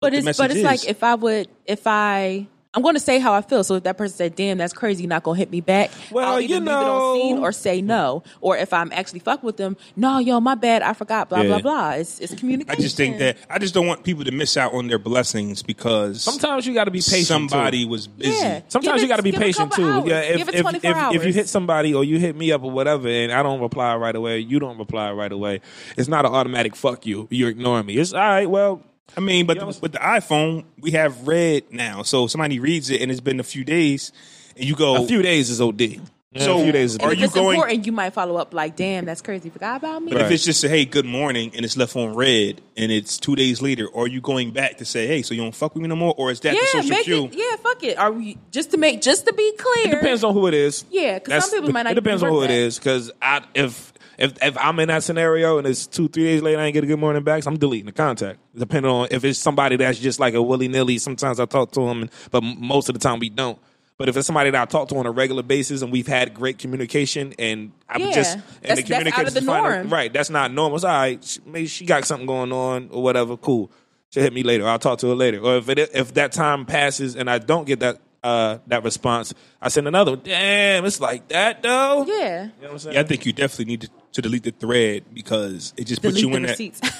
But 0.00 0.14
it's 0.14 0.38
but 0.38 0.50
it's 0.50 0.58
is. 0.58 0.64
like 0.64 0.88
if 0.88 1.02
I 1.02 1.14
would 1.14 1.48
if 1.64 1.86
I 1.86 2.46
I'm 2.76 2.82
going 2.82 2.94
to 2.94 3.00
say 3.00 3.18
how 3.18 3.32
I 3.32 3.40
feel. 3.40 3.64
So 3.64 3.76
if 3.76 3.84
that 3.84 3.96
person 3.96 4.14
said, 4.16 4.36
"Damn, 4.36 4.58
that's 4.58 4.74
crazy," 4.74 5.02
you're 5.04 5.08
not 5.08 5.22
going 5.22 5.36
to 5.36 5.38
hit 5.38 5.50
me 5.50 5.62
back. 5.62 5.90
Well, 6.12 6.28
I'll 6.34 6.40
either 6.40 6.54
you 6.54 6.60
leave 6.60 6.68
it 6.68 6.72
on 6.72 7.16
scene 7.16 7.36
know- 7.36 7.42
or 7.42 7.50
say 7.52 7.80
no. 7.80 8.22
Or 8.42 8.56
if 8.56 8.72
I'm 8.74 8.92
actually 8.92 9.20
fuck 9.20 9.42
with 9.42 9.56
them, 9.56 9.76
no, 9.96 10.18
yo, 10.18 10.38
my 10.40 10.54
bad, 10.54 10.82
I 10.82 10.92
forgot. 10.92 11.28
Blah 11.30 11.40
Yeah. 11.40 11.48
blah 11.48 11.58
blah. 11.60 11.90
It's 11.92 12.20
it's 12.20 12.34
communication. 12.34 12.78
I 12.78 12.82
just 12.82 12.96
think 12.96 13.18
that 13.18 13.38
I 13.48 13.58
just 13.58 13.72
don't 13.74 13.86
want 13.86 14.04
people 14.04 14.24
to 14.24 14.30
miss 14.30 14.56
out 14.58 14.74
on 14.74 14.88
their 14.88 14.98
blessings 14.98 15.62
because 15.62 16.22
Sometimes 16.22 16.66
you 16.66 16.74
got 16.74 16.84
to 16.84 16.90
be 16.90 16.98
patient. 17.00 17.26
somebody 17.26 17.84
too. 17.84 17.88
was 17.88 18.06
busy. 18.06 18.32
Yeah. 18.38 18.60
Sometimes 18.68 18.96
Give 19.00 19.02
you 19.04 19.08
got 19.08 19.16
to 19.16 19.22
be 19.22 19.30
give 19.30 19.40
it 19.40 19.44
a 19.44 19.46
patient 19.46 19.72
too. 19.72 19.88
hours. 19.88 20.04
Yeah, 20.06 20.20
if 20.20 20.36
Give 20.36 20.48
it 20.50 20.54
if, 20.56 20.60
24 20.62 20.90
if, 20.90 21.14
if 21.14 21.26
you 21.26 21.32
hit 21.32 21.48
somebody 21.48 21.94
or 21.94 22.04
you 22.04 22.18
hit 22.18 22.36
me 22.36 22.52
up 22.52 22.62
or 22.62 22.70
whatever, 22.70 23.08
and 23.08 23.32
I 23.32 23.42
don't 23.42 23.60
reply 23.60 23.96
right 23.96 24.14
away, 24.14 24.40
you 24.40 24.58
don't 24.58 24.76
reply 24.78 25.10
right 25.12 25.32
away. 25.32 25.62
It's 25.96 26.08
not 26.08 26.26
an 26.26 26.32
automatic 26.34 26.76
fuck 26.76 27.06
you. 27.06 27.26
You're 27.30 27.48
ignoring 27.48 27.86
me. 27.86 27.94
It's 27.96 28.12
all 28.12 28.20
right. 28.20 28.50
Well, 28.50 28.82
I 29.16 29.20
mean, 29.20 29.46
but 29.46 29.56
You 29.56 29.62
know, 29.64 29.72
the, 29.72 29.80
with 29.80 29.92
the 29.92 29.98
iPhone, 29.98 30.64
we 30.80 30.92
have 30.92 31.26
red 31.26 31.64
now. 31.70 32.02
So 32.02 32.26
somebody 32.26 32.58
reads 32.58 32.90
it 32.90 33.00
and 33.02 33.10
it's 33.10 33.20
been 33.20 33.40
a 33.40 33.44
few 33.44 33.64
days, 33.64 34.12
and 34.56 34.64
you 34.64 34.74
go, 34.74 35.02
a 35.04 35.06
few 35.06 35.22
days 35.22 35.50
is 35.50 35.60
OD. 35.60 36.00
Yeah, 36.32 36.42
So, 36.42 36.58
a 36.58 36.62
few 36.64 36.72
days 36.72 36.90
is 36.92 36.98
are 36.98 37.14
you 37.14 37.24
it's 37.24 37.32
going- 37.32 37.54
important, 37.54 37.86
you 37.86 37.92
might 37.92 38.12
follow 38.12 38.36
up 38.36 38.52
like, 38.52 38.76
"Damn, 38.76 39.06
that's 39.06 39.22
crazy. 39.22 39.48
Forgot 39.48 39.76
about 39.76 40.02
me." 40.02 40.12
But 40.12 40.20
if 40.20 40.30
it's 40.30 40.44
just 40.44 40.62
a 40.64 40.68
hey, 40.68 40.84
good 40.84 41.06
morning, 41.06 41.50
and 41.54 41.64
it's 41.64 41.78
left 41.78 41.96
on 41.96 42.14
red, 42.14 42.60
and 42.76 42.92
it's 42.92 43.16
two 43.16 43.36
days 43.36 43.62
later, 43.62 43.88
are 43.94 44.06
you 44.06 44.20
going 44.20 44.50
back 44.50 44.76
to 44.78 44.84
say, 44.84 45.06
hey, 45.06 45.22
so 45.22 45.32
you 45.32 45.40
don't 45.40 45.54
fuck 45.54 45.74
with 45.74 45.80
me 45.82 45.88
no 45.88 45.96
more, 45.96 46.12
or 46.18 46.30
is 46.30 46.40
that 46.40 46.52
the 46.52 46.66
social 46.66 46.90
make 46.90 47.04
cue? 47.04 47.24
it. 47.26 47.34
Yeah, 47.36 47.56
fuck 47.56 47.82
it. 47.84 47.96
Are 47.96 48.12
we 48.12 48.36
just 48.50 48.70
to 48.72 48.76
make 48.76 49.00
just 49.00 49.24
to 49.26 49.32
be 49.32 49.50
clear? 49.56 49.86
It 49.94 50.00
depends 50.02 50.24
on 50.24 50.34
who 50.34 50.46
it 50.46 50.52
is. 50.52 50.84
Yeah, 50.90 51.18
because 51.20 51.48
some 51.48 51.58
people 51.60 51.72
might 51.72 51.84
not 51.84 51.92
It 51.92 51.94
depends 51.94 52.22
on 52.22 52.28
who 52.28 52.36
it 52.36 52.40
work 52.40 52.48
that. 52.48 52.54
is. 52.54 52.78
Because 52.78 53.12
I 53.22 53.42
if. 53.54 53.94
If, 54.18 54.42
if 54.42 54.56
I'm 54.58 54.78
in 54.80 54.88
that 54.88 55.02
scenario 55.02 55.58
and 55.58 55.66
it's 55.66 55.86
two 55.86 56.08
three 56.08 56.24
days 56.24 56.42
later 56.42 56.58
I 56.60 56.64
ain't 56.64 56.74
get 56.74 56.84
a 56.84 56.86
good 56.86 56.98
morning 56.98 57.22
back, 57.22 57.42
so 57.42 57.50
I'm 57.50 57.58
deleting 57.58 57.86
the 57.86 57.92
contact. 57.92 58.38
Depending 58.56 58.90
on 58.90 59.08
if 59.10 59.24
it's 59.24 59.38
somebody 59.38 59.76
that's 59.76 59.98
just 59.98 60.18
like 60.20 60.34
a 60.34 60.42
willy 60.42 60.68
nilly. 60.68 60.98
Sometimes 60.98 61.38
I 61.40 61.44
talk 61.46 61.72
to 61.72 61.80
them, 61.86 62.08
but 62.30 62.42
most 62.42 62.88
of 62.88 62.94
the 62.94 62.98
time 63.00 63.18
we 63.18 63.28
don't. 63.28 63.58
But 63.98 64.10
if 64.10 64.16
it's 64.16 64.26
somebody 64.26 64.50
that 64.50 64.60
I 64.60 64.64
talk 64.66 64.88
to 64.88 64.96
on 64.96 65.06
a 65.06 65.10
regular 65.10 65.42
basis 65.42 65.80
and 65.82 65.90
we've 65.90 66.06
had 66.06 66.34
great 66.34 66.58
communication 66.58 67.34
and 67.38 67.72
I'm 67.88 68.00
Yeah. 68.02 68.12
just 68.12 68.34
and 68.34 68.42
That's- 68.42 68.52
the 68.62 68.64
that's 68.64 68.80
out 68.80 68.80
of 68.80 68.86
communication's 68.86 69.34
the 69.34 69.40
fine, 69.42 69.62
norm. 69.62 69.90
right? 69.90 70.12
That's 70.12 70.28
not 70.30 70.52
normal. 70.52 70.76
It's 70.76 70.84
all 70.84 70.90
right. 70.92 71.38
Maybe 71.46 71.66
she 71.66 71.86
got 71.86 72.04
something 72.04 72.26
going 72.26 72.52
on 72.52 72.88
or 72.92 73.02
whatever. 73.02 73.36
Cool. 73.36 73.70
She'll 74.10 74.22
hit 74.22 74.32
me 74.34 74.42
later. 74.42 74.66
I'll 74.68 74.78
talk 74.78 74.98
to 75.00 75.08
her 75.08 75.14
later. 75.14 75.40
Or 75.40 75.56
if 75.56 75.68
it, 75.70 75.78
if 75.94 76.14
that 76.14 76.32
time 76.32 76.64
passes 76.66 77.16
and 77.16 77.28
I 77.30 77.38
don't 77.38 77.66
get 77.66 77.80
that 77.80 77.98
uh, 78.26 78.58
that 78.66 78.82
response, 78.84 79.32
I 79.62 79.68
sent 79.68 79.86
another. 79.86 80.12
one. 80.12 80.20
Damn, 80.24 80.84
it's 80.84 81.00
like 81.00 81.28
that 81.28 81.62
though. 81.62 82.04
Yeah. 82.06 82.44
You 82.44 82.48
know 82.48 82.52
what 82.60 82.70
I'm 82.72 82.78
saying? 82.78 82.94
Yeah, 82.94 83.00
I 83.00 83.04
think 83.04 83.24
you 83.26 83.32
definitely 83.32 83.66
need 83.66 83.80
to, 83.82 83.90
to 84.12 84.22
delete 84.22 84.42
the 84.42 84.50
thread 84.50 85.04
because 85.14 85.72
it 85.76 85.84
just 85.84 86.02
puts 86.02 86.16
Delete 86.16 86.24
you 86.24 86.30
the 86.30 86.36
in 86.36 86.42
that 86.44 86.48
receipts. 86.50 86.80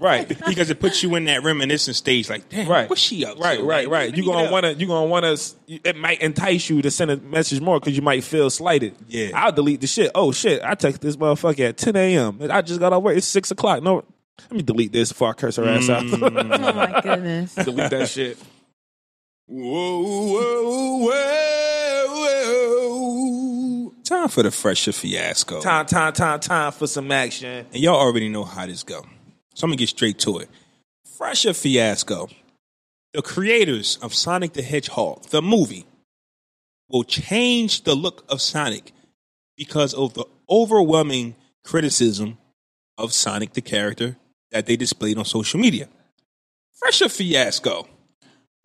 Right. 0.00 0.26
because 0.48 0.70
it 0.70 0.80
puts 0.80 1.02
you 1.04 1.14
in 1.14 1.26
that 1.26 1.42
reminiscent 1.44 1.94
stage. 1.96 2.28
Like, 2.28 2.48
damn, 2.48 2.68
Right. 2.68 2.88
what's 2.90 3.00
she 3.00 3.24
up? 3.24 3.38
Right, 3.38 3.58
to? 3.58 3.64
right, 3.64 3.84
Like, 3.86 3.92
right. 3.92 4.08
let 4.10 4.16
You 4.16 4.22
me 4.22 4.26
get 4.28 4.32
gonna 4.32 4.46
up. 4.46 4.52
wanna, 4.52 4.70
you 4.72 4.86
gonna 4.86 5.06
wanna. 5.06 5.36
It 5.68 5.96
might 5.96 6.20
entice 6.20 6.68
you 6.68 6.82
to 6.82 6.90
send 6.90 7.10
a 7.12 7.16
message 7.16 7.60
more 7.60 7.78
because 7.78 7.94
you 7.94 8.02
might 8.02 8.24
feel 8.24 8.50
slighted. 8.50 8.94
Yeah. 9.08 9.30
I'll 9.34 9.52
delete 9.52 9.80
the 9.80 9.86
shit. 9.86 10.10
Oh 10.14 10.32
shit! 10.32 10.62
I 10.64 10.74
text 10.74 11.00
this 11.00 11.16
motherfucker 11.16 11.68
at 11.68 11.76
10 11.76 11.94
a.m. 11.96 12.38
I 12.50 12.62
just 12.62 12.80
got 12.80 12.92
off 12.92 13.02
work. 13.02 13.16
It's 13.16 13.26
six 13.26 13.50
o'clock. 13.52 13.82
No, 13.82 13.96
let 14.42 14.52
me 14.52 14.62
delete 14.62 14.92
this 14.92 15.10
before 15.10 15.28
I 15.30 15.32
curse 15.34 15.56
her 15.56 15.68
ass 15.68 15.88
out. 15.88 16.04
oh 16.12 16.18
my 16.72 17.00
goodness. 17.02 17.54
delete 17.54 17.90
that 17.90 18.08
shit. 18.08 18.38
Whoa, 19.50 20.02
whoa, 20.02 20.98
whoa, 20.98 22.06
whoa. 22.10 23.94
Time 24.04 24.28
for 24.28 24.42
the 24.42 24.50
fresher 24.50 24.92
fiasco. 24.92 25.62
Time, 25.62 25.86
time, 25.86 26.12
time, 26.12 26.38
time 26.38 26.70
for 26.70 26.86
some 26.86 27.10
action. 27.10 27.64
And 27.72 27.82
y'all 27.82 27.94
already 27.96 28.28
know 28.28 28.44
how 28.44 28.66
this 28.66 28.82
go. 28.82 29.06
So 29.54 29.64
I'm 29.64 29.70
gonna 29.70 29.76
get 29.76 29.88
straight 29.88 30.18
to 30.18 30.40
it. 30.40 30.50
Fresher 31.16 31.54
fiasco. 31.54 32.28
The 33.14 33.22
creators 33.22 33.96
of 34.02 34.12
Sonic 34.12 34.52
the 34.52 34.60
Hedgehog, 34.60 35.22
the 35.30 35.40
movie, 35.40 35.86
will 36.90 37.04
change 37.04 37.84
the 37.84 37.94
look 37.94 38.26
of 38.28 38.42
Sonic 38.42 38.92
because 39.56 39.94
of 39.94 40.12
the 40.12 40.26
overwhelming 40.50 41.36
criticism 41.64 42.36
of 42.98 43.14
Sonic 43.14 43.54
the 43.54 43.62
character 43.62 44.18
that 44.50 44.66
they 44.66 44.76
displayed 44.76 45.16
on 45.16 45.24
social 45.24 45.58
media. 45.58 45.88
Fresher 46.78 47.08
fiasco. 47.08 47.88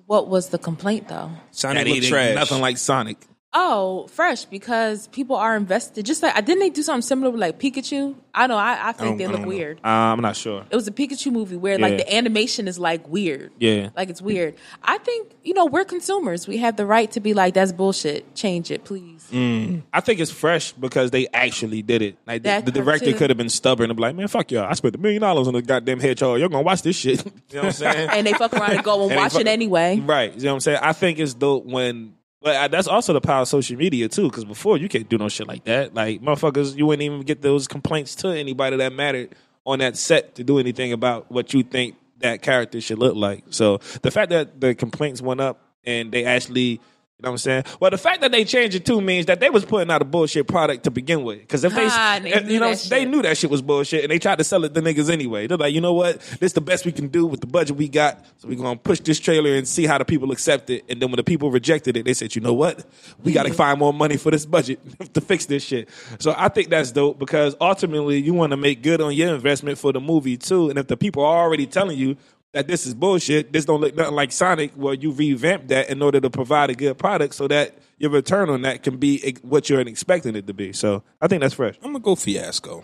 What 0.05 0.27
was 0.29 0.49
the 0.49 0.57
complaint 0.57 1.07
though? 1.07 1.31
Sonic 1.51 1.85
That 1.85 1.89
looked 1.89 2.07
trash. 2.07 2.35
nothing 2.35 2.61
like 2.61 2.77
Sonic. 2.77 3.17
Oh, 3.55 4.07
fresh 4.07 4.45
because 4.45 5.07
people 5.09 5.35
are 5.35 5.55
invested. 5.55 6.05
Just 6.05 6.23
like 6.23 6.35
I 6.35 6.41
didn't 6.41 6.61
they 6.61 6.69
do 6.71 6.81
something 6.81 7.03
similar 7.03 7.29
with 7.29 7.39
like 7.39 7.59
Pikachu? 7.59 8.15
I 8.33 8.47
know. 8.47 8.57
I, 8.57 8.89
I 8.89 8.91
think 8.93 9.09
don't- 9.09 9.17
they 9.19 9.25
I 9.25 9.39
look 9.39 9.45
weird. 9.45 9.77
Uh, 9.83 9.87
I'm 9.89 10.21
not 10.21 10.35
sure. 10.35 10.65
It 10.71 10.75
was 10.75 10.87
a 10.87 10.91
Pikachu 10.91 11.31
movie 11.31 11.55
where 11.55 11.79
Yeah. 11.79 11.85
like 11.85 11.97
the 11.97 12.15
animation 12.15 12.67
is 12.67 12.79
like 12.79 13.07
weird. 13.07 13.51
Yeah. 13.59 13.89
Like 13.95 14.09
it's 14.09 14.21
weird. 14.23 14.55
I 14.83 14.97
think 14.97 15.31
you 15.43 15.53
know 15.53 15.65
we're 15.65 15.85
consumers. 15.85 16.47
We 16.47 16.57
have 16.57 16.77
the 16.77 16.85
right 16.87 17.11
to 17.11 17.19
be 17.19 17.35
like 17.35 17.53
that's 17.53 17.71
bullshit. 17.71 18.33
Change 18.33 18.71
it, 18.71 18.85
please. 18.85 19.29
I 19.31 19.99
think 20.01 20.19
it's 20.19 20.31
fresh 20.31 20.71
because 20.73 21.11
they 21.11 21.27
actually 21.33 21.81
did 21.81 22.01
it. 22.01 22.17
Like 22.27 22.43
the, 22.43 22.61
the 22.65 22.71
director 22.71 23.13
could 23.13 23.29
have 23.29 23.37
been 23.37 23.49
stubborn 23.49 23.89
and 23.89 23.97
be 23.97 24.01
like, 24.01 24.15
"Man, 24.15 24.27
fuck 24.27 24.51
y'all! 24.51 24.65
I 24.65 24.73
spent 24.73 24.95
a 24.95 24.97
million 24.99 25.21
dollars 25.21 25.47
on 25.47 25.53
the 25.53 25.61
goddamn 25.61 25.99
hedgehog. 25.99 26.39
You're 26.39 26.49
gonna 26.49 26.61
watch 26.63 26.81
this 26.83 26.95
shit." 26.97 27.23
you 27.25 27.31
know 27.53 27.59
what 27.61 27.65
I'm 27.65 27.71
saying? 27.71 28.09
And 28.13 28.27
they 28.27 28.33
fuck 28.33 28.53
around 28.53 28.71
and 28.71 28.83
go 28.83 29.03
and, 29.03 29.11
And 29.11 29.19
watch 29.21 29.31
fuck- 29.33 29.41
it 29.41 29.47
anyway. 29.47 29.99
Right. 29.99 30.33
You 30.33 30.41
know 30.43 30.49
what 30.49 30.53
I'm 30.55 30.59
saying? 30.61 30.79
I 30.81 30.93
think 30.93 31.19
it's 31.19 31.33
dope 31.33 31.65
when. 31.65 32.13
But 32.43 32.71
that's 32.71 32.87
also 32.87 33.13
the 33.13 33.21
power 33.21 33.43
of 33.43 33.47
social 33.47 33.77
media 33.77 34.09
too, 34.09 34.29
because 34.29 34.43
before 34.43 34.77
you 34.77 34.89
can't 34.89 35.07
do 35.07 35.17
no 35.17 35.29
shit 35.29 35.47
like 35.47 35.63
that. 35.63 35.93
Like 35.93 36.21
motherfuckers, 36.21 36.75
you 36.75 36.85
wouldn't 36.85 37.03
even 37.03 37.21
get 37.21 37.41
those 37.41 37.67
complaints 37.67 38.15
to 38.15 38.27
anybody 38.27 38.75
that 38.77 38.91
mattered 38.91 39.33
on 39.65 39.79
that 39.79 39.95
set 39.95 40.35
to 40.35 40.43
do 40.43 40.59
anything 40.59 40.91
about 40.91 41.31
what 41.31 41.53
you 41.53 41.63
think 41.63 41.95
that 42.19 42.41
character 42.41 42.81
should 42.81 42.99
look 42.99 43.15
like. 43.15 43.45
So 43.49 43.77
the 44.01 44.11
fact 44.11 44.31
that 44.31 44.59
the 44.59 44.75
complaints 44.75 45.21
went 45.21 45.39
up 45.39 45.61
and 45.85 46.11
they 46.11 46.25
actually 46.25 46.81
You 47.19 47.25
know 47.25 47.29
what 47.29 47.33
I'm 47.33 47.37
saying? 47.37 47.63
Well, 47.79 47.91
the 47.91 47.97
fact 47.97 48.21
that 48.21 48.31
they 48.31 48.43
changed 48.43 48.75
it 48.75 48.85
too 48.85 48.99
means 48.99 49.27
that 49.27 49.39
they 49.39 49.49
was 49.51 49.63
putting 49.63 49.89
out 49.91 50.01
a 50.01 50.05
bullshit 50.05 50.47
product 50.47 50.83
to 50.85 50.91
begin 50.91 51.23
with. 51.23 51.39
Because 51.39 51.63
if 51.63 51.73
they, 51.73 51.85
Ah, 51.87 52.19
they 52.21 52.33
if- 52.33 52.49
you 52.49 52.59
know, 52.59 52.73
they 52.73 53.05
knew 53.05 53.21
that 53.21 53.37
shit 53.37 53.51
was 53.51 53.61
bullshit, 53.61 54.03
and 54.03 54.11
they 54.11 54.17
tried 54.19 54.39
to 54.39 54.43
sell 54.43 54.63
it 54.65 54.73
to 54.73 54.81
niggas 54.81 55.09
anyway. 55.11 55.45
They're 55.47 55.57
like, 55.57 55.73
you 55.75 55.79
know 55.79 55.93
what? 55.93 56.19
This 56.19 56.41
is 56.49 56.53
the 56.53 56.59
best 56.61 56.85
we 56.85 56.91
can 56.91 57.07
do 57.09 57.25
with 57.27 57.39
the 57.39 57.45
budget 57.47 57.77
we 57.77 57.87
got. 57.87 58.25
So 58.39 58.47
we're 58.49 58.57
gonna 58.57 58.75
push 58.77 58.99
this 58.99 59.19
trailer 59.19 59.53
and 59.53 59.65
see 59.67 59.85
how 59.85 59.99
the 59.99 60.05
people 60.05 60.31
accept 60.31 60.69
it. 60.71 60.83
And 60.89 60.99
then 61.01 61.11
when 61.11 61.17
the 61.17 61.23
people 61.23 61.51
rejected 61.51 61.95
it, 61.95 62.03
they 62.03 62.15
said, 62.15 62.35
you 62.35 62.41
know 62.41 62.53
what? 62.53 62.83
We 63.23 63.31
got 63.31 63.43
to 63.45 63.53
find 63.53 63.77
more 63.79 63.93
money 63.93 64.17
for 64.17 64.31
this 64.31 64.45
budget 64.45 64.79
to 65.13 65.21
fix 65.21 65.45
this 65.45 65.63
shit. 65.63 65.89
So 66.19 66.33
I 66.35 66.49
think 66.49 66.69
that's 66.69 66.91
dope 66.91 67.19
because 67.19 67.55
ultimately 67.61 68.17
you 68.19 68.33
want 68.33 68.51
to 68.51 68.57
make 68.57 68.81
good 68.81 68.99
on 69.01 69.13
your 69.13 69.33
investment 69.35 69.77
for 69.77 69.93
the 69.93 70.01
movie 70.01 70.35
too. 70.35 70.69
And 70.69 70.79
if 70.79 70.87
the 70.87 70.97
people 70.97 71.23
are 71.23 71.43
already 71.43 71.67
telling 71.67 71.97
you 71.97 72.17
that 72.53 72.67
this 72.67 72.85
is 72.85 72.93
bullshit, 72.93 73.51
this 73.51 73.65
don't 73.65 73.81
look 73.81 73.95
nothing 73.95 74.15
like 74.15 74.31
Sonic, 74.31 74.71
well, 74.75 74.93
you 74.93 75.11
revamp 75.11 75.67
that 75.67 75.89
in 75.89 76.01
order 76.01 76.19
to 76.21 76.29
provide 76.29 76.69
a 76.69 76.75
good 76.75 76.97
product 76.97 77.35
so 77.35 77.47
that 77.47 77.73
your 77.97 78.11
return 78.11 78.49
on 78.49 78.61
that 78.61 78.83
can 78.83 78.97
be 78.97 79.35
what 79.41 79.69
you're 79.69 79.81
expecting 79.81 80.35
it 80.35 80.47
to 80.47 80.53
be. 80.53 80.71
So 80.73 81.03
I 81.21 81.27
think 81.27 81.41
that's 81.41 81.55
fresh. 81.55 81.75
I'm 81.83 81.91
gonna 81.93 81.99
go 81.99 82.15
fiasco. 82.15 82.83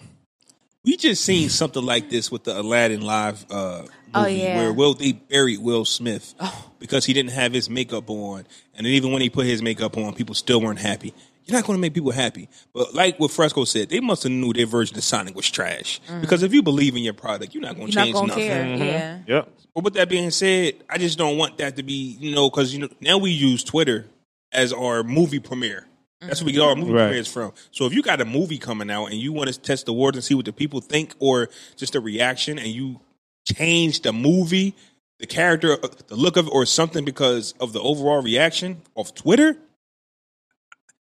We 0.83 0.97
just 0.97 1.23
seen 1.23 1.49
something 1.61 1.83
like 1.85 2.09
this 2.09 2.31
with 2.31 2.43
the 2.45 2.59
Aladdin 2.59 3.01
live 3.01 3.45
uh, 3.51 3.81
movie 3.81 3.89
Oh, 4.15 4.25
yeah. 4.25 4.57
where 4.57 4.73
Will 4.73 4.93
they 4.95 5.11
buried 5.11 5.59
Will 5.59 5.85
Smith 5.85 6.33
because 6.79 7.05
he 7.05 7.13
didn't 7.13 7.31
have 7.31 7.53
his 7.53 7.69
makeup 7.69 8.09
on, 8.09 8.45
and 8.75 8.85
then 8.85 8.93
even 8.93 9.11
when 9.11 9.21
he 9.21 9.29
put 9.29 9.45
his 9.45 9.61
makeup 9.61 9.97
on, 9.97 10.13
people 10.15 10.33
still 10.35 10.61
weren't 10.61 10.79
happy. 10.79 11.13
You're 11.49 11.59
not 11.59 11.65
going 11.65 11.77
to 11.77 11.81
make 11.81 11.93
people 11.93 12.11
happy, 12.11 12.47
but 12.73 12.93
like 12.93 13.19
what 13.19 13.31
Fresco 13.31 13.63
said, 13.65 13.89
they 13.89 13.99
must 13.99 14.23
have 14.23 14.31
knew 14.31 14.53
their 14.53 14.65
version 14.65 14.97
of 14.97 15.03
Sonic 15.03 15.35
was 15.35 15.49
trash. 15.49 15.99
Mm-hmm. 16.07 16.21
Because 16.21 16.43
if 16.43 16.53
you 16.53 16.61
believe 16.63 16.95
in 16.95 17.03
your 17.03 17.13
product, 17.13 17.53
you're 17.53 17.63
not 17.63 17.75
going 17.75 17.87
to 17.87 17.93
change 17.93 18.13
not 18.13 18.19
gonna 18.21 18.27
nothing. 18.27 18.47
care. 18.47 18.63
Mm-hmm. 18.65 18.83
Yeah. 18.83 19.19
Yep. 19.27 19.49
But 19.75 19.83
with 19.83 19.93
that 19.95 20.09
being 20.09 20.31
said, 20.31 20.75
I 20.89 20.97
just 20.97 21.17
don't 21.17 21.37
want 21.37 21.57
that 21.59 21.75
to 21.77 21.83
be, 21.83 22.17
you 22.19 22.33
know, 22.35 22.49
because 22.49 22.73
you 22.73 22.79
know 22.81 22.89
now 23.01 23.17
we 23.17 23.31
use 23.31 23.63
Twitter 23.63 24.05
as 24.51 24.73
our 24.73 25.03
movie 25.03 25.39
premiere. 25.39 25.85
That's 26.21 26.41
where 26.41 26.47
we 26.47 26.51
get 26.51 26.61
our 26.61 26.75
movie 26.75 26.91
Right. 26.91 27.05
premieres 27.05 27.27
from. 27.31 27.53
So 27.71 27.85
if 27.85 27.93
you 27.93 28.01
got 28.01 28.19
a 28.19 28.25
movie 28.25 28.57
coming 28.57 28.91
out 28.91 29.05
and 29.05 29.15
you 29.15 29.31
want 29.31 29.53
to 29.53 29.57
test 29.59 29.85
the 29.85 29.93
words 29.93 30.17
and 30.17 30.23
see 30.23 30.33
what 30.33 30.45
the 30.45 30.51
people 30.51 30.81
think, 30.81 31.13
or 31.19 31.49
just 31.77 31.95
a 31.95 32.01
reaction, 32.01 32.59
and 32.59 32.67
you 32.67 32.99
change 33.47 34.01
the 34.01 34.11
movie, 34.11 34.75
the 35.19 35.27
character, 35.27 35.73
uh, 35.73 35.87
the 36.07 36.15
look 36.15 36.35
of, 36.35 36.47
it, 36.47 36.49
or 36.53 36.65
something 36.65 37.05
because 37.05 37.53
of 37.61 37.71
the 37.73 37.81
overall 37.81 38.21
reaction 38.21 38.81
of 38.97 39.13
Twitter, 39.15 39.55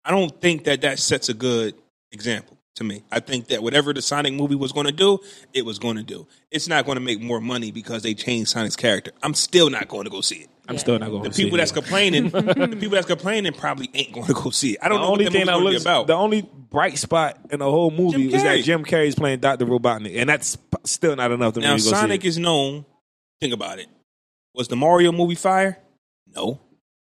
I 0.06 0.12
don't 0.12 0.39
think 0.41 0.66
that 0.66 0.82
that 0.82 0.99
sets 0.99 1.30
a 1.30 1.34
good 1.34 1.76
example 2.12 2.58
to 2.76 2.84
me. 2.84 3.04
I 3.12 3.20
think 3.20 3.47
that 3.47 3.62
whatever 3.64 3.93
the 3.93 4.01
Sonic 4.01 4.34
movie 4.34 4.56
was 4.56 4.72
going 4.72 4.88
to 4.88 4.91
do, 4.91 5.20
it 5.54 5.64
was 5.66 5.78
going 5.80 5.95
to 5.97 6.04
do. 6.04 6.28
It's 6.51 6.68
not 6.68 6.86
going 6.86 6.95
to 6.95 7.01
make 7.01 7.22
more 7.22 7.39
money 7.39 7.72
because 7.72 8.01
they 8.04 8.14
changed 8.14 8.49
Sonic's 8.49 8.76
character. 8.76 9.12
I'm 9.22 9.34
still 9.36 9.70
not 9.70 9.88
going 9.88 10.06
to 10.06 10.10
go 10.10 10.22
see 10.22 10.38
it. 10.38 10.49
I'm 10.68 10.76
Yeah. 10.76 10.80
still 10.80 10.99
not 10.99 11.10
going 11.10 11.24
The 11.24 11.30
to 11.30 11.36
see 11.36 11.43
people 11.43 11.58
it. 11.58 11.60
that's 11.60 11.72
complaining, 11.72 12.30
the 12.30 12.78
people 12.80 12.95
that's 12.95 13.06
complaining 13.08 13.54
probably 13.54 13.89
ain't 13.93 14.12
going 14.14 14.26
to 14.28 14.34
go 14.34 14.49
see 14.49 14.72
it. 14.72 14.80
I 14.82 14.89
don't 14.89 14.99
know 15.01 15.08
only 15.08 15.26
what 15.26 15.34
the 15.34 15.39
thing 15.39 15.45
that 15.45 15.51
going 15.54 15.64
to 15.66 15.70
be 15.70 15.74
looks 15.74 15.84
about. 15.84 16.08
the 16.08 16.14
only 16.14 16.41
bright 16.41 16.97
spot 16.97 17.38
in 17.51 17.60
the 17.60 17.70
whole 17.70 17.91
movie 17.91 18.34
is 18.34 18.41
that 18.43 18.58
Carrey. 18.60 18.64
Jim 18.64 18.84
Carrey's 18.84 19.16
playing 19.16 19.39
Doctor 19.39 19.66
Robotnik, 19.66 20.16
and 20.18 20.28
that's 20.30 20.58
still 20.86 21.16
not 21.16 21.32
enough 21.32 21.54
to 21.54 21.60
now 21.60 21.78
Sonic 21.78 22.22
see 22.22 22.28
it. 22.28 22.30
is 22.30 22.38
known. 22.39 22.86
Think 23.39 23.54
about 23.54 23.80
it. 23.80 23.88
Was 24.56 24.68
the 24.68 24.76
Mario 24.76 25.12
movie 25.12 25.36
fire? 25.36 25.78
No. 26.36 26.60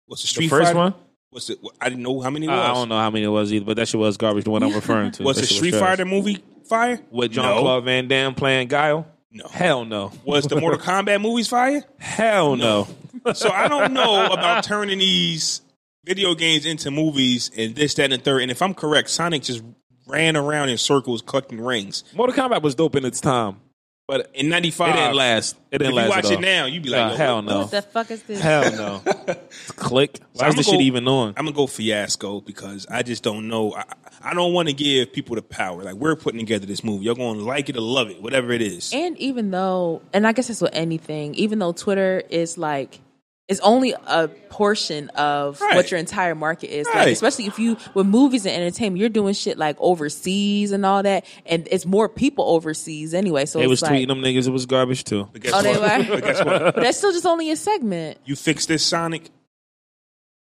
Was 0.07 0.21
the 0.21 0.27
Street 0.27 0.45
the 0.47 0.49
first 0.49 0.67
Fighter? 0.73 0.77
one. 0.79 0.93
Was 1.35 1.49
it? 1.49 1.59
I 1.81 1.89
didn't 1.89 2.01
know 2.03 2.21
how 2.21 2.29
many 2.29 2.45
it 2.45 2.49
was. 2.49 2.57
I 2.57 2.73
don't 2.73 2.87
know 2.87 2.97
how 2.97 3.09
many 3.11 3.25
it 3.25 3.29
was 3.29 3.51
either, 3.51 3.65
but 3.65 3.75
that 3.75 3.89
shit 3.89 3.99
was 3.99 4.15
garbage. 4.15 4.45
The 4.45 4.51
one 4.51 4.63
I'm 4.63 4.73
referring 4.73 5.11
to. 5.11 5.23
Was 5.23 5.35
the 5.37 5.45
Street. 5.45 5.75
Fighter 5.75 6.05
movie 6.05 6.41
fire? 6.67 6.99
with 7.11 7.33
John 7.33 7.55
No. 7.55 7.61
Claude 7.61 7.83
Van 7.83 8.07
Damme 8.07 8.33
playing 8.33 8.69
Guile? 8.69 9.05
No. 9.31 9.45
Hell 9.49 9.83
no. 9.83 10.13
Was 10.23 10.45
the 10.45 10.59
Mortal 10.59 10.79
Kombat 10.79 11.21
movies 11.21 11.49
fire? 11.49 11.83
Hell 11.99 12.55
no. 12.55 12.87
So 13.33 13.49
I 13.49 13.67
don't 13.67 13.91
know 13.91 14.27
about 14.27 14.63
turning 14.63 14.99
these 14.99 15.61
video 16.05 16.35
games 16.35 16.65
into 16.65 16.89
movies 16.89 17.51
and 17.57 17.75
this, 17.75 17.95
that, 17.95 18.05
and 18.05 18.13
the 18.13 18.17
third. 18.17 18.43
And 18.43 18.49
if 18.49 18.61
I'm 18.61 18.73
correct, 18.73 19.09
Sonic 19.09 19.43
just 19.43 19.61
ran 20.07 20.37
around 20.37 20.69
in 20.69 20.77
circles 20.77 21.21
collecting 21.21 21.59
rings. 21.59 22.05
Mortal 22.15 22.33
Kombat 22.35 22.61
was 22.61 22.75
dope 22.75 22.95
in 22.95 23.03
its 23.03 23.19
time, 23.19 23.59
but 24.07 24.29
In 24.33 24.49
'95, 24.49 24.89
it 24.89 24.93
didn't 24.97 25.15
last. 25.15 25.55
It 25.71 25.77
didn't 25.79 25.93
you 25.93 25.97
last. 25.97 26.09
watch 26.09 26.25
at 26.25 26.31
it 26.33 26.39
now, 26.41 26.65
you'd 26.65 26.83
be 26.83 26.89
like, 26.89 27.13
Uh, 27.13 27.15
hell 27.15 27.41
no. 27.41 27.59
What 27.61 27.71
the 27.71 27.81
fuck 27.81 28.11
is 28.11 28.23
this? 28.23 28.39
Hell 28.39 28.71
no. 28.71 29.35
Click. 29.75 30.19
Why 30.33 30.45
I'm 30.45 30.49
is 30.51 30.55
this 30.57 30.65
gonna 30.67 30.77
shit 30.77 30.85
even 30.85 31.07
on? 31.07 31.29
I'm 31.37 31.45
gonna 31.45 31.55
go 31.55 31.67
fiasco 31.67 32.41
because 32.41 32.85
I 32.89 33.03
just 33.03 33.23
don't 33.23 33.47
know. 33.47 33.73
I, 33.73 33.83
I 34.21 34.33
don't 34.33 34.53
want 34.53 34.67
to 34.69 34.73
give 34.73 35.13
people 35.13 35.35
the 35.35 35.41
power. 35.41 35.83
Like 35.83 35.95
we're 35.95 36.15
putting 36.15 36.39
together 36.39 36.65
this 36.65 36.83
movie, 36.83 37.05
you're 37.05 37.15
going 37.15 37.37
to 37.37 37.43
like 37.43 37.69
it 37.69 37.77
or 37.77 37.81
love 37.81 38.09
it, 38.09 38.21
whatever 38.21 38.51
it 38.51 38.61
is. 38.61 38.91
And 38.93 39.17
even 39.19 39.51
though, 39.51 40.01
and 40.13 40.25
I 40.25 40.31
guess 40.31 40.47
that's 40.47 40.61
with 40.61 40.73
anything, 40.73 41.35
even 41.35 41.59
though 41.59 41.73
Twitter 41.73 42.23
is 42.29 42.57
like, 42.57 43.01
is 43.47 43.59
only 43.59 43.93
a 44.07 44.27
portion 44.49 45.09
of 45.09 45.61
Right. 45.61 45.75
what 45.75 45.91
your 45.91 45.99
entire 45.99 46.33
market 46.33 46.69
is. 46.75 46.87
Right. 46.87 46.95
Like, 47.05 47.07
especially 47.09 47.45
if 47.45 47.59
you, 47.59 47.77
with 47.93 48.07
movies 48.07 48.45
and 48.47 48.55
entertainment, 48.55 48.99
you're 48.99 49.09
doing 49.09 49.35
shit 49.35 49.57
like 49.57 49.75
overseas 49.79 50.71
and 50.71 50.83
all 50.85 51.03
that. 51.03 51.25
And 51.45 51.67
it's 51.69 51.85
more 51.85 52.09
people 52.09 52.45
overseas 52.45 53.13
anyway. 53.13 53.45
So 53.45 53.59
They 53.59 53.65
it's 53.65 53.69
was 53.69 53.81
like, 53.83 53.91
tweeting 53.91 54.07
them 54.07 54.21
niggas. 54.21 54.47
It 54.47 54.51
was 54.51 54.65
garbage 54.65 55.03
too. 55.03 55.29
But 55.31 55.41
guess 55.43 55.53
Oh, 55.53 55.61
they 55.61 55.77
what? 55.77 56.07
were? 56.09 56.15
But 56.15 56.23
guess 56.23 56.43
what? 56.45 56.61
but 56.75 56.83
that's 56.83 56.97
still 56.97 57.11
just 57.11 57.25
only 57.27 57.51
a 57.51 57.55
segment. 57.55 58.17
You 58.25 58.35
fix 58.35 58.65
this 58.65 58.83
Sonic 58.83 59.29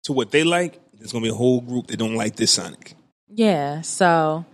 to 0.03 0.13
what 0.13 0.31
they 0.31 0.43
like. 0.43 0.79
There's 0.93 1.11
gonna 1.11 1.23
be 1.23 1.29
a 1.29 1.33
whole 1.33 1.61
group 1.61 1.87
that 1.87 1.97
don't 1.97 2.15
like 2.15 2.35
this 2.35 2.51
Sonic. 2.51 2.93
Yeah. 3.27 3.81
So, 3.81 4.45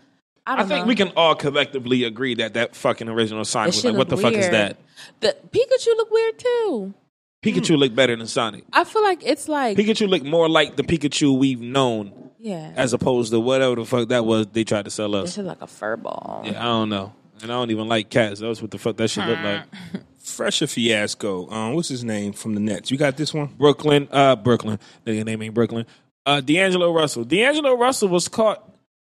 I 0.47 0.61
I 0.61 0.63
think 0.63 0.81
know. 0.81 0.85
we 0.85 0.95
can 0.95 1.09
all 1.17 1.35
collectively 1.35 2.05
agree 2.05 2.35
that 2.35 2.53
that 2.53 2.75
fucking 2.75 3.09
original 3.09 3.43
Sonic 3.43 3.73
was 3.73 3.83
like, 3.83 3.95
what 3.95 4.07
the 4.09 4.15
look 4.15 4.23
fuck 4.23 4.33
is 4.33 4.49
that? 4.49 4.77
The 5.19 5.35
Pikachu 5.51 5.87
look 5.97 6.09
weird 6.09 6.39
too. 6.39 6.93
Pikachu 7.41 7.77
looked 7.77 7.95
better 7.95 8.15
than 8.15 8.27
Sonic. 8.27 8.65
I 8.73 8.83
feel 8.83 9.01
like 9.03 9.25
it's 9.25 9.47
like, 9.47 9.77
Pikachu 9.77 10.09
looked 10.09 10.25
more 10.25 10.49
like 10.49 10.75
the 10.75 10.83
Pikachu 10.83 11.37
we've 11.37 11.61
known 11.61 12.31
yeah. 12.39 12.73
as 12.75 12.93
opposed 12.93 13.31
to 13.31 13.39
whatever 13.39 13.75
the 13.75 13.85
fuck 13.85 14.09
that 14.09 14.25
was 14.25 14.47
they 14.47 14.63
tried 14.63 14.85
to 14.85 14.91
sell 14.91 15.15
It's 15.15 15.31
us. 15.31 15.35
just 15.35 15.47
like 15.47 15.61
a 15.61 15.67
fur 15.67 15.95
ball. 15.95 16.43
Yeah, 16.45 16.59
I 16.59 16.65
don't 16.65 16.89
know. 16.89 17.13
And 17.41 17.51
I 17.51 17.55
don't 17.55 17.71
even 17.71 17.87
like 17.87 18.09
cats. 18.09 18.41
That's 18.41 18.61
what 18.61 18.71
the 18.71 18.77
fuck 18.77 18.97
that 18.97 19.07
shit 19.09 19.25
looked 19.25 19.43
like. 19.43 19.63
Fresher 20.17 20.67
fiasco. 20.67 21.49
Um, 21.49 21.73
what's 21.73 21.87
his 21.87 22.03
name 22.03 22.33
from 22.33 22.53
the 22.53 22.59
Nets? 22.59 22.91
You 22.91 22.97
got 22.97 23.15
this 23.15 23.33
one? 23.33 23.47
Brooklyn, 23.57 24.09
uh, 24.11 24.35
Brooklyn. 24.35 24.77
Nigga 25.05 25.25
name 25.25 25.41
ain't 25.41 25.53
Brooklyn. 25.53 25.85
Uh, 26.25 26.41
D'Angelo 26.41 26.93
Russell. 26.93 27.23
D'Angelo 27.23 27.73
Russell 27.75 28.09
was 28.09 28.27
caught 28.27 28.69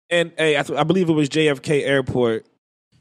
in 0.09 0.31
a, 0.37 0.57
I, 0.57 0.63
th- 0.63 0.79
I 0.79 0.83
believe 0.83 1.09
it 1.09 1.13
was 1.13 1.29
JFK 1.29 1.83
Airport, 1.83 2.45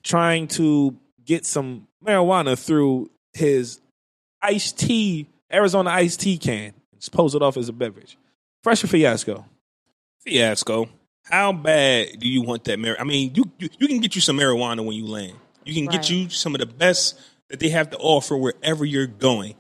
trying 0.02 0.48
to 0.48 0.98
get 1.24 1.46
some 1.46 1.86
marijuana 2.04 2.58
through 2.58 3.10
his 3.32 3.80
iced 4.42 4.78
tea, 4.78 5.28
Arizona 5.52 5.90
iced 5.90 6.20
tea 6.20 6.38
can. 6.38 6.74
Just 6.96 7.12
pose 7.12 7.34
it 7.34 7.42
off 7.42 7.56
as 7.56 7.68
a 7.68 7.72
beverage. 7.72 8.16
Fresh 8.62 8.82
fiasco. 8.82 9.44
Fiasco. 10.20 10.88
How 11.24 11.52
bad 11.52 12.18
do 12.18 12.28
you 12.28 12.42
want 12.42 12.64
that 12.64 12.78
marijuana? 12.78 13.00
I 13.00 13.04
mean, 13.04 13.32
you, 13.34 13.44
you 13.58 13.68
you 13.78 13.88
can 13.88 14.00
get 14.00 14.14
you 14.14 14.20
some 14.20 14.38
marijuana 14.38 14.84
when 14.84 14.96
you 14.96 15.06
land. 15.06 15.34
You 15.64 15.74
can 15.74 15.86
Right. 15.86 15.92
get 16.00 16.10
you 16.10 16.28
some 16.30 16.54
of 16.54 16.60
the 16.60 16.66
best 16.66 17.18
that 17.48 17.60
they 17.60 17.68
have 17.68 17.90
to 17.90 17.96
offer 17.98 18.36
wherever 18.36 18.84
you're 18.84 19.06
going. 19.06 19.54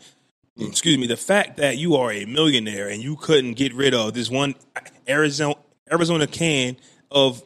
Hmm. 0.56 0.64
Excuse 0.66 0.98
me. 0.98 1.06
The 1.06 1.16
fact 1.16 1.56
that 1.58 1.78
you 1.78 1.94
are 1.96 2.10
a 2.12 2.24
millionaire 2.24 2.88
and 2.88 3.02
you 3.02 3.16
couldn't 3.16 3.54
get 3.54 3.74
rid 3.74 3.94
of 3.94 4.14
this 4.14 4.28
one 4.30 4.54
Arizona 5.08 5.54
Arizona 5.90 6.26
can 6.26 6.76
of 7.10 7.42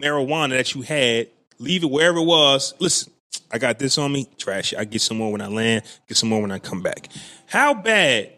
marijuana 0.00 0.50
that 0.50 0.74
you 0.74 0.82
had, 0.82 1.28
leave 1.58 1.82
it 1.84 1.90
wherever 1.90 2.18
it 2.18 2.24
was. 2.24 2.74
Listen, 2.78 3.12
I 3.50 3.58
got 3.58 3.78
this 3.78 3.98
on 3.98 4.12
me. 4.12 4.28
Trash 4.38 4.72
it. 4.72 4.78
I 4.78 4.84
get 4.84 5.02
some 5.02 5.18
more 5.18 5.32
when 5.32 5.40
I 5.40 5.48
land. 5.48 5.82
Get 6.08 6.16
some 6.16 6.28
more 6.28 6.40
when 6.40 6.50
I 6.50 6.58
come 6.58 6.82
back. 6.82 7.08
How 7.46 7.74
bad 7.74 8.32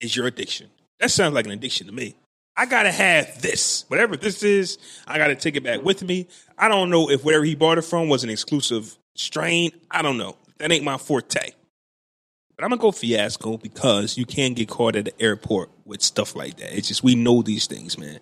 is 0.00 0.14
your 0.14 0.26
addiction? 0.26 0.68
That 0.98 1.10
sounds 1.10 1.34
like 1.34 1.46
an 1.46 1.52
addiction 1.52 1.86
to 1.86 1.92
me. 1.92 2.14
I 2.56 2.66
gotta 2.66 2.92
have 2.92 3.40
this, 3.40 3.86
whatever 3.88 4.16
this 4.18 4.42
is. 4.42 4.76
I 5.06 5.16
gotta 5.16 5.34
take 5.34 5.56
it 5.56 5.62
back 5.62 5.82
with 5.82 6.02
me. 6.02 6.28
I 6.58 6.68
don't 6.68 6.90
know 6.90 7.08
if 7.08 7.24
wherever 7.24 7.44
he 7.44 7.54
bought 7.54 7.78
it 7.78 7.82
from 7.82 8.08
was 8.08 8.22
an 8.22 8.28
exclusive 8.28 8.98
strain. 9.14 9.70
I 9.90 10.02
don't 10.02 10.18
know. 10.18 10.36
That 10.58 10.70
ain't 10.70 10.84
my 10.84 10.98
forte. 10.98 11.52
But 12.54 12.64
I'm 12.64 12.70
gonna 12.70 12.82
go 12.82 12.92
fiasco 12.92 13.56
because 13.56 14.18
you 14.18 14.26
can't 14.26 14.54
get 14.54 14.68
caught 14.68 14.94
at 14.94 15.06
the 15.06 15.22
airport 15.22 15.70
with 15.86 16.02
stuff 16.02 16.36
like 16.36 16.58
that. 16.58 16.76
It's 16.76 16.88
just 16.88 17.02
we 17.02 17.14
know 17.14 17.40
these 17.40 17.66
things, 17.66 17.96
man. 17.96 18.20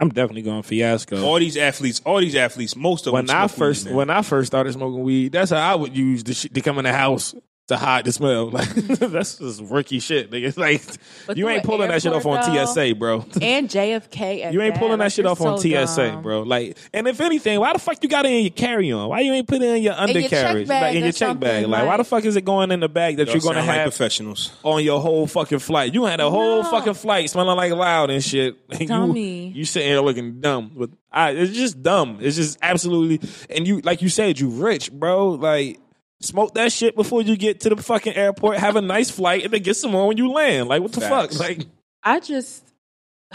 I'm 0.00 0.10
definitely 0.10 0.42
going 0.42 0.62
fiasco. 0.62 1.24
All 1.24 1.38
these 1.38 1.56
athletes, 1.56 2.00
all 2.04 2.20
these 2.20 2.36
athletes, 2.36 2.76
most 2.76 3.06
of 3.06 3.12
when 3.12 3.26
them. 3.26 3.36
I 3.36 3.46
smoke 3.46 3.58
weed, 3.58 3.58
first 3.58 3.90
when 3.90 4.10
I 4.10 4.22
first 4.22 4.46
started 4.46 4.72
smoking 4.72 5.02
weed, 5.02 5.32
that's 5.32 5.50
how 5.50 5.72
I 5.72 5.74
would 5.74 5.96
use 5.96 6.22
the 6.22 6.34
shit 6.34 6.54
to 6.54 6.60
come 6.60 6.78
in 6.78 6.84
the 6.84 6.92
house 6.92 7.34
to 7.68 7.76
hide 7.76 8.04
the 8.04 8.12
smell. 8.12 8.50
Like 8.58 8.68
that's 8.74 9.36
just 9.38 9.62
rookie 9.62 10.00
shit, 10.00 10.30
nigga. 10.30 10.56
Like 10.58 10.82
But 11.26 11.36
you 11.36 11.48
ain't 11.48 11.62
pulling 11.64 11.88
that 11.88 12.02
shit 12.02 12.12
off 12.12 12.26
on 12.26 12.38
airport, 12.38 12.68
TSA, 12.70 12.94
bro. 12.96 13.24
And 13.40 13.68
JFK. 13.68 14.44
At 14.46 14.52
You 14.52 14.60
ain't 14.62 14.74
pulling 14.76 14.98
that 14.98 15.12
shit 15.12 15.24
you're 15.24 15.32
off 15.32 15.40
on 15.40 15.58
TSA, 15.58 16.08
dumb. 16.10 16.22
bro. 16.22 16.42
Like, 16.42 16.76
and 16.92 17.06
if 17.06 17.20
anything, 17.20 17.60
why 17.60 17.72
the 17.72 17.78
fuck 17.78 18.02
you 18.02 18.08
got 18.08 18.24
it 18.26 18.32
in 18.32 18.40
your 18.44 18.50
carry 18.50 18.90
on? 18.92 19.08
Why 19.08 19.20
you 19.20 19.32
ain't 19.32 19.46
put 19.46 19.62
it 19.62 19.64
in 19.76 19.82
your 19.82 19.92
your 19.92 19.92
check 19.94 20.08
undercarriage, 20.08 20.68
like 20.68 20.94
in 20.96 21.02
your 21.04 21.12
check 21.12 21.38
bag? 21.38 21.62
something, 21.64 21.70
Like, 21.70 21.86
why 21.86 21.96
the 21.98 22.04
fuck 22.04 22.24
is 22.24 22.36
it 22.36 22.44
going 22.44 22.70
in 22.70 22.80
the 22.80 22.88
bag 22.88 23.16
that 23.18 23.26
Y'all 23.28 23.36
you're 23.36 23.42
gonna 23.42 23.56
sound 23.60 23.66
like 23.68 23.76
have 23.76 23.90
professionals. 23.90 24.52
on 24.62 24.82
your 24.82 25.00
whole 25.00 25.26
fucking 25.26 25.58
flight? 25.58 25.92
You 25.94 26.04
had 26.06 26.20
a 26.20 26.30
whole 26.30 26.62
No. 26.62 26.70
fucking 26.70 26.94
flight 26.94 27.28
smelling 27.30 27.56
like 27.56 27.72
loud 27.72 28.10
and 28.10 28.24
shit. 28.24 28.56
And 28.70 28.80
you, 28.80 28.86
Dummy. 28.88 29.48
you 29.48 29.64
sitting 29.66 29.88
here 29.88 30.00
looking 30.00 30.40
dumb. 30.40 30.72
But 30.74 30.90
I, 31.12 31.30
it's 31.32 31.52
just 31.52 31.82
dumb. 31.82 32.18
It's 32.22 32.36
just 32.36 32.58
absolutely. 32.62 33.28
And 33.50 33.66
you, 33.66 33.80
like 33.82 34.00
you 34.02 34.08
said, 34.08 34.38
you 34.40 34.48
rich, 34.48 34.90
bro. 34.90 35.30
Like. 35.30 35.78
Smoke 36.20 36.54
that 36.54 36.72
shit 36.72 36.96
before 36.96 37.22
you 37.22 37.36
get 37.36 37.60
to 37.60 37.68
the 37.68 37.76
fucking 37.76 38.14
airport. 38.14 38.58
Have 38.58 38.74
a 38.76 38.80
nice 38.82 39.08
flight, 39.10 39.44
and 39.44 39.52
then 39.52 39.62
get 39.62 39.74
some 39.76 39.92
more 39.92 40.08
when 40.08 40.16
you 40.16 40.32
land. 40.32 40.68
Like 40.68 40.82
what 40.82 40.92
the 40.92 41.00
Facts. 41.00 41.36
fuck? 41.36 41.48
Like 41.48 41.66
I 42.02 42.18
just 42.20 42.64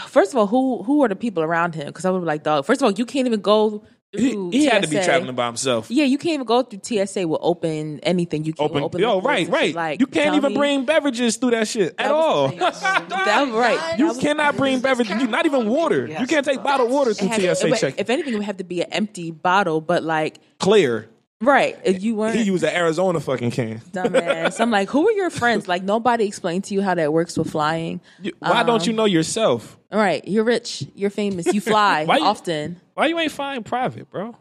first 0.00 0.32
of 0.32 0.38
all, 0.38 0.46
who 0.46 0.82
who 0.82 1.02
are 1.02 1.08
the 1.08 1.16
people 1.16 1.42
around 1.42 1.74
him? 1.74 1.86
Because 1.86 2.04
I 2.04 2.10
would 2.10 2.20
be 2.20 2.26
like, 2.26 2.42
dog. 2.42 2.66
First 2.66 2.82
of 2.82 2.86
all, 2.86 2.92
you 2.92 3.06
can't 3.06 3.26
even 3.26 3.40
go 3.40 3.84
He, 4.12 4.32
through. 4.32 4.50
he 4.50 4.66
had 4.66 4.82
to 4.82 4.88
be 4.88 4.96
traveling 5.02 5.34
by 5.34 5.46
himself. 5.46 5.90
Yeah, 5.90 6.04
you 6.04 6.18
can't 6.18 6.34
even 6.34 6.44
go 6.46 6.62
through 6.62 6.80
TSA 6.84 7.26
with 7.26 7.40
open 7.42 8.00
anything. 8.02 8.44
You 8.44 8.52
can't 8.52 8.70
Open, 8.70 8.82
open 8.82 9.00
yo, 9.00 9.16
liquids 9.16 9.26
right, 9.26 9.48
right. 9.48 9.74
Like, 9.74 10.00
you 10.00 10.06
can't 10.06 10.36
even 10.36 10.42
dummy. 10.52 10.56
bring 10.56 10.84
beverages 10.84 11.36
through 11.36 11.52
that 11.52 11.66
shit 11.66 11.88
at 11.92 11.96
That 11.96 12.12
was- 12.12 12.22
all. 12.22 12.48
That 13.08 13.48
right. 13.54 13.98
you 13.98 14.06
That 14.08 14.14
was- 14.14 14.22
cannot 14.22 14.56
bring 14.58 14.80
beverages. 14.80 15.22
You, 15.22 15.26
not 15.26 15.46
even 15.46 15.68
water. 15.70 16.06
You 16.06 16.26
can't 16.26 16.44
take 16.44 16.62
bottled 16.62 16.90
water 16.90 17.14
through 17.14 17.28
had- 17.28 17.56
TSA 17.56 17.76
check. 17.78 17.94
If 17.96 18.10
anything, 18.10 18.34
it 18.34 18.36
would 18.36 18.44
have 18.46 18.58
to 18.58 18.64
be 18.64 18.82
an 18.82 18.92
empty 18.92 19.30
bottle. 19.30 19.80
But 19.80 20.02
like, 20.02 20.38
Clear. 20.58 21.08
Right, 21.44 21.78
if 21.84 22.02
you 22.02 22.14
weren't 22.16 22.34
He 22.36 22.42
used 22.42 22.64
an 22.64 22.74
Arizona 22.74 23.20
fucking 23.20 23.50
can. 23.52 23.78
dumbass, 23.92 24.60
I'm 24.60 24.70
like, 24.70 24.88
who 24.88 25.08
are 25.08 25.12
your 25.12 25.30
friends? 25.30 25.68
Like, 25.74 25.82
nobody 25.82 26.26
explained 26.26 26.64
to 26.64 26.74
you 26.74 26.82
how 26.82 26.94
that 26.94 27.12
works 27.12 27.36
with 27.38 27.50
flying. 27.50 28.00
You- 28.20 28.32
Why 28.40 28.62
don't 28.62 28.86
you 28.86 28.92
Um, 28.92 28.96
know 28.96 29.04
yourself? 29.04 29.78
All 29.92 29.98
right, 29.98 30.26
you're 30.26 30.44
rich, 30.44 30.84
you're 30.94 31.10
famous, 31.10 31.46
you 31.52 31.60
fly 31.60 32.04
Why 32.06 32.18
you- 32.18 32.24
often. 32.24 32.80
Why 32.94 33.06
you 33.06 33.18
ain't 33.18 33.32
flying 33.32 33.62
private, 33.62 34.10
bro? 34.10 34.36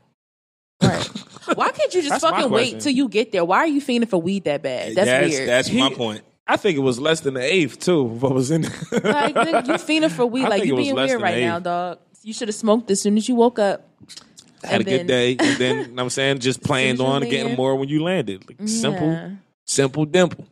Right. 0.82 1.08
Why 1.56 1.70
can't 1.72 1.94
you 1.94 2.02
just 2.08 2.22
That's 2.22 2.24
fucking 2.24 2.50
wait 2.52 2.80
till 2.82 2.92
you 2.92 3.08
get 3.08 3.32
there? 3.32 3.46
Why 3.46 3.60
are 3.60 3.68
you 3.68 3.82
fiending 3.82 4.10
for 4.10 4.22
weed 4.22 4.44
that 4.46 4.62
bad? 4.62 4.96
That's, 4.96 5.08
that's 5.08 5.30
weird. 5.34 5.50
that's 5.50 5.72
my 5.72 5.90
point. 5.94 6.22
I 6.46 6.58
think 6.58 6.76
it 6.78 6.82
was 6.82 7.00
less 7.00 7.22
than 7.22 7.36
the 7.36 7.42
eighth 7.42 7.80
too. 7.80 8.04
What 8.04 8.34
was 8.34 8.52
in? 8.52 8.64
like, 8.64 8.72
nigga, 9.34 9.66
you 9.68 9.74
fiending 9.76 10.12
for 10.12 10.26
weed. 10.26 10.44
I 10.46 10.50
Like, 10.50 10.66
you 10.66 10.74
it 10.74 10.76
was 10.76 10.84
being 10.86 10.96
less 10.96 11.10
weird 11.10 11.22
right 11.22 11.42
now, 11.42 11.60
dog. 11.60 12.00
You 12.22 12.34
should 12.34 12.50
have 12.50 12.56
smoked 12.56 12.92
as 12.92 13.02
soon 13.02 13.16
as 13.18 13.30
you 13.30 13.36
woke 13.36 13.60
up. 13.60 13.88
Had 14.64 14.74
a 14.74 14.76
And 14.76 14.86
good 14.86 15.08
day, 15.08 15.36
and 15.40 15.58
then 15.58 15.76
you 15.80 15.88
know 15.88 15.94
what 15.94 16.04
I'm 16.04 16.10
saying 16.10 16.40
just 16.40 16.62
planned 16.64 17.00
on 17.02 17.22
land- 17.22 17.32
getting 17.32 17.56
more 17.56 17.76
when 17.76 17.90
you 17.90 18.04
landed. 18.04 18.44
Like, 18.48 18.68
simple, 18.68 19.12
Yeah. 19.12 19.30
simple, 19.66 20.06
dimple. 20.06 20.48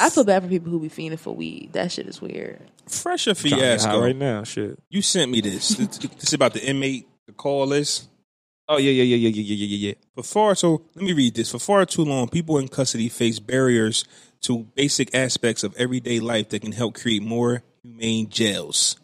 I 0.00 0.10
feel 0.10 0.24
bad 0.24 0.42
for 0.42 0.48
people 0.48 0.70
who 0.72 0.80
be 0.80 0.88
fiending 0.88 1.18
for 1.18 1.34
weed. 1.34 1.70
That 1.72 1.92
shit 1.92 2.06
is 2.08 2.20
weird. 2.20 2.60
Fresher 2.88 3.32
Trying 3.34 3.50
to 3.52 3.56
get 3.56 3.80
fiasco. 3.80 4.00
right 4.00 4.16
now, 4.16 4.42
shit. 4.42 4.78
You 4.90 5.02
sent 5.02 5.30
me 5.30 5.40
this. 5.40 5.68
this. 5.68 5.98
This 5.98 6.24
is 6.24 6.32
about 6.34 6.52
the 6.52 6.64
inmate, 6.64 7.06
the 7.26 7.32
call 7.32 7.66
list. 7.66 8.08
Oh 8.68 8.78
yeah, 8.78 8.90
yeah, 8.90 9.02
yeah, 9.04 9.16
yeah, 9.16 9.28
yeah, 9.28 9.42
yeah, 9.54 9.66
yeah, 9.66 9.88
yeah. 9.88 9.94
For 10.16 10.22
far 10.22 10.54
so 10.54 10.82
let 10.94 11.04
me 11.04 11.12
read 11.12 11.34
this. 11.34 11.50
For 11.52 11.58
far 11.58 11.84
too 11.86 12.02
long, 12.04 12.28
people 12.28 12.58
in 12.58 12.66
custody 12.68 13.08
face 13.08 13.38
barriers 13.38 14.04
to 14.42 14.66
basic 14.74 15.14
aspects 15.14 15.62
of 15.62 15.76
everyday 15.76 16.18
life 16.18 16.48
that 16.48 16.62
can 16.62 16.72
help 16.72 16.94
create 16.94 17.22
more 17.22 17.62
humane 17.82 18.28
jails. 18.30 18.96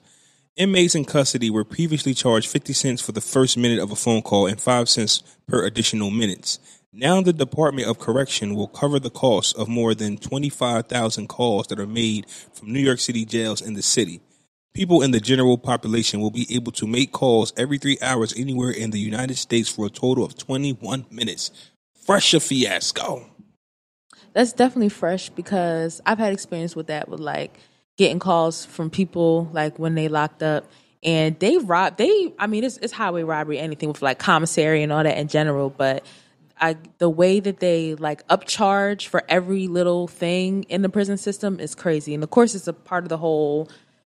Inmates 0.61 0.95
in 0.95 1.07
custody 1.07 1.49
were 1.49 1.65
previously 1.65 2.13
charged 2.13 2.47
50 2.47 2.75
cents 2.75 3.01
for 3.01 3.13
the 3.13 3.23
first 3.23 3.57
minute 3.57 3.79
of 3.79 3.91
a 3.91 3.97
phone 3.97 4.21
call 4.21 4.47
and 4.47 4.61
5 4.61 4.91
cents 4.91 5.23
per 5.49 5.65
additional 5.65 6.11
minutes. 6.11 6.59
Now 6.93 7.23
the 7.23 7.33
Department 7.33 7.89
of 7.89 7.99
Correction 7.99 8.55
will 8.55 8.69
cover 8.69 8.99
the 8.99 9.09
cost 9.09 9.57
of 9.57 9.71
more 9.71 9.95
than 9.95 10.19
25,000 10.19 11.29
calls 11.29 11.69
that 11.69 11.81
are 11.81 11.87
made 11.87 12.29
from 12.29 12.75
New 12.75 12.79
York 12.79 12.99
City 12.99 13.25
jails 13.25 13.63
in 13.63 13.73
the 13.73 13.81
city. 13.81 14.21
People 14.75 15.01
in 15.01 15.13
the 15.13 15.19
general 15.19 15.57
population 15.57 16.21
will 16.21 16.31
be 16.31 16.47
able 16.55 16.73
to 16.73 16.87
make 16.87 17.11
calls 17.11 17.55
every 17.57 17.79
three 17.79 17.97
hours 18.03 18.35
anywhere 18.37 18.71
in 18.71 18.91
the 18.91 19.01
United 19.01 19.39
States 19.39 19.71
for 19.71 19.87
a 19.87 19.89
total 19.89 20.27
of 20.27 20.37
21 20.37 21.07
minutes. 21.11 21.51
Fresh 22.05 22.35
a 22.35 22.41
fiasco. 22.41 23.25
That's 24.35 24.53
definitely 24.53 24.91
fresh 24.91 25.31
because 25.31 26.03
I've 26.05 26.19
had 26.19 26.35
experience 26.35 26.77
with 26.77 26.89
that 26.89 27.09
with 27.09 27.19
like 27.19 27.59
getting 28.01 28.19
calls 28.19 28.65
from 28.65 28.89
people 28.89 29.51
like 29.53 29.79
when 29.79 29.95
they 29.95 30.09
locked 30.09 30.43
up. 30.43 30.65
And 31.03 31.39
they 31.39 31.59
rob 31.59 31.99
they 31.99 32.33
I 32.39 32.47
mean 32.47 32.65
it's 32.65 32.79
it's 32.79 32.95
highway 32.95 33.23
robbery 33.23 33.59
anything 33.59 33.91
with 33.91 34.01
like 34.01 34.19
commissary 34.19 34.83
and 34.83 34.91
all 34.91 35.03
that 35.03 35.19
in 35.19 35.29
general. 35.29 35.69
But 35.69 36.05
I 36.59 36.79
the 36.97 37.11
way 37.11 37.41
that 37.41 37.61
they 37.61 37.95
like 37.95 38.27
upcharge 38.29 39.07
for 39.07 39.23
every 39.29 39.67
little 39.67 40.09
thing 40.09 40.65
in 40.71 40.81
the 40.81 40.89
prison 40.89 41.19
system 41.19 41.61
is 41.61 41.75
crazy. 41.75 42.15
And 42.15 42.23
of 42.23 42.31
course 42.31 42.55
it's 42.55 42.67
a 42.67 42.73
part 42.73 43.05
of 43.05 43.11
the 43.11 43.19
whole 43.19 43.69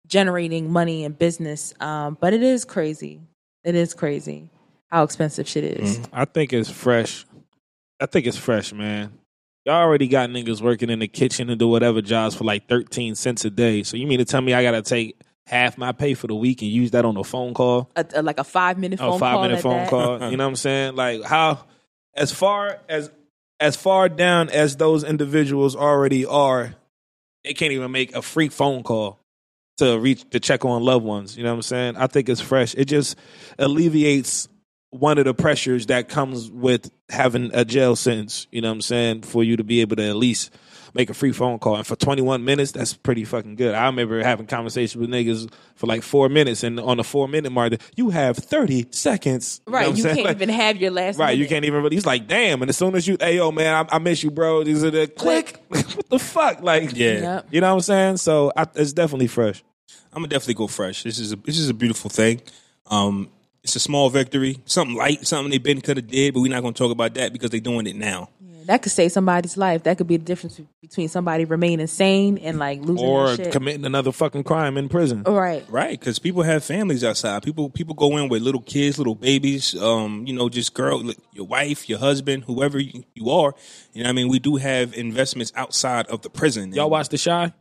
generating 0.05 0.71
money 0.71 1.03
and 1.03 1.17
business. 1.17 1.73
Um 1.79 2.17
but 2.21 2.33
it 2.33 2.43
is 2.43 2.65
crazy. 2.65 3.21
It 3.63 3.73
is 3.73 3.95
crazy 3.95 4.49
how 4.91 5.03
expensive 5.03 5.47
shit 5.47 5.63
is. 5.63 5.99
I 6.13 6.25
think 6.25 6.53
it's 6.53 6.69
fresh. 6.69 7.25
I 7.99 8.05
think 8.05 8.27
it's 8.27 8.37
fresh, 8.37 8.73
man. 8.73 9.11
Y'all 9.65 9.75
already 9.75 10.07
got 10.07 10.29
niggas 10.29 10.59
working 10.61 10.89
in 10.89 10.99
the 10.99 11.07
kitchen 11.07 11.49
and 11.49 11.59
do 11.59 11.67
whatever 11.67 12.01
jobs 12.01 12.33
for 12.35 12.43
like 12.45 12.67
13 12.67 13.13
cents 13.15 13.45
a 13.45 13.49
day. 13.51 13.83
So 13.83 13.95
you 13.95 14.07
mean 14.07 14.17
to 14.19 14.25
tell 14.25 14.41
me 14.41 14.53
I 14.53 14.63
gotta 14.63 14.81
take 14.81 15.19
half 15.45 15.77
my 15.77 15.91
pay 15.91 16.13
for 16.15 16.27
the 16.27 16.33
week 16.35 16.61
and 16.63 16.71
use 16.71 16.91
that 16.91 17.05
on 17.05 17.15
a 17.17 17.23
phone 17.23 17.53
call? 17.53 17.91
a, 17.95 18.05
a- 18.15 18.21
like 18.23 18.39
a 18.39 18.43
five 18.43 18.77
minute 18.79 18.97
phone 18.99 19.07
call. 19.09 19.15
a 19.17 19.19
five 19.19 19.33
call 19.35 19.41
minute 19.43 19.61
phone 19.61 19.77
that. 19.77 19.89
call. 19.89 20.31
You 20.31 20.37
know 20.37 20.45
what 20.45 20.49
I'm 20.49 20.55
saying? 20.55 20.95
Like 20.95 21.23
how 21.23 21.63
as 22.15 22.31
far 22.31 22.79
as 22.89 23.11
as 23.59 23.75
far 23.75 24.09
down 24.09 24.49
as 24.49 24.77
those 24.77 25.03
individuals 25.03 25.75
already 25.75 26.25
are, 26.25 26.73
they 27.43 27.53
can't 27.53 27.71
even 27.71 27.91
make 27.91 28.15
a 28.15 28.23
free 28.23 28.49
phone 28.49 28.81
call 28.81 29.19
to 29.77 29.99
reach 29.99 30.27
to 30.31 30.39
check 30.39 30.65
on 30.65 30.81
loved 30.83 31.05
ones. 31.05 31.37
You 31.37 31.43
know 31.43 31.51
what 31.51 31.57
I'm 31.57 31.61
saying? 31.61 31.97
I 31.97 32.07
think 32.07 32.29
it's 32.29 32.41
fresh. 32.41 32.73
It 32.75 32.85
just 32.85 33.15
alleviates 33.59 34.47
one 34.91 35.17
of 35.17 35.25
the 35.25 35.33
pressures 35.33 35.87
that 35.87 36.07
comes 36.09 36.51
with 36.51 36.91
having 37.09 37.49
a 37.53 37.65
jail 37.65 37.95
sentence, 37.95 38.45
you 38.51 38.61
know 38.61 38.69
what 38.69 38.75
I'm 38.75 38.81
saying, 38.81 39.21
for 39.23 39.43
you 39.43 39.57
to 39.57 39.63
be 39.63 39.81
able 39.81 39.95
to 39.95 40.03
at 40.07 40.15
least 40.15 40.51
make 40.93 41.09
a 41.09 41.13
free 41.13 41.31
phone 41.31 41.57
call. 41.59 41.77
And 41.77 41.87
for 41.87 41.95
21 41.95 42.43
minutes, 42.43 42.73
that's 42.73 42.93
pretty 42.93 43.23
fucking 43.23 43.55
good. 43.55 43.73
I 43.73 43.85
remember 43.85 44.21
having 44.21 44.45
conversations 44.47 44.99
with 44.99 45.09
niggas 45.09 45.49
for 45.75 45.87
like 45.87 46.03
four 46.03 46.27
minutes, 46.27 46.63
and 46.63 46.77
on 46.81 46.97
the 46.97 47.03
four 47.05 47.29
minute 47.29 47.51
mark, 47.51 47.73
you 47.95 48.09
have 48.09 48.35
30 48.35 48.87
seconds. 48.91 49.61
know 49.65 49.73
Right, 49.73 49.87
what 49.87 49.91
I'm 49.91 49.97
you 49.97 50.03
can't 50.03 50.23
Like, 50.25 50.35
even 50.35 50.49
have 50.49 50.75
your 50.77 50.91
last. 50.91 51.17
Right, 51.17 51.37
you 51.37 51.47
can't 51.47 51.63
even 51.63 51.81
really. 51.81 51.95
He's 51.95 52.05
like, 52.05 52.27
damn. 52.27 52.61
And 52.61 52.67
as 52.67 52.75
soon 52.75 52.93
as 52.95 53.07
you, 53.07 53.15
hey, 53.17 53.37
yo, 53.37 53.51
man, 53.53 53.87
I, 53.89 53.95
I 53.95 53.99
miss 53.99 54.21
you, 54.23 54.31
bro. 54.31 54.65
These 54.65 54.83
are 54.83 54.91
the 54.91 55.07
click. 55.07 55.63
what 55.69 56.09
the 56.09 56.19
fuck? 56.19 56.61
Like, 56.61 56.93
Yeah. 56.93 57.13
Yep. 57.35 57.47
you 57.51 57.61
know 57.61 57.69
what 57.69 57.75
I'm 57.75 57.81
saying? 57.81 58.17
So 58.17 58.51
I, 58.57 58.67
it's 58.75 58.91
definitely 58.91 59.27
fresh. 59.27 59.63
I'm 60.11 60.17
gonna 60.23 60.27
definitely 60.27 60.55
go 60.55 60.67
fresh. 60.67 61.03
This 61.03 61.17
is 61.19 61.31
a 61.31 61.37
this 61.37 61.57
is 61.57 61.69
a 61.69 61.73
beautiful 61.73 62.09
thing. 62.09 62.41
Um, 62.87 63.29
it's 63.63 63.75
a 63.75 63.79
small 63.79 64.09
victory, 64.09 64.59
something 64.65 64.95
light, 64.95 65.25
something 65.27 65.51
they've 65.51 65.61
been 65.61 65.81
could 65.81 65.97
have 65.97 66.07
did, 66.07 66.33
but 66.33 66.41
we're 66.41 66.51
not 66.51 66.61
gonna 66.61 66.73
talk 66.73 66.91
about 66.91 67.13
that 67.15 67.33
because 67.33 67.49
they're 67.51 67.59
doing 67.59 67.87
it 67.87 67.95
now. 67.95 68.29
That 68.65 68.83
could 68.83 68.91
save 68.91 69.11
somebody's 69.11 69.57
life. 69.57 69.83
That 69.83 69.97
could 69.97 70.05
be 70.07 70.17
the 70.17 70.23
difference 70.23 70.61
between 70.81 71.09
somebody 71.09 71.45
remaining 71.45 71.87
sane 71.87 72.37
and 72.37 72.59
like 72.59 72.79
losing 72.79 73.05
Or 73.05 73.27
their 73.35 73.45
shit. 73.45 73.51
committing 73.51 73.85
another 73.85 74.11
fucking 74.11 74.43
crime 74.43 74.77
in 74.77 74.87
prison. 74.87 75.23
right. 75.23 75.65
Right, 75.67 75.99
because 75.99 76.19
people 76.19 76.43
have 76.43 76.63
families 76.63 77.03
outside. 77.03 77.41
People 77.41 77.71
people 77.71 77.95
go 77.95 78.17
in 78.17 78.29
with 78.29 78.43
little 78.43 78.61
kids, 78.61 78.99
little 78.99 79.15
babies. 79.15 79.75
Um, 79.75 80.25
you 80.27 80.33
know, 80.33 80.47
just 80.47 80.75
girl, 80.75 81.01
your 81.33 81.47
wife, 81.47 81.89
your 81.89 81.97
husband, 81.97 82.43
whoever 82.43 82.79
you, 82.79 83.03
you 83.15 83.31
are. 83.31 83.55
You 83.93 84.03
know, 84.03 84.09
what 84.09 84.11
I 84.11 84.13
mean, 84.13 84.29
we 84.29 84.37
do 84.37 84.57
have 84.57 84.93
investments 84.93 85.51
outside 85.55 86.05
of 86.07 86.21
the 86.21 86.29
prison. 86.29 86.71
Y'all 86.71 86.89
watch 86.89 87.09
The 87.09 87.17
Chi? 87.17 87.53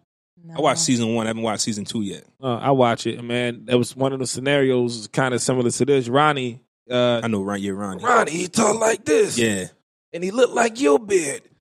I 0.56 0.60
watched 0.60 0.80
season 0.80 1.14
one. 1.14 1.26
I 1.26 1.30
haven't 1.30 1.42
watched 1.42 1.62
season 1.62 1.84
two 1.84 2.02
yet. 2.02 2.24
Uh, 2.42 2.56
I 2.56 2.70
watch 2.70 3.06
it, 3.06 3.22
man. 3.22 3.66
That 3.66 3.76
was 3.78 3.94
one 3.94 4.12
of 4.12 4.18
the 4.18 4.26
scenarios 4.26 5.08
kind 5.12 5.34
of 5.34 5.40
similar 5.42 5.70
to 5.70 5.84
this. 5.84 6.08
Ronnie, 6.08 6.60
uh, 6.90 7.20
I 7.22 7.28
know, 7.28 7.42
right? 7.42 7.60
Yeah, 7.60 7.72
Ronnie. 7.72 8.02
Ronnie, 8.02 8.30
he 8.32 8.48
talked 8.48 8.80
like 8.80 9.04
this, 9.04 9.38
Yeah, 9.38 9.66
and 10.12 10.24
he 10.24 10.30
looked 10.30 10.54
like 10.54 10.80
your 10.80 10.98
beard. 10.98 11.42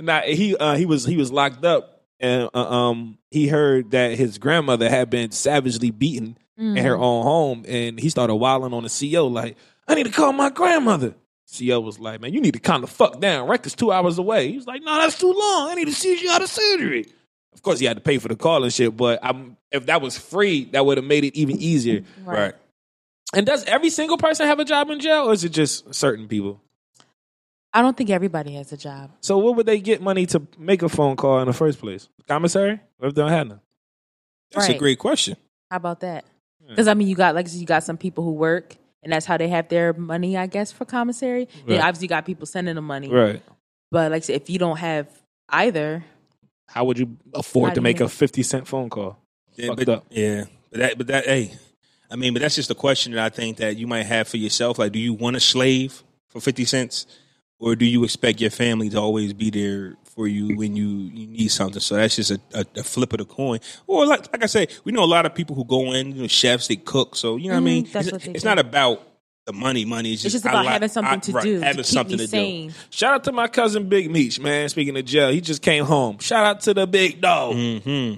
nah, 0.00 0.20
he 0.22 0.56
uh, 0.56 0.76
he 0.76 0.86
was 0.86 1.04
he 1.04 1.16
was 1.16 1.32
locked 1.32 1.64
up, 1.64 2.02
and 2.20 2.48
uh, 2.54 2.88
um 2.90 3.18
he 3.30 3.48
heard 3.48 3.90
that 3.90 4.16
his 4.16 4.38
grandmother 4.38 4.88
had 4.88 5.10
been 5.10 5.30
savagely 5.30 5.90
beaten 5.90 6.36
in 6.56 6.76
her 6.76 6.96
own 6.96 7.22
home, 7.22 7.64
and 7.66 7.98
he 7.98 8.10
started 8.10 8.34
wilding 8.34 8.74
on 8.74 8.82
the 8.84 8.90
CO 9.12 9.26
like, 9.26 9.56
"I 9.88 9.94
need 9.94 10.04
to 10.04 10.12
call 10.12 10.32
my 10.32 10.50
grandmother." 10.50 11.14
CO 11.52 11.80
was 11.80 11.98
like, 11.98 12.20
"Man, 12.20 12.32
you 12.32 12.40
need 12.40 12.54
to 12.54 12.60
kind 12.60 12.84
of 12.84 12.90
fuck 12.90 13.20
down. 13.20 13.48
Record's 13.48 13.74
two 13.74 13.92
hours 13.92 14.18
away." 14.18 14.50
He 14.50 14.56
was 14.56 14.66
like, 14.66 14.82
"No, 14.82 14.96
that's 14.98 15.18
too 15.18 15.32
long. 15.32 15.70
I 15.70 15.74
need 15.74 15.86
to 15.86 15.94
see 15.94 16.20
you 16.20 16.30
out 16.30 16.42
of 16.42 16.48
surgery." 16.48 17.06
Of 17.52 17.62
course, 17.62 17.80
he 17.80 17.86
had 17.86 17.96
to 17.96 18.00
pay 18.02 18.18
for 18.18 18.28
the 18.28 18.36
call 18.36 18.62
and 18.62 18.72
shit, 18.72 18.96
but 18.96 19.18
I'm, 19.22 19.56
if 19.72 19.86
that 19.86 20.00
was 20.00 20.16
free, 20.16 20.66
that 20.66 20.86
would 20.86 20.98
have 20.98 21.04
made 21.06 21.24
it 21.24 21.34
even 21.36 21.60
easier. 21.60 22.04
right. 22.24 22.54
And 23.32 23.46
does 23.46 23.64
every 23.64 23.90
single 23.90 24.18
person 24.18 24.46
have 24.46 24.58
a 24.60 24.64
job 24.64 24.90
in 24.90 25.00
jail, 25.00 25.28
or 25.28 25.32
is 25.32 25.44
it 25.44 25.50
just 25.50 25.94
certain 25.94 26.26
people? 26.26 26.60
I 27.72 27.82
don't 27.82 27.96
think 27.96 28.10
everybody 28.10 28.54
has 28.54 28.72
a 28.72 28.76
job. 28.76 29.10
So 29.20 29.38
what 29.38 29.56
would 29.56 29.66
they 29.66 29.80
get 29.80 30.02
money 30.02 30.26
to 30.26 30.42
make 30.58 30.82
a 30.82 30.88
phone 30.88 31.16
call 31.16 31.40
in 31.40 31.46
the 31.46 31.52
first 31.52 31.78
place? 31.78 32.08
Commissary? 32.26 32.80
What 32.98 33.08
if 33.08 33.14
they 33.14 33.22
don't 33.22 33.30
have 33.30 33.46
none? 33.46 33.60
That's 34.52 34.68
a 34.68 34.78
great 34.78 34.98
question. 34.98 35.36
How 35.70 35.76
about 35.76 36.00
that? 36.00 36.24
Because 36.68 36.88
I 36.88 36.94
mean, 36.94 37.08
you 37.08 37.14
got 37.14 37.34
like 37.34 37.46
you 37.52 37.66
got 37.66 37.84
some 37.84 37.96
people 37.96 38.24
who 38.24 38.32
work, 38.32 38.76
and 39.02 39.12
that's 39.12 39.26
how 39.26 39.36
they 39.36 39.48
have 39.48 39.68
their 39.68 39.92
money, 39.92 40.36
I 40.36 40.46
guess, 40.46 40.72
for 40.72 40.84
commissary. 40.84 41.48
Then 41.66 41.76
Right. 41.78 41.84
obviously, 41.86 42.04
you 42.06 42.08
got 42.10 42.26
people 42.26 42.46
sending 42.46 42.74
them 42.74 42.86
money. 42.86 43.08
Right. 43.08 43.42
But 43.90 44.10
like, 44.12 44.22
I 44.22 44.26
said, 44.26 44.36
if 44.42 44.50
you 44.50 44.58
don't 44.58 44.78
have 44.78 45.08
either, 45.48 46.04
How 46.68 46.84
would 46.84 46.98
you 46.98 47.16
afford 47.34 47.70
to 47.70 47.74
do 47.74 47.78
you 47.80 47.82
make 47.82 48.00
a 48.00 48.08
fifty 48.08 48.42
cent 48.42 48.68
phone 48.68 48.88
call? 48.90 49.18
Yeah, 49.56 49.68
Fucked 49.68 49.78
but, 49.78 49.88
up. 49.88 50.06
yeah, 50.10 50.44
but 50.70 50.78
that, 50.80 50.98
but 50.98 51.06
that, 51.08 51.24
hey, 51.26 51.52
I 52.10 52.16
mean, 52.16 52.32
but 52.32 52.40
that's 52.42 52.54
just 52.54 52.70
a 52.70 52.74
question 52.74 53.12
that 53.12 53.24
I 53.24 53.28
think 53.28 53.56
that 53.58 53.76
you 53.76 53.86
might 53.88 54.04
have 54.04 54.28
for 54.28 54.36
yourself. 54.36 54.78
Like, 54.78 54.92
do 54.92 54.98
you 55.00 55.12
want 55.14 55.34
a 55.36 55.40
slave 55.40 56.02
for 56.28 56.40
fifty 56.40 56.64
cents, 56.64 57.06
or 57.58 57.74
do 57.74 57.84
you 57.84 58.04
expect 58.04 58.40
your 58.40 58.50
family 58.50 58.88
to 58.90 58.98
always 58.98 59.32
be 59.32 59.50
there 59.50 59.96
for 60.14 60.26
you 60.28 60.56
when 60.56 60.76
you, 60.76 60.86
you 60.88 61.26
need 61.26 61.48
something? 61.48 61.80
So 61.80 61.96
that's 61.96 62.16
just 62.16 62.30
a, 62.32 62.40
a, 62.54 62.64
a 62.76 62.82
flip 62.82 63.12
of 63.12 63.18
the 63.18 63.24
coin. 63.24 63.60
Or 63.86 64.06
like, 64.06 64.30
like 64.32 64.42
I 64.42 64.46
say, 64.46 64.68
we 64.84 64.92
know 64.92 65.04
a 65.04 65.06
lot 65.06 65.26
of 65.26 65.34
people 65.34 65.56
who 65.56 65.64
go 65.64 65.92
in, 65.92 66.14
you 66.14 66.22
know, 66.22 66.26
chefs, 66.28 66.68
they 66.68 66.76
cook. 66.76 67.16
So 67.16 67.36
you 67.36 67.48
know 67.48 67.54
what 67.54 67.60
I 67.60 67.64
mean. 67.64 67.86
Mhm, 67.86 67.92
that's 67.92 68.06
it's 68.08 68.12
what 68.12 68.22
they 68.22 68.30
it's 68.32 68.42
do. 68.42 68.48
not 68.48 68.58
about 68.58 69.02
the 69.46 69.52
money, 69.54 69.84
money. 69.84 70.12
It's 70.12 70.24
it's 70.24 70.34
just, 70.34 70.44
just 70.44 70.52
about 70.52 70.64
like- 70.66 70.72
having 70.74 70.88
something 70.88 71.12
I- 71.14 71.18
to 71.18 71.32
right, 71.32 71.44
do 71.44 71.58
to 71.60 71.64
having 71.64 71.84
keep 71.84 71.86
something 71.92 72.18
me 72.18 72.26
to 72.26 72.68
do. 72.68 72.74
Shout 72.90 73.14
out 73.14 73.24
to 73.24 73.32
my 73.32 73.48
cousin 73.48 73.88
Big 73.88 74.10
Meech, 74.10 74.38
man. 74.40 74.68
Speaking 74.68 74.96
of 74.98 75.04
jail, 75.04 75.30
he 75.30 75.40
just 75.40 75.62
came 75.62 75.84
home. 75.84 76.18
Shout 76.18 76.44
out 76.44 76.60
to 76.62 76.74
the 76.74 76.86
big 76.86 77.20
dog. 77.20 77.54
hmm 77.54 78.12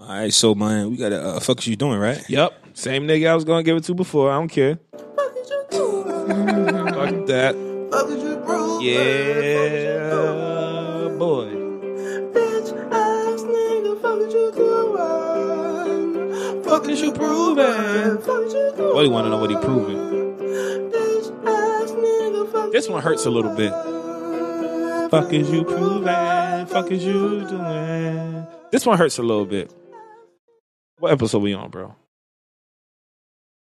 All 0.00 0.08
right, 0.08 0.32
so 0.32 0.54
man, 0.54 0.90
we 0.90 0.96
got 0.96 1.08
to 1.08 1.20
uh, 1.20 1.40
fuck. 1.40 1.56
What 1.56 1.66
you 1.66 1.74
doing, 1.76 1.98
right? 1.98 2.22
Yep. 2.30 2.52
Same 2.74 3.08
nigga 3.08 3.28
I 3.30 3.34
was 3.34 3.44
gonna 3.44 3.64
give 3.64 3.76
it 3.76 3.84
to 3.84 3.94
before. 3.94 4.30
I 4.30 4.34
don't 4.38 4.48
care. 4.48 4.78
Fuck 5.70 7.26
that. 7.26 7.54
Fuck 7.90 8.08
is 8.08 8.22
you 8.22 8.36
doing? 8.46 8.80
Yeah, 8.80 10.10
Fuck 16.78 16.90
is 16.90 17.00
you 17.00 17.10
proving? 17.10 17.64
What 17.64 19.00
do 19.00 19.02
you 19.02 19.10
want 19.10 19.24
to 19.24 19.30
know 19.30 19.38
what 19.38 19.50
he 19.50 19.56
proving? 19.56 20.38
This 22.70 22.88
one 22.88 23.02
hurts 23.02 23.26
a 23.26 23.30
little 23.30 23.52
bit. 23.56 23.72
Fuck 25.10 25.32
is 25.32 25.50
you 25.50 25.64
proving? 25.64 26.66
Fuck 26.66 26.92
is 26.92 27.04
you 27.04 27.48
doing? 27.48 28.46
This 28.70 28.86
one 28.86 28.96
hurts 28.96 29.18
a 29.18 29.24
little 29.24 29.44
bit. 29.44 29.72
What 31.00 31.10
episode 31.10 31.42
we 31.42 31.52
on, 31.52 31.68
bro? 31.70 31.96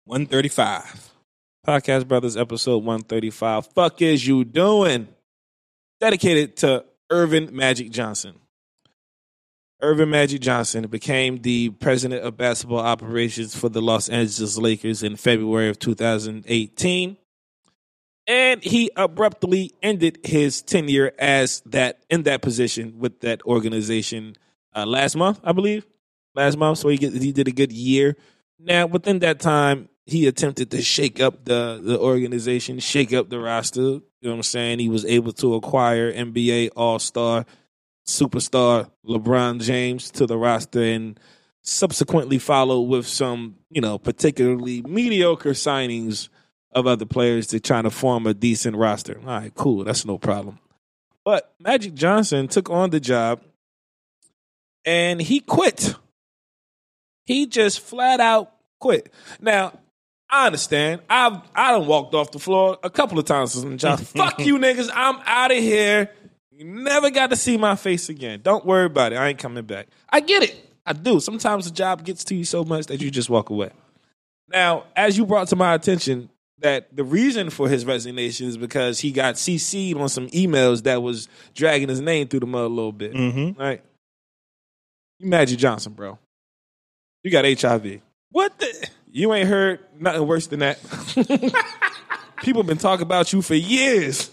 One 0.05 0.26
thirty-five. 0.26 1.10
Podcast 1.66 2.09
Brothers, 2.09 2.36
episode 2.36 2.85
135. 2.85 3.68
Fuck 3.68 4.02
is 4.02 4.26
you 4.26 4.44
doing? 4.44 5.09
Dedicated 5.98 6.59
to 6.59 6.85
Earvin 7.10 7.52
Magic 7.52 7.90
Johnson. 7.90 8.39
Earvin 9.81 10.09
Magic 10.09 10.41
Johnson 10.41 10.87
became 10.89 11.43
the 11.43 11.71
president 11.71 12.25
of 12.25 12.37
basketball 12.37 12.81
operations 12.81 13.55
for 13.55 13.69
the 13.69 13.81
Los 13.81 14.09
Angeles 14.09 14.59
Lakers 14.59 15.03
in 15.05 15.15
February 15.15 15.69
of 15.69 15.79
2018. 15.79 17.17
And 18.27 18.63
he 18.63 18.91
abruptly 18.97 19.73
ended 19.83 20.19
his 20.25 20.63
tenure 20.63 21.13
as 21.19 21.63
that 21.67 22.03
in 22.11 22.25
that 22.25 22.43
position 22.43 22.99
with 22.99 23.21
that 23.21 23.43
organization 23.45 24.37
uh, 24.75 24.85
last 24.85 25.17
month, 25.17 25.41
I 25.45 25.53
believe. 25.53 25.87
Last 26.35 26.59
month, 26.59 26.79
so 26.79 26.89
he 26.89 26.99
get, 26.99 27.15
he 27.15 27.33
did 27.33 27.49
a 27.49 27.53
good 27.53 27.73
year. 27.73 28.17
Now, 28.59 28.87
within 28.87 29.21
that 29.21 29.41
time, 29.41 29.89
he 30.05 30.27
attempted 30.27 30.71
to 30.73 30.83
shake 30.83 31.21
up 31.21 31.45
the 31.45 31.81
the 31.83 31.99
organization, 31.99 32.79
shake 32.81 33.13
up 33.13 33.29
the 33.29 33.39
roster. 33.39 33.81
You 33.81 34.03
know 34.23 34.31
what 34.31 34.37
I'm 34.37 34.43
saying? 34.43 34.79
He 34.79 34.89
was 34.89 35.05
able 35.05 35.33
to 35.35 35.55
acquire 35.55 36.13
NBA 36.13 36.71
All 36.77 36.99
Star 36.99 37.47
superstar 38.09 38.90
LeBron 39.06 39.60
James 39.60 40.10
to 40.12 40.26
the 40.26 40.39
roster 40.39 40.82
and 40.82 41.20
subsequently 41.62 42.39
followed 42.39 42.82
with 42.82 43.06
some, 43.06 43.56
you 43.70 43.80
know, 43.80 43.98
particularly 43.98 44.82
mediocre 44.82 45.51
signings 45.51 46.30
of 46.72 46.86
other 46.86 47.05
players 47.05 47.48
to 47.48 47.60
try 47.60 47.82
to 47.82 47.90
form 47.90 48.26
a 48.26 48.32
decent 48.32 48.76
roster. 48.76 49.20
All 49.20 49.26
right, 49.26 49.55
cool. 49.55 49.85
That's 49.85 50.06
no 50.06 50.16
problem. 50.18 50.59
But 51.24 51.52
Magic 51.60 51.94
Johnson 51.94 52.48
took 52.48 52.70
on 52.70 52.90
the 52.90 53.01
job 53.01 53.43
and 54.86 55.20
he 55.20 55.40
quit. 55.40 55.94
He 57.26 57.47
just 57.47 57.80
flat 57.80 58.20
out 58.20 58.55
quit. 58.80 59.12
Now, 59.39 59.78
I 60.30 60.47
understand. 60.47 61.02
I've 61.10 61.43
I 61.55 61.72
done 61.72 61.86
walked 61.86 62.14
off 62.14 62.30
the 62.30 62.39
floor 62.39 62.78
a 62.82 62.89
couple 62.89 63.18
of 63.18 63.26
times 63.26 63.52
since 63.52 63.82
the. 63.82 63.97
Fuck 64.16 64.40
you 64.40 64.56
niggas. 64.59 64.89
I'm 64.94 65.18
out 65.26 65.51
of 65.51 65.59
here. 65.59 66.10
You 66.59 66.64
never 66.64 67.10
got 67.10 67.30
to 67.30 67.36
see 67.36 67.56
my 67.56 67.76
face 67.76 68.09
again. 68.09 68.40
Don't 68.43 68.66
worry 68.66 68.86
about 68.86 69.12
it. 69.12 69.16
I 69.16 69.28
ain't 69.28 69.39
coming 69.39 69.64
back. 69.64 69.86
I 70.10 70.18
get 70.18 70.43
it. 70.43 70.56
I 70.85 70.93
do. 70.93 71.20
Sometimes 71.20 71.66
the 71.66 71.70
job 71.70 72.05
gets 72.05 72.24
to 72.24 72.35
you 72.35 72.44
so 72.44 72.64
much 72.64 72.86
that 72.86 73.01
you 73.01 73.12
just 73.12 73.30
walk 73.30 73.51
away. 73.51 73.70
Now, 74.48 74.82
as 74.97 75.16
you 75.16 75.24
brought 75.24 75.47
to 75.48 75.56
my 75.56 75.74
attention 75.74 76.30
that 76.59 76.97
the 76.97 77.05
reason 77.05 77.51
for 77.51 77.68
his 77.68 77.85
resignation 77.85 78.48
is 78.48 78.56
because 78.56 78.98
he 78.98 79.12
got 79.12 79.36
CC'd 79.36 79.97
on 79.97 80.09
some 80.09 80.26
emails 80.30 80.82
that 80.82 81.01
was 81.01 81.28
dragging 81.55 81.89
his 81.89 82.01
name 82.01 82.26
through 82.26 82.40
the 82.40 82.47
mud 82.47 82.64
a 82.64 82.66
little 82.66 82.90
bit. 82.90 83.12
Mm-hmm. 83.12 83.60
Right? 83.60 83.80
You 85.20 85.28
Magic 85.28 85.60
Johnson, 85.60 85.93
bro. 85.93 86.18
You 87.22 87.30
got 87.30 87.44
HIV. 87.44 88.01
What 88.32 88.59
the? 88.59 88.89
You 89.12 89.32
ain't 89.32 89.48
heard 89.48 89.78
nothing 89.97 90.26
worse 90.26 90.48
than 90.48 90.59
that. 90.59 90.80
People 92.43 92.64
been 92.64 92.78
talking 92.78 93.05
about 93.05 93.32
you 93.32 93.43
for 93.43 93.55
years. 93.55 94.28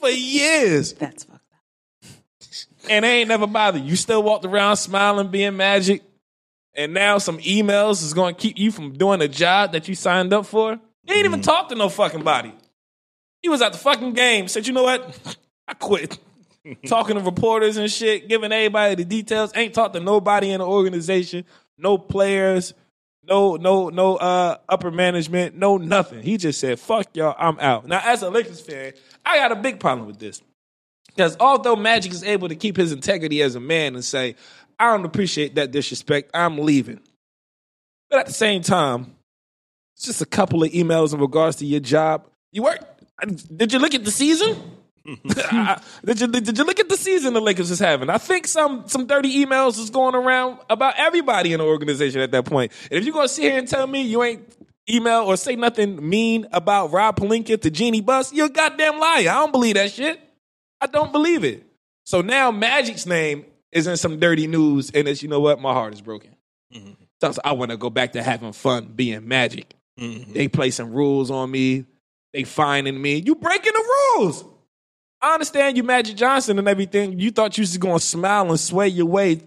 For 0.00 0.10
years. 0.10 0.94
That's 0.94 1.22
fucked 1.22 1.31
up. 1.31 1.31
And 2.88 3.04
they 3.04 3.20
ain't 3.20 3.28
never 3.28 3.46
bothered. 3.46 3.82
You 3.82 3.96
still 3.96 4.22
walked 4.22 4.44
around 4.44 4.76
smiling, 4.76 5.28
being 5.28 5.56
magic. 5.56 6.02
And 6.74 6.94
now 6.94 7.18
some 7.18 7.38
emails 7.38 8.02
is 8.02 8.14
going 8.14 8.34
to 8.34 8.40
keep 8.40 8.58
you 8.58 8.72
from 8.72 8.94
doing 8.94 9.20
a 9.20 9.28
job 9.28 9.72
that 9.72 9.88
you 9.88 9.94
signed 9.94 10.32
up 10.32 10.46
for. 10.46 10.72
You 11.04 11.14
ain't 11.14 11.24
even 11.24 11.42
talked 11.42 11.70
to 11.70 11.74
no 11.74 11.88
fucking 11.88 12.22
body. 12.22 12.52
He 13.42 13.48
was 13.48 13.60
at 13.60 13.72
the 13.72 13.78
fucking 13.78 14.14
game. 14.14 14.48
Said, 14.48 14.66
you 14.66 14.72
know 14.72 14.84
what? 14.84 15.36
I 15.68 15.74
quit. 15.74 16.18
Talking 16.86 17.16
to 17.16 17.22
reporters 17.22 17.76
and 17.76 17.90
shit, 17.90 18.28
giving 18.28 18.52
everybody 18.52 18.94
the 18.94 19.04
details. 19.04 19.52
Ain't 19.54 19.74
talked 19.74 19.94
to 19.94 20.00
nobody 20.00 20.50
in 20.50 20.60
the 20.60 20.66
organization, 20.66 21.44
no 21.76 21.98
players, 21.98 22.72
no, 23.24 23.56
no, 23.56 23.88
no 23.88 24.16
uh 24.16 24.58
upper 24.68 24.90
management, 24.90 25.56
no 25.56 25.76
nothing. 25.76 26.22
He 26.22 26.36
just 26.36 26.60
said, 26.60 26.78
fuck 26.78 27.08
y'all, 27.14 27.34
I'm 27.38 27.58
out. 27.58 27.86
Now, 27.86 28.00
as 28.04 28.22
a 28.22 28.30
Lakers 28.30 28.60
fan, 28.60 28.92
I 29.24 29.38
got 29.38 29.52
a 29.52 29.56
big 29.56 29.80
problem 29.80 30.06
with 30.06 30.18
this. 30.18 30.40
Because 31.14 31.36
although 31.38 31.76
Magic 31.76 32.12
is 32.12 32.24
able 32.24 32.48
to 32.48 32.54
keep 32.54 32.76
his 32.76 32.92
integrity 32.92 33.42
as 33.42 33.54
a 33.54 33.60
man 33.60 33.94
and 33.94 34.04
say, 34.04 34.36
I 34.78 34.90
don't 34.90 35.04
appreciate 35.04 35.56
that 35.56 35.70
disrespect, 35.70 36.30
I'm 36.34 36.58
leaving. 36.58 37.00
But 38.10 38.20
at 38.20 38.26
the 38.26 38.32
same 38.32 38.62
time, 38.62 39.14
it's 39.96 40.04
just 40.04 40.22
a 40.22 40.26
couple 40.26 40.62
of 40.62 40.70
emails 40.72 41.14
in 41.14 41.20
regards 41.20 41.56
to 41.56 41.66
your 41.66 41.80
job. 41.80 42.26
You 42.50 42.64
work. 42.64 42.80
Did 43.54 43.72
you 43.72 43.78
look 43.78 43.94
at 43.94 44.04
the 44.04 44.10
season? 44.10 44.56
did 46.04 46.20
you 46.20 46.26
did 46.28 46.58
you 46.58 46.64
look 46.64 46.78
at 46.78 46.88
the 46.88 46.96
season 46.96 47.34
the 47.34 47.40
Lakers 47.40 47.70
is 47.70 47.78
having? 47.78 48.08
I 48.10 48.18
think 48.18 48.46
some 48.46 48.88
some 48.88 49.06
dirty 49.06 49.44
emails 49.44 49.78
is 49.78 49.90
going 49.90 50.14
around 50.14 50.58
about 50.70 50.94
everybody 50.96 51.52
in 51.52 51.58
the 51.58 51.64
organization 51.64 52.20
at 52.20 52.30
that 52.32 52.44
point. 52.44 52.72
And 52.90 52.98
if 52.98 53.04
you're 53.04 53.14
gonna 53.14 53.28
sit 53.28 53.42
here 53.42 53.58
and 53.58 53.66
tell 53.66 53.86
me 53.86 54.02
you 54.02 54.22
ain't 54.22 54.46
email 54.88 55.22
or 55.22 55.36
say 55.36 55.56
nothing 55.56 56.08
mean 56.08 56.46
about 56.52 56.92
Rob 56.92 57.16
Pelinka 57.16 57.60
to 57.62 57.70
Jeanie 57.70 58.00
Buss, 58.00 58.32
you're 58.32 58.46
a 58.46 58.50
goddamn 58.50 58.98
liar. 58.98 59.20
I 59.20 59.34
don't 59.34 59.52
believe 59.52 59.74
that 59.74 59.90
shit. 59.90 60.20
I 60.82 60.86
don't 60.86 61.12
believe 61.12 61.44
it. 61.44 61.64
So 62.04 62.20
now 62.20 62.50
Magic's 62.50 63.06
name 63.06 63.46
is 63.70 63.86
in 63.86 63.96
some 63.96 64.18
dirty 64.18 64.48
news, 64.48 64.90
and 64.92 65.06
it's 65.06 65.22
you 65.22 65.28
know 65.28 65.40
what, 65.40 65.60
my 65.60 65.72
heart 65.72 65.94
is 65.94 66.00
broken. 66.00 66.34
Mm-hmm. 66.74 66.92
So 67.20 67.40
I 67.44 67.52
want 67.52 67.70
to 67.70 67.76
go 67.76 67.88
back 67.88 68.12
to 68.12 68.22
having 68.22 68.52
fun 68.52 68.92
being 68.96 69.26
Magic. 69.26 69.72
Mm-hmm. 69.98 70.32
They 70.32 70.48
play 70.48 70.70
some 70.70 70.92
rules 70.92 71.30
on 71.30 71.50
me. 71.50 71.86
They 72.32 72.42
fining 72.44 73.00
me. 73.00 73.22
You 73.24 73.36
breaking 73.36 73.72
the 73.72 74.16
rules. 74.18 74.44
I 75.20 75.34
understand 75.34 75.76
you 75.76 75.84
Magic 75.84 76.16
Johnson 76.16 76.58
and 76.58 76.66
everything. 76.66 77.20
You 77.20 77.30
thought 77.30 77.56
you 77.56 77.62
was 77.62 77.78
going 77.78 78.00
to 78.00 78.04
smile 78.04 78.50
and 78.50 78.58
sway 78.58 78.88
your 78.88 79.06
way 79.06 79.40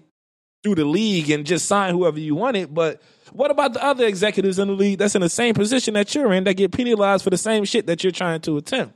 through 0.64 0.76
the 0.76 0.86
league 0.86 1.30
and 1.30 1.46
just 1.46 1.68
sign 1.68 1.94
whoever 1.94 2.18
you 2.18 2.36
wanted. 2.36 2.74
But 2.74 3.02
what 3.34 3.52
about 3.52 3.74
the 3.74 3.84
other 3.84 4.06
executives 4.06 4.58
in 4.58 4.70
the 4.70 4.74
league 4.74 5.00
that's 5.00 5.16
in 5.16 5.22
the 5.22 5.30
same 5.30 5.54
position 5.54 5.96
that 5.96 6.16
you're 6.16 6.32
in 6.32 6.46
that 6.46 6.54
get 6.54 6.72
penalized 6.72 7.26
for 7.26 7.30
the 7.30 7.38
same 7.38 7.66
shit 7.66 7.88
that 7.88 8.04
you're 8.04 8.12
trying 8.12 8.40
to 8.42 8.56
attempt? 8.56 8.96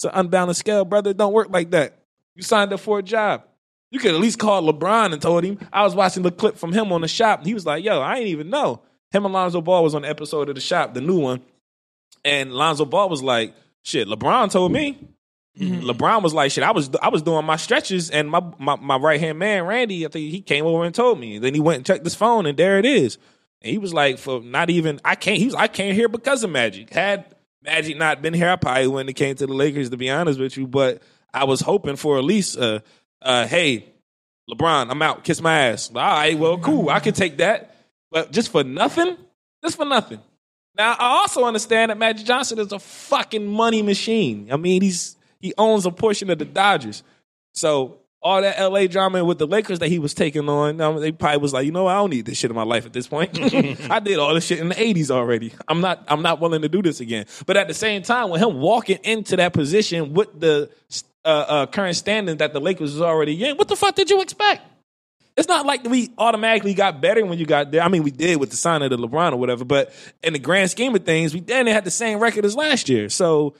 It's 0.00 0.06
an 0.06 0.12
unbalanced 0.14 0.60
scale, 0.60 0.86
brother. 0.86 1.10
It 1.10 1.18
don't 1.18 1.34
work 1.34 1.48
like 1.50 1.72
that. 1.72 1.98
You 2.34 2.42
signed 2.42 2.72
up 2.72 2.80
for 2.80 2.98
a 2.98 3.02
job. 3.02 3.44
You 3.90 3.98
could 3.98 4.14
at 4.14 4.20
least 4.20 4.38
call 4.38 4.62
LeBron 4.62 5.12
and 5.12 5.20
told 5.20 5.44
him. 5.44 5.58
I 5.70 5.82
was 5.82 5.94
watching 5.94 6.22
the 6.22 6.30
clip 6.30 6.56
from 6.56 6.72
him 6.72 6.90
on 6.90 7.02
the 7.02 7.08
shop. 7.08 7.40
And 7.40 7.46
he 7.46 7.52
was 7.52 7.66
like, 7.66 7.84
yo, 7.84 8.00
I 8.00 8.16
ain't 8.16 8.28
even 8.28 8.48
know. 8.48 8.80
Him 9.10 9.26
and 9.26 9.34
Lonzo 9.34 9.60
Ball 9.60 9.84
was 9.84 9.94
on 9.94 10.00
the 10.00 10.08
episode 10.08 10.48
of 10.48 10.54
the 10.54 10.60
shop, 10.62 10.94
the 10.94 11.02
new 11.02 11.18
one. 11.20 11.42
And 12.24 12.50
Lonzo 12.50 12.86
Ball 12.86 13.10
was 13.10 13.22
like, 13.22 13.54
shit, 13.82 14.08
LeBron 14.08 14.50
told 14.50 14.72
me. 14.72 15.06
Mm-hmm. 15.58 15.86
LeBron 15.86 16.22
was 16.22 16.32
like, 16.32 16.50
shit, 16.50 16.64
I 16.64 16.70
was 16.70 16.88
I 17.02 17.10
was 17.10 17.20
doing 17.20 17.44
my 17.44 17.56
stretches 17.56 18.08
and 18.08 18.30
my 18.30 18.42
my, 18.58 18.76
my 18.76 18.96
right 18.96 19.20
hand 19.20 19.38
man, 19.38 19.66
Randy, 19.66 20.06
I 20.06 20.08
think 20.08 20.30
he 20.30 20.40
came 20.40 20.64
over 20.64 20.82
and 20.82 20.94
told 20.94 21.20
me. 21.20 21.38
then 21.38 21.52
he 21.52 21.60
went 21.60 21.76
and 21.76 21.84
checked 21.84 22.04
his 22.04 22.14
phone 22.14 22.46
and 22.46 22.56
there 22.56 22.78
it 22.78 22.86
is. 22.86 23.18
And 23.60 23.70
he 23.70 23.76
was 23.76 23.92
like, 23.92 24.16
for 24.16 24.40
not 24.40 24.70
even 24.70 24.98
I 25.04 25.14
can't 25.14 25.36
he 25.36 25.44
was 25.44 25.54
I 25.54 25.66
can't 25.66 25.94
hear 25.94 26.08
because 26.08 26.42
of 26.42 26.48
Magic. 26.48 26.88
Had 26.88 27.34
Magic 27.62 27.96
not 27.96 28.22
been 28.22 28.34
here, 28.34 28.48
I 28.48 28.56
probably 28.56 28.86
wouldn't 28.86 29.10
have 29.10 29.16
came 29.16 29.34
to 29.36 29.46
the 29.46 29.52
Lakers 29.52 29.90
to 29.90 29.96
be 29.96 30.10
honest 30.10 30.40
with 30.40 30.56
you. 30.56 30.66
But 30.66 31.02
I 31.32 31.44
was 31.44 31.60
hoping 31.60 31.96
for 31.96 32.18
at 32.18 32.24
least 32.24 32.58
uh 32.58 32.80
uh 33.22 33.46
hey, 33.46 33.86
LeBron, 34.50 34.90
I'm 34.90 35.02
out, 35.02 35.24
kiss 35.24 35.40
my 35.40 35.58
ass. 35.68 35.90
All 35.94 36.00
right, 36.00 36.38
well, 36.38 36.58
cool. 36.58 36.88
I 36.88 37.00
can 37.00 37.14
take 37.14 37.38
that. 37.38 37.74
But 38.10 38.32
just 38.32 38.50
for 38.50 38.64
nothing? 38.64 39.16
Just 39.62 39.76
for 39.76 39.84
nothing. 39.84 40.20
Now, 40.76 40.96
I 40.98 41.18
also 41.20 41.44
understand 41.44 41.90
that 41.90 41.98
Magic 41.98 42.26
Johnson 42.26 42.58
is 42.58 42.72
a 42.72 42.78
fucking 42.78 43.46
money 43.46 43.82
machine. 43.82 44.48
I 44.52 44.56
mean, 44.56 44.82
he's 44.82 45.16
he 45.38 45.52
owns 45.58 45.86
a 45.86 45.90
portion 45.90 46.30
of 46.30 46.38
the 46.38 46.44
Dodgers. 46.44 47.02
So 47.54 47.99
all 48.22 48.42
that 48.42 48.60
LA 48.60 48.86
drama 48.86 49.24
with 49.24 49.38
the 49.38 49.46
Lakers 49.46 49.78
that 49.78 49.88
he 49.88 49.98
was 49.98 50.12
taking 50.12 50.48
on, 50.48 50.80
um, 50.80 51.00
they 51.00 51.10
probably 51.10 51.38
was 51.38 51.52
like, 51.52 51.64
you 51.64 51.72
know, 51.72 51.86
I 51.86 51.94
don't 51.94 52.10
need 52.10 52.26
this 52.26 52.38
shit 52.38 52.50
in 52.50 52.54
my 52.54 52.64
life 52.64 52.84
at 52.84 52.92
this 52.92 53.06
point. 53.06 53.38
I 53.90 53.98
did 53.98 54.18
all 54.18 54.34
this 54.34 54.44
shit 54.44 54.58
in 54.58 54.68
the 54.68 54.74
'80s 54.74 55.10
already. 55.10 55.52
I'm 55.68 55.80
not, 55.80 56.04
I'm 56.08 56.22
not 56.22 56.40
willing 56.40 56.62
to 56.62 56.68
do 56.68 56.82
this 56.82 57.00
again. 57.00 57.26
But 57.46 57.56
at 57.56 57.68
the 57.68 57.74
same 57.74 58.02
time, 58.02 58.30
with 58.30 58.42
him 58.42 58.60
walking 58.60 58.98
into 59.04 59.36
that 59.36 59.52
position 59.52 60.12
with 60.12 60.38
the 60.38 60.70
uh, 61.24 61.28
uh, 61.28 61.66
current 61.66 61.96
standing 61.96 62.36
that 62.38 62.52
the 62.52 62.60
Lakers 62.60 62.92
was 62.92 63.02
already 63.02 63.42
in, 63.44 63.56
what 63.56 63.68
the 63.68 63.76
fuck 63.76 63.94
did 63.94 64.10
you 64.10 64.20
expect? 64.20 64.62
It's 65.36 65.48
not 65.48 65.64
like 65.64 65.84
we 65.84 66.10
automatically 66.18 66.74
got 66.74 67.00
better 67.00 67.24
when 67.24 67.38
you 67.38 67.46
got 67.46 67.70
there. 67.70 67.80
I 67.80 67.88
mean, 67.88 68.02
we 68.02 68.10
did 68.10 68.38
with 68.38 68.50
the 68.50 68.56
sign 68.56 68.82
of 68.82 68.90
the 68.90 68.98
LeBron 68.98 69.32
or 69.32 69.36
whatever, 69.36 69.64
but 69.64 69.94
in 70.22 70.34
the 70.34 70.38
grand 70.38 70.70
scheme 70.70 70.94
of 70.94 71.04
things, 71.04 71.32
we 71.32 71.40
then 71.40 71.66
had 71.66 71.84
the 71.84 71.90
same 71.90 72.18
record 72.18 72.44
as 72.44 72.54
last 72.54 72.90
year. 72.90 73.08
So 73.08 73.54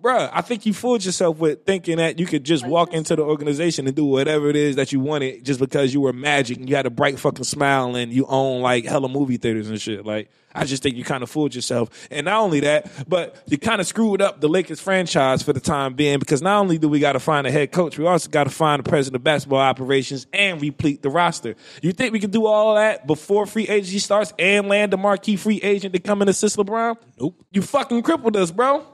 bruh, 0.00 0.30
I 0.32 0.42
think 0.42 0.66
you 0.66 0.74
fooled 0.74 1.04
yourself 1.04 1.38
with 1.38 1.64
thinking 1.64 1.96
that 1.96 2.18
you 2.18 2.26
could 2.26 2.44
just 2.44 2.66
walk 2.66 2.92
into 2.92 3.16
the 3.16 3.22
organization 3.22 3.86
and 3.86 3.96
do 3.96 4.04
whatever 4.04 4.48
it 4.48 4.56
is 4.56 4.76
that 4.76 4.92
you 4.92 5.00
wanted 5.00 5.44
just 5.44 5.58
because 5.58 5.94
you 5.94 6.00
were 6.00 6.12
magic 6.12 6.58
and 6.58 6.68
you 6.68 6.76
had 6.76 6.86
a 6.86 6.90
bright 6.90 7.18
fucking 7.18 7.44
smile 7.44 7.96
and 7.96 8.12
you 8.12 8.26
own 8.26 8.60
like 8.62 8.84
hella 8.84 9.08
movie 9.08 9.36
theaters 9.36 9.68
and 9.68 9.80
shit. 9.80 10.04
Like, 10.04 10.30
I 10.54 10.64
just 10.64 10.82
think 10.82 10.96
you 10.96 11.04
kind 11.04 11.22
of 11.22 11.30
fooled 11.30 11.54
yourself. 11.54 12.08
And 12.10 12.26
not 12.26 12.40
only 12.40 12.60
that, 12.60 12.90
but 13.08 13.42
you 13.46 13.58
kind 13.58 13.80
of 13.80 13.86
screwed 13.86 14.22
up 14.22 14.40
the 14.40 14.48
Lakers 14.48 14.80
franchise 14.80 15.42
for 15.42 15.52
the 15.52 15.60
time 15.60 15.94
being 15.94 16.18
because 16.18 16.40
not 16.40 16.60
only 16.60 16.78
do 16.78 16.88
we 16.88 16.98
got 16.98 17.12
to 17.12 17.20
find 17.20 17.46
a 17.46 17.50
head 17.50 17.72
coach, 17.72 17.98
we 17.98 18.06
also 18.06 18.30
got 18.30 18.44
to 18.44 18.50
find 18.50 18.84
the 18.84 18.88
president 18.88 19.16
of 19.16 19.24
basketball 19.24 19.60
operations 19.60 20.26
and 20.32 20.60
replete 20.60 21.02
the 21.02 21.10
roster. 21.10 21.56
You 21.82 21.92
think 21.92 22.12
we 22.12 22.20
can 22.20 22.30
do 22.30 22.46
all 22.46 22.74
that 22.74 23.06
before 23.06 23.46
free 23.46 23.68
agency 23.68 23.98
starts 23.98 24.32
and 24.38 24.68
land 24.68 24.94
a 24.94 24.96
marquee 24.96 25.36
free 25.36 25.60
agent 25.62 25.94
to 25.94 26.00
come 26.00 26.22
and 26.22 26.30
assist 26.30 26.56
LeBron? 26.56 26.96
Nope. 27.20 27.34
You 27.50 27.62
fucking 27.62 28.02
crippled 28.02 28.36
us, 28.36 28.50
bro. 28.50 28.86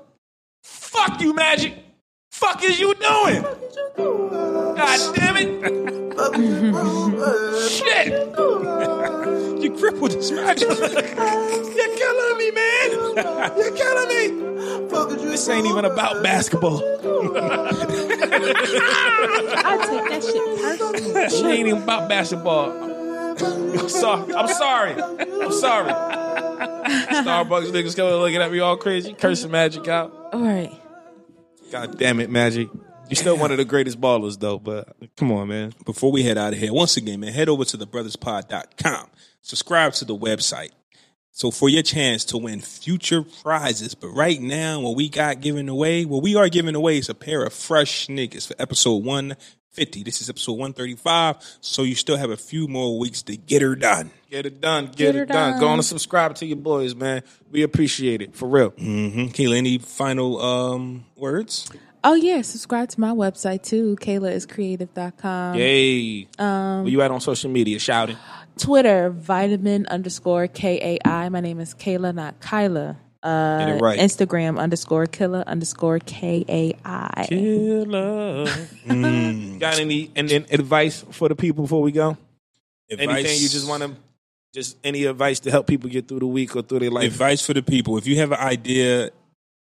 Fuck 0.63 1.21
you, 1.21 1.35
Magic. 1.35 1.75
Fuck 2.31 2.63
is 2.65 2.79
you 2.81 2.95
doing? 2.95 3.43
God 3.97 5.15
damn 5.15 5.37
it. 5.37 5.63
Shit. 7.71 8.13
You 9.63 9.71
crippled 9.77 10.13
this 10.13 10.31
magic. 10.31 10.69
You're 10.69 11.97
killing 11.97 12.39
me, 12.39 12.51
man. 12.51 12.91
You're 13.57 13.77
killing 13.77 14.09
me. 14.09 14.29
This 15.29 15.49
ain't 15.49 15.67
even 15.67 15.85
about 15.85 16.23
basketball. 16.23 16.79
I 19.59 19.77
take 19.87 20.09
that 20.11 20.23
shit 20.23 20.61
personally. 20.61 21.13
This 21.13 21.43
ain't 21.43 21.69
even 21.69 21.83
about 21.83 22.09
basketball. 22.09 22.92
I'm 23.41 23.89
sorry. 23.89 24.35
I'm 24.35 24.49
sorry. 24.49 25.03
I'm 25.03 25.53
sorry. 25.53 25.93
Starbucks 25.93 27.71
niggas 27.71 27.97
coming 27.97 28.15
looking 28.15 28.41
at 28.41 28.51
me 28.51 28.61
all 28.61 28.77
crazy, 28.77 29.15
cursing 29.15 29.51
Magic 29.51 29.87
out. 29.89 30.13
All 30.33 30.41
right. 30.41 30.73
God 31.71 31.99
damn 31.99 32.21
it, 32.21 32.31
Magic. 32.31 32.69
You're 33.09 33.17
still 33.17 33.37
one 33.37 33.51
of 33.51 33.59
the 33.59 33.65
greatest 33.65 34.01
ballers, 34.01 34.39
though. 34.39 34.59
But 34.59 34.95
come 35.17 35.33
on, 35.33 35.49
man. 35.49 35.75
Before 35.85 36.13
we 36.13 36.23
head 36.23 36.39
out 36.39 36.53
of 36.53 36.59
here, 36.59 36.73
once 36.73 36.97
again, 36.97 37.21
man, 37.21 37.33
head 37.33 37.49
over 37.49 37.65
to 37.65 37.79
thebrothers.pod.com. 37.79 39.11
Subscribe 39.43 39.93
to 39.95 40.05
the 40.05 40.17
website. 40.17 40.71
So 41.35 41.51
for 41.51 41.71
your 41.71 41.83
chance 41.83 42.27
to 42.27 42.39
win 42.39 42.61
future 42.61 43.23
prizes, 43.23 43.95
but 43.95 44.09
right 44.09 44.41
now, 44.41 44.81
what 44.81 44.97
we 44.97 45.09
got 45.09 45.41
given 45.41 45.71
away, 45.71 46.05
what 46.05 46.23
we 46.23 46.37
are 46.37 46.51
giving 46.51 46.75
away 46.75 46.99
is 46.99 47.09
a 47.09 47.15
pair 47.15 47.43
of 47.43 47.55
fresh 47.55 48.05
sneakers 48.07 48.47
for 48.47 48.55
episode 48.59 49.03
150. 49.75 50.03
This 50.03 50.21
is 50.21 50.29
episode 50.29 50.53
135, 50.53 51.57
so 51.63 51.83
you 51.83 51.95
still 51.95 52.19
have 52.19 52.29
a 52.29 52.37
few 52.37 52.69
more 52.69 52.99
weeks 52.99 53.23
to 53.23 53.39
get 53.39 53.63
her 53.63 53.75
done. 53.75 54.11
Get 54.29 54.45
it 54.45 54.61
done. 54.61 54.89
Get, 54.89 54.97
Get 54.97 55.17
it 55.17 55.29
done. 55.29 55.53
done. 55.53 55.61
Go 55.61 55.69
on 55.69 55.79
and 55.79 55.85
subscribe 55.85 56.35
to 56.37 56.47
your 56.47 56.59
boys, 56.59 56.95
man. 56.95 57.23
We 57.51 57.63
appreciate 57.63 58.21
it 58.21 58.37
for 58.37 58.47
real. 58.51 58.73
Mm-hmm. 58.73 59.29
Kailah, 59.29 59.57
any 59.57 59.79
final 59.79 60.39
um, 60.43 61.07
words? 61.17 61.71
Oh 62.05 62.13
yeah, 62.13 62.43
subscribe 62.43 62.91
to 62.91 63.01
my 63.01 63.13
website 63.13 63.63
too, 63.63 63.97
kailah 63.99 64.37
KailahIsKreative.com. 64.47 65.55
Yay. 65.55 66.25
Where 66.37 66.89
you 66.89 67.01
at 67.01 67.11
on 67.11 67.23
social 67.23 67.51
media? 67.51 67.79
Shouting. 67.79 68.19
Twitter, 68.59 69.09
vitamin 69.09 69.87
underscore 69.87 70.49
K 70.49 70.99
A 70.99 71.09
I. 71.09 71.31
My 71.31 71.41
name 71.41 71.61
is 71.61 71.73
Kailah, 71.75 72.15
not 72.15 72.41
Kyla. 72.41 72.99
Uh, 73.23 73.79
right. 73.81 74.01
Instagram 74.01 74.59
underscore 74.59 75.07
killer 75.07 75.45
underscore 75.47 76.01
K 76.01 76.45
A 76.49 76.75
I. 76.85 77.27
Killer. 77.29 78.47
Got 79.59 79.79
any 79.79 80.11
and 80.17 80.29
then 80.29 80.47
advice 80.51 81.05
for 81.11 81.29
the 81.29 81.37
people 81.37 81.63
before 81.65 81.83
we 81.83 81.93
go? 81.93 82.17
Anything 82.91 83.41
you 83.41 83.49
just 83.49 83.69
want 83.69 83.85
to, 83.85 83.95
just 84.53 84.77
any 84.83 85.05
advice 85.05 85.39
to 85.41 85.51
help 85.53 85.69
people 85.69 85.89
get 85.89 86.09
through 86.09 86.19
the 86.19 86.27
week 86.27 86.57
or 86.57 86.63
through 86.63 86.81
their 86.81 86.91
life? 86.91 87.05
advice 87.05 87.47
for 87.47 87.55
the 87.55 87.63
people. 87.63 87.97
If 87.97 88.09
you 88.09 88.17
have 88.19 88.33
an 88.33 88.41
idea, 88.41 89.11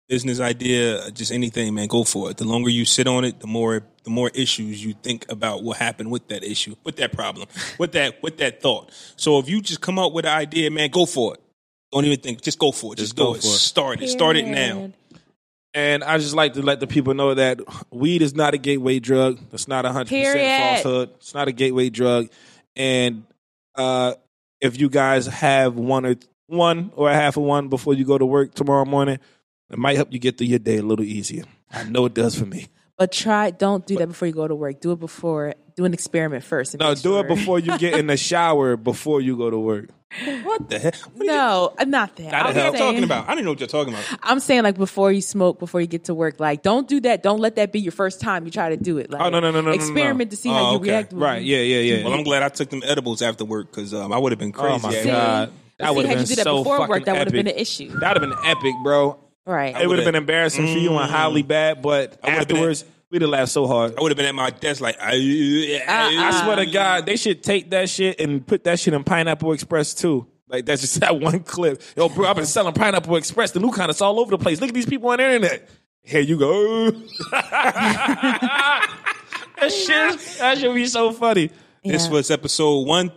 business 0.09 0.41
idea, 0.41 1.11
just 1.11 1.31
anything, 1.31 1.75
man, 1.75 1.87
go 1.87 2.03
for 2.03 2.31
it. 2.31 2.39
The 2.39 2.47
longer 2.47 2.71
you 2.71 2.87
sit 2.87 3.07
on 3.07 3.25
it, 3.25 3.41
the 3.41 3.47
more 3.47 3.83
the 4.05 4.11
more 4.11 4.31
issues 4.35 4.83
you 4.83 4.95
think 4.95 5.31
about 5.31 5.63
what 5.63 5.77
happened 5.77 6.11
with 6.11 6.29
that 6.29 6.43
issue, 6.43 6.75
with 6.83 6.97
that 6.97 7.13
problem, 7.13 7.47
with 7.79 7.93
that 7.93 8.23
with 8.23 8.39
that 8.39 8.63
thought. 8.63 8.91
So 9.17 9.39
if 9.39 9.51
you 9.51 9.61
just 9.61 9.83
come 9.83 9.99
up 9.99 10.15
with 10.15 10.25
an 10.25 10.35
idea, 10.37 10.71
man, 10.71 10.89
go 10.89 11.05
for 11.05 11.35
it. 11.35 11.41
Don't 11.93 12.05
even 12.05 12.21
think. 12.21 12.41
Just 12.41 12.59
go 12.59 12.73
for 12.73 12.93
it. 12.93 12.97
Just, 12.97 13.17
Just 13.17 13.17
go 13.17 13.33
do 13.33 13.39
it. 13.39 13.43
for 13.43 13.49
it. 13.49 13.51
Start 13.51 14.03
it. 14.03 14.09
Start 14.09 14.37
it 14.37 14.47
now. 14.47 14.93
And 15.73 16.03
I 16.03 16.19
just 16.19 16.35
like 16.35 16.55
to 16.55 16.63
let 16.63 16.81
the 16.81 16.87
people 16.87 17.15
know 17.15 17.35
that 17.35 17.61
weed 17.93 18.23
is 18.23 18.35
not 18.35 18.55
a 18.55 18.59
gateway 18.59 18.99
drug. 18.99 19.39
It's 19.53 19.69
not 19.69 19.85
a 19.85 19.93
hundred 19.93 20.09
percent 20.09 20.83
falsehood. 20.83 21.11
It's 21.17 21.35
not 21.35 21.47
a 21.49 21.53
gateway 21.53 21.91
drug. 21.91 22.29
And 22.75 23.25
uh, 23.77 24.15
if 24.61 24.81
you 24.81 24.89
guys 24.89 25.27
have 25.27 25.77
one 25.77 26.07
or 26.07 26.17
one 26.47 26.91
or 26.97 27.09
a 27.09 27.15
half 27.15 27.37
of 27.37 27.45
one 27.45 27.69
before 27.69 27.95
you 27.95 28.05
go 28.05 28.19
to 28.19 28.27
work 28.27 28.55
tomorrow 28.55 28.85
morning, 28.85 29.19
it 29.71 29.79
might 29.79 29.97
help 29.97 30.13
you 30.13 30.19
get 30.19 30.39
through 30.39 30.49
your 30.49 30.59
day 30.59 30.79
a 30.79 30.83
little 30.83 31.05
easier. 31.05 31.45
I 31.73 31.85
know 31.85 32.07
it 32.07 32.15
does 32.15 32.37
for 32.37 32.47
me. 32.47 32.67
But 32.99 33.13
try. 33.13 33.51
Don't 33.51 33.87
do 33.87 33.97
that 33.97 34.09
before 34.09 34.27
you 34.27 34.35
go 34.35 34.49
to 34.49 34.55
work. 34.55 34.81
Do 34.81 34.93
it 34.93 35.01
before. 35.01 35.55
Do 35.77 35.85
an 35.85 35.95
experiment 35.95 36.43
first. 36.45 36.77
No, 36.79 36.91
make 36.91 37.01
do 37.01 37.19
it 37.21 37.29
before 37.29 37.61
you 37.61 37.79
get 37.79 37.95
in 37.99 38.09
the 38.09 38.17
shower 38.19 38.77
before 38.77 39.21
you 39.21 39.37
go 39.37 39.49
to 39.51 39.59
work. 39.59 39.89
What 40.43 40.69
the 40.69 40.79
heck? 40.79 40.97
What 40.97 41.21
are 41.21 41.25
you- 41.25 41.31
No, 41.31 41.73
uh, 41.79 41.85
not 41.85 42.17
that. 42.17 42.25
What 42.27 42.35
I'm 42.35 42.55
the 42.55 42.61
hell 42.61 42.73
saying, 42.73 42.83
talking 42.85 43.05
about? 43.05 43.29
I 43.29 43.35
don't 43.37 43.45
know 43.45 43.51
what 43.51 43.61
you're 43.61 43.69
talking 43.69 43.95
about. 43.95 44.05
I'm 44.25 44.41
saying 44.41 44.65
like 44.65 44.77
before 44.77 45.13
you 45.13 45.21
smoke, 45.21 45.59
before 45.61 45.81
you 45.81 45.87
get 45.87 46.05
to 46.07 46.15
work. 46.15 46.41
Like, 46.41 46.63
don't 46.63 46.89
do 46.89 47.01
that. 47.03 47.23
Don't 47.23 47.39
let 47.41 47.57
that 47.57 47.71
be 47.73 47.79
your 47.81 47.93
first 47.93 48.21
time 48.21 48.45
you 48.45 48.51
try 48.51 48.71
to 48.71 48.77
do 48.77 48.99
it. 48.99 49.11
Like, 49.11 49.23
Oh, 49.23 49.29
no, 49.29 49.39
no, 49.39 49.51
no, 49.51 49.61
no, 49.61 49.61
no, 49.61 49.67
no. 49.69 49.73
Experiment 49.75 50.31
to 50.33 50.37
see 50.37 50.49
how 50.49 50.67
Oh, 50.67 50.71
you 50.73 50.77
okay. 50.79 50.91
react. 50.91 51.13
Right? 51.13 51.43
it. 51.43 51.45
Yeah, 51.45 51.59
yeah, 51.59 51.79
yeah. 51.99 52.05
Well, 52.05 52.15
I'm 52.15 52.25
glad 52.25 52.43
I 52.43 52.49
took 52.49 52.71
them 52.71 52.83
edibles 52.85 53.23
after 53.23 53.45
work 53.45 53.71
because 53.71 53.95
um, 53.95 54.13
I 54.13 54.19
would 54.19 54.33
have 54.33 54.39
been 54.41 54.53
crazy. 54.53 54.75
Oh 54.75 54.79
my 54.89 54.95
at 54.97 55.03
See? 55.05 55.09
god, 55.11 55.53
that 55.79 55.95
would 55.95 56.05
have 56.07 56.09
had 56.09 56.15
been 56.17 56.23
you 56.23 56.27
did 56.29 56.39
that 56.39 56.45
so 56.45 56.59
before 56.59 56.79
fucking 56.79 56.91
work, 56.91 57.05
that 57.05 57.13
would 57.17 57.27
have 57.29 57.33
been 57.33 57.47
an 57.49 57.57
issue. 57.57 57.89
That'd 58.01 58.21
have 58.23 58.29
been 58.31 58.39
epic, 58.51 58.75
bro. 58.83 59.17
Right. 59.47 59.81
It 59.81 59.87
would 59.89 59.99
have 59.99 60.05
been 60.07 60.17
embarrassing 60.17 60.67
for 60.67 60.79
you 60.79 60.91
and 60.99 61.11
highly 61.11 61.43
bad, 61.43 61.83
but 61.83 62.19
I 62.23 62.33
would've 62.35 62.49
been- 62.49 62.57
afterwards 62.57 62.85
we'd 63.11 63.23
have 63.23 63.31
laughed 63.31 63.53
so 63.53 63.67
hard. 63.67 63.99
I 63.99 64.03
would 64.03 64.11
have 64.11 64.17
been 64.17 64.27
at 64.27 64.35
my 64.35 64.51
desk 64.51 64.81
like, 64.81 64.97
I, 65.01 65.13
I 65.89 66.43
swear 66.43 66.57
to 66.57 66.67
God, 66.67 67.07
they 67.07 67.17
should 67.17 67.43
take 67.43 67.71
that 67.71 67.89
shit 67.89 68.21
and 68.21 68.47
put 68.47 68.65
that 68.65 68.79
shit 68.79 68.95
in 68.95 69.05
Pineapple 69.05 69.53
Express 69.53 69.95
too. 69.95 70.27
Like 70.49 70.67
that's 70.67 70.81
just 70.81 71.01
that 71.01 71.19
one 71.19 71.41
clip. 71.41 71.83
Yo, 71.97 72.09
bro, 72.09 72.29
I've 72.29 72.37
been 72.37 72.47
selling 72.47 72.75
Pineapple 72.75 73.17
Express, 73.17 73.51
the 73.53 73.61
new 73.61 73.71
kind. 73.73 73.91
It's 73.91 74.01
all 74.01 74.21
over 74.21 74.31
the 74.31 74.39
place. 74.39 74.61
Look 74.61 74.69
at 74.69 74.75
these 74.75 74.87
people 74.87 75.11
on 75.11 75.19
the 75.19 75.25
internet. 75.25 75.69
Here 76.03 76.21
you 76.21 76.39
go. 76.39 76.91
that 77.31 78.89
shit, 79.69 80.19
that 80.39 80.59
should 80.59 80.75
be 80.75 80.87
so 80.87 81.13
funny. 81.13 81.51
This 81.85 82.09
was 82.09 82.31
episode 82.31 82.87
one 82.87 83.11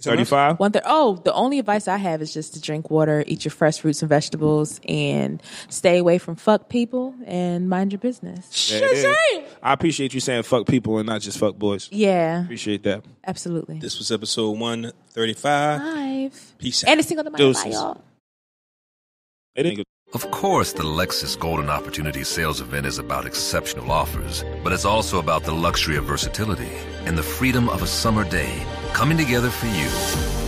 Thirty-five. 0.00 0.60
One 0.60 0.70
thing. 0.70 0.82
Oh, 0.84 1.16
the 1.24 1.32
only 1.32 1.58
advice 1.58 1.88
I 1.88 1.96
have 1.96 2.22
is 2.22 2.32
just 2.32 2.54
to 2.54 2.60
drink 2.60 2.88
water, 2.88 3.24
eat 3.26 3.44
your 3.44 3.50
fresh 3.50 3.80
fruits 3.80 4.00
and 4.00 4.08
vegetables, 4.08 4.80
and 4.88 5.42
stay 5.68 5.98
away 5.98 6.18
from 6.18 6.36
fuck 6.36 6.68
people 6.68 7.14
and 7.26 7.68
mind 7.68 7.92
your 7.92 7.98
business. 7.98 8.68
There 8.70 8.84
it 8.84 8.96
is. 9.44 9.48
I 9.60 9.72
appreciate 9.72 10.14
you 10.14 10.20
saying 10.20 10.44
fuck 10.44 10.68
people 10.68 10.98
and 10.98 11.06
not 11.08 11.20
just 11.20 11.36
fuck 11.38 11.56
boys. 11.56 11.88
Yeah, 11.90 12.44
Appreciate 12.44 12.84
that. 12.84 13.04
absolutely. 13.26 13.80
This 13.80 13.98
was 13.98 14.12
episode 14.12 14.52
135. 14.56 15.80
Five. 15.80 16.52
Peace 16.58 16.84
out. 16.84 16.90
And 16.90 17.00
it's 17.00 17.08
single 17.08 17.24
to 17.24 17.30
my 17.30 17.38
Deuces. 17.38 17.72
y'all. 17.74 18.00
They 19.56 19.64
didn't 19.64 19.84
Of 20.14 20.30
course, 20.30 20.72
the 20.74 20.84
Lexus 20.84 21.36
Golden 21.36 21.68
Opportunity 21.68 22.22
Sales 22.22 22.60
Event 22.60 22.86
is 22.86 22.98
about 22.98 23.26
exceptional 23.26 23.90
offers, 23.90 24.44
but 24.62 24.72
it's 24.72 24.84
also 24.84 25.18
about 25.18 25.42
the 25.42 25.52
luxury 25.52 25.96
of 25.96 26.04
versatility 26.04 26.70
and 27.04 27.18
the 27.18 27.22
freedom 27.24 27.68
of 27.68 27.82
a 27.82 27.86
summer 27.88 28.22
day 28.22 28.64
coming 28.92 29.16
together 29.16 29.50
for 29.50 29.66
you 29.66 29.88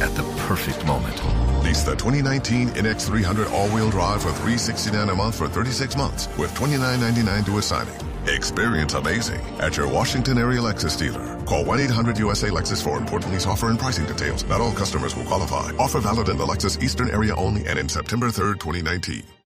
at 0.05 0.15
the 0.17 0.23
perfect 0.49 0.85
moment. 0.87 1.17
Lease 1.62 1.83
the 1.83 1.97
2019 1.97 2.69
NX300 2.71 3.51
all-wheel 3.51 3.91
drive 3.91 4.23
for 4.23 4.33
369 4.33 5.09
a 5.09 5.15
month 5.15 5.37
for 5.37 5.49
36 5.49 5.97
months 5.97 6.29
with 6.39 6.55
$29.99 6.55 7.47
to 7.47 7.59
a 7.59 7.62
signing. 7.62 7.95
Experience 8.27 8.95
amazing 8.95 9.41
at 9.61 9.77
your 9.77 9.89
Washington 9.89 10.39
area 10.39 10.61
Lexus 10.61 10.99
dealer. 10.99 11.43
Call 11.45 11.65
1-800-USA-LEXUS 11.65 12.83
for 12.83 12.99
important 12.99 13.33
lease 13.33 13.47
offer 13.47 13.69
and 13.69 13.79
pricing 13.79 14.07
details. 14.07 14.45
Not 14.45 14.61
all 14.61 14.73
customers 14.73 15.17
will 15.17 15.25
qualify. 15.25 15.73
Offer 15.79 16.01
valid 16.01 16.29
in 16.29 16.37
the 16.37 16.47
Lexus 16.47 16.83
Eastern 16.83 17.11
area 17.11 17.35
only 17.35 17.67
and 17.67 17.79
in 17.79 17.89
September 17.89 18.29
3rd, 18.29 18.61
2019. 18.61 19.23